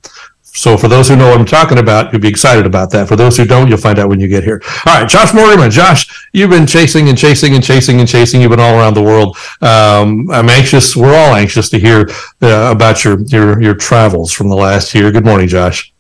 So 0.54 0.78
for 0.78 0.88
those 0.88 1.08
who 1.08 1.16
know 1.16 1.30
what 1.30 1.40
I'm 1.40 1.46
talking 1.46 1.78
about, 1.78 2.12
you'll 2.12 2.22
be 2.22 2.28
excited 2.28 2.66
about 2.66 2.92
that. 2.92 3.08
For 3.08 3.16
those 3.16 3.38
who 3.38 3.46
don't, 3.46 3.68
you'll 3.68 3.78
find 3.78 4.00
out 4.00 4.10
when 4.10 4.20
you 4.20 4.28
get 4.28 4.44
here. 4.44 4.62
All 4.86 5.00
right, 5.00 5.08
Josh 5.08 5.32
Morgerman. 5.32 5.72
Josh, 5.72 6.28
you've 6.34 6.50
been 6.50 6.66
chasing 6.66 7.08
and 7.08 7.18
chasing 7.18 7.54
and 7.56 7.64
chasing 7.64 8.00
and 8.00 8.10
chasing. 8.10 8.42
You've 8.42 8.50
been 8.50 8.60
all 8.60 8.76
around 8.76 8.96
the 8.96 9.04
world. 9.04 9.38
Um, 9.62 10.30
I'm 10.32 10.50
anxious. 10.50 10.96
We're 10.96 11.16
all 11.16 11.36
anxious 11.36 11.70
to 11.70 11.80
hear 11.80 12.10
uh, 12.42 12.72
about 12.72 13.04
your 13.04 13.22
your 13.22 13.62
your 13.62 13.74
travels 13.76 14.32
from 14.34 14.50
the 14.50 14.56
last 14.56 14.94
year. 14.94 15.12
Good 15.12 15.26
morning, 15.26 15.48
Josh. 15.48 15.94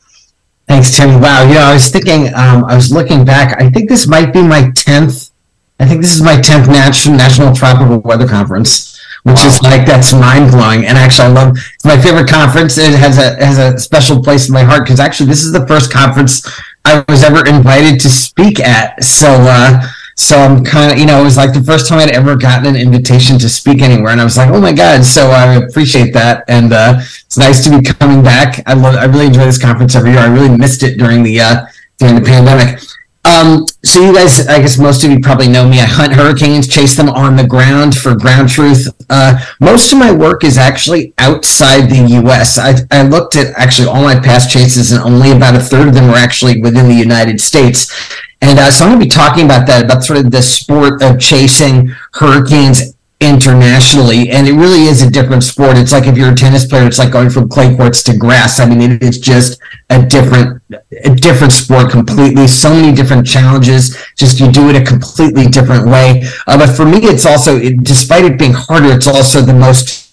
Thanks, 0.68 0.95
Tim. 0.95 1.22
Wow. 1.22 1.47
You 1.47 1.56
know, 1.56 1.62
I 1.62 1.74
was 1.74 1.89
thinking. 1.89 2.34
Um, 2.34 2.66
I 2.66 2.76
was 2.76 2.91
looking 2.91 3.24
back. 3.26 3.62
I 3.62 3.70
think 3.70 3.89
this 3.89 4.08
might 4.08 4.34
be 4.34 4.41
my 4.41 4.72
tenth. 4.76 5.30
I 5.80 5.88
think 5.88 6.02
this 6.02 6.16
is 6.16 6.22
my 6.22 6.39
tenth 6.41 6.68
national 6.68 7.16
national 7.18 7.56
tropical 7.56 8.00
weather 8.00 8.28
conference 8.28 8.89
which 9.24 9.43
is 9.43 9.61
like 9.61 9.86
that's 9.86 10.13
mind 10.13 10.51
blowing. 10.51 10.86
And 10.86 10.97
actually, 10.97 11.28
I 11.28 11.32
love 11.32 11.57
it's 11.57 11.86
my 11.86 11.99
favorite 12.01 12.30
conference. 12.30 12.78
It 12.78 12.93
has 12.93 13.17
a 13.17 13.43
has 13.43 13.57
a 13.57 13.78
special 13.78 14.22
place 14.24 14.47
in 14.47 14.53
my 14.53 14.63
heart 14.63 14.84
because 14.86 14.99
actually, 14.99 15.28
this 15.28 15.43
is 15.43 15.51
the 15.51 15.65
first 15.67 15.91
conference 15.91 16.47
I 16.86 17.03
was 17.07 17.24
ever 17.24 17.45
invited 17.47 17.99
to 18.01 18.09
speak 18.09 18.59
at. 18.59 19.03
So. 19.03 19.28
uh 19.28 19.88
so 20.20 20.38
I'm 20.38 20.65
kind 20.65 20.91
of, 20.91 20.97
you 20.99 21.05
know, 21.05 21.22
it 21.22 21.24
was 21.24 21.38
like 21.38 21.53
the 21.53 21.63
first 21.63 21.88
time 21.88 21.99
I'd 21.99 22.09
ever 22.09 22.36
gotten 22.36 22.65
an 22.65 22.76
invitation 22.76 23.39
to 23.39 23.47
speak 23.47 23.82
anywhere, 23.82 24.11
and 24.11 24.20
I 24.20 24.26
was 24.26 24.36
like, 24.36 24.49
oh 24.49 24.59
my 24.59 24.74
god! 24.74 25.05
So 25.05 25.32
I 25.32 25.53
appreciate 25.55 26.11
that, 26.11 26.43
and 26.49 26.74
uh, 26.74 26.95
it's 26.97 27.38
nice 27.38 27.63
to 27.63 27.70
be 27.70 27.82
coming 27.82 28.22
back. 28.22 28.61
I 28.67 28.74
love, 28.74 28.95
I 28.95 29.05
really 29.05 29.28
enjoy 29.28 29.45
this 29.45 29.57
conference 29.57 29.95
every 29.95 30.11
year. 30.11 30.20
I 30.20 30.28
really 30.28 30.55
missed 30.55 30.84
it 30.84 30.97
during 30.97 31.24
the 31.24 31.39
uh, 31.39 31.65
during 31.99 32.15
the 32.15 32.22
pandemic. 32.22 32.82
Um, 33.26 33.65
so 33.84 34.01
you 34.01 34.13
guys, 34.13 34.47
I 34.47 34.59
guess 34.59 34.80
most 34.80 35.03
of 35.03 35.11
you 35.11 35.20
probably 35.20 35.47
know 35.47 35.67
me. 35.67 35.80
I 35.80 35.86
hunt 35.86 36.13
hurricanes, 36.13 36.67
chase 36.67 36.95
them 36.95 37.09
on 37.09 37.36
the 37.36 37.45
ground 37.45 37.95
for 37.95 38.15
ground 38.15 38.49
truth. 38.49 38.88
Uh, 39.09 39.39
most 39.59 39.91
of 39.91 39.99
my 39.99 40.11
work 40.11 40.43
is 40.43 40.57
actually 40.57 41.13
outside 41.17 41.89
the 41.89 42.07
U.S. 42.24 42.57
I, 42.57 42.76
I 42.91 43.03
looked 43.03 43.36
at 43.36 43.53
actually 43.57 43.88
all 43.89 44.01
my 44.01 44.20
past 44.20 44.51
chases, 44.51 44.91
and 44.91 45.01
only 45.03 45.32
about 45.32 45.55
a 45.55 45.59
third 45.59 45.89
of 45.89 45.93
them 45.93 46.07
were 46.07 46.15
actually 46.15 46.61
within 46.61 46.88
the 46.88 46.95
United 46.95 47.41
States. 47.41 47.93
And 48.41 48.57
uh, 48.57 48.72
so 48.72 48.86
I'm 48.86 48.91
going 48.91 49.01
to 49.01 49.05
be 49.05 49.09
talking 49.09 49.45
about 49.45 49.67
that, 49.67 49.84
about 49.84 50.03
sort 50.03 50.20
of 50.20 50.32
the 50.32 50.41
sport 50.41 51.03
of 51.03 51.20
chasing 51.20 51.93
hurricanes 52.13 52.93
internationally 53.22 54.30
and 54.30 54.47
it 54.47 54.53
really 54.53 54.84
is 54.84 55.01
a 55.01 55.09
different 55.09 55.43
sport. 55.43 55.78
It's 55.78 55.91
like 55.91 56.07
if 56.07 56.17
you're 56.17 56.32
a 56.32 56.36
tennis 56.36 56.65
player 56.65 56.88
it's 56.88 56.99
like 56.99 57.11
going 57.11 57.30
from 57.30 57.49
clay 57.49 57.76
courts 57.76 58.01
to 58.03 58.17
grass. 58.17 58.59
I 58.59 58.65
mean 58.65 58.82
it 58.82 59.03
is 59.03 59.20
just 59.20 59.59
a 59.89 60.05
different 60.05 60.61
a 61.03 61.15
different 61.15 61.51
sport 61.51 61.91
completely. 61.91 62.47
So 62.47 62.70
many 62.70 62.95
different 62.95 63.28
challenges. 63.28 63.97
Just 64.15 64.39
you 64.39 64.49
do 64.51 64.70
it 64.70 64.76
a 64.76 64.86
completely 64.86 65.47
different 65.47 65.88
way. 65.88 66.24
Uh, 66.47 66.57
but 66.57 66.76
for 66.76 66.86
me 66.86 66.99
it's 66.99 67.26
also 67.26 67.57
it, 67.57 67.84
despite 67.84 68.24
it 68.24 68.39
being 68.39 68.53
harder 68.53 68.88
it's 68.88 69.07
also 69.07 69.41
the 69.41 69.53
most 69.53 70.09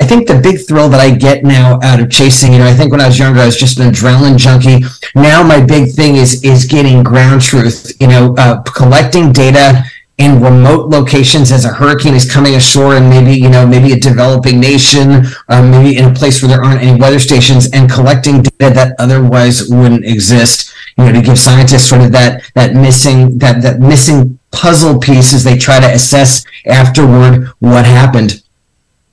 I 0.00 0.06
think 0.06 0.28
the 0.28 0.40
big 0.40 0.66
thrill 0.66 0.88
that 0.88 1.00
I 1.00 1.10
get 1.14 1.44
now 1.44 1.78
out 1.82 2.00
of 2.00 2.10
chasing, 2.10 2.54
you 2.54 2.58
know, 2.58 2.66
I 2.66 2.72
think 2.72 2.90
when 2.90 3.02
I 3.02 3.06
was 3.06 3.18
younger, 3.18 3.40
I 3.40 3.44
was 3.44 3.58
just 3.58 3.78
an 3.78 3.92
adrenaline 3.92 4.38
junkie. 4.38 4.82
Now 5.14 5.42
my 5.42 5.60
big 5.60 5.92
thing 5.92 6.16
is 6.16 6.42
is 6.42 6.64
getting 6.64 7.02
ground 7.02 7.42
truth, 7.42 7.92
you 8.00 8.06
know, 8.06 8.34
uh, 8.38 8.62
collecting 8.62 9.30
data 9.30 9.84
in 10.20 10.38
remote 10.38 10.90
locations 10.90 11.50
as 11.50 11.64
a 11.64 11.68
hurricane 11.68 12.14
is 12.14 12.30
coming 12.30 12.54
ashore 12.54 12.94
and 12.94 13.08
maybe 13.08 13.32
you 13.32 13.48
know 13.48 13.66
maybe 13.66 13.92
a 13.92 13.98
developing 13.98 14.60
nation 14.60 15.24
um, 15.48 15.70
maybe 15.70 15.96
in 15.96 16.04
a 16.04 16.12
place 16.12 16.42
where 16.42 16.50
there 16.50 16.62
aren't 16.62 16.82
any 16.82 17.00
weather 17.00 17.18
stations 17.18 17.70
and 17.72 17.90
collecting 17.90 18.42
data 18.42 18.74
that 18.74 18.94
otherwise 18.98 19.70
wouldn't 19.70 20.04
exist 20.04 20.74
you 20.98 21.04
know 21.04 21.12
to 21.12 21.22
give 21.22 21.38
scientists 21.38 21.88
sort 21.88 22.02
of 22.02 22.12
that 22.12 22.42
that 22.54 22.74
missing 22.74 23.38
that 23.38 23.62
that 23.62 23.80
missing 23.80 24.38
puzzle 24.50 25.00
piece 25.00 25.32
as 25.32 25.42
they 25.42 25.56
try 25.56 25.80
to 25.80 25.86
assess 25.86 26.44
afterward 26.66 27.48
what 27.60 27.86
happened 27.86 28.42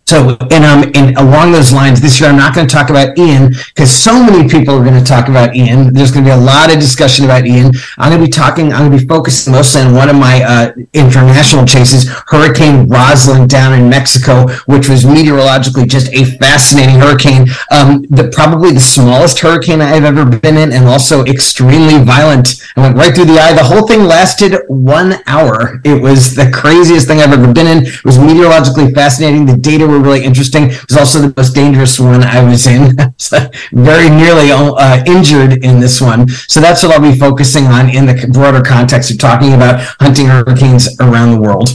so, 0.07 0.37
and 0.51 0.63
um, 0.63 0.89
and 0.95 1.17
along 1.17 1.51
those 1.51 1.73
lines, 1.73 1.99
this 1.99 2.21
year 2.21 2.29
I'm 2.29 2.37
not 2.37 2.55
going 2.55 2.65
to 2.65 2.73
talk 2.73 2.89
about 2.89 3.17
Ian 3.19 3.49
because 3.49 3.91
so 3.91 4.13
many 4.23 4.47
people 4.47 4.73
are 4.73 4.81
going 4.81 4.97
to 4.97 5.03
talk 5.03 5.27
about 5.27 5.53
Ian. 5.53 5.93
There's 5.93 6.11
going 6.11 6.23
to 6.23 6.31
be 6.31 6.33
a 6.33 6.39
lot 6.39 6.73
of 6.73 6.79
discussion 6.79 7.25
about 7.25 7.45
Ian. 7.45 7.73
I'm 7.97 8.11
going 8.11 8.21
to 8.21 8.25
be 8.25 8.31
talking. 8.31 8.71
I'm 8.71 8.87
going 8.87 8.99
to 8.99 9.03
be 9.03 9.05
focusing 9.05 9.51
mostly 9.51 9.81
on 9.81 9.93
one 9.93 10.07
of 10.07 10.15
my 10.15 10.41
uh, 10.43 10.71
international 10.93 11.65
chases, 11.65 12.07
Hurricane 12.27 12.87
Roslyn 12.87 13.47
down 13.47 13.77
in 13.77 13.89
Mexico, 13.89 14.47
which 14.67 14.87
was 14.87 15.05
meteorologically 15.05 15.85
just 15.85 16.07
a 16.13 16.23
fascinating 16.37 17.01
hurricane. 17.01 17.45
Um, 17.69 18.05
the 18.09 18.31
probably 18.31 18.71
the 18.71 18.79
smallest 18.79 19.39
hurricane 19.39 19.81
I've 19.81 20.05
ever 20.05 20.23
been 20.23 20.55
in, 20.55 20.71
and 20.71 20.85
also 20.85 21.25
extremely 21.25 22.01
violent. 22.01 22.63
I 22.77 22.81
went 22.81 22.95
right 22.95 23.13
through 23.13 23.25
the 23.25 23.39
eye. 23.39 23.51
The 23.51 23.61
whole 23.61 23.85
thing 23.85 24.03
lasted 24.03 24.55
one 24.69 25.15
hour. 25.27 25.81
It 25.83 26.01
was 26.01 26.33
the 26.33 26.49
craziest 26.49 27.09
thing 27.09 27.19
I've 27.19 27.33
ever 27.33 27.51
been 27.51 27.67
in. 27.67 27.85
It 27.87 28.05
was 28.05 28.17
meteorologically 28.17 28.93
fascinating. 28.93 29.45
The 29.45 29.57
data 29.57 29.96
were 29.97 30.03
were 30.03 30.13
really 30.13 30.25
interesting. 30.25 30.69
It 30.69 30.87
was 30.89 30.97
also 30.97 31.19
the 31.19 31.33
most 31.35 31.53
dangerous 31.53 31.99
one 31.99 32.23
I 32.23 32.43
was 32.43 32.67
in. 32.67 32.95
very 33.71 34.09
nearly 34.09 34.51
uh, 34.51 35.03
injured 35.05 35.63
in 35.63 35.79
this 35.79 36.01
one. 36.01 36.27
So 36.27 36.59
that's 36.59 36.83
what 36.83 36.93
I'll 36.93 37.01
be 37.01 37.17
focusing 37.17 37.65
on 37.65 37.89
in 37.89 38.05
the 38.05 38.29
broader 38.31 38.61
context 38.61 39.11
of 39.11 39.19
talking 39.19 39.53
about 39.53 39.81
hunting 39.99 40.27
hurricanes 40.27 40.99
around 40.99 41.31
the 41.31 41.41
world. 41.41 41.69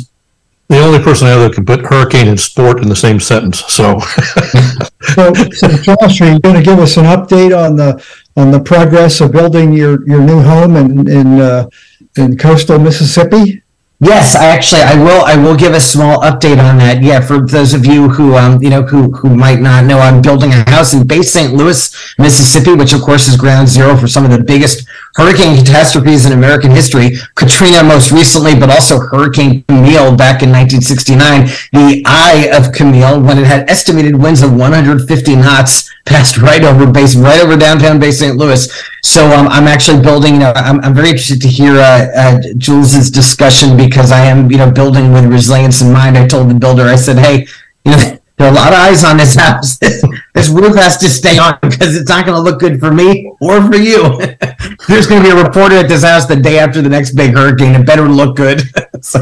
The 0.69 0.81
only 0.81 1.01
person 1.01 1.27
I 1.27 1.31
know 1.31 1.49
that 1.49 1.55
can 1.55 1.67
put 1.67 1.85
hurricane 1.85 2.29
and 2.29 2.41
sport 2.41 2.81
in 2.81 2.89
the 2.89 2.97
same 2.97 3.21
sentence. 3.21 3.63
So, 3.67 3.99
so, 5.15 5.35
so 5.35 5.69
Josh, 5.69 6.21
are 6.23 6.33
you 6.33 6.41
going 6.41 6.57
to 6.57 6.63
give 6.63 6.79
us 6.79 6.97
an 6.97 7.05
update 7.05 7.55
on 7.55 7.77
the 7.77 8.03
on 8.37 8.51
the 8.51 8.61
progress 8.61 9.21
of 9.21 9.33
building 9.33 9.75
your 9.75 10.07
your 10.09 10.23
new 10.23 10.41
home 10.41 10.77
in 10.77 11.11
in 11.11 11.41
uh, 11.41 11.69
in 12.17 12.39
coastal 12.39 12.79
Mississippi? 12.79 13.62
Yes, 14.05 14.35
I 14.35 14.47
actually 14.47 14.83
I 14.83 14.97
will 14.97 15.23
I 15.25 15.37
will 15.37 15.55
give 15.57 15.75
a 15.75 15.81
small 15.81 16.19
update 16.23 16.59
on 16.59 16.77
that. 16.79 17.05
Yeah, 17.05 17.21
for 17.21 17.47
those 17.47 17.73
of 17.73 17.87
you 17.87 18.09
who 18.09 18.35
um 18.35 18.61
you 18.61 18.69
know 18.69 18.83
who 18.83 19.13
who 19.13 19.37
might 19.37 19.61
not 19.61 19.85
know, 19.85 20.01
I'm 20.01 20.21
building 20.21 20.51
a 20.51 20.69
house 20.69 20.93
in 20.93 21.07
Bay 21.07 21.23
St. 21.23 21.55
Louis, 21.55 21.95
Mississippi, 22.19 22.75
which 22.75 22.93
of 22.93 23.03
course 23.03 23.29
is 23.29 23.37
ground 23.37 23.69
zero 23.69 23.97
for 23.97 24.09
some 24.09 24.25
of 24.25 24.33
the 24.33 24.43
biggest 24.43 24.89
hurricane 25.15 25.57
catastrophes 25.57 26.27
in 26.27 26.33
American 26.33 26.71
history. 26.71 27.17
Katrina 27.35 27.83
most 27.83 28.11
recently, 28.13 28.59
but 28.59 28.71
also 28.71 28.99
Hurricane 28.99 29.65
Camille 29.69 30.17
back 30.17 30.43
in 30.43 30.51
1969. 30.51 31.47
The 31.73 32.03
eye 32.07 32.51
of 32.53 32.73
Camille, 32.73 33.21
when 33.21 33.39
it 33.39 33.47
had 33.47 33.69
estimated 33.69 34.17
winds 34.17 34.43
of 34.43 34.55
150 34.55 35.37
knots, 35.37 35.91
passed 36.05 36.39
right 36.39 36.65
over 36.65 36.91
base, 36.91 37.15
right 37.15 37.41
over 37.41 37.57
downtown 37.57 37.99
Bay 38.01 38.11
St. 38.11 38.37
Louis. 38.37 38.71
So 39.03 39.27
um, 39.31 39.49
I'm 39.49 39.69
actually 39.69 40.03
building. 40.03 40.35
You 40.35 40.41
know, 40.41 40.53
I'm, 40.57 40.81
I'm 40.81 40.95
very 40.95 41.11
interested 41.11 41.41
to 41.43 41.49
hear 41.49 41.77
uh, 41.77 42.09
uh, 42.17 42.41
Jules's 42.57 43.11
discussion 43.11 43.77
because 43.77 44.13
I 44.13 44.25
am, 44.25 44.51
you 44.51 44.59
know, 44.59 44.71
building 44.71 45.13
with 45.13 45.27
resilience 45.27 45.81
in 45.81 45.93
mind. 45.93 46.19
I 46.19 46.27
told 46.27 46.51
the 46.51 46.55
builder, 46.55 46.85
I 46.85 46.97
said, 46.97 47.19
hey, 47.19 47.47
you 47.85 47.93
know, 47.93 48.19
there 48.39 48.49
are 48.49 48.53
a 48.53 48.55
lot 48.55 48.73
of 48.73 48.79
eyes 48.79 49.05
on 49.05 49.17
this 49.17 49.35
house. 49.35 49.79
this 50.35 50.49
roof 50.49 50.75
has 50.77 50.97
to 50.99 51.09
stay 51.09 51.39
on 51.39 51.59
because 51.63 51.97
it's 51.97 52.09
not 52.09 52.27
going 52.27 52.37
to 52.37 52.41
look 52.41 52.61
good 52.61 52.81
for 52.81 52.93
me 52.93 53.31
or 53.41 53.63
for 53.63 53.77
you. 53.77 54.03
There's 54.89 55.07
going 55.07 55.23
to 55.23 55.29
be 55.29 55.31
a 55.31 55.43
reporter 55.43 55.77
at 55.77 55.89
this 55.89 56.03
house 56.03 56.27
the 56.27 56.37
day 56.37 56.59
after 56.59 56.83
the 56.83 56.89
next 56.89 57.13
big 57.13 57.35
hurricane. 57.35 57.75
It 57.75 57.87
better 57.87 58.09
look 58.09 58.37
good. 58.37 58.63
so. 59.01 59.21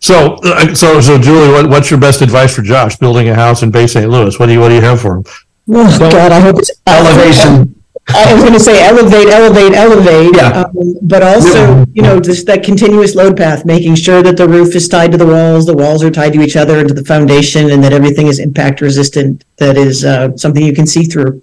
So, 0.00 0.34
uh, 0.44 0.74
so, 0.74 1.00
so, 1.00 1.18
Julie, 1.18 1.50
what, 1.50 1.70
what's 1.70 1.90
your 1.90 1.98
best 1.98 2.20
advice 2.20 2.54
for 2.54 2.60
Josh 2.60 2.96
building 2.96 3.30
a 3.30 3.34
house 3.34 3.62
in 3.62 3.70
Bay 3.70 3.86
St. 3.86 4.10
Louis? 4.10 4.38
What 4.38 4.46
do 4.46 4.52
you, 4.52 4.60
what 4.60 4.68
do 4.68 4.74
you 4.74 4.82
have 4.82 5.00
for 5.00 5.16
him? 5.16 5.24
Oh, 5.70 5.98
God, 5.98 6.30
I 6.30 6.40
hope 6.40 6.58
it's 6.58 6.70
elevation. 6.86 7.82
I 8.08 8.34
was 8.34 8.42
going 8.42 8.54
to 8.54 8.60
say 8.60 8.86
elevate, 8.86 9.28
elevate, 9.28 9.72
elevate. 9.72 10.36
Yeah. 10.36 10.62
Um, 10.62 10.94
but 11.02 11.22
also, 11.22 11.84
you 11.92 12.02
know, 12.02 12.20
just 12.20 12.46
that 12.46 12.62
continuous 12.62 13.14
load 13.14 13.36
path, 13.36 13.64
making 13.64 13.94
sure 13.94 14.22
that 14.22 14.36
the 14.36 14.46
roof 14.46 14.74
is 14.74 14.88
tied 14.88 15.12
to 15.12 15.18
the 15.18 15.26
walls, 15.26 15.64
the 15.64 15.76
walls 15.76 16.02
are 16.02 16.10
tied 16.10 16.34
to 16.34 16.42
each 16.42 16.56
other 16.56 16.78
and 16.78 16.88
to 16.88 16.94
the 16.94 17.04
foundation, 17.04 17.70
and 17.70 17.82
that 17.82 17.92
everything 17.92 18.26
is 18.26 18.38
impact 18.38 18.80
resistant. 18.80 19.44
That 19.56 19.76
is 19.76 20.04
uh, 20.04 20.36
something 20.36 20.64
you 20.64 20.74
can 20.74 20.86
see 20.86 21.04
through. 21.04 21.42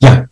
Yeah. 0.00 0.26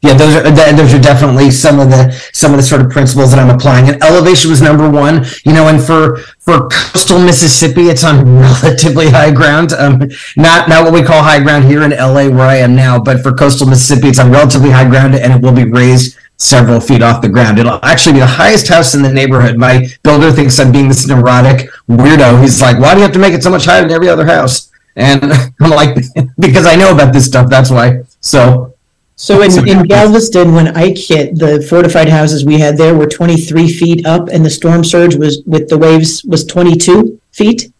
Yeah, 0.00 0.14
those 0.14 0.36
are 0.36 0.50
those 0.52 0.94
are 0.94 1.00
definitely 1.00 1.50
some 1.50 1.80
of 1.80 1.90
the 1.90 2.12
some 2.32 2.52
of 2.52 2.56
the 2.56 2.62
sort 2.62 2.80
of 2.80 2.88
principles 2.88 3.30
that 3.32 3.40
I'm 3.40 3.50
applying. 3.50 3.88
And 3.88 4.00
elevation 4.00 4.48
was 4.48 4.62
number 4.62 4.88
one, 4.88 5.26
you 5.44 5.52
know. 5.52 5.66
And 5.66 5.82
for 5.82 6.18
for 6.38 6.68
coastal 6.68 7.18
Mississippi, 7.18 7.88
it's 7.88 8.04
on 8.04 8.38
relatively 8.38 9.10
high 9.10 9.32
ground. 9.32 9.72
Um, 9.72 10.08
not 10.36 10.68
not 10.68 10.84
what 10.84 10.92
we 10.92 11.02
call 11.02 11.20
high 11.20 11.40
ground 11.40 11.64
here 11.64 11.82
in 11.82 11.90
LA, 11.90 12.28
where 12.28 12.46
I 12.46 12.56
am 12.56 12.76
now, 12.76 13.00
but 13.00 13.24
for 13.24 13.32
coastal 13.32 13.66
Mississippi, 13.66 14.06
it's 14.06 14.20
on 14.20 14.30
relatively 14.30 14.70
high 14.70 14.88
ground, 14.88 15.16
and 15.16 15.32
it 15.32 15.42
will 15.42 15.52
be 15.52 15.64
raised 15.64 16.16
several 16.36 16.78
feet 16.78 17.02
off 17.02 17.20
the 17.20 17.28
ground. 17.28 17.58
It'll 17.58 17.84
actually 17.84 18.12
be 18.12 18.20
the 18.20 18.26
highest 18.26 18.68
house 18.68 18.94
in 18.94 19.02
the 19.02 19.12
neighborhood. 19.12 19.58
My 19.58 19.88
builder 20.04 20.30
thinks 20.30 20.60
I'm 20.60 20.70
being 20.70 20.86
this 20.86 21.08
neurotic 21.08 21.68
weirdo. 21.88 22.40
He's 22.40 22.60
like, 22.60 22.78
"Why 22.78 22.94
do 22.94 23.00
you 23.00 23.02
have 23.02 23.14
to 23.14 23.18
make 23.18 23.34
it 23.34 23.42
so 23.42 23.50
much 23.50 23.64
higher 23.64 23.80
than 23.82 23.90
every 23.90 24.08
other 24.08 24.26
house?" 24.26 24.70
And 24.94 25.24
I'm 25.60 25.70
like, 25.70 25.96
"Because 26.38 26.66
I 26.66 26.76
know 26.76 26.94
about 26.94 27.12
this 27.12 27.26
stuff. 27.26 27.50
That's 27.50 27.68
why." 27.70 28.02
So 28.20 28.74
So 29.20 29.42
in, 29.42 29.68
in 29.68 29.82
Galveston, 29.82 30.54
when 30.54 30.76
Ike 30.76 30.96
hit, 30.96 31.36
the 31.36 31.60
fortified 31.68 32.08
houses 32.08 32.44
we 32.44 32.56
had 32.60 32.76
there 32.76 32.94
were 32.94 33.08
twenty-three 33.08 33.68
feet 33.68 34.06
up 34.06 34.28
and 34.28 34.46
the 34.46 34.50
storm 34.50 34.84
surge 34.84 35.16
was, 35.16 35.42
with 35.44 35.68
the 35.68 35.76
waves, 35.76 36.22
was 36.22 36.44
twenty-two 36.44 37.20
feet. 37.32 37.72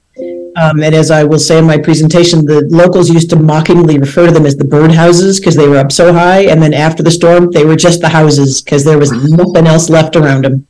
Um, 0.56 0.82
and 0.82 0.92
as 0.96 1.12
I 1.12 1.22
will 1.22 1.38
say 1.38 1.58
in 1.58 1.64
my 1.64 1.78
presentation, 1.78 2.44
the 2.44 2.66
locals 2.72 3.08
used 3.08 3.30
to 3.30 3.36
mockingly 3.36 4.00
refer 4.00 4.26
to 4.26 4.32
them 4.32 4.46
as 4.46 4.56
the 4.56 4.64
bird 4.64 4.90
houses 4.90 5.38
because 5.38 5.54
they 5.54 5.68
were 5.68 5.76
up 5.76 5.92
so 5.92 6.12
high. 6.12 6.46
And 6.46 6.60
then 6.60 6.74
after 6.74 7.04
the 7.04 7.12
storm, 7.12 7.52
they 7.52 7.64
were 7.64 7.76
just 7.76 8.00
the 8.00 8.08
houses 8.08 8.60
because 8.60 8.84
there 8.84 8.98
was 8.98 9.12
nothing 9.12 9.68
else 9.68 9.88
left 9.88 10.16
around 10.16 10.44
them. 10.44 10.66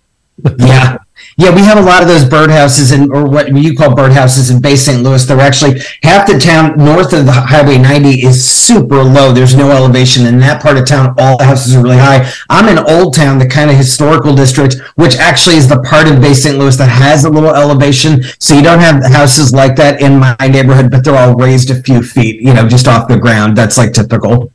yeah. 0.58 0.97
Yeah, 1.40 1.54
we 1.54 1.60
have 1.60 1.78
a 1.78 1.82
lot 1.82 2.02
of 2.02 2.08
those 2.08 2.24
birdhouses 2.24 2.92
in, 2.92 3.12
or 3.12 3.24
what 3.28 3.54
you 3.56 3.76
call 3.76 3.94
birdhouses 3.94 4.50
in 4.50 4.60
Bay 4.60 4.74
St. 4.74 5.04
Louis. 5.04 5.24
They're 5.24 5.38
actually 5.38 5.78
half 6.02 6.26
the 6.26 6.36
town 6.36 6.76
north 6.76 7.12
of 7.12 7.26
the 7.26 7.32
Highway 7.32 7.78
90 7.78 8.26
is 8.26 8.44
super 8.44 9.04
low. 9.04 9.32
There's 9.32 9.54
no 9.54 9.70
elevation 9.70 10.26
in 10.26 10.40
that 10.40 10.60
part 10.60 10.78
of 10.78 10.84
town. 10.88 11.14
All 11.16 11.38
the 11.38 11.44
houses 11.44 11.76
are 11.76 11.82
really 11.82 11.96
high. 11.96 12.28
I'm 12.50 12.66
in 12.66 12.84
Old 12.90 13.14
Town, 13.14 13.38
the 13.38 13.46
kind 13.46 13.70
of 13.70 13.76
historical 13.76 14.34
district, 14.34 14.78
which 14.96 15.14
actually 15.14 15.54
is 15.54 15.68
the 15.68 15.80
part 15.82 16.08
of 16.08 16.20
Bay 16.20 16.34
St. 16.34 16.58
Louis 16.58 16.76
that 16.76 16.88
has 16.88 17.24
a 17.24 17.30
little 17.30 17.54
elevation. 17.54 18.24
So 18.40 18.54
you 18.54 18.62
don't 18.62 18.80
have 18.80 19.04
houses 19.04 19.52
like 19.52 19.76
that 19.76 20.02
in 20.02 20.18
my 20.18 20.34
neighborhood, 20.40 20.90
but 20.90 21.04
they're 21.04 21.14
all 21.14 21.36
raised 21.36 21.70
a 21.70 21.80
few 21.80 22.02
feet, 22.02 22.40
you 22.42 22.52
know, 22.52 22.68
just 22.68 22.88
off 22.88 23.06
the 23.06 23.16
ground. 23.16 23.56
That's 23.56 23.78
like 23.78 23.92
typical. 23.92 24.50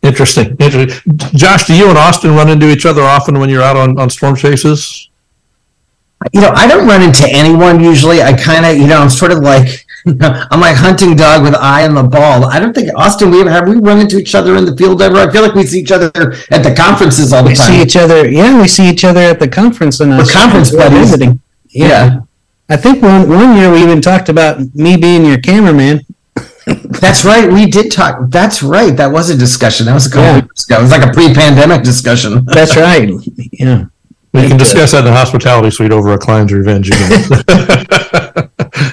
Interesting. 0.00 0.56
Interesting. 0.58 1.18
Josh, 1.34 1.66
do 1.66 1.76
you 1.76 1.90
and 1.90 1.98
Austin 1.98 2.34
run 2.34 2.48
into 2.48 2.70
each 2.70 2.86
other 2.86 3.02
often 3.02 3.38
when 3.38 3.50
you're 3.50 3.62
out 3.62 3.76
on, 3.76 3.98
on 3.98 4.08
storm 4.08 4.34
chases? 4.34 5.07
You 6.32 6.40
know, 6.40 6.50
I 6.50 6.66
don't 6.66 6.86
run 6.86 7.02
into 7.02 7.28
anyone 7.28 7.80
usually. 7.82 8.22
I 8.22 8.32
kind 8.32 8.66
of, 8.66 8.76
you 8.76 8.86
know, 8.88 8.98
I'm 9.00 9.08
sort 9.08 9.30
of 9.30 9.38
like, 9.38 9.86
I'm 10.06 10.60
like 10.60 10.74
hunting 10.76 11.14
dog 11.14 11.42
with 11.44 11.54
eye 11.54 11.86
on 11.86 11.94
the 11.94 12.02
ball. 12.02 12.44
I 12.44 12.58
don't 12.58 12.72
think 12.74 12.90
Austin, 12.96 13.30
we 13.30 13.40
ever 13.40 13.50
have 13.50 13.68
we 13.68 13.76
run 13.76 14.00
into 14.00 14.18
each 14.18 14.34
other 14.34 14.56
in 14.56 14.64
the 14.64 14.76
field 14.76 15.00
ever? 15.00 15.16
I 15.18 15.30
feel 15.30 15.42
like 15.42 15.54
we 15.54 15.64
see 15.64 15.78
each 15.80 15.92
other 15.92 16.06
at 16.50 16.62
the 16.64 16.74
conferences 16.76 17.32
all 17.32 17.42
the 17.44 17.50
We 17.50 17.54
time. 17.54 17.70
We 17.72 17.76
see 17.78 17.82
each 17.82 17.96
other. 17.96 18.28
Yeah, 18.28 18.60
we 18.60 18.66
see 18.66 18.88
each 18.90 19.04
other 19.04 19.20
at 19.20 19.38
the 19.38 19.48
conference 19.48 20.00
and 20.00 20.10
We're 20.16 20.26
conference 20.26 20.74
buddies. 20.74 20.98
visiting. 20.98 21.40
Yeah. 21.68 21.88
Yeah. 21.88 22.20
I 22.70 22.76
think 22.76 23.00
one 23.02 23.28
one 23.28 23.56
year 23.56 23.72
we 23.72 23.82
even 23.82 24.00
talked 24.02 24.28
about 24.28 24.60
me 24.74 24.96
being 24.96 25.24
your 25.24 25.38
cameraman. 25.38 26.00
That's 27.00 27.24
right. 27.24 27.50
We 27.50 27.66
did 27.66 27.90
talk. 27.92 28.28
That's 28.28 28.62
right. 28.62 28.94
That 28.96 29.10
was 29.12 29.30
a 29.30 29.36
discussion. 29.36 29.86
That 29.86 29.94
was 29.94 30.06
a 30.06 30.10
couple 30.10 30.24
Yeah. 30.24 30.40
weeks 30.40 30.66
ago. 30.66 30.78
It 30.80 30.82
was 30.82 30.90
like 30.90 31.02
a 31.08 31.12
pre-pandemic 31.12 31.82
discussion. 31.82 32.44
That's 32.44 32.76
right. 32.76 33.08
Yeah. 33.52 33.84
We 34.42 34.48
can 34.48 34.56
discuss 34.56 34.92
that 34.92 35.00
in 35.00 35.04
the 35.06 35.12
hospitality 35.12 35.70
suite 35.70 35.92
over 35.92 36.12
a 36.12 36.18
Klein's 36.18 36.52
Revenge. 36.52 36.90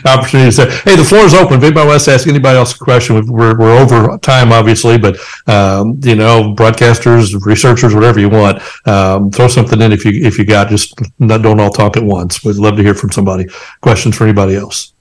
Opportunity 0.06 0.50
to 0.50 0.52
say, 0.52 0.70
hey, 0.84 0.96
the 0.96 1.04
floor 1.04 1.22
is 1.22 1.34
open. 1.34 1.58
If 1.58 1.64
anybody 1.64 1.88
wants 1.88 2.06
to 2.06 2.12
ask 2.12 2.28
anybody 2.28 2.58
else 2.58 2.76
a 2.76 2.80
question, 2.80 3.26
we're, 3.28 3.58
we're 3.58 3.78
over 3.78 4.18
time, 4.20 4.52
obviously, 4.52 4.98
but, 4.98 5.18
um, 5.48 6.00
you 6.04 6.16
know, 6.16 6.54
broadcasters, 6.56 7.46
researchers, 7.46 7.93
whatever 7.93 8.20
you 8.20 8.30
want, 8.30 8.62
um, 8.88 9.32
throw 9.32 9.48
something 9.48 9.82
in 9.82 9.91
if 9.91 10.06
you, 10.06 10.26
if 10.26 10.38
you 10.38 10.46
got, 10.46 10.70
just 10.70 11.00
not, 11.20 11.41
don't 11.41 11.60
all 11.60 11.70
talk 11.70 11.98
at 11.98 12.04
once. 12.04 12.43
We'd 12.43 12.56
love 12.56 12.78
to 12.78 12.84
hear 12.84 12.93
from 12.93 13.12
somebody. 13.12 13.48
Questions 13.82 14.16
for 14.16 14.24
anybody 14.24 14.56
else? 14.56 14.93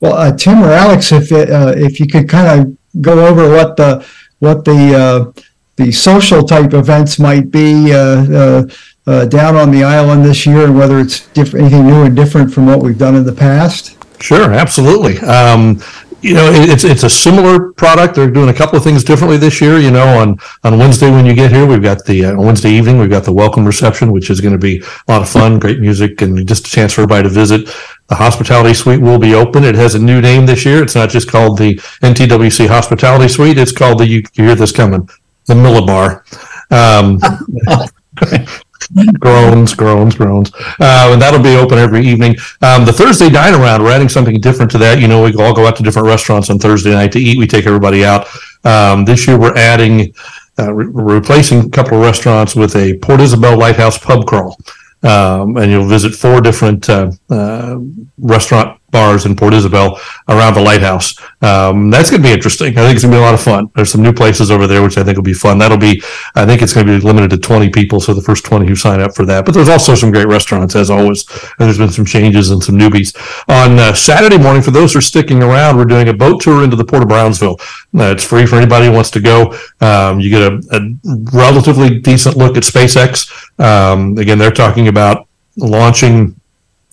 Well, 0.00 0.14
uh, 0.14 0.36
Tim 0.36 0.62
or 0.62 0.72
Alex, 0.72 1.12
if 1.12 1.30
it, 1.30 1.48
uh, 1.48 1.74
if 1.76 2.00
you 2.00 2.08
could 2.08 2.28
kind 2.28 2.60
of 2.60 2.76
go 3.00 3.26
over 3.26 3.48
what 3.48 3.76
the 3.76 4.06
what 4.40 4.64
the 4.64 4.94
uh, 4.94 5.42
the 5.84 5.92
social 5.92 6.42
type 6.42 6.74
events 6.74 7.18
might 7.18 7.50
be 7.50 7.92
uh, 7.92 7.98
uh, 7.98 8.66
uh, 9.06 9.26
down 9.26 9.56
on 9.56 9.70
the 9.70 9.82
island 9.82 10.24
this 10.24 10.46
year, 10.46 10.64
and 10.64 10.76
whether 10.76 10.98
it's 10.98 11.26
different, 11.28 11.66
anything 11.66 11.86
new 11.86 12.02
and 12.02 12.14
different 12.14 12.52
from 12.52 12.66
what 12.66 12.80
we've 12.80 12.98
done 12.98 13.16
in 13.16 13.24
the 13.24 13.32
past. 13.32 13.96
Sure, 14.22 14.52
absolutely. 14.52 15.18
Um, 15.20 15.82
you 16.22 16.34
know, 16.34 16.48
it's 16.52 16.84
it's 16.84 17.02
a 17.02 17.10
similar 17.10 17.72
product. 17.72 18.14
They're 18.14 18.30
doing 18.30 18.48
a 18.48 18.54
couple 18.54 18.78
of 18.78 18.84
things 18.84 19.02
differently 19.02 19.36
this 19.36 19.60
year. 19.60 19.78
You 19.78 19.90
know, 19.90 20.20
on 20.20 20.38
on 20.62 20.78
Wednesday 20.78 21.10
when 21.10 21.26
you 21.26 21.34
get 21.34 21.50
here, 21.50 21.66
we've 21.66 21.82
got 21.82 22.04
the 22.04 22.26
uh, 22.26 22.40
Wednesday 22.40 22.70
evening 22.70 22.98
we've 22.98 23.10
got 23.10 23.24
the 23.24 23.32
welcome 23.32 23.66
reception, 23.66 24.12
which 24.12 24.30
is 24.30 24.40
going 24.40 24.52
to 24.52 24.58
be 24.58 24.78
a 25.08 25.12
lot 25.12 25.20
of 25.20 25.28
fun, 25.28 25.58
great 25.58 25.80
music, 25.80 26.22
and 26.22 26.46
just 26.46 26.68
a 26.68 26.70
chance 26.70 26.92
for 26.92 27.02
everybody 27.02 27.24
to 27.24 27.28
visit. 27.28 27.66
The 28.06 28.14
hospitality 28.14 28.74
suite 28.74 29.00
will 29.00 29.18
be 29.18 29.34
open. 29.34 29.64
It 29.64 29.74
has 29.74 29.96
a 29.96 29.98
new 29.98 30.20
name 30.20 30.46
this 30.46 30.64
year. 30.64 30.82
It's 30.82 30.94
not 30.94 31.10
just 31.10 31.28
called 31.28 31.58
the 31.58 31.74
NTWC 32.02 32.68
Hospitality 32.68 33.26
Suite. 33.26 33.58
It's 33.58 33.72
called 33.72 33.98
the 33.98 34.06
you, 34.06 34.22
you 34.34 34.44
hear 34.44 34.54
this 34.54 34.70
coming, 34.70 35.08
the 35.46 35.54
Millibar. 35.54 36.22
Um, 36.70 37.18
groans, 39.18 39.74
groans, 39.74 40.14
groans. 40.14 40.52
Uh, 40.54 41.10
and 41.12 41.22
that'll 41.22 41.42
be 41.42 41.56
open 41.56 41.78
every 41.78 42.06
evening. 42.06 42.36
Um, 42.60 42.84
the 42.84 42.92
Thursday 42.92 43.30
dine 43.30 43.54
around, 43.54 43.82
we're 43.82 43.92
adding 43.92 44.08
something 44.08 44.40
different 44.40 44.70
to 44.72 44.78
that. 44.78 45.00
You 45.00 45.08
know, 45.08 45.22
we 45.22 45.34
all 45.34 45.54
go 45.54 45.66
out 45.66 45.76
to 45.76 45.82
different 45.82 46.08
restaurants 46.08 46.50
on 46.50 46.58
Thursday 46.58 46.92
night 46.92 47.12
to 47.12 47.18
eat. 47.18 47.38
We 47.38 47.46
take 47.46 47.66
everybody 47.66 48.04
out. 48.04 48.26
Um, 48.64 49.04
this 49.04 49.26
year 49.26 49.38
we're 49.38 49.56
adding, 49.56 50.14
uh, 50.58 50.72
re- 50.72 51.14
replacing 51.14 51.66
a 51.66 51.70
couple 51.70 51.98
of 51.98 52.04
restaurants 52.04 52.54
with 52.54 52.76
a 52.76 52.98
Port 52.98 53.20
Isabel 53.20 53.58
Lighthouse 53.58 53.98
pub 53.98 54.26
crawl. 54.26 54.56
Um, 55.02 55.56
and 55.56 55.70
you'll 55.70 55.88
visit 55.88 56.14
four 56.14 56.40
different 56.40 56.88
uh, 56.88 57.10
uh, 57.28 57.78
restaurant 58.18 58.80
bars 58.92 59.26
in 59.26 59.34
Port 59.34 59.54
Isabel 59.54 59.98
around 60.28 60.54
the 60.54 60.60
lighthouse. 60.60 61.18
Um, 61.40 61.90
that's 61.90 62.10
going 62.10 62.22
to 62.22 62.28
be 62.28 62.32
interesting. 62.32 62.78
I 62.78 62.82
think 62.82 62.94
it's 62.94 63.02
going 63.02 63.12
to 63.12 63.18
be 63.18 63.22
a 63.22 63.24
lot 63.24 63.34
of 63.34 63.40
fun. 63.40 63.70
There's 63.74 63.90
some 63.90 64.02
new 64.02 64.12
places 64.12 64.50
over 64.50 64.68
there, 64.68 64.82
which 64.82 64.98
I 64.98 65.02
think 65.02 65.16
will 65.16 65.24
be 65.24 65.34
fun. 65.34 65.58
That'll 65.58 65.78
be, 65.78 66.00
I 66.36 66.46
think 66.46 66.62
it's 66.62 66.72
going 66.72 66.86
to 66.86 66.98
be 66.98 67.04
limited 67.04 67.30
to 67.30 67.38
20 67.38 67.70
people. 67.70 68.00
So 68.00 68.14
the 68.14 68.22
first 68.22 68.44
20 68.44 68.66
who 68.66 68.76
sign 68.76 69.00
up 69.00 69.16
for 69.16 69.24
that. 69.26 69.44
But 69.44 69.54
there's 69.54 69.68
also 69.68 69.96
some 69.96 70.12
great 70.12 70.28
restaurants, 70.28 70.76
as 70.76 70.90
always. 70.90 71.28
And 71.30 71.66
there's 71.66 71.78
been 71.78 71.90
some 71.90 72.04
changes 72.04 72.50
and 72.50 72.62
some 72.62 72.78
newbies. 72.78 73.16
On 73.48 73.78
uh, 73.78 73.94
Saturday 73.94 74.38
morning, 74.38 74.62
for 74.62 74.70
those 74.70 74.92
who 74.92 74.98
are 74.98 75.02
sticking 75.02 75.42
around, 75.42 75.76
we're 75.76 75.84
doing 75.86 76.08
a 76.08 76.14
boat 76.14 76.40
tour 76.42 76.62
into 76.62 76.76
the 76.76 76.84
Port 76.84 77.02
of 77.02 77.08
Brownsville. 77.08 77.56
Uh, 77.98 78.12
it's 78.12 78.24
free 78.24 78.46
for 78.46 78.56
anybody 78.56 78.86
who 78.86 78.92
wants 78.92 79.10
to 79.10 79.20
go. 79.20 79.58
Um, 79.80 80.20
you 80.20 80.30
get 80.30 80.42
a, 80.42 80.62
a 80.70 80.80
relatively 81.32 81.98
decent 81.98 82.36
look 82.36 82.56
at 82.56 82.62
SpaceX. 82.62 83.32
Um, 83.58 84.16
again, 84.18 84.38
they're 84.38 84.50
talking 84.50 84.88
about 84.88 85.26
launching 85.56 86.38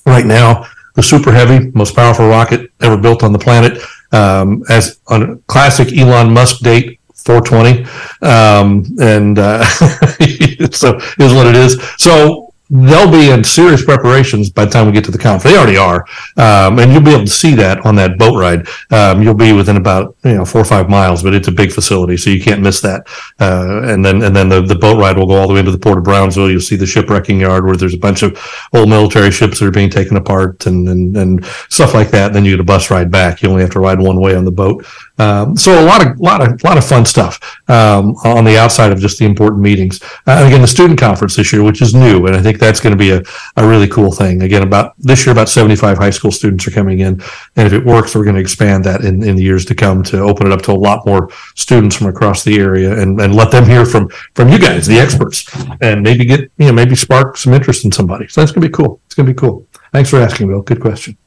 right 0.05 0.25
now 0.25 0.65
the 0.99 1.03
super 1.03 1.31
heavy, 1.31 1.71
most 1.73 1.95
powerful 1.95 2.27
rocket 2.27 2.71
ever 2.81 2.97
built 2.97 3.23
on 3.23 3.31
the 3.31 3.39
planet, 3.39 3.81
um, 4.11 4.63
as 4.69 4.99
on 5.07 5.23
a 5.23 5.35
classic 5.47 5.97
Elon 5.97 6.33
Musk 6.33 6.59
date, 6.59 6.99
420. 7.15 7.85
Um, 8.21 8.83
and 8.99 9.39
uh, 9.39 9.63
so 10.71 10.97
is 11.19 11.33
what 11.33 11.47
it 11.47 11.55
is. 11.55 11.81
So 11.97 12.48
they'll 12.69 13.11
be 13.11 13.31
in 13.31 13.43
serious 13.43 13.83
preparations 13.83 14.49
by 14.49 14.65
the 14.65 14.71
time 14.71 14.85
we 14.85 14.91
get 14.91 15.03
to 15.05 15.11
the 15.11 15.17
conference. 15.17 15.43
They 15.43 15.57
already 15.57 15.77
are, 15.77 16.05
um, 16.37 16.79
and 16.79 16.91
you'll 16.91 17.01
be 17.01 17.11
able 17.11 17.25
to 17.25 17.31
see 17.31 17.55
that 17.55 17.85
on 17.85 17.95
that 17.95 18.17
boat 18.17 18.39
ride. 18.39 18.67
Um, 18.91 19.23
you'll 19.23 19.33
be 19.33 19.53
within 19.53 19.77
about 19.77 20.15
you 20.23 20.35
know 20.35 20.45
four 20.45 20.61
or 20.61 20.65
five 20.65 20.89
miles, 20.89 21.23
but 21.23 21.33
it's 21.33 21.47
a 21.47 21.51
big 21.51 21.71
facility, 21.71 22.17
so 22.17 22.29
you 22.29 22.41
can't 22.41 22.61
miss 22.61 22.81
that. 22.81 23.07
Uh, 23.39 23.81
and 23.85 24.05
then 24.05 24.21
and 24.21 24.35
then 24.35 24.49
the, 24.49 24.61
the 24.61 24.75
boat 24.75 24.99
ride 24.99 25.17
will 25.17 25.27
go 25.27 25.35
all 25.35 25.47
the 25.47 25.53
way 25.53 25.59
into 25.59 25.71
the 25.71 25.79
port 25.79 25.97
of 25.97 26.03
Brownsville. 26.03 26.49
You'll 26.49 26.61
see 26.61 26.75
the 26.75 26.85
shipwrecking 26.85 27.39
yard 27.39 27.65
where 27.65 27.75
there's 27.75 27.95
a 27.95 27.99
bunch 27.99 28.21
of 28.21 28.39
old 28.73 28.89
military 28.89 29.31
ships 29.31 29.59
that 29.59 29.65
are 29.65 29.71
being 29.71 29.89
taken 29.89 30.17
apart 30.17 30.65
and 30.65 30.87
and, 30.87 31.17
and 31.17 31.45
stuff 31.69 31.93
like 31.93 32.11
that. 32.11 32.27
And 32.27 32.35
Then 32.35 32.45
you 32.45 32.53
get 32.53 32.59
a 32.59 32.63
bus 32.63 32.91
ride 32.91 33.09
back. 33.09 33.41
You 33.41 33.49
only 33.49 33.61
have 33.61 33.71
to 33.71 33.79
ride 33.79 33.99
one 33.99 34.19
way 34.19 34.35
on 34.35 34.45
the 34.45 34.51
boat. 34.51 34.85
Um, 35.19 35.57
so 35.57 35.83
a 35.83 35.85
lot 35.85 36.05
of 36.05 36.19
lot 36.19 36.41
of 36.41 36.63
lot 36.63 36.77
of 36.77 36.85
fun 36.85 37.05
stuff 37.05 37.39
um, 37.69 38.15
on 38.23 38.45
the 38.45 38.57
outside 38.57 38.91
of 38.91 38.99
just 38.99 39.19
the 39.19 39.25
important 39.25 39.61
meetings. 39.61 40.01
Uh, 40.25 40.45
again, 40.47 40.61
the 40.61 40.67
student 40.67 40.97
conference 40.97 41.35
this 41.35 41.51
year, 41.51 41.61
which 41.61 41.81
is 41.81 41.93
new, 41.93 42.25
and 42.25 42.35
I 42.35 42.41
think 42.41 42.57
that's 42.57 42.79
going 42.79 42.91
to 42.91 42.97
be 42.97 43.11
a, 43.11 43.21
a 43.57 43.67
really 43.67 43.87
cool 43.87 44.13
thing. 44.13 44.43
Again, 44.43 44.63
about 44.63 44.95
this 44.97 45.25
year, 45.25 45.33
about 45.33 45.49
75 45.49 45.97
high 45.97 46.09
school 46.09 46.31
students 46.31 46.65
are 46.67 46.71
coming 46.71 47.01
in, 47.01 47.21
and 47.57 47.67
if 47.67 47.73
it 47.73 47.85
works, 47.85 48.15
we're 48.15 48.23
going 48.23 48.35
to 48.35 48.41
expand 48.41 48.85
that 48.85 49.01
in, 49.01 49.21
in 49.21 49.35
the 49.35 49.43
years 49.43 49.65
to 49.65 49.75
come 49.75 50.03
to 50.03 50.19
open 50.19 50.47
it 50.47 50.53
up 50.53 50.61
to 50.63 50.71
a 50.71 50.73
lot 50.73 51.05
more 51.05 51.29
students 51.55 51.97
from 51.97 52.07
across 52.07 52.45
the 52.45 52.57
area 52.57 52.97
and, 52.97 53.19
and 53.19 53.35
let 53.35 53.51
them 53.51 53.65
hear 53.65 53.85
from 53.85 54.09
from 54.35 54.47
you 54.47 54.57
guys, 54.57 54.87
the 54.87 54.99
experts, 54.99 55.45
and 55.81 56.01
maybe 56.01 56.23
get 56.23 56.49
you 56.57 56.67
know 56.67 56.73
maybe 56.73 56.95
spark 56.95 57.35
some 57.35 57.53
interest 57.53 57.83
in 57.83 57.91
somebody. 57.91 58.27
So 58.29 58.39
that's 58.39 58.53
going 58.53 58.61
to 58.61 58.69
be 58.69 58.73
cool. 58.73 59.01
It's 59.05 59.15
going 59.15 59.27
to 59.27 59.33
be 59.33 59.37
cool. 59.37 59.67
Thanks 59.91 60.09
for 60.09 60.21
asking, 60.21 60.47
Bill. 60.47 60.61
Good 60.61 60.79
question. 60.79 61.17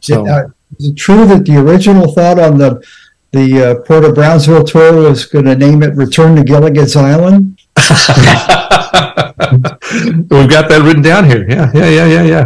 So. 0.00 0.28
Uh, 0.28 0.48
Is 0.78 0.88
it 0.88 0.96
true 0.96 1.26
that 1.26 1.44
the 1.44 1.56
original 1.58 2.12
thought 2.12 2.38
on 2.38 2.58
the, 2.58 2.82
the 3.32 3.62
uh, 3.62 3.74
Port 3.86 4.04
of 4.04 4.14
Brownsville 4.14 4.64
tour 4.64 4.94
was 5.08 5.26
going 5.26 5.44
to 5.46 5.56
name 5.56 5.82
it 5.82 5.94
Return 5.94 6.36
to 6.36 6.44
Gilligan's 6.44 6.96
Island? 6.96 7.58
We've 9.40 10.48
got 10.48 10.68
that 10.68 10.82
written 10.84 11.02
down 11.02 11.24
here. 11.24 11.48
Yeah, 11.48 11.70
yeah, 11.74 11.88
yeah, 11.88 12.06
yeah, 12.06 12.22
yeah. 12.24 12.44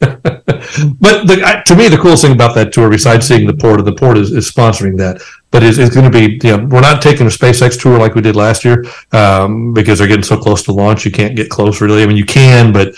but 0.00 1.26
the, 1.26 1.42
I- 1.44 1.62
to 1.66 1.76
me, 1.76 1.88
the 1.88 1.98
coolest 1.98 2.22
thing 2.22 2.32
about 2.32 2.54
that 2.56 2.72
tour, 2.72 2.90
besides 2.90 3.26
seeing 3.26 3.46
the 3.46 3.54
port, 3.54 3.78
of 3.78 3.86
the 3.86 3.92
port 3.94 4.16
is, 4.18 4.32
is 4.32 4.50
sponsoring 4.50 4.96
that. 4.98 5.20
But 5.50 5.62
it's, 5.62 5.78
it's 5.78 5.94
going 5.94 6.10
to 6.10 6.18
be, 6.18 6.40
you 6.46 6.56
know, 6.56 6.64
we're 6.64 6.80
not 6.80 7.00
taking 7.02 7.26
a 7.26 7.30
SpaceX 7.30 7.80
tour 7.80 7.98
like 7.98 8.14
we 8.14 8.20
did 8.22 8.34
last 8.36 8.64
year 8.64 8.84
um, 9.12 9.72
because 9.72 9.98
they're 9.98 10.08
getting 10.08 10.24
so 10.24 10.36
close 10.36 10.62
to 10.64 10.72
launch. 10.72 11.04
You 11.04 11.12
can't 11.12 11.36
get 11.36 11.48
close 11.50 11.80
really. 11.80 12.02
I 12.02 12.06
mean, 12.06 12.16
you 12.16 12.24
can, 12.26 12.72
but 12.72 12.94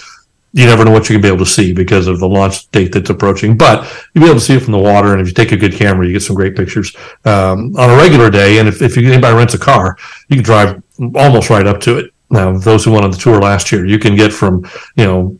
you 0.57 0.65
never 0.65 0.87
know 0.87 0.91
what 0.91 1.07
you're 1.07 1.19
to 1.19 1.23
be 1.23 1.28
able 1.28 1.45
to 1.45 1.51
see 1.51 1.74
because 1.74 2.07
of 2.07 2.19
the 2.19 2.27
launch 2.27 2.70
date 2.70 2.91
that's 2.91 3.11
approaching. 3.11 3.59
But 3.59 3.83
you'll 4.15 4.24
be 4.24 4.31
able 4.31 4.41
to 4.41 4.45
see 4.45 4.55
it 4.55 4.62
from 4.62 4.73
the 4.73 4.78
water, 4.78 5.12
and 5.12 5.20
if 5.20 5.27
you 5.27 5.35
take 5.35 5.53
a 5.53 5.57
good 5.57 5.74
camera, 5.74 6.07
you 6.07 6.15
get 6.15 6.23
some 6.23 6.35
great 6.35 6.57
pictures 6.57 6.97
um, 7.27 7.77
on 7.77 7.91
a 7.91 7.97
regular 7.97 8.31
day. 8.31 8.59
And 8.59 8.66
if, 8.66 8.81
if 8.81 8.97
you, 8.97 9.07
anybody 9.12 9.37
rents 9.37 9.53
a 9.53 9.59
car, 9.59 9.99
you 10.31 10.37
can 10.37 10.45
drive 10.45 10.83
almost 11.15 11.51
right 11.51 11.66
up 11.66 11.78
to 11.83 11.99
it. 11.99 12.11
Now, 12.31 12.57
those 12.57 12.87
who 12.87 12.93
went 12.93 13.05
on 13.05 13.11
the 13.11 13.19
tour 13.19 13.39
last 13.39 13.70
year, 13.70 13.85
you 13.85 13.99
can 13.99 14.16
get 14.16 14.33
from 14.33 14.65
you 14.97 15.05
know 15.05 15.39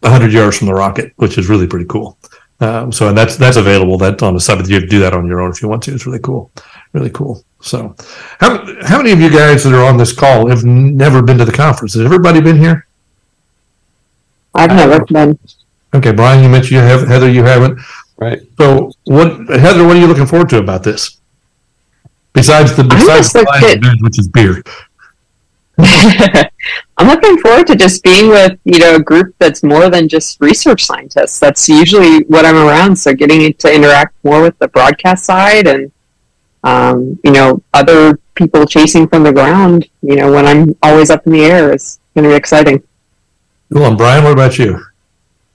100 0.00 0.32
yards 0.32 0.58
from 0.58 0.66
the 0.66 0.74
rocket, 0.74 1.12
which 1.14 1.38
is 1.38 1.48
really 1.48 1.68
pretty 1.68 1.86
cool. 1.86 2.18
Um, 2.58 2.90
so, 2.90 3.08
and 3.08 3.16
that's 3.16 3.36
that's 3.36 3.56
available. 3.56 3.98
That 3.98 4.20
on 4.20 4.34
the 4.34 4.40
seventh, 4.40 4.68
you 4.68 4.80
to 4.80 4.86
do 4.86 4.98
that 4.98 5.14
on 5.14 5.28
your 5.28 5.40
own 5.40 5.52
if 5.52 5.62
you 5.62 5.68
want 5.68 5.84
to. 5.84 5.94
It's 5.94 6.06
really 6.06 6.18
cool, 6.18 6.50
really 6.92 7.10
cool. 7.10 7.44
So, 7.62 7.94
how 8.40 8.66
how 8.82 8.98
many 8.98 9.12
of 9.12 9.20
you 9.20 9.30
guys 9.30 9.62
that 9.62 9.72
are 9.72 9.84
on 9.84 9.96
this 9.96 10.12
call 10.12 10.48
have 10.48 10.64
never 10.64 11.22
been 11.22 11.38
to 11.38 11.44
the 11.44 11.52
conference? 11.52 11.94
Has 11.94 12.04
everybody 12.04 12.40
been 12.40 12.58
here? 12.58 12.88
I've 14.54 14.70
never 14.70 15.04
been. 15.04 15.38
Okay, 15.94 16.12
Brian, 16.12 16.42
you 16.42 16.48
mentioned 16.48 16.72
you 16.72 16.78
have 16.78 17.06
Heather, 17.08 17.30
you 17.30 17.42
haven't. 17.44 17.80
Right. 18.16 18.40
So, 18.58 18.92
what 19.04 19.48
Heather, 19.48 19.86
what 19.86 19.96
are 19.96 20.00
you 20.00 20.06
looking 20.06 20.26
forward 20.26 20.48
to 20.50 20.58
about 20.58 20.82
this? 20.82 21.18
Besides 22.32 22.76
the 22.76 22.84
besides 22.84 23.32
the 23.32 23.40
look 23.40 23.48
live 23.48 23.64
at- 23.64 23.76
event, 23.78 23.98
which 24.02 24.18
is 24.18 24.28
beer. 24.28 24.62
I'm 26.98 27.08
looking 27.08 27.38
forward 27.38 27.66
to 27.68 27.76
just 27.76 28.02
being 28.02 28.28
with 28.28 28.58
you 28.64 28.78
know 28.78 28.96
a 28.96 29.02
group 29.02 29.34
that's 29.38 29.62
more 29.62 29.88
than 29.88 30.08
just 30.08 30.38
research 30.40 30.84
scientists. 30.84 31.38
That's 31.38 31.68
usually 31.68 32.24
what 32.24 32.44
I'm 32.44 32.56
around. 32.56 32.96
So 32.96 33.14
getting 33.14 33.52
to 33.54 33.74
interact 33.74 34.14
more 34.22 34.42
with 34.42 34.58
the 34.58 34.68
broadcast 34.68 35.24
side 35.24 35.66
and 35.66 35.90
um, 36.64 37.18
you 37.24 37.32
know 37.32 37.62
other 37.72 38.18
people 38.34 38.66
chasing 38.66 39.08
from 39.08 39.22
the 39.22 39.32
ground. 39.32 39.88
You 40.02 40.16
know 40.16 40.30
when 40.30 40.46
I'm 40.46 40.76
always 40.82 41.08
up 41.10 41.26
in 41.26 41.32
the 41.32 41.44
air 41.44 41.72
is 41.74 41.98
going 42.14 42.24
to 42.24 42.30
be 42.30 42.36
exciting. 42.36 42.82
Cool. 43.72 43.84
And 43.84 43.98
Brian, 43.98 44.24
what 44.24 44.32
about 44.32 44.58
you? 44.58 44.84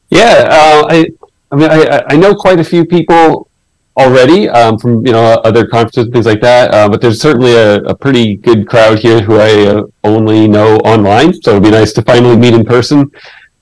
Yeah, 0.10 0.48
uh, 0.50 0.88
I, 0.90 1.10
I 1.52 1.56
mean, 1.56 1.70
I, 1.70 2.04
I 2.08 2.16
know 2.16 2.34
quite 2.36 2.60
a 2.60 2.64
few 2.64 2.86
people 2.86 3.50
already 3.98 4.50
um, 4.50 4.78
from 4.78 5.06
you 5.06 5.14
know 5.14 5.42
other 5.44 5.66
conferences 5.66 6.06
and 6.06 6.14
things 6.14 6.26
like 6.26 6.42
that. 6.42 6.74
Uh, 6.74 6.90
but 6.90 7.02
there's 7.02 7.20
certainly 7.20 7.54
a, 7.54 7.78
a 7.84 7.96
pretty 7.96 8.36
good 8.38 8.68
crowd 8.68 9.00
here 9.00 9.22
who 9.22 9.38
I 9.38 9.68
uh, 9.68 9.84
only 10.04 10.48
know 10.48 10.78
online. 10.78 11.34
So 11.34 11.52
it'd 11.52 11.64
be 11.64 11.72
nice 11.72 11.94
to 11.94 12.02
finally 12.02 12.38
meet 12.38 12.54
in 12.54 12.66
person. 12.66 13.12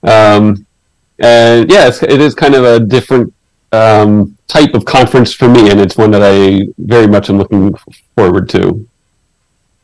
Um, 0.02 0.66
and 1.18 1.70
yeah, 1.70 1.88
it's, 1.88 2.02
it 2.02 2.20
is 2.20 2.34
kind 2.34 2.54
of 2.54 2.64
a 2.64 2.80
different 2.80 3.32
um, 3.72 4.36
type 4.46 4.74
of 4.74 4.84
conference 4.84 5.32
for 5.32 5.48
me, 5.48 5.70
and 5.70 5.80
it's 5.80 5.96
one 5.96 6.10
that 6.10 6.22
I 6.22 6.68
very 6.78 7.06
much 7.06 7.30
am 7.30 7.38
looking 7.38 7.74
forward 8.16 8.48
to. 8.50 8.86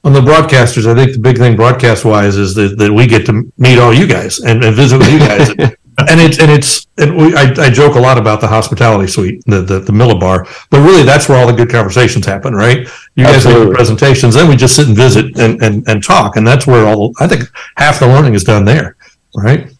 On 0.02 0.12
the 0.14 0.20
broadcasters, 0.20 0.86
I 0.86 0.94
think 0.94 1.12
the 1.12 1.18
big 1.18 1.36
thing 1.36 1.56
broadcast 1.56 2.04
wise 2.04 2.36
is 2.36 2.54
that, 2.54 2.78
that 2.78 2.92
we 2.92 3.06
get 3.06 3.26
to 3.26 3.52
meet 3.58 3.78
all 3.78 3.92
you 3.92 4.06
guys 4.06 4.38
and, 4.40 4.64
and 4.64 4.74
visit 4.74 4.98
with 4.98 5.12
you 5.12 5.18
guys. 5.18 5.50
and 6.08 6.20
it's 6.20 6.38
and 6.38 6.50
it's 6.50 6.86
and 6.98 7.16
we, 7.16 7.34
I, 7.34 7.52
I 7.58 7.70
joke 7.70 7.96
a 7.96 8.00
lot 8.00 8.18
about 8.18 8.40
the 8.40 8.46
hospitality 8.46 9.10
suite, 9.10 9.42
the 9.46 9.60
the, 9.60 9.80
the 9.80 9.92
Millibar, 9.92 10.46
but 10.70 10.80
really 10.80 11.02
that's 11.02 11.28
where 11.28 11.38
all 11.38 11.46
the 11.46 11.52
good 11.52 11.70
conversations 11.70 12.24
happen, 12.24 12.54
right? 12.54 12.78
You 13.14 13.24
guys 13.24 13.44
make 13.44 13.54
Absolutely. 13.54 13.66
the 13.66 13.74
presentations, 13.74 14.34
then 14.34 14.48
we 14.48 14.56
just 14.56 14.76
sit 14.76 14.88
and 14.88 14.96
visit 14.96 15.38
and, 15.38 15.62
and, 15.62 15.86
and 15.88 16.02
talk, 16.02 16.36
and 16.36 16.46
that's 16.46 16.66
where 16.66 16.86
all 16.86 17.12
I 17.20 17.26
think 17.26 17.44
half 17.76 18.00
the 18.00 18.06
learning 18.06 18.34
is 18.34 18.44
done 18.44 18.64
there, 18.64 18.96
right? 19.36 19.70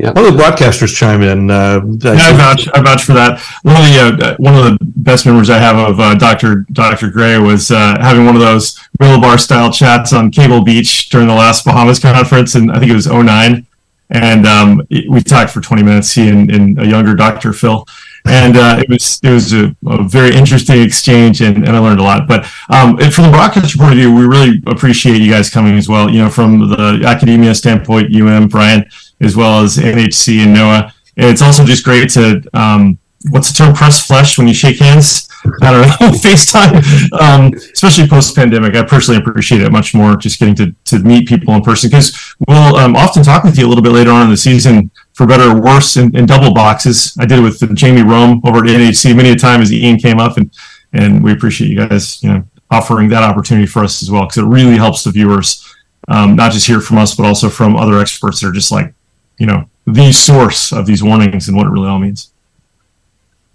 Yeah. 0.00 0.12
One 0.12 0.24
of 0.24 0.34
the 0.34 0.42
broadcasters 0.42 0.96
chime 0.96 1.20
in. 1.22 1.50
Uh, 1.50 1.82
Yeah, 1.84 2.12
I 2.12 2.32
vouch, 2.32 2.68
I 2.72 2.80
vouch 2.80 3.04
for 3.04 3.12
that. 3.12 3.38
One 3.62 3.76
of 3.76 3.82
the 3.82 4.26
uh, 4.26 4.36
one 4.38 4.54
of 4.54 4.64
the 4.64 4.78
best 4.80 5.26
memories 5.26 5.50
I 5.50 5.58
have 5.58 5.76
of 5.76 6.00
uh, 6.00 6.14
Dr. 6.14 6.64
Dr. 6.72 7.10
Gray 7.10 7.38
was 7.38 7.70
uh, 7.70 7.98
having 8.00 8.24
one 8.24 8.34
of 8.34 8.40
those 8.40 8.80
Bar 8.98 9.36
style 9.36 9.70
chats 9.70 10.14
on 10.14 10.30
Cable 10.30 10.62
Beach 10.64 11.10
during 11.10 11.26
the 11.28 11.34
last 11.34 11.66
Bahamas 11.66 11.98
conference, 11.98 12.54
and 12.54 12.72
I 12.72 12.78
think 12.78 12.90
it 12.90 12.94
was 12.94 13.06
09. 13.06 13.66
And 14.12 14.46
um, 14.46 14.86
we 14.88 15.20
talked 15.20 15.50
for 15.50 15.60
20 15.60 15.82
minutes. 15.82 16.12
He 16.14 16.28
and, 16.28 16.50
and 16.50 16.80
a 16.80 16.86
younger 16.86 17.14
Dr. 17.14 17.52
Phil, 17.52 17.86
and 18.24 18.56
uh, 18.56 18.78
it 18.80 18.88
was 18.88 19.20
it 19.22 19.30
was 19.30 19.52
a, 19.52 19.76
a 19.86 20.02
very 20.02 20.34
interesting 20.34 20.80
exchange, 20.80 21.42
and, 21.42 21.58
and 21.58 21.76
I 21.76 21.78
learned 21.78 22.00
a 22.00 22.02
lot. 22.04 22.26
But 22.26 22.46
um, 22.70 22.98
and 23.00 23.12
from 23.12 23.24
the 23.26 23.30
broadcast 23.30 23.76
point 23.78 23.92
of 23.92 23.98
view, 23.98 24.14
we 24.14 24.24
really 24.24 24.62
appreciate 24.66 25.20
you 25.20 25.30
guys 25.30 25.50
coming 25.50 25.76
as 25.76 25.88
well. 25.90 26.08
You 26.10 26.20
know, 26.24 26.30
from 26.30 26.70
the 26.70 27.02
academia 27.06 27.54
standpoint, 27.54 28.14
UM, 28.16 28.48
Brian, 28.48 28.88
as 29.20 29.36
well 29.36 29.62
as 29.62 29.76
NHC 29.76 30.44
and 30.44 30.56
NOAA. 30.56 30.92
And 31.16 31.26
it's 31.26 31.42
also 31.42 31.64
just 31.64 31.84
great 31.84 32.08
to 32.10 32.42
um, 32.54 32.98
what's 33.28 33.50
the 33.50 33.56
term 33.56 33.74
press 33.74 34.04
flesh 34.04 34.38
when 34.38 34.48
you 34.48 34.54
shake 34.54 34.78
hands. 34.78 35.28
I 35.62 35.72
don't 35.72 35.82
know 35.82 36.18
FaceTime, 36.18 37.12
um, 37.20 37.52
especially 37.72 38.06
post 38.08 38.34
pandemic. 38.34 38.74
I 38.76 38.82
personally 38.84 39.20
appreciate 39.20 39.62
it 39.62 39.72
much 39.72 39.94
more 39.94 40.16
just 40.16 40.38
getting 40.38 40.54
to, 40.56 40.74
to 40.86 40.98
meet 41.00 41.28
people 41.28 41.54
in 41.54 41.62
person 41.62 41.88
because 41.88 42.34
we'll 42.46 42.76
um, 42.76 42.94
often 42.96 43.22
talk 43.22 43.44
with 43.44 43.58
you 43.58 43.66
a 43.66 43.68
little 43.68 43.82
bit 43.82 43.92
later 43.92 44.10
on 44.10 44.24
in 44.24 44.30
the 44.30 44.36
season 44.36 44.90
for 45.14 45.26
better 45.26 45.50
or 45.50 45.60
worse 45.60 45.96
in, 45.96 46.14
in 46.16 46.26
double 46.26 46.52
boxes. 46.52 47.16
I 47.18 47.26
did 47.26 47.38
it 47.38 47.42
with 47.42 47.74
Jamie 47.74 48.02
Rhome 48.02 48.42
over 48.44 48.58
at 48.58 48.64
NHC 48.64 49.16
many 49.16 49.30
a 49.30 49.36
time 49.36 49.60
as 49.62 49.72
Ian 49.72 49.98
came 49.98 50.18
up 50.18 50.36
and 50.36 50.50
and 50.92 51.22
we 51.22 51.32
appreciate 51.32 51.68
you 51.68 51.76
guys 51.76 52.22
you 52.22 52.30
know 52.30 52.44
offering 52.70 53.08
that 53.08 53.22
opportunity 53.22 53.66
for 53.66 53.82
us 53.82 54.02
as 54.02 54.10
well 54.10 54.22
because 54.22 54.38
it 54.38 54.44
really 54.44 54.76
helps 54.76 55.04
the 55.04 55.10
viewers 55.10 55.66
um, 56.08 56.36
not 56.36 56.52
just 56.52 56.66
hear 56.66 56.80
from 56.80 56.98
us 56.98 57.14
but 57.14 57.26
also 57.26 57.48
from 57.48 57.76
other 57.76 57.98
experts 57.98 58.40
that 58.40 58.48
are 58.48 58.52
just 58.52 58.72
like 58.72 58.92
you 59.40 59.46
know 59.46 59.68
the 59.86 60.12
source 60.12 60.72
of 60.72 60.86
these 60.86 61.02
warnings 61.02 61.48
and 61.48 61.56
what 61.56 61.66
it 61.66 61.70
really 61.70 61.88
all 61.88 61.98
means. 61.98 62.30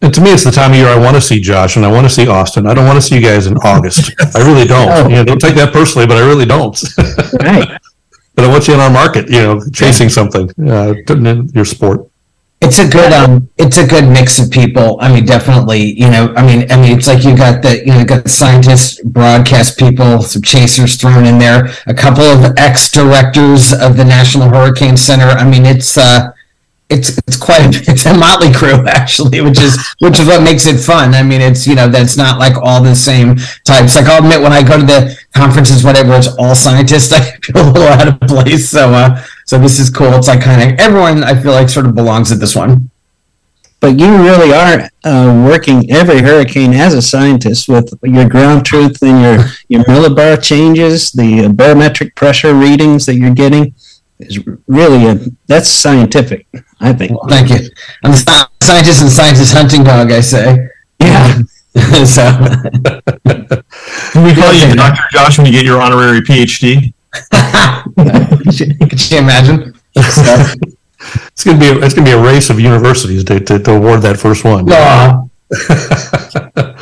And 0.02 0.14
to 0.14 0.22
me, 0.22 0.32
it's 0.32 0.44
the 0.44 0.52
time 0.52 0.72
of 0.72 0.78
year 0.78 0.88
I 0.88 1.00
want 1.00 1.16
to 1.16 1.22
see 1.22 1.40
Josh 1.40 1.78
and 1.78 1.86
I 1.86 1.92
want 1.92 2.06
to 2.06 2.10
see 2.10 2.28
Austin. 2.28 2.68
I 2.68 2.74
don't 2.74 2.86
want 2.86 2.98
to 2.98 3.02
see 3.02 3.16
you 3.16 3.22
guys 3.22 3.48
in 3.48 3.56
August. 3.58 4.12
I 4.36 4.40
really 4.40 4.66
don't. 4.66 5.10
You 5.10 5.18
know, 5.18 5.24
don't 5.24 5.40
take 5.40 5.56
that 5.56 5.72
personally, 5.72 6.06
but 6.06 6.18
I 6.18 6.28
really 6.28 6.46
don't. 6.46 6.78
Right. 7.42 7.80
but 8.36 8.46
I 8.46 8.48
want 8.50 8.68
you 8.68 8.74
in 8.74 8.82
our 8.82 8.90
market, 8.90 9.30
you 9.30 9.42
know, 9.42 9.62
chasing 9.74 10.10
something, 10.10 10.50
uh, 10.68 10.94
in 11.08 11.48
your 11.54 11.66
sport. 11.66 12.10
It's 12.66 12.80
a 12.80 12.90
good 12.90 13.14
um 13.14 13.48
it's 13.58 13.78
a 13.78 13.86
good 13.86 14.10
mix 14.10 14.40
of 14.40 14.50
people. 14.50 14.98
I 15.00 15.14
mean 15.14 15.24
definitely, 15.24 15.94
you 16.02 16.10
know, 16.10 16.34
I 16.36 16.44
mean 16.44 16.72
I 16.72 16.78
mean 16.82 16.98
it's 16.98 17.06
like 17.06 17.24
you 17.24 17.38
got 17.38 17.62
the 17.62 17.78
you 17.86 17.94
know, 17.94 18.00
you 18.00 18.06
got 18.06 18.24
the 18.24 18.30
scientists, 18.30 19.00
broadcast 19.04 19.78
people, 19.78 20.24
some 20.24 20.42
chasers 20.42 20.96
thrown 20.96 21.26
in 21.26 21.38
there, 21.38 21.70
a 21.86 21.94
couple 21.94 22.24
of 22.24 22.58
ex 22.58 22.92
directors 22.92 23.72
of 23.72 23.98
the 23.98 24.04
National 24.04 24.50
Hurricane 24.50 24.98
Center. 24.98 25.28
I 25.28 25.48
mean 25.48 25.64
it's 25.64 25.96
uh 25.96 26.32
it's 26.90 27.18
it's 27.28 27.38
quite 27.38 27.62
a, 27.62 27.92
it's 27.92 28.06
a 28.06 28.14
motley 28.14 28.52
crew 28.52 28.84
actually, 28.88 29.42
which 29.42 29.60
is 29.60 29.78
which 30.00 30.20
is 30.20 30.28
what 30.28 30.44
makes 30.44 30.66
it 30.66 30.78
fun. 30.78 31.14
I 31.14 31.24
mean, 31.24 31.42
it's 31.42 31.66
you 31.66 31.76
know 31.76 31.88
that's 31.88 32.18
not 32.18 32.40
like 32.40 32.56
all 32.58 32.82
the 32.82 32.96
same 32.96 33.36
types. 33.64 33.96
Like 33.96 34.06
I'll 34.06 34.24
admit, 34.24 34.42
when 34.42 34.54
I 34.54 34.62
go 34.64 34.78
to 34.78 34.86
the 34.86 35.18
conferences, 35.34 35.84
whatever, 35.84 36.16
it's 36.16 36.28
all 36.38 36.56
scientists. 36.56 37.12
I 37.14 37.22
feel 37.22 37.62
a 37.62 37.72
little 37.72 37.88
out 37.88 38.08
of 38.08 38.20
place. 38.28 38.70
So 38.70 38.92
uh, 38.92 39.24
so 39.46 39.60
this 39.60 39.80
is 39.80 39.90
cool. 39.90 40.14
It's 40.14 40.28
like 40.28 40.42
kind 40.42 40.74
of 40.74 40.80
everyone. 40.80 41.24
I 41.24 41.40
feel 41.40 41.52
like 41.52 41.70
sort 41.70 41.86
of 41.86 41.96
belongs 41.96 42.32
at 42.32 42.40
this 42.40 42.56
one. 42.56 42.90
But 43.80 44.00
you 44.00 44.08
really 44.18 44.52
are 44.52 44.90
uh, 45.04 45.46
working 45.48 45.92
every 45.92 46.20
hurricane 46.20 46.74
as 46.74 46.96
a 46.96 47.02
scientist 47.02 47.70
with 47.70 47.94
your 48.02 48.28
ground 48.28 48.66
truth 48.66 49.04
and 49.04 49.22
your, 49.22 49.46
your 49.68 49.84
millibar 49.84 50.42
changes, 50.42 51.12
the 51.12 51.50
barometric 51.54 52.16
pressure 52.16 52.56
readings 52.56 53.06
that 53.06 53.16
you're 53.16 53.36
getting. 53.36 53.76
is 54.18 54.40
really 54.66 55.06
a 55.06 55.20
that's 55.46 55.70
scientific. 55.70 56.48
I 56.80 56.94
think. 56.94 57.12
Well, 57.12 57.30
thank 57.30 57.50
you. 57.52 57.70
I'm 58.04 58.12
the 58.12 58.18
sci- 58.18 58.48
scientist 58.64 59.02
and 59.02 59.12
scientist 59.12 59.54
hunting 59.54 59.84
dog. 59.84 60.12
I 60.12 60.22
say. 60.22 60.68
Yeah. 61.00 61.38
so. 62.06 62.24
Can 64.16 64.24
we 64.24 64.34
call 64.34 64.54
you 64.54 64.74
Dr. 64.74 65.04
Josh 65.12 65.38
when 65.38 65.46
you 65.46 65.52
get 65.52 65.66
your 65.66 65.80
honorary 65.80 66.22
PhD? 66.22 66.95
Could 68.90 69.12
you 69.12 69.18
imagine? 69.18 69.74
It's 69.96 71.44
gonna 71.44 71.60
be 71.60 71.68
it's 71.86 71.94
gonna 71.94 72.06
be 72.06 72.12
a 72.14 72.22
race 72.22 72.50
of 72.50 72.60
universities 72.60 73.24
to, 73.26 73.40
to, 73.40 73.60
to 73.60 73.72
award 73.72 74.02
that 74.02 74.18
first 74.18 74.44
one. 74.44 74.66
Aw. 74.70 75.24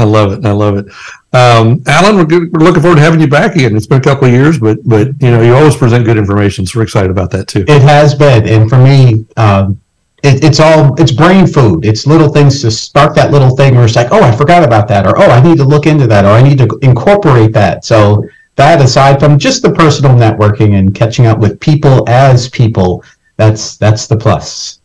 I 0.00 0.04
love 0.04 0.32
it. 0.32 0.46
I 0.46 0.52
love 0.52 0.76
it. 0.78 0.86
Um, 1.32 1.82
Alan, 1.86 2.16
we're, 2.16 2.24
good, 2.24 2.52
we're 2.52 2.64
looking 2.64 2.80
forward 2.80 2.96
to 2.96 3.02
having 3.02 3.20
you 3.20 3.26
back 3.26 3.54
again. 3.54 3.76
It's 3.76 3.86
been 3.86 3.98
a 3.98 4.02
couple 4.02 4.26
of 4.26 4.32
years, 4.32 4.58
but 4.58 4.78
but 4.84 5.08
you 5.20 5.30
know 5.30 5.42
you 5.42 5.54
always 5.54 5.76
present 5.76 6.04
good 6.04 6.16
information, 6.16 6.66
so 6.66 6.78
we're 6.78 6.84
excited 6.84 7.10
about 7.10 7.30
that 7.32 7.48
too. 7.48 7.64
It 7.68 7.82
has 7.82 8.14
been, 8.14 8.46
and 8.48 8.68
for 8.70 8.78
me, 8.78 9.26
um, 9.36 9.80
it, 10.22 10.42
it's 10.42 10.60
all 10.60 10.94
it's 11.00 11.12
brain 11.12 11.46
food. 11.46 11.84
It's 11.84 12.06
little 12.06 12.32
things 12.32 12.60
to 12.62 12.70
spark 12.70 13.14
that 13.16 13.30
little 13.30 13.54
thing 13.56 13.74
where 13.74 13.84
it's 13.84 13.96
like, 13.96 14.08
oh, 14.10 14.22
I 14.22 14.34
forgot 14.34 14.64
about 14.64 14.88
that, 14.88 15.06
or 15.06 15.18
oh, 15.18 15.30
I 15.30 15.42
need 15.42 15.58
to 15.58 15.64
look 15.64 15.86
into 15.86 16.06
that, 16.06 16.24
or 16.24 16.28
I 16.28 16.42
need 16.42 16.58
to 16.58 16.78
incorporate 16.82 17.52
that. 17.52 17.84
So 17.84 18.24
that, 18.58 18.82
aside 18.82 19.18
from 19.18 19.38
just 19.38 19.62
the 19.62 19.72
personal 19.72 20.12
networking 20.12 20.78
and 20.78 20.94
catching 20.94 21.26
up 21.26 21.38
with 21.38 21.58
people 21.60 22.06
as 22.08 22.48
people, 22.50 23.02
that's 23.36 23.76
that's 23.76 24.06
the 24.06 24.16
plus. 24.16 24.80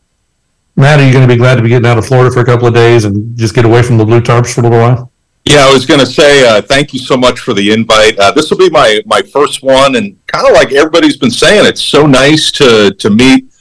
Matt, 0.76 1.00
are 1.00 1.06
you 1.06 1.12
going 1.12 1.28
to 1.28 1.34
be 1.34 1.38
glad 1.38 1.56
to 1.56 1.62
be 1.62 1.70
getting 1.70 1.88
out 1.88 1.98
of 1.98 2.06
Florida 2.06 2.32
for 2.32 2.40
a 2.40 2.46
couple 2.46 2.68
of 2.68 2.74
days 2.74 3.06
and 3.06 3.38
just 3.38 3.54
get 3.54 3.66
away 3.66 3.84
from 3.84 3.98
the 3.98 4.06
blue 4.06 4.22
tarps 4.22 4.54
for 4.54 4.62
a 4.62 4.64
little 4.64 4.80
while? 4.80 5.12
Yeah, 5.46 5.68
I 5.68 5.74
was 5.74 5.86
going 5.86 6.00
to 6.00 6.06
say 6.06 6.48
uh, 6.48 6.62
thank 6.62 6.94
you 6.94 7.00
so 7.00 7.18
much 7.18 7.40
for 7.40 7.54
the 7.54 7.74
invite. 7.74 8.18
Uh, 8.18 8.32
this 8.32 8.50
will 8.50 8.58
be 8.58 8.70
my 8.70 9.02
my 9.06 9.22
first 9.22 9.64
one, 9.64 9.96
and 9.96 10.18
kind 10.28 10.48
of 10.48 10.54
like 10.54 10.72
everybody's 10.72 11.18
been 11.18 11.32
saying, 11.32 11.66
it's 11.66 11.84
so 11.84 12.06
nice 12.06 12.52
to 12.54 12.94
to 12.94 13.10
meet 13.10 13.52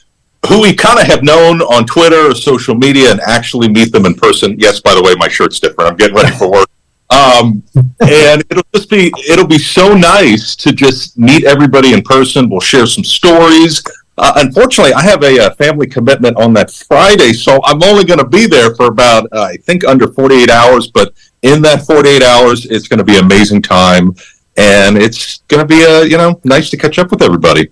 who 0.47 0.61
we 0.61 0.75
kind 0.75 0.99
of 0.99 1.07
have 1.07 1.23
known 1.23 1.61
on 1.61 1.85
Twitter 1.85 2.29
or 2.29 2.35
social 2.35 2.75
media, 2.75 3.11
and 3.11 3.19
actually 3.21 3.67
meet 3.67 3.91
them 3.91 4.05
in 4.05 4.13
person. 4.13 4.55
Yes, 4.59 4.79
by 4.79 4.93
the 4.93 5.01
way, 5.01 5.15
my 5.17 5.27
shirt's 5.27 5.59
different. 5.59 5.89
I'm 5.89 5.97
getting 5.97 6.15
ready 6.15 6.31
for 6.37 6.51
work. 6.51 6.69
Um, 7.13 7.63
and 8.01 8.43
it'll 8.49 8.63
just 8.73 8.89
be 8.89 9.11
it'll 9.29 9.47
be 9.47 9.57
so 9.59 9.93
nice 9.93 10.55
to 10.57 10.71
just 10.71 11.17
meet 11.17 11.43
everybody 11.45 11.93
in 11.93 12.01
person. 12.01 12.49
We'll 12.49 12.59
share 12.59 12.85
some 12.85 13.03
stories. 13.03 13.83
Uh, 14.17 14.33
unfortunately, 14.37 14.93
I 14.93 15.01
have 15.01 15.23
a, 15.23 15.39
uh 15.45 15.55
family 15.55 15.87
commitment 15.87 16.37
on 16.37 16.53
that 16.53 16.69
Friday, 16.71 17.33
so 17.33 17.59
I'm 17.65 17.81
only 17.83 18.05
going 18.05 18.19
to 18.19 18.27
be 18.27 18.45
there 18.45 18.75
for 18.75 18.85
about 18.87 19.27
uh, 19.31 19.41
I 19.53 19.57
think 19.57 19.83
under 19.83 20.07
48 20.11 20.49
hours. 20.49 20.87
But 20.87 21.13
in 21.41 21.61
that 21.63 21.85
48 21.85 22.21
hours, 22.21 22.65
it's 22.67 22.87
going 22.87 22.99
to 22.99 23.03
be 23.03 23.17
amazing 23.17 23.61
time, 23.63 24.15
and 24.57 24.97
it's 24.97 25.39
going 25.47 25.61
to 25.61 25.67
be 25.67 25.81
a 25.83 26.03
you 26.05 26.17
know 26.17 26.39
nice 26.43 26.69
to 26.71 26.77
catch 26.77 26.99
up 26.99 27.09
with 27.11 27.21
everybody. 27.21 27.69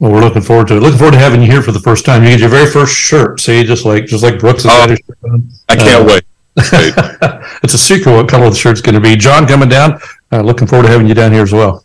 Well, 0.00 0.12
we're 0.12 0.20
looking 0.20 0.42
forward 0.42 0.68
to 0.68 0.76
it. 0.76 0.80
Looking 0.80 0.98
forward 0.98 1.12
to 1.12 1.18
having 1.18 1.40
you 1.42 1.50
here 1.50 1.62
for 1.62 1.72
the 1.72 1.80
first 1.80 2.04
time. 2.04 2.22
You 2.24 2.30
get 2.30 2.40
your 2.40 2.48
very 2.48 2.70
first 2.70 2.94
shirt. 2.96 3.40
See, 3.40 3.62
just 3.64 3.84
like 3.84 4.06
just 4.06 4.22
like 4.24 4.38
Brooks 4.38 4.64
has 4.64 4.72
got 4.72 4.90
his 4.90 4.98
shirt 5.06 5.18
on. 5.32 5.48
I 5.68 5.76
can't 5.76 6.02
Uh, 6.02 6.14
wait. 6.14 6.24
it's 7.62 7.74
a 7.74 7.78
secret 7.78 8.12
what 8.12 8.28
color 8.28 8.48
the 8.48 8.56
shirt's 8.56 8.80
going 8.80 8.94
to 8.94 9.00
be. 9.00 9.16
John 9.16 9.46
coming 9.46 9.68
down. 9.68 9.98
Uh, 10.32 10.40
looking 10.40 10.66
forward 10.66 10.84
to 10.84 10.88
having 10.88 11.06
you 11.06 11.14
down 11.14 11.32
here 11.32 11.42
as 11.42 11.52
well. 11.52 11.84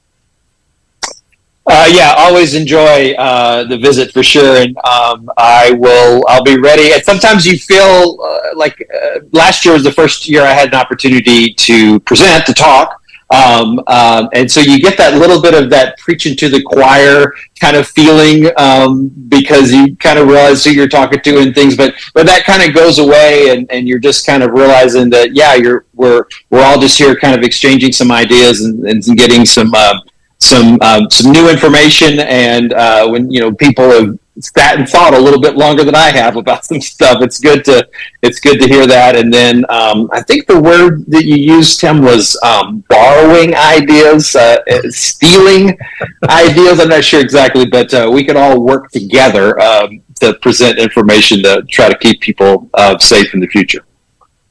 Uh, 1.72 1.88
yeah, 1.91 2.16
always 2.18 2.56
enjoy 2.56 3.14
uh, 3.14 3.64
the 3.64 3.78
visit 3.78 4.12
for 4.12 4.24
sure, 4.24 4.58
and 4.58 4.76
um, 4.80 5.30
I 5.38 5.72
will. 5.74 6.24
I'll 6.28 6.44
be 6.44 6.58
ready. 6.58 6.94
And 6.94 7.04
sometimes 7.04 7.46
you 7.46 7.60
feel 7.60 8.18
uh, 8.24 8.56
like 8.56 8.88
uh, 8.91 9.20
last 9.34 9.64
year 9.66 9.76
was 9.76 9.84
the 9.84 9.91
first 9.91 10.28
year 10.28 10.41
I 10.41 10.54
had 10.54 10.70
an 10.70 10.76
opportunity 10.76 11.54
to 11.54 12.00
present, 12.02 12.48
to 12.48 12.56
talk, 12.56 12.99
um, 13.31 13.80
um, 13.88 14.30
and 14.34 14.51
so 14.51 14.60
you 14.60 14.80
get 14.80 14.97
that 14.97 15.14
little 15.15 15.41
bit 15.41 15.53
of 15.53 15.69
that 15.69 15.97
preaching 15.99 16.35
to 16.38 16.49
the 16.49 16.64
choir 16.64 17.34
kind 17.60 17.77
of 17.77 17.88
feeling 17.88 18.49
um, 18.57 19.10
because 19.27 19.72
you 19.72 19.95
kind 19.97 20.18
of 20.18 20.27
realize 20.27 20.64
who 20.64 20.72
you're 20.72 20.88
talking 20.88 21.22
to 21.22 21.38
and 21.39 21.53
things. 21.53 21.77
But 21.77 21.93
but 22.15 22.26
that 22.26 22.43
kind 22.43 22.68
of 22.68 22.73
goes 22.73 22.97
away, 22.97 23.49
and, 23.49 23.72
and 23.72 23.88
you're 23.88 23.99
just 23.99 24.26
kind 24.26 24.41
of 24.41 24.51
realizing 24.51 25.10
that 25.11 25.35
yeah, 25.35 25.53
you're 25.56 25.85
we're 25.93 26.26
we're 26.49 26.64
all 26.64 26.80
just 26.80 26.97
here, 26.97 27.15
kind 27.15 27.35
of 27.35 27.43
exchanging 27.43 27.91
some 27.91 28.11
ideas 28.11 28.61
and, 28.61 28.85
and 28.85 29.03
getting 29.15 29.45
some. 29.45 29.73
Uh, 29.73 29.99
some 30.40 30.80
um, 30.82 31.10
some 31.10 31.32
new 31.32 31.49
information 31.49 32.20
and 32.20 32.74
uh, 32.74 33.07
when 33.07 33.30
you 33.30 33.40
know 33.40 33.52
people 33.53 33.90
have 33.90 34.18
sat 34.40 34.78
and 34.78 34.88
thought 34.88 35.14
a 35.14 35.20
little 35.20 35.41
bit 35.41 35.56
longer 35.56 35.84
than 35.84 35.95
I 35.95 36.11
have 36.11 36.38
about 36.38 36.64
some 36.70 36.80
stuff 36.80 37.22
it's 37.22 37.40
good 37.40 37.66
to 37.66 37.88
it's 38.22 38.40
good 38.40 38.60
to 38.61 38.68
hear 38.68 38.88
that. 38.88 39.16
And 39.16 39.34
then 39.34 39.66
um, 39.70 40.10
I 40.14 40.22
think 40.22 40.48
the 40.48 40.60
word 40.60 41.06
that 41.07 41.26
you 41.26 41.36
used 41.36 41.80
Tim 41.80 42.02
was 42.02 42.40
um, 42.44 42.84
borrowing 42.90 43.56
ideas 43.56 44.36
uh, 44.36 44.57
uh, 44.70 44.82
stealing 44.90 45.78
ideas. 46.30 46.80
I'm 46.80 46.90
not 46.90 47.03
sure 47.03 47.22
exactly 47.22 47.66
but 47.66 47.94
uh, 47.94 48.10
we 48.11 48.24
can 48.24 48.38
all 48.38 48.61
work 48.61 48.91
together 48.91 49.60
um, 49.60 50.02
to 50.22 50.34
present 50.36 50.80
information 50.80 51.44
to 51.44 51.64
try 51.70 51.90
to 51.90 51.98
keep 51.98 52.22
people 52.22 52.70
uh, 52.74 52.98
safe 52.98 53.34
in 53.34 53.40
the 53.40 53.48
future. 53.48 53.86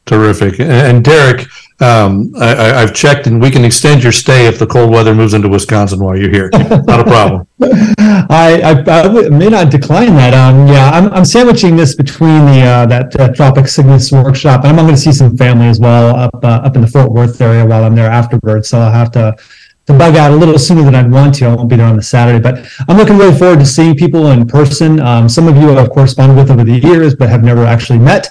Terrific. 0.06 0.58
And, 0.60 0.70
and 0.70 1.04
Derek, 1.04 1.46
um, 1.80 2.32
I, 2.36 2.54
I, 2.54 2.82
I've 2.82 2.94
checked, 2.94 3.28
and 3.28 3.40
we 3.40 3.50
can 3.50 3.64
extend 3.64 4.02
your 4.02 4.10
stay 4.10 4.46
if 4.46 4.58
the 4.58 4.66
cold 4.66 4.90
weather 4.90 5.14
moves 5.14 5.34
into 5.34 5.48
Wisconsin 5.48 6.00
while 6.00 6.16
you're 6.16 6.30
here. 6.30 6.50
Not 6.52 7.00
a 7.00 7.04
problem. 7.04 7.46
I 7.60 9.28
may 9.30 9.48
not 9.48 9.70
decline 9.70 10.14
that. 10.16 10.34
Um, 10.34 10.66
yeah, 10.66 10.90
I'm, 10.90 11.12
I'm 11.12 11.24
sandwiching 11.24 11.76
this 11.76 11.94
between 11.94 12.46
the 12.46 12.62
uh, 12.62 12.86
that 12.86 13.20
uh, 13.20 13.32
Tropic 13.32 13.66
CYGNSS 13.66 14.24
workshop, 14.24 14.64
and 14.64 14.78
I'm 14.78 14.84
going 14.84 14.96
to 14.96 15.00
see 15.00 15.12
some 15.12 15.36
family 15.36 15.66
as 15.66 15.78
well 15.78 16.16
up 16.16 16.34
uh, 16.42 16.62
up 16.64 16.74
in 16.74 16.82
the 16.82 16.88
Fort 16.88 17.12
Worth 17.12 17.40
area 17.40 17.64
while 17.64 17.84
I'm 17.84 17.94
there 17.94 18.10
afterwards. 18.10 18.68
So 18.68 18.78
I'll 18.80 18.92
have 18.92 19.12
to 19.12 19.36
to 19.86 19.94
bug 19.94 20.16
out 20.16 20.32
a 20.32 20.36
little 20.36 20.58
sooner 20.58 20.82
than 20.82 20.94
I'd 20.94 21.10
want 21.10 21.34
to. 21.36 21.46
I 21.46 21.54
won't 21.54 21.70
be 21.70 21.76
there 21.76 21.86
on 21.86 21.96
the 21.96 22.02
Saturday, 22.02 22.42
but 22.42 22.68
I'm 22.88 22.98
looking 22.98 23.16
really 23.16 23.36
forward 23.36 23.60
to 23.60 23.66
seeing 23.66 23.94
people 23.94 24.26
in 24.26 24.46
person. 24.46 25.00
Um, 25.00 25.28
some 25.28 25.48
of 25.48 25.56
you 25.56 25.72
I've 25.78 25.90
corresponded 25.90 26.36
with 26.36 26.50
over 26.50 26.62
the 26.62 26.78
years, 26.78 27.14
but 27.14 27.30
have 27.30 27.42
never 27.42 27.64
actually 27.64 27.98
met. 27.98 28.28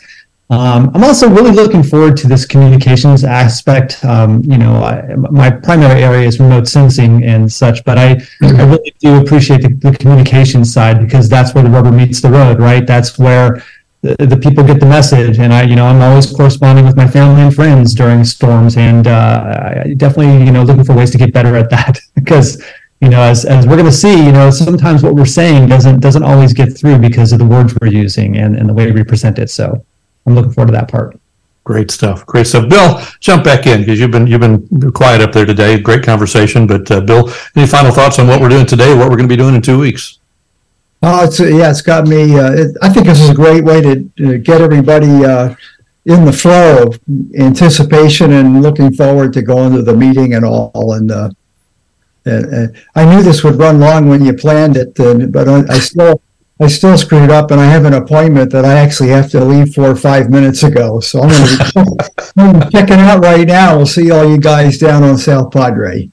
Um, 0.49 0.91
I'm 0.93 1.03
also 1.03 1.29
really 1.29 1.51
looking 1.51 1.83
forward 1.83 2.15
to 2.17 2.27
this 2.27 2.45
communications 2.45 3.25
aspect. 3.25 4.03
Um, 4.05 4.41
you 4.43 4.57
know, 4.57 4.75
I, 4.81 5.15
my 5.15 5.49
primary 5.51 6.01
area 6.01 6.25
is 6.25 6.39
remote 6.39 6.67
sensing 6.69 7.23
and 7.25 7.51
such, 7.51 7.83
but 7.83 7.97
I, 7.97 8.21
I 8.41 8.63
really 8.63 8.95
do 8.99 9.19
appreciate 9.21 9.61
the, 9.61 9.73
the 9.73 9.97
communication 9.97 10.63
side 10.63 11.01
because 11.01 11.27
that's 11.27 11.53
where 11.53 11.65
the 11.65 11.69
rubber 11.69 11.91
meets 11.91 12.21
the 12.21 12.31
road, 12.31 12.59
right? 12.59 12.87
That's 12.87 13.19
where 13.19 13.61
the, 14.01 14.25
the 14.25 14.37
people 14.37 14.63
get 14.63 14.79
the 14.79 14.85
message. 14.85 15.37
And 15.39 15.53
I, 15.53 15.63
you 15.63 15.75
know, 15.75 15.85
I'm 15.85 16.01
always 16.01 16.31
corresponding 16.31 16.85
with 16.85 16.95
my 16.95 17.07
family 17.07 17.41
and 17.41 17.53
friends 17.53 17.93
during 17.93 18.23
storms, 18.23 18.77
and 18.77 19.05
uh, 19.05 19.83
I 19.85 19.95
definitely, 19.95 20.45
you 20.45 20.51
know, 20.53 20.63
looking 20.63 20.85
for 20.85 20.95
ways 20.95 21.11
to 21.11 21.17
get 21.17 21.33
better 21.33 21.57
at 21.57 21.69
that 21.71 21.99
because 22.15 22.63
you 23.01 23.09
know, 23.09 23.21
as, 23.21 23.45
as 23.45 23.67
we're 23.67 23.75
going 23.75 23.85
to 23.85 23.91
see, 23.91 24.25
you 24.25 24.31
know, 24.31 24.49
sometimes 24.49 25.03
what 25.03 25.13
we're 25.13 25.25
saying 25.25 25.69
doesn't 25.69 25.99
doesn't 25.99 26.23
always 26.23 26.51
get 26.51 26.75
through 26.75 26.97
because 26.97 27.31
of 27.31 27.37
the 27.37 27.45
words 27.45 27.75
we're 27.79 27.89
using 27.89 28.37
and, 28.37 28.55
and 28.55 28.67
the 28.67 28.73
way 28.73 28.91
we 28.91 29.03
present 29.03 29.37
it. 29.37 29.51
So 29.51 29.85
I'm 30.27 30.35
looking 30.35 30.51
forward 30.51 30.67
to 30.67 30.77
that 30.77 30.91
part. 30.91 31.17
Great 31.63 31.89
stuff. 31.89 32.25
Great 32.25 32.47
stuff. 32.47 32.69
Bill, 32.69 33.01
jump 33.19 33.43
back 33.43 33.65
in 33.65 33.79
because 33.81 33.99
you've 33.99 34.11
been 34.11 34.27
you've 34.27 34.41
been 34.41 34.91
quiet 34.91 35.21
up 35.21 35.31
there 35.31 35.45
today. 35.45 35.79
Great 35.79 36.03
conversation. 36.03 36.67
But 36.67 36.89
uh, 36.91 37.01
Bill, 37.01 37.31
any 37.55 37.67
final 37.67 37.91
thoughts 37.91 38.19
on 38.19 38.27
what 38.27 38.39
we're 38.39 38.49
doing 38.49 38.65
today? 38.65 38.93
What 38.93 39.09
we're 39.09 39.17
going 39.17 39.27
to 39.27 39.33
be 39.33 39.37
doing 39.37 39.55
in 39.55 39.61
two 39.61 39.79
weeks? 39.79 40.19
Oh, 41.01 41.25
it's 41.25 41.39
yeah, 41.39 41.69
it's 41.69 41.81
got 41.81 42.07
me. 42.07 42.37
Uh, 42.37 42.51
it, 42.53 42.77
I 42.81 42.89
think 42.89 43.05
this 43.05 43.19
is 43.19 43.29
a 43.29 43.33
great 43.33 43.63
way 43.63 43.81
to 43.81 43.91
uh, 44.25 44.37
get 44.37 44.61
everybody 44.61 45.25
uh, 45.25 45.55
in 46.05 46.23
the 46.23 46.33
flow 46.33 46.83
of 46.83 46.99
anticipation 47.37 48.33
and 48.33 48.61
looking 48.61 48.93
forward 48.93 49.33
to 49.33 49.41
going 49.41 49.73
to 49.73 49.81
the 49.81 49.95
meeting 49.95 50.35
and 50.35 50.45
all. 50.45 50.93
And 50.93 51.11
uh, 51.11 51.29
uh, 52.25 52.31
uh, 52.31 52.67
I 52.95 53.05
knew 53.05 53.21
this 53.21 53.43
would 53.43 53.55
run 53.55 53.79
long 53.79 54.07
when 54.07 54.23
you 54.23 54.33
planned 54.33 54.77
it, 54.77 54.97
and, 54.99 55.31
but 55.31 55.49
I, 55.49 55.63
I 55.69 55.79
still 55.79 56.21
I 56.59 56.67
still 56.67 56.97
screwed 56.97 57.29
up, 57.29 57.51
and 57.51 57.61
I 57.61 57.65
have 57.65 57.85
an 57.85 57.93
appointment 57.93 58.51
that 58.51 58.65
I 58.65 58.73
actually 58.73 59.09
have 59.09 59.29
to 59.31 59.43
leave 59.43 59.75
four 59.75 59.91
or 59.91 59.95
five 59.95 60.29
minutes 60.29 60.63
ago. 60.63 60.99
So 60.99 61.21
I'm 61.21 61.29
going 61.29 62.59
to 62.59 62.65
be 62.65 62.71
checking 62.71 62.99
out 62.99 63.23
right 63.23 63.47
now. 63.47 63.77
We'll 63.77 63.85
see 63.85 64.09
all 64.09 64.27
you 64.27 64.39
guys 64.39 64.77
down 64.77 65.03
on 65.03 65.17
South 65.17 65.51
Padre. 65.51 66.09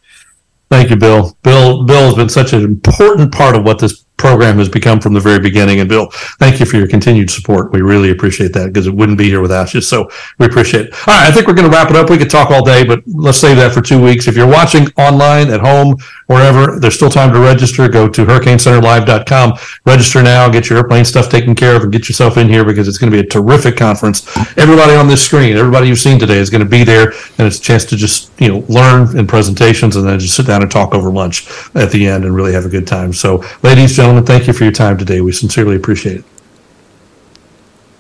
Thank 0.71 0.91
you, 0.91 0.97
Bill. 0.97 1.37
Bill, 1.43 1.85
Bill 1.85 2.07
has 2.07 2.15
been 2.15 2.29
such 2.29 2.53
an 2.53 2.62
important 2.62 3.33
part 3.33 3.57
of 3.57 3.65
what 3.65 3.79
this 3.79 4.05
program 4.16 4.59
has 4.59 4.69
become 4.69 5.01
from 5.01 5.12
the 5.12 5.21
very 5.21 5.39
beginning. 5.39 5.81
And 5.81 5.89
Bill, 5.89 6.09
thank 6.39 6.61
you 6.61 6.66
for 6.66 6.77
your 6.77 6.89
continued 6.89 7.31
support. 7.31 7.73
We 7.73 7.81
really 7.83 8.11
appreciate 8.11 8.53
that 8.55 8.66
because 8.66 8.87
it 8.87 8.95
wouldn't 8.95 9.19
be 9.19 9.25
here 9.25 9.41
without 9.41 9.75
you. 9.75 9.81
So 9.81 10.09
we 10.39 10.47
appreciate 10.47 10.87
it. 10.87 10.95
All 11.07 11.15
right, 11.15 11.29
I 11.29 11.33
think 11.33 11.47
we're 11.47 11.55
going 11.55 11.71
to 11.71 11.77
wrap 11.77 11.91
it 11.91 11.97
up. 11.97 12.09
We 12.11 12.19
could 12.19 12.31
talk 12.31 12.51
all 12.51 12.65
day, 12.65 12.85
but 12.85 13.03
let's 13.07 13.39
save 13.39 13.57
that 13.57 13.73
for 13.73 13.83
two 13.83 14.03
weeks. 14.03 14.27
If 14.27 14.37
you're 14.37 14.47
watching 14.47 14.87
online, 14.97 15.51
at 15.51 15.61
home, 15.61 15.97
wherever, 16.27 16.79
there's 16.79 16.95
still 16.95 17.11
time 17.11 17.33
to 17.33 17.39
register. 17.41 17.89
Go 17.89 18.09
to 18.09 18.25
hurricanecenterlive.com. 18.25 19.59
Register 19.85 20.23
now, 20.23 20.49
get 20.49 20.69
your 20.69 20.79
airplane 20.79 21.05
stuff 21.05 21.29
taken 21.29 21.55
care 21.55 21.77
of, 21.77 21.83
and 21.83 21.93
get 21.93 22.09
yourself 22.09 22.37
in 22.37 22.49
here 22.49 22.65
because 22.65 22.89
it's 22.89 22.99
going 22.99 23.11
to 23.11 23.17
be 23.17 23.27
a 23.27 23.29
terrific 23.29 23.77
conference. 23.77 24.27
Everybody 24.57 24.95
on 24.95 25.09
this 25.09 25.25
screen, 25.25 25.57
everybody 25.57 25.89
you've 25.89 25.99
seen 25.99 26.19
today 26.19 26.39
is 26.39 26.51
going 26.51 26.65
to 26.65 26.69
be 26.69 26.85
there, 26.85 27.13
and 27.39 27.47
it's 27.47 27.59
a 27.59 27.63
chance 27.63 27.85
to 27.87 27.97
just 27.97 28.31
you 28.41 28.49
know 28.49 28.65
learn 28.69 29.17
in 29.17 29.27
presentations 29.27 29.97
and 29.97 30.07
then 30.07 30.19
just 30.19 30.37
sit 30.37 30.47
down 30.47 30.63
and 30.63 30.71
talk 30.71 30.95
over 30.95 31.11
lunch 31.11 31.47
at 31.75 31.91
the 31.91 32.07
end 32.07 32.25
and 32.25 32.35
really 32.35 32.53
have 32.53 32.65
a 32.65 32.71
good 32.71 32.87
time. 32.87 33.13
So, 33.13 33.45
ladies, 33.63 33.91
and 33.91 33.97
gentlemen, 33.97 34.27
thank 34.27 34.47
you 34.47 34.53
for 34.53 34.65
your 34.65 34.73
time 34.73 34.99
today. 34.99 35.21
We 35.21 35.33
sincerely 35.33 35.77
appreciate 35.77 36.19
it. 36.19 36.25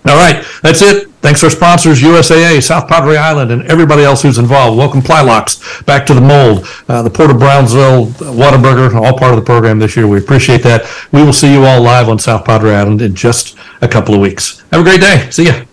All 0.06 0.16
right, 0.16 0.44
that's 0.62 0.82
it. 0.82 1.13
Thanks 1.24 1.40
to 1.40 1.46
our 1.46 1.50
sponsors, 1.50 2.02
USAA, 2.02 2.62
South 2.62 2.86
Padre 2.86 3.16
Island, 3.16 3.50
and 3.50 3.62
everybody 3.62 4.02
else 4.02 4.20
who's 4.20 4.36
involved. 4.36 4.76
Welcome 4.76 5.00
Plylox, 5.00 5.86
Back 5.86 6.04
to 6.04 6.12
the 6.12 6.20
Mold, 6.20 6.66
uh, 6.86 7.00
the 7.00 7.08
Port 7.08 7.30
of 7.30 7.38
Brownsville, 7.38 8.08
Whataburger, 8.08 8.94
all 8.94 9.16
part 9.16 9.32
of 9.32 9.36
the 9.36 9.46
program 9.46 9.78
this 9.78 9.96
year. 9.96 10.06
We 10.06 10.18
appreciate 10.18 10.62
that. 10.64 10.84
We 11.12 11.22
will 11.24 11.32
see 11.32 11.50
you 11.50 11.64
all 11.64 11.80
live 11.80 12.10
on 12.10 12.18
South 12.18 12.44
Padre 12.44 12.74
Island 12.74 13.00
in 13.00 13.14
just 13.14 13.56
a 13.80 13.88
couple 13.88 14.14
of 14.14 14.20
weeks. 14.20 14.62
Have 14.70 14.82
a 14.82 14.84
great 14.84 15.00
day. 15.00 15.26
See 15.30 15.46
ya. 15.46 15.64